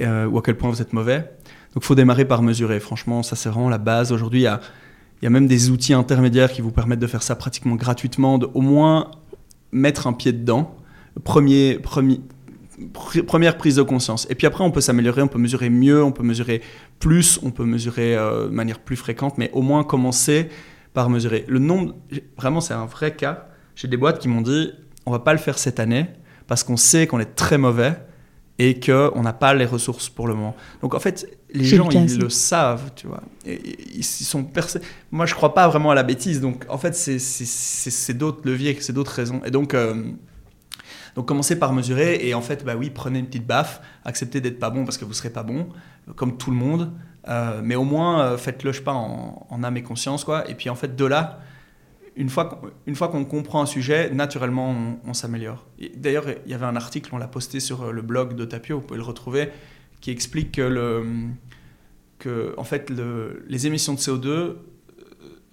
euh, 0.00 0.26
ou 0.26 0.38
à 0.38 0.42
quel 0.42 0.56
point 0.56 0.70
vous 0.70 0.82
êtes 0.82 0.92
mauvais. 0.92 1.18
Donc, 1.74 1.82
il 1.82 1.86
faut 1.86 1.94
démarrer 1.94 2.24
par 2.24 2.42
mesurer. 2.42 2.80
Franchement, 2.80 3.22
ça 3.22 3.36
c'est 3.36 3.48
vraiment 3.48 3.68
la 3.68 3.78
base. 3.78 4.12
Aujourd'hui, 4.12 4.40
il 4.40 4.44
y 4.44 5.24
y 5.24 5.26
a 5.26 5.30
même 5.30 5.46
des 5.46 5.70
outils 5.70 5.94
intermédiaires 5.94 6.52
qui 6.52 6.60
vous 6.62 6.72
permettent 6.72 6.98
de 7.00 7.06
faire 7.06 7.22
ça 7.22 7.36
pratiquement 7.36 7.74
gratuitement, 7.76 8.38
de 8.38 8.48
au 8.54 8.60
moins 8.60 9.10
mettre 9.76 10.06
un 10.06 10.12
pied 10.12 10.32
dedans. 10.32 10.76
Première 11.24 11.78
prise 13.56 13.76
de 13.76 13.82
conscience. 13.82 14.26
Et 14.30 14.34
puis 14.34 14.46
après, 14.46 14.64
on 14.64 14.70
peut 14.70 14.80
s'améliorer, 14.80 15.22
on 15.22 15.28
peut 15.28 15.38
mesurer 15.38 15.70
mieux, 15.70 16.02
on 16.02 16.12
peut 16.12 16.22
mesurer 16.22 16.62
plus, 16.98 17.38
on 17.42 17.50
peut 17.50 17.64
mesurer 17.64 18.16
euh, 18.16 18.48
de 18.48 18.52
manière 18.52 18.80
plus 18.80 18.96
fréquente, 18.96 19.38
mais 19.38 19.50
au 19.52 19.62
moins 19.62 19.84
commencer 19.84 20.48
par 20.92 21.10
mesurer. 21.10 21.44
Le 21.48 21.58
nombre, 21.58 21.94
vraiment, 22.36 22.60
c'est 22.60 22.74
un 22.74 22.86
vrai 22.86 23.14
cas. 23.14 23.48
J'ai 23.74 23.88
des 23.88 23.96
boîtes 23.96 24.18
qui 24.18 24.28
m'ont 24.28 24.40
dit, 24.40 24.72
on 25.04 25.10
va 25.10 25.18
pas 25.18 25.32
le 25.32 25.38
faire 25.38 25.58
cette 25.58 25.78
année 25.78 26.06
parce 26.46 26.64
qu'on 26.64 26.76
sait 26.76 27.06
qu'on 27.06 27.20
est 27.20 27.34
très 27.34 27.58
mauvais 27.58 27.94
et 28.58 28.80
qu'on 28.80 29.22
n'a 29.22 29.32
pas 29.32 29.52
les 29.54 29.66
ressources 29.66 30.08
pour 30.08 30.26
le 30.26 30.34
moment. 30.34 30.56
Donc 30.80 30.94
en 30.94 30.98
fait, 31.00 31.35
les 31.52 31.64
gens, 31.64 31.88
ils 31.90 32.18
le 32.18 32.28
savent, 32.28 32.90
tu 32.96 33.06
vois. 33.06 33.22
Et, 33.44 33.60
ils 33.94 34.04
sont 34.04 34.46
Moi, 35.10 35.26
je 35.26 35.34
crois 35.34 35.54
pas 35.54 35.68
vraiment 35.68 35.90
à 35.90 35.94
la 35.94 36.02
bêtise. 36.02 36.40
Donc 36.40 36.64
en 36.68 36.78
fait, 36.78 36.94
c'est- 36.94 38.14
d'autres 38.14 38.40
leviers, 38.44 38.76
c'est 38.80 38.92
d'autres 38.92 39.12
raisons. 39.12 39.40
Et 39.44 39.50
donc... 39.50 39.74
euh, 39.74 40.12
donc 41.14 41.26
commencez 41.26 41.58
par 41.58 41.72
mesurer 41.72 42.28
et 42.28 42.34
en 42.34 42.42
fait, 42.42 42.62
bah 42.62 42.74
oui, 42.76 42.90
prenez 42.90 43.18
une 43.20 43.26
petite 43.26 43.46
baffe, 43.46 43.80
acceptez 44.04 44.42
d'être 44.42 44.58
pas 44.58 44.68
bon 44.68 44.84
parce 44.84 44.98
que 44.98 45.06
vous 45.06 45.14
serez 45.14 45.30
pas 45.30 45.42
bon, 45.42 45.66
comme 46.14 46.36
tout 46.36 46.50
le 46.50 46.58
monde, 46.58 46.92
Euh, 47.28 47.60
mais 47.64 47.74
au 47.74 47.84
moins 47.84 48.20
euh, 48.20 48.36
faites-le, 48.36 48.70
je 48.70 48.78
sais 48.78 48.84
pas, 48.84 48.92
en, 48.92 49.46
en 49.50 49.64
âme 49.64 49.76
et 49.78 49.82
conscience, 49.82 50.24
quoi. 50.24 50.48
Et 50.50 50.54
puis 50.54 50.68
en 50.70 50.74
fait, 50.76 50.94
de 50.94 51.04
là, 51.06 51.40
une 52.16 52.28
fois 52.28 52.44
qu'on, 53.10 53.24
comprend 53.24 53.62
un 53.62 53.66
sujet, 53.66 54.10
naturellement, 54.10 54.70
on, 54.70 55.10
on 55.10 55.14
s'améliore. 55.14 55.64
D'ailleurs, 55.96 56.26
il 56.44 56.50
y 56.50 56.54
avait 56.54 56.66
un 56.66 56.76
article, 56.76 57.10
on 57.14 57.18
l'a 57.18 57.26
posté 57.28 57.60
sur 57.60 57.92
le 57.92 58.02
blog 58.02 58.36
de 58.36 58.44
Tapio, 58.44 58.78
vous 58.78 58.86
pouvez 58.86 58.98
le 58.98 59.04
retrouver, 59.04 59.48
qui 60.06 60.12
explique 60.12 60.52
que, 60.52 60.62
le, 60.62 61.04
que 62.20 62.54
en 62.58 62.62
fait, 62.62 62.90
le- 62.90 63.44
les 63.48 63.66
émissions 63.66 63.92
de 63.92 63.98
CO2 63.98 64.28
euh, 64.28 64.54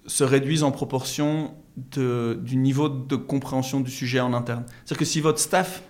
se 0.06 0.22
réduisent 0.22 0.62
en 0.62 0.70
proportion 0.70 1.54
de- 1.96 2.38
du 2.40 2.54
niveau 2.56 2.88
de 2.88 3.16
compréhension 3.16 3.80
du 3.80 3.90
sujet 3.90 4.20
en 4.20 4.32
interne. 4.32 4.62
C'est-à-dire 4.68 4.98
que 4.98 5.04
si 5.04 5.20
votre 5.20 5.40
staff 5.40 5.82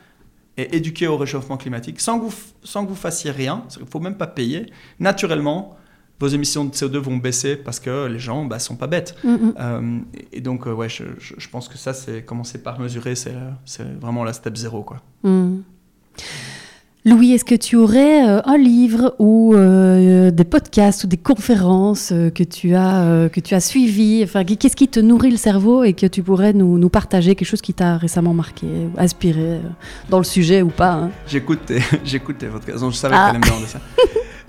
est 0.56 0.72
éduqué 0.74 1.06
au 1.06 1.18
réchauffement 1.18 1.58
climatique, 1.58 2.00
sans 2.00 2.18
que 2.18 2.24
vous, 2.24 2.34
sans 2.62 2.84
que 2.84 2.88
vous 2.88 2.94
fassiez 2.94 3.30
rien, 3.32 3.64
il 3.76 3.82
ne 3.82 3.86
faut 3.90 4.00
même 4.00 4.16
pas 4.16 4.26
payer, 4.26 4.64
naturellement, 4.98 5.76
vos 6.18 6.28
émissions 6.28 6.64
de 6.64 6.70
CO2 6.72 6.96
vont 6.96 7.18
baisser 7.18 7.56
parce 7.56 7.80
que 7.80 8.06
les 8.06 8.18
gens 8.18 8.44
ne 8.44 8.48
bah, 8.48 8.58
sont 8.60 8.76
pas 8.76 8.86
bêtes. 8.86 9.14
Mm. 9.24 9.36
Euh, 9.60 9.98
et 10.32 10.40
donc, 10.40 10.66
euh, 10.66 10.72
ouais, 10.72 10.88
je, 10.88 11.04
je- 11.18 11.34
je 11.36 11.48
pense 11.50 11.68
que 11.68 11.76
ça, 11.76 11.92
c'est 11.92 12.24
commencer 12.24 12.62
par 12.62 12.80
mesurer, 12.80 13.14
c'est 13.14 13.34
c'est 13.66 13.84
vraiment 14.00 14.24
la 14.24 14.32
step 14.32 14.56
zéro. 14.56 14.82
Quoi. 14.84 15.02
Mm. 15.22 15.58
Louis, 17.06 17.32
est-ce 17.32 17.44
que 17.44 17.54
tu 17.54 17.76
aurais 17.76 18.26
euh, 18.26 18.40
un 18.46 18.56
livre 18.56 19.14
ou 19.18 19.54
euh, 19.54 20.30
des 20.30 20.44
podcasts 20.44 21.04
ou 21.04 21.06
des 21.06 21.18
conférences 21.18 22.12
euh, 22.12 22.30
que 22.30 22.42
tu 22.42 22.74
as 22.74 23.28
que 23.30 23.40
tu 23.40 23.54
as 23.54 23.60
suivies? 23.60 24.22
Enfin, 24.24 24.42
qu'est-ce 24.42 24.74
qui 24.74 24.88
te 24.88 25.00
nourrit 25.00 25.30
le 25.30 25.36
cerveau 25.36 25.84
et 25.84 25.92
que 25.92 26.06
tu 26.06 26.22
pourrais 26.22 26.54
nous, 26.54 26.78
nous 26.78 26.88
partager 26.88 27.34
quelque 27.34 27.46
chose 27.46 27.60
qui 27.60 27.74
t'a 27.74 27.98
récemment 27.98 28.32
marqué, 28.32 28.66
ou 28.66 28.98
inspiré 28.98 29.60
dans 30.08 30.16
le 30.16 30.24
sujet 30.24 30.62
ou 30.62 30.68
pas 30.70 30.92
hein? 30.92 31.10
J'écoute 31.26 31.70
j'écoute 32.04 32.38
tes 32.38 32.46
podcasts. 32.46 32.80
Non, 32.80 32.90
Je 32.90 32.96
savais 32.96 33.14
Ah. 33.18 33.32
qu'elle 33.32 33.36
aimait 33.42 33.50
bien 33.50 33.60
de 33.60 33.66
ça. 33.66 33.80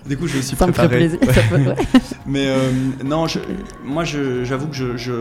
Du 0.08 0.16
coup, 0.18 0.28
je 0.28 0.38
me 0.38 0.42
suis 0.42 0.56
Ça 0.56 0.66
me 0.68 0.72
préparé. 0.72 0.98
plaisir. 0.98 1.20
Ouais. 1.24 1.34
Ça 1.34 1.42
peut- 1.50 1.58
ouais. 1.58 1.76
Mais 2.26 2.48
non, 3.04 3.28
je- 3.28 3.40
moi 3.84 4.06
je- 4.06 4.46
j'avoue 4.46 4.68
que 4.68 4.76
je, 4.76 4.96
je, 4.96 5.12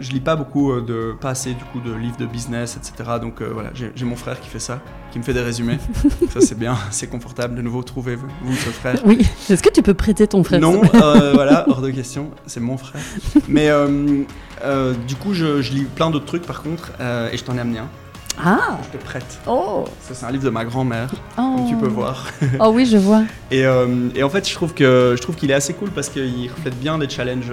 je 0.00 0.10
lis 0.10 0.20
pas 0.20 0.36
beaucoup 0.36 0.72
euh, 0.72 0.80
de 0.80 1.14
pas 1.18 1.30
assez 1.30 1.54
du 1.54 1.64
coup 1.64 1.80
de 1.80 1.92
livres 1.92 2.16
de 2.16 2.26
business, 2.26 2.76
etc. 2.76 3.10
Donc 3.20 3.40
euh, 3.40 3.50
voilà, 3.52 3.70
j'ai 3.72 4.04
mon 4.04 4.16
frère 4.16 4.40
qui 4.40 4.48
fait 4.48 4.58
ça, 4.58 4.80
qui 5.12 5.18
me 5.18 5.24
fait 5.24 5.34
des 5.34 5.40
résumés. 5.42 5.78
ça 6.32 6.40
c'est 6.40 6.58
bien, 6.58 6.76
c'est 6.90 7.06
confortable 7.06 7.54
de 7.54 7.62
nouveau 7.62 7.82
trouver 7.82 8.16
vous, 8.16 8.28
vous, 8.42 8.54
ce 8.54 8.70
frère. 8.70 8.96
Oui. 9.04 9.26
Est-ce 9.48 9.62
que 9.62 9.70
tu 9.70 9.82
peux 9.82 9.94
prêter 9.94 10.26
ton 10.26 10.44
frère 10.44 10.60
Non, 10.60 10.82
euh, 10.94 11.32
voilà, 11.34 11.68
hors 11.68 11.80
de 11.80 11.90
question, 11.90 12.30
c'est 12.46 12.60
mon 12.60 12.76
frère. 12.76 13.00
Mais 13.48 13.68
euh, 13.70 14.94
du 15.06 15.16
coup, 15.16 15.34
je, 15.34 15.62
je 15.62 15.72
lis 15.72 15.84
plein 15.84 16.10
d'autres 16.10 16.26
trucs 16.26 16.46
par 16.46 16.62
contre, 16.62 16.92
et 17.32 17.36
je 17.36 17.44
t'en 17.44 17.56
ai 17.56 17.60
amené 17.60 17.78
un. 17.78 17.88
Ah 18.36 18.78
Je 18.82 18.98
te 18.98 19.04
prête. 19.04 19.38
Oh, 19.46 19.84
c'est 20.00 20.24
un 20.24 20.32
livre 20.32 20.42
de 20.42 20.50
ma 20.50 20.64
grand-mère, 20.64 21.08
oh. 21.38 21.54
comme 21.56 21.68
tu 21.68 21.76
peux 21.76 21.86
voir. 21.86 22.26
Oh 22.58 22.72
oui, 22.74 22.84
je 22.84 22.96
vois. 22.96 23.22
Et, 23.52 23.60
et 23.60 24.22
en 24.24 24.28
fait, 24.28 24.48
je 24.48 24.54
trouve 24.54 24.74
que 24.74 25.14
je 25.16 25.22
trouve 25.22 25.36
qu'il 25.36 25.52
est 25.52 25.54
assez 25.54 25.74
cool 25.74 25.90
parce 25.90 26.08
qu'il 26.08 26.50
reflète 26.50 26.78
bien 26.80 26.98
des 26.98 27.08
challenges 27.08 27.52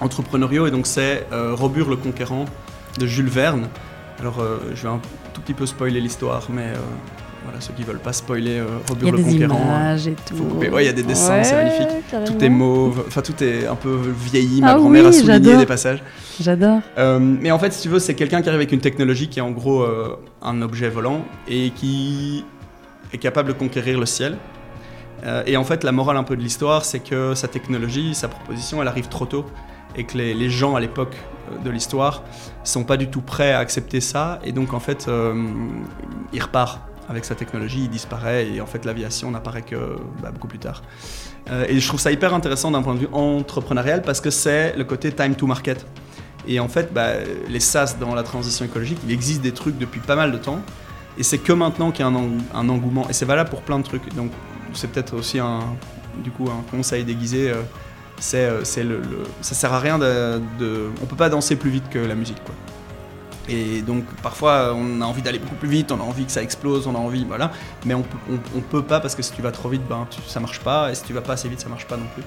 entrepreneuriaux. 0.00 0.66
Et 0.66 0.70
donc, 0.70 0.86
c'est 0.86 1.26
euh, 1.32 1.54
Robur 1.54 1.88
le 1.90 1.96
Conquérant 1.96 2.44
de 2.98 3.06
Jules 3.06 3.28
Verne. 3.28 3.68
Alors, 4.20 4.40
euh, 4.40 4.58
je 4.74 4.82
vais 4.82 4.88
un 4.88 5.00
tout 5.34 5.40
petit 5.40 5.54
peu 5.54 5.66
spoiler 5.66 6.00
l'histoire, 6.00 6.46
mais 6.50 6.66
euh, 6.68 6.74
voilà, 7.44 7.60
ceux 7.60 7.72
qui 7.72 7.82
veulent 7.84 7.98
pas 8.00 8.12
spoiler 8.12 8.58
euh, 8.58 8.64
Il 8.88 8.90
y 8.90 8.90
Robur 8.90 9.08
a 9.08 9.10
le 9.12 9.16
des 9.18 9.24
Conquérant. 9.46 9.64
images 9.64 10.06
et 10.08 10.16
tout. 10.26 10.34
Ouais, 10.72 10.84
il 10.84 10.86
y 10.86 10.88
a 10.88 10.92
des 10.92 11.02
dessins, 11.02 11.42
c'est 11.42 11.54
magnifique. 11.54 11.88
carrément. 12.10 12.32
Tout 12.38 12.44
est 12.44 12.48
mauve, 12.50 13.04
enfin 13.06 13.22
tout 13.22 13.42
est 13.42 13.66
un 13.66 13.76
peu 13.76 13.96
vieilli. 14.18 14.60
Ma 14.60 14.72
Ah 14.72 14.74
grand-mère 14.76 15.06
a 15.06 15.08
oui, 15.08 15.14
souligné 15.14 15.32
j'adore. 15.34 15.58
des 15.58 15.66
passages. 15.66 16.02
J'adore. 16.40 16.80
Mais 17.20 17.50
en 17.50 17.58
fait, 17.58 17.72
si 17.72 17.82
tu 17.82 17.88
veux, 17.88 17.98
c'est 17.98 18.14
quelqu'un 18.14 18.42
qui 18.42 18.48
arrive 18.48 18.60
avec 18.60 18.72
une 18.72 18.80
technologie 18.80 19.28
qui 19.28 19.38
est 19.38 19.42
en 19.42 19.50
gros 19.52 19.86
un 20.42 20.62
objet 20.62 20.88
volant 20.90 21.24
et 21.48 21.70
qui 21.70 22.44
est 23.12 23.18
capable 23.18 23.48
de 23.48 23.54
conquérir 23.54 23.98
le 23.98 24.06
ciel. 24.06 24.36
Euh, 25.24 25.42
et 25.46 25.56
en 25.56 25.64
fait, 25.64 25.84
la 25.84 25.92
morale 25.92 26.16
un 26.16 26.22
peu 26.22 26.36
de 26.36 26.40
l'histoire, 26.42 26.84
c'est 26.84 27.00
que 27.00 27.34
sa 27.34 27.46
technologie, 27.48 28.14
sa 28.14 28.28
proposition, 28.28 28.80
elle 28.80 28.88
arrive 28.88 29.08
trop 29.08 29.26
tôt 29.26 29.44
et 29.96 30.04
que 30.04 30.16
les, 30.16 30.50
gens 30.50 30.74
à 30.74 30.80
l'époque 30.80 31.16
euh, 31.50 31.58
de 31.64 31.70
l'histoire 31.70 32.22
sont 32.64 32.84
pas 32.84 32.96
du 32.96 33.08
tout 33.08 33.22
prêts 33.22 33.52
à 33.52 33.58
accepter 33.58 34.00
ça. 34.00 34.38
Et 34.44 34.52
donc, 34.52 34.72
en 34.74 34.80
fait, 34.80 35.06
euh, 35.08 35.34
il 36.32 36.42
repart 36.42 36.80
avec 37.08 37.24
sa 37.24 37.34
technologie, 37.34 37.80
il 37.84 37.90
disparaît 37.90 38.46
et 38.48 38.60
en 38.60 38.66
fait, 38.66 38.84
l'aviation 38.84 39.30
n'apparaît 39.32 39.62
que 39.62 39.96
bah, 40.22 40.30
beaucoup 40.30 40.46
plus 40.46 40.60
tard. 40.60 40.82
Euh, 41.50 41.64
et 41.68 41.80
je 41.80 41.88
trouve 41.88 41.98
ça 41.98 42.12
hyper 42.12 42.34
intéressant 42.34 42.70
d'un 42.70 42.82
point 42.82 42.94
de 42.94 43.00
vue 43.00 43.08
entrepreneurial 43.12 44.02
parce 44.02 44.20
que 44.20 44.30
c'est 44.30 44.76
le 44.76 44.84
côté 44.84 45.10
time 45.10 45.34
to 45.34 45.46
market. 45.46 45.84
Et 46.46 46.60
en 46.60 46.68
fait, 46.68 46.92
bah, 46.94 47.14
les 47.48 47.60
SaaS 47.60 47.96
dans 47.98 48.14
la 48.14 48.22
transition 48.22 48.64
écologique, 48.64 48.98
il 49.04 49.12
existe 49.12 49.42
des 49.42 49.52
trucs 49.52 49.76
depuis 49.76 50.00
pas 50.00 50.16
mal 50.16 50.30
de 50.30 50.38
temps. 50.38 50.60
Et 51.18 51.22
c'est 51.24 51.38
que 51.38 51.52
maintenant 51.52 51.90
qu'il 51.90 52.04
y 52.04 52.08
a 52.08 52.10
un, 52.10 52.14
eng- 52.14 52.40
un 52.54 52.68
engouement. 52.68 53.08
Et 53.10 53.12
c'est 53.12 53.26
valable 53.26 53.50
pour 53.50 53.62
plein 53.62 53.78
de 53.78 53.84
trucs. 53.84 54.14
Donc 54.14 54.30
c'est 54.72 54.88
peut-être 54.90 55.16
aussi 55.16 55.40
un, 55.40 55.60
du 56.22 56.30
coup, 56.30 56.44
un 56.44 56.62
conseil 56.70 57.02
déguisé. 57.04 57.52
C'est, 58.20 58.36
euh, 58.44 58.62
c'est 58.64 58.84
le, 58.84 58.98
le- 58.98 59.24
ça 59.40 59.54
sert 59.54 59.72
à 59.74 59.80
rien 59.80 59.98
de, 59.98 60.40
de- 60.58 60.88
On 61.02 61.06
peut 61.06 61.16
pas 61.16 61.28
danser 61.28 61.56
plus 61.56 61.70
vite 61.70 61.88
que 61.90 61.98
la 61.98 62.14
musique. 62.14 62.42
Quoi. 62.44 62.54
Et 63.48 63.82
donc 63.82 64.04
parfois 64.22 64.74
on 64.76 65.00
a 65.00 65.04
envie 65.06 65.22
d'aller 65.22 65.40
beaucoup 65.40 65.56
plus 65.56 65.68
vite, 65.68 65.90
on 65.90 65.98
a 65.98 66.04
envie 66.04 66.24
que 66.24 66.30
ça 66.30 66.42
explose, 66.42 66.86
on 66.86 66.94
a 66.94 66.98
envie, 66.98 67.24
voilà. 67.26 67.50
Mais 67.84 67.94
on 67.94 68.04
on, 68.30 68.34
on 68.56 68.60
peut 68.60 68.82
pas 68.82 69.00
parce 69.00 69.14
que 69.16 69.22
si 69.22 69.32
tu 69.32 69.42
vas 69.42 69.50
trop 69.50 69.68
vite, 69.68 69.82
ben, 69.88 70.06
tu- 70.10 70.20
ça 70.28 70.38
marche 70.38 70.60
pas. 70.60 70.90
Et 70.92 70.94
si 70.94 71.02
tu 71.02 71.12
vas 71.12 71.20
pas 71.22 71.32
assez 71.32 71.48
vite, 71.48 71.60
ça 71.60 71.68
marche 71.68 71.86
pas 71.86 71.96
non 71.96 72.06
plus. 72.14 72.22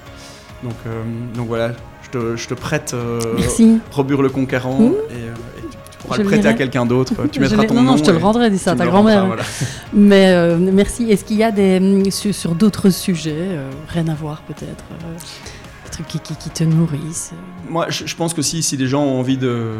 Donc, 0.62 0.74
euh, 0.86 1.02
donc 1.34 1.46
voilà, 1.48 1.72
je 2.02 2.10
te, 2.10 2.36
je 2.36 2.48
te 2.48 2.54
prête 2.54 2.92
euh. 2.94 3.20
Robur 3.90 4.22
le 4.22 4.28
Conquérant 4.30 4.78
Mmh. 4.78 4.92
et, 5.10 5.14
euh, 5.14 5.34
et 5.58 5.60
tu, 5.62 5.68
tu 5.90 5.98
pourras 5.98 6.16
Je 6.16 6.22
le 6.22 6.28
prêter 6.28 6.48
à 6.48 6.54
quelqu'un 6.54 6.86
d'autre. 6.86 7.12
Tu 7.30 7.38
mettras 7.40 7.64
ton 7.64 7.74
non, 7.74 7.82
nom. 7.82 7.90
non, 7.92 7.96
je 7.96 8.02
te 8.04 8.10
le 8.10 8.16
rendrai, 8.18 8.50
dis 8.50 8.58
ça 8.58 8.72
à 8.72 8.76
ta 8.76 8.86
grand-mère. 8.86 9.26
voilà. 9.26 9.42
Mais 9.92 10.28
euh, 10.28 10.56
merci. 10.58 11.10
Est-ce 11.10 11.24
qu'il 11.24 11.36
y 11.36 11.44
a 11.44 11.50
des 11.50 11.78
hum, 11.78 12.10
sur, 12.10 12.34
sur 12.34 12.54
d'autres 12.54 12.88
sujets, 12.90 13.58
rien 13.88 14.08
à 14.08 14.14
voir 14.14 14.42
peut-être, 14.42 14.84
qui, 16.02 16.18
qui, 16.20 16.34
qui 16.36 16.50
te 16.50 16.64
nourrissent 16.64 17.32
Moi, 17.68 17.86
je, 17.90 18.06
je 18.06 18.16
pense 18.16 18.34
que 18.34 18.42
si, 18.42 18.62
si 18.62 18.76
des 18.76 18.86
gens 18.86 19.02
ont 19.04 19.18
envie 19.18 19.36
de. 19.38 19.72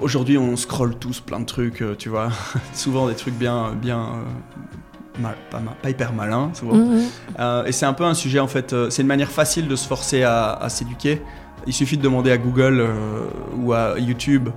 Aujourd'hui, 0.00 0.36
on 0.38 0.56
scrolle 0.56 0.96
tous 0.96 1.20
plein 1.20 1.40
de 1.40 1.44
trucs, 1.46 1.80
euh, 1.82 1.94
tu 1.96 2.08
vois. 2.08 2.28
souvent 2.74 3.08
des 3.08 3.14
trucs 3.14 3.34
bien. 3.34 3.72
bien 3.74 4.00
euh, 4.00 5.20
mal- 5.22 5.36
pas, 5.50 5.90
hyper 5.90 6.12
malins, 6.12 6.50
souvent. 6.54 6.74
Mhm. 6.74 7.02
Euh, 7.38 7.64
et 7.64 7.72
c'est 7.72 7.86
un 7.86 7.92
peu 7.92 8.04
un 8.04 8.14
sujet, 8.14 8.40
en 8.40 8.48
fait. 8.48 8.74
c'est 8.90 9.02
une 9.02 9.08
manière 9.08 9.30
facile 9.30 9.68
de 9.68 9.76
se 9.76 9.86
forcer 9.86 10.22
à, 10.22 10.52
à 10.52 10.68
s'éduquer. 10.68 11.22
Il 11.66 11.72
suffit 11.72 11.96
de 11.96 12.02
demander 12.02 12.30
à 12.30 12.36
Google 12.38 12.80
euh, 12.80 13.26
ou 13.56 13.72
à 13.72 13.98
YouTube 13.98 14.48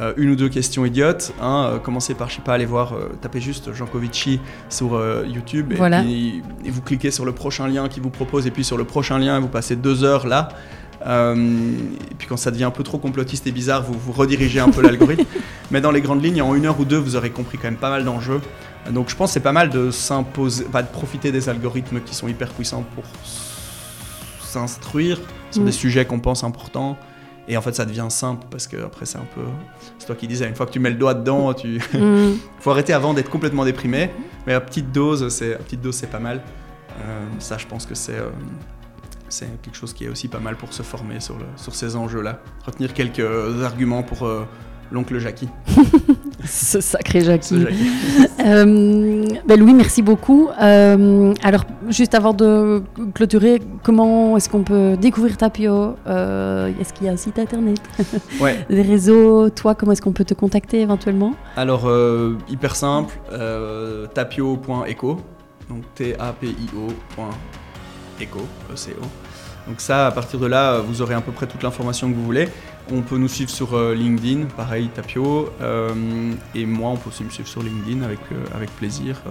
euh, 0.00 0.12
une 0.16 0.30
ou 0.30 0.36
deux 0.36 0.48
questions 0.48 0.84
idiotes. 0.84 1.32
Hein, 1.40 1.70
euh, 1.74 1.78
commencez 1.78 2.14
par, 2.14 2.28
je 2.30 2.36
sais 2.36 2.42
pas, 2.42 2.54
aller 2.54 2.66
voir, 2.66 2.94
euh, 2.94 3.10
tapez 3.20 3.40
juste 3.40 3.72
Jankovici 3.72 4.40
sur 4.68 4.94
euh, 4.94 5.24
YouTube. 5.26 5.72
Et, 5.72 5.76
Voilà. 5.76 6.02
puis, 6.02 6.42
et 6.64 6.70
vous 6.70 6.82
cliquez 6.82 7.10
sur 7.10 7.24
le 7.24 7.32
prochain 7.32 7.68
lien 7.68 7.88
qu'il 7.88 8.02
vous 8.02 8.10
propose. 8.10 8.46
Et 8.46 8.50
puis 8.50 8.64
sur 8.64 8.76
le 8.76 8.84
prochain 8.84 9.18
lien, 9.18 9.38
vous 9.40 9.48
passez 9.48 9.76
deux 9.76 10.02
heures 10.04 10.26
là. 10.26 10.48
Et 11.06 12.14
puis 12.16 12.26
quand 12.26 12.38
ça 12.38 12.50
devient 12.50 12.64
un 12.64 12.70
peu 12.70 12.82
trop 12.82 12.96
complotiste 12.98 13.46
et 13.46 13.52
bizarre, 13.52 13.82
vous, 13.82 13.92
vous 13.98 14.12
redirigez 14.12 14.60
un 14.60 14.70
peu 14.70 14.80
l'algorithme. 14.86 15.24
Mais 15.70 15.80
dans 15.82 15.90
les 15.90 16.00
grandes 16.00 16.24
lignes, 16.24 16.40
en 16.40 16.54
une 16.54 16.64
heure 16.66 16.80
ou 16.80 16.84
deux, 16.86 16.96
vous 16.96 17.14
aurez 17.14 17.28
compris 17.30 17.58
quand 17.58 17.64
même 17.68 17.76
pas 17.76 17.90
mal 17.90 18.04
d'enjeux. 18.04 18.40
Donc 18.90 19.10
je 19.10 19.16
pense 19.16 19.30
que 19.30 19.34
c'est 19.34 19.40
pas 19.40 19.52
mal 19.52 19.68
de 19.70 19.90
s'imposer, 19.90 20.64
pas 20.64 20.82
de 20.82 20.88
profiter 20.88 21.30
des 21.30 21.48
algorithmes 21.50 22.00
qui 22.00 22.14
sont 22.14 22.26
hyper 22.28 22.48
puissants 22.50 22.84
pour 22.94 23.04
s'instruire 24.40 25.18
sur 25.50 25.62
Mm. 25.62 25.66
des 25.66 25.72
sujets 25.72 26.04
qu'on 26.04 26.20
pense 26.20 26.42
importants. 26.44 26.96
Et 27.46 27.56
en 27.56 27.60
fait, 27.62 27.74
ça 27.74 27.84
devient 27.84 28.06
simple 28.08 28.46
parce 28.50 28.66
que 28.66 28.76
après, 28.84 29.04
c'est 29.04 29.18
un 29.18 29.26
peu. 29.34 29.42
C'est 29.98 30.06
toi 30.06 30.16
qui 30.16 30.26
disais, 30.26 30.48
une 30.48 30.54
fois 30.54 30.66
que 30.66 30.72
tu 30.72 30.80
mets 30.80 30.90
le 30.90 30.96
doigt 30.96 31.14
dedans, 31.14 31.52
tu. 31.52 31.80
Mhm. 31.92 32.38
faut 32.60 32.70
arrêter 32.70 32.92
avant 32.92 33.12
d'être 33.14 33.30
complètement 33.30 33.64
déprimé. 33.64 34.10
Mais 34.46 34.54
à 34.54 34.60
petite 34.60 34.92
dose, 34.92 35.28
c'est 35.28 35.54
à 35.54 35.58
petite 35.58 35.80
dose, 35.80 35.94
c'est 35.94 36.10
pas 36.10 36.20
mal. 36.20 36.42
Euh, 37.00 37.26
ça, 37.38 37.58
je 37.58 37.66
pense 37.66 37.86
que 37.86 37.94
c'est. 37.94 38.18
euh, 38.18 38.30
c'est 39.28 39.60
quelque 39.62 39.76
chose 39.76 39.92
qui 39.92 40.04
est 40.04 40.08
aussi 40.08 40.28
pas 40.28 40.38
mal 40.38 40.54
pour 40.56 40.72
se 40.72 40.82
former 40.82 41.18
sur, 41.18 41.36
le, 41.36 41.46
sur 41.56 41.74
ces 41.74 41.96
enjeux-là. 41.96 42.38
Retenir 42.64 42.94
quelques 42.94 43.20
arguments 43.64 44.04
pour 44.04 44.24
euh, 44.26 44.46
l'oncle 44.92 45.18
Jackie. 45.18 45.48
Ce 46.46 46.80
sacré 46.80 47.20
Jackie. 47.22 47.64
Euh, 48.44 49.24
ben 49.46 49.58
Louis, 49.58 49.72
merci 49.72 50.02
beaucoup. 50.02 50.50
Euh, 50.60 51.32
alors, 51.42 51.64
juste 51.88 52.14
avant 52.14 52.34
de 52.34 52.82
clôturer, 53.14 53.62
comment 53.82 54.36
est-ce 54.36 54.50
qu'on 54.50 54.64
peut 54.64 54.98
découvrir 55.00 55.38
Tapio 55.38 55.94
Euh, 56.06 56.70
Est-ce 56.78 56.92
qu'il 56.92 57.06
y 57.06 57.08
a 57.08 57.12
un 57.12 57.16
site 57.16 57.38
internet? 57.38 57.78
Ouais, 58.40 58.66
Des 58.68 58.82
réseaux 58.82 59.48
Toi, 59.48 59.74
comment 59.74 59.92
est-ce 59.92 60.02
qu'on 60.02 60.12
peut 60.12 60.26
te 60.26 60.34
contacter 60.34 60.82
éventuellement? 60.82 61.32
Alors 61.56 61.90
hyper 62.50 62.76
simple, 62.76 63.14
tapio.eco, 64.12 65.16
donc 65.70 65.82
T-A-P-I-O.eco, 65.94 67.28
E-C-O. 68.72 69.02
Donc 69.68 69.80
ça, 69.80 70.08
à 70.08 70.10
partir 70.10 70.38
de 70.38 70.46
là, 70.46 70.80
vous 70.80 71.00
aurez 71.00 71.14
à 71.14 71.22
peu 71.22 71.32
près 71.32 71.46
toute 71.46 71.62
l'information 71.62 72.10
que 72.10 72.14
vous 72.14 72.24
voulez. 72.24 72.48
On 72.92 73.00
peut 73.00 73.16
nous 73.16 73.28
suivre 73.28 73.50
sur 73.50 73.74
euh, 73.74 73.94
LinkedIn, 73.94 74.44
pareil, 74.56 74.88
Tapio. 74.88 75.50
euh, 75.62 76.32
et 76.54 76.66
moi, 76.66 76.90
on 76.90 76.96
peut 76.96 77.08
aussi 77.08 77.24
me 77.24 77.30
suivre 77.30 77.48
sur 77.48 77.62
LinkedIn 77.62 78.02
avec, 78.02 78.20
euh, 78.30 78.44
avec 78.54 78.70
plaisir. 78.76 79.22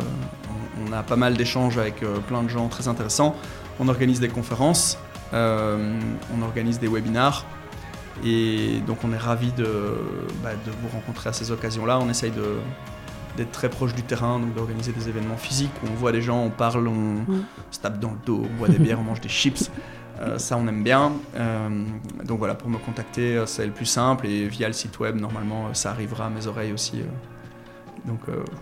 On, 0.88 0.92
a 0.92 1.04
pas 1.04 1.16
mal 1.16 1.38
d'échanges 1.38 1.78
avec 1.78 2.04
plein 2.28 2.44
de 2.44 2.50
gens 2.50 2.68
très 2.68 2.88
intéressants. 2.88 3.36
On 3.80 3.88
organise 3.88 4.20
des 4.20 4.28
conférences, 4.28 5.00
on 5.32 6.42
organise 6.44 6.80
des 6.80 6.88
webinars. 6.88 7.46
Et 8.24 8.80
donc 8.86 9.00
on 9.04 9.12
est 9.12 9.18
ravis 9.18 9.52
de, 9.54 9.66
bah, 10.44 10.52
de 10.54 10.72
vous 10.82 10.90
rencontrer 10.90 11.30
à 11.30 11.34
ces 11.34 11.52
occasions-là. 11.52 12.00
On 12.00 12.10
essaye 12.10 12.32
d'être 13.38 13.52
très 13.52 13.70
proche 13.70 13.96
du 13.96 14.04
terrain, 14.04 14.40
donc 14.40 14.54
d'organiser 14.54 14.92
des 14.92 15.10
événements 15.10 15.38
physiques 15.38 15.72
où 15.84 15.88
on 15.92 15.96
voit 15.96 16.12
des 16.12 16.22
gens, 16.22 16.44
on 16.44 16.52
parle, 16.52 16.88
on 16.88 17.26
se 17.72 17.80
tape 17.80 18.00
dans 18.00 18.12
le 18.12 18.20
dos, 18.24 18.44
on 18.48 18.58
boit 18.60 18.68
des 18.68 18.78
bières, 18.78 19.00
on 19.00 19.04
mange 19.04 19.22
des 19.22 19.30
chips. 19.30 19.72
Euh, 20.24 20.38
ça, 20.38 20.58
on 20.58 20.68
aime 20.68 20.84
bien. 20.84 21.14
Euh, 21.36 21.70
donc 22.24 22.40
voilà, 22.40 22.56
pour 22.56 22.70
me 22.70 22.78
contacter, 22.78 23.38
euh, 23.38 23.46
c'est 23.46 23.66
le 23.66 23.72
plus 23.72 23.86
simple. 23.86 24.28
Et 24.28 24.48
via 24.48 24.68
le 24.68 24.74
site 24.74 25.00
web, 25.00 25.20
normalement, 25.20 25.74
ça 25.74 25.92
arrivera 25.92 26.28
à 26.28 26.30
mes 26.30 26.48
oreilles 26.48 26.74
aussi. 26.74 27.04
Donc 28.06 28.20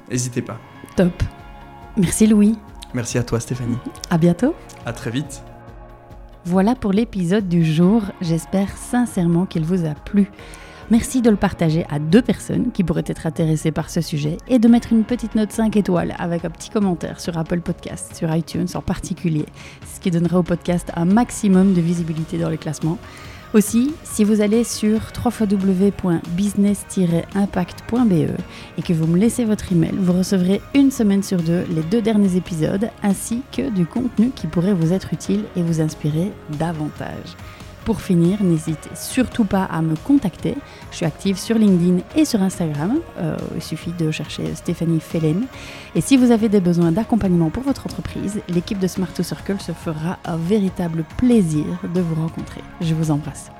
n'hésitez 0.10 0.42
pas. 0.42 0.60
Top. 0.96 1.24
Merci 1.98 2.28
Louis. 2.28 2.58
Merci 2.94 3.18
à 3.18 3.24
toi, 3.24 3.40
Stéphanie. 3.40 3.78
À 4.10 4.18
bientôt. 4.18 4.54
À 4.86 4.94
très 4.94 5.10
vite. 5.10 5.42
Voilà 6.46 6.76
pour 6.76 6.92
l'épisode 6.92 7.48
du 7.48 7.64
jour. 7.64 8.04
J'espère 8.22 8.76
sincèrement 8.78 9.46
qu'il 9.46 9.64
vous 9.64 9.86
a 9.86 9.94
plu. 9.94 10.30
Merci 10.90 11.22
de 11.22 11.30
le 11.30 11.36
partager 11.36 11.86
à 11.90 12.00
deux 12.00 12.22
personnes 12.22 12.72
qui 12.72 12.84
pourraient 12.84 13.04
être 13.06 13.28
intéressées 13.28 13.72
par 13.72 13.90
ce 13.90 14.02
sujet 14.02 14.38
et 14.48 14.60
de 14.60 14.68
mettre 14.68 14.92
une 14.92 15.04
petite 15.04 15.36
note 15.36 15.52
5 15.52 15.76
étoiles 15.78 16.16
avec 16.20 16.44
un 16.44 16.50
petit 16.50 16.70
commentaire 16.70 17.20
sur 17.20 17.38
Apple 17.38 17.62
Podcast, 17.62 18.16
sur 18.16 18.34
iTunes 18.36 18.68
en 18.74 18.82
particulier, 18.82 19.46
ce 19.94 20.00
qui 20.00 20.12
donnera 20.12 20.40
au 20.40 20.44
podcast 20.44 20.92
un 20.96 21.06
maximum 21.06 21.74
de 21.74 21.82
visibilité 21.82 22.38
dans 22.38 22.50
les 22.50 22.58
classements. 22.58 22.98
Aussi, 23.54 23.94
si 24.04 24.24
vous 24.24 24.40
allez 24.40 24.64
sur 24.64 25.02
www.business-impact.be 25.26 28.14
et 28.78 28.82
que 28.82 28.94
vous 28.94 29.08
me 29.08 29.18
laissez 29.18 29.44
votre 29.44 29.74
email, 29.74 29.92
vous 29.98 30.14
recevrez 30.14 30.62
une 30.74 30.90
semaine 30.90 31.22
sur 31.22 31.42
deux 31.42 31.66
les 31.70 31.84
deux 31.84 32.02
derniers 32.02 32.38
épisodes 32.38 32.90
ainsi 33.04 33.42
que 33.52 33.70
du 33.70 33.86
contenu 33.86 34.30
qui 34.30 34.48
pourrait 34.48 34.74
vous 34.74 34.94
être 34.94 35.14
utile 35.14 35.44
et 35.58 35.64
vous 35.64 35.82
inspirer 35.82 36.32
davantage. 36.58 37.36
Pour 37.86 38.02
finir, 38.02 38.44
n'hésitez 38.44 38.90
surtout 38.96 39.46
pas 39.46 39.64
à 39.64 39.82
me 39.82 39.96
contacter. 39.96 40.56
Je 40.92 40.98
suis 40.98 41.06
active 41.06 41.38
sur 41.38 41.58
LinkedIn 41.58 42.04
et 42.16 42.26
sur 42.26 42.42
Instagram. 42.42 43.00
Euh, 43.18 43.38
il 43.56 43.62
suffit 43.62 43.92
de 43.92 44.12
chercher 44.12 44.54
Stéphanie 44.56 45.00
Fellen. 45.00 45.46
Et 45.96 46.02
si 46.02 46.16
vous 46.18 46.32
avez 46.32 46.48
des 46.48 46.62
besoins 46.62 46.92
d'accompagnement 46.92 47.50
pour 47.50 47.64
votre 47.64 47.86
entreprise, 47.86 48.42
l'équipe 48.50 48.80
de 48.80 48.88
Smart 48.88 49.12
to 49.12 49.24
Circle 49.24 49.60
se 49.60 49.72
fera 49.72 50.20
un 50.26 50.38
véritable 50.38 51.04
plaisir 51.18 51.66
de 51.94 52.02
vous 52.02 52.16
rencontrer. 52.16 52.62
Je 52.82 52.94
vous 52.94 53.10
embrasse. 53.10 53.52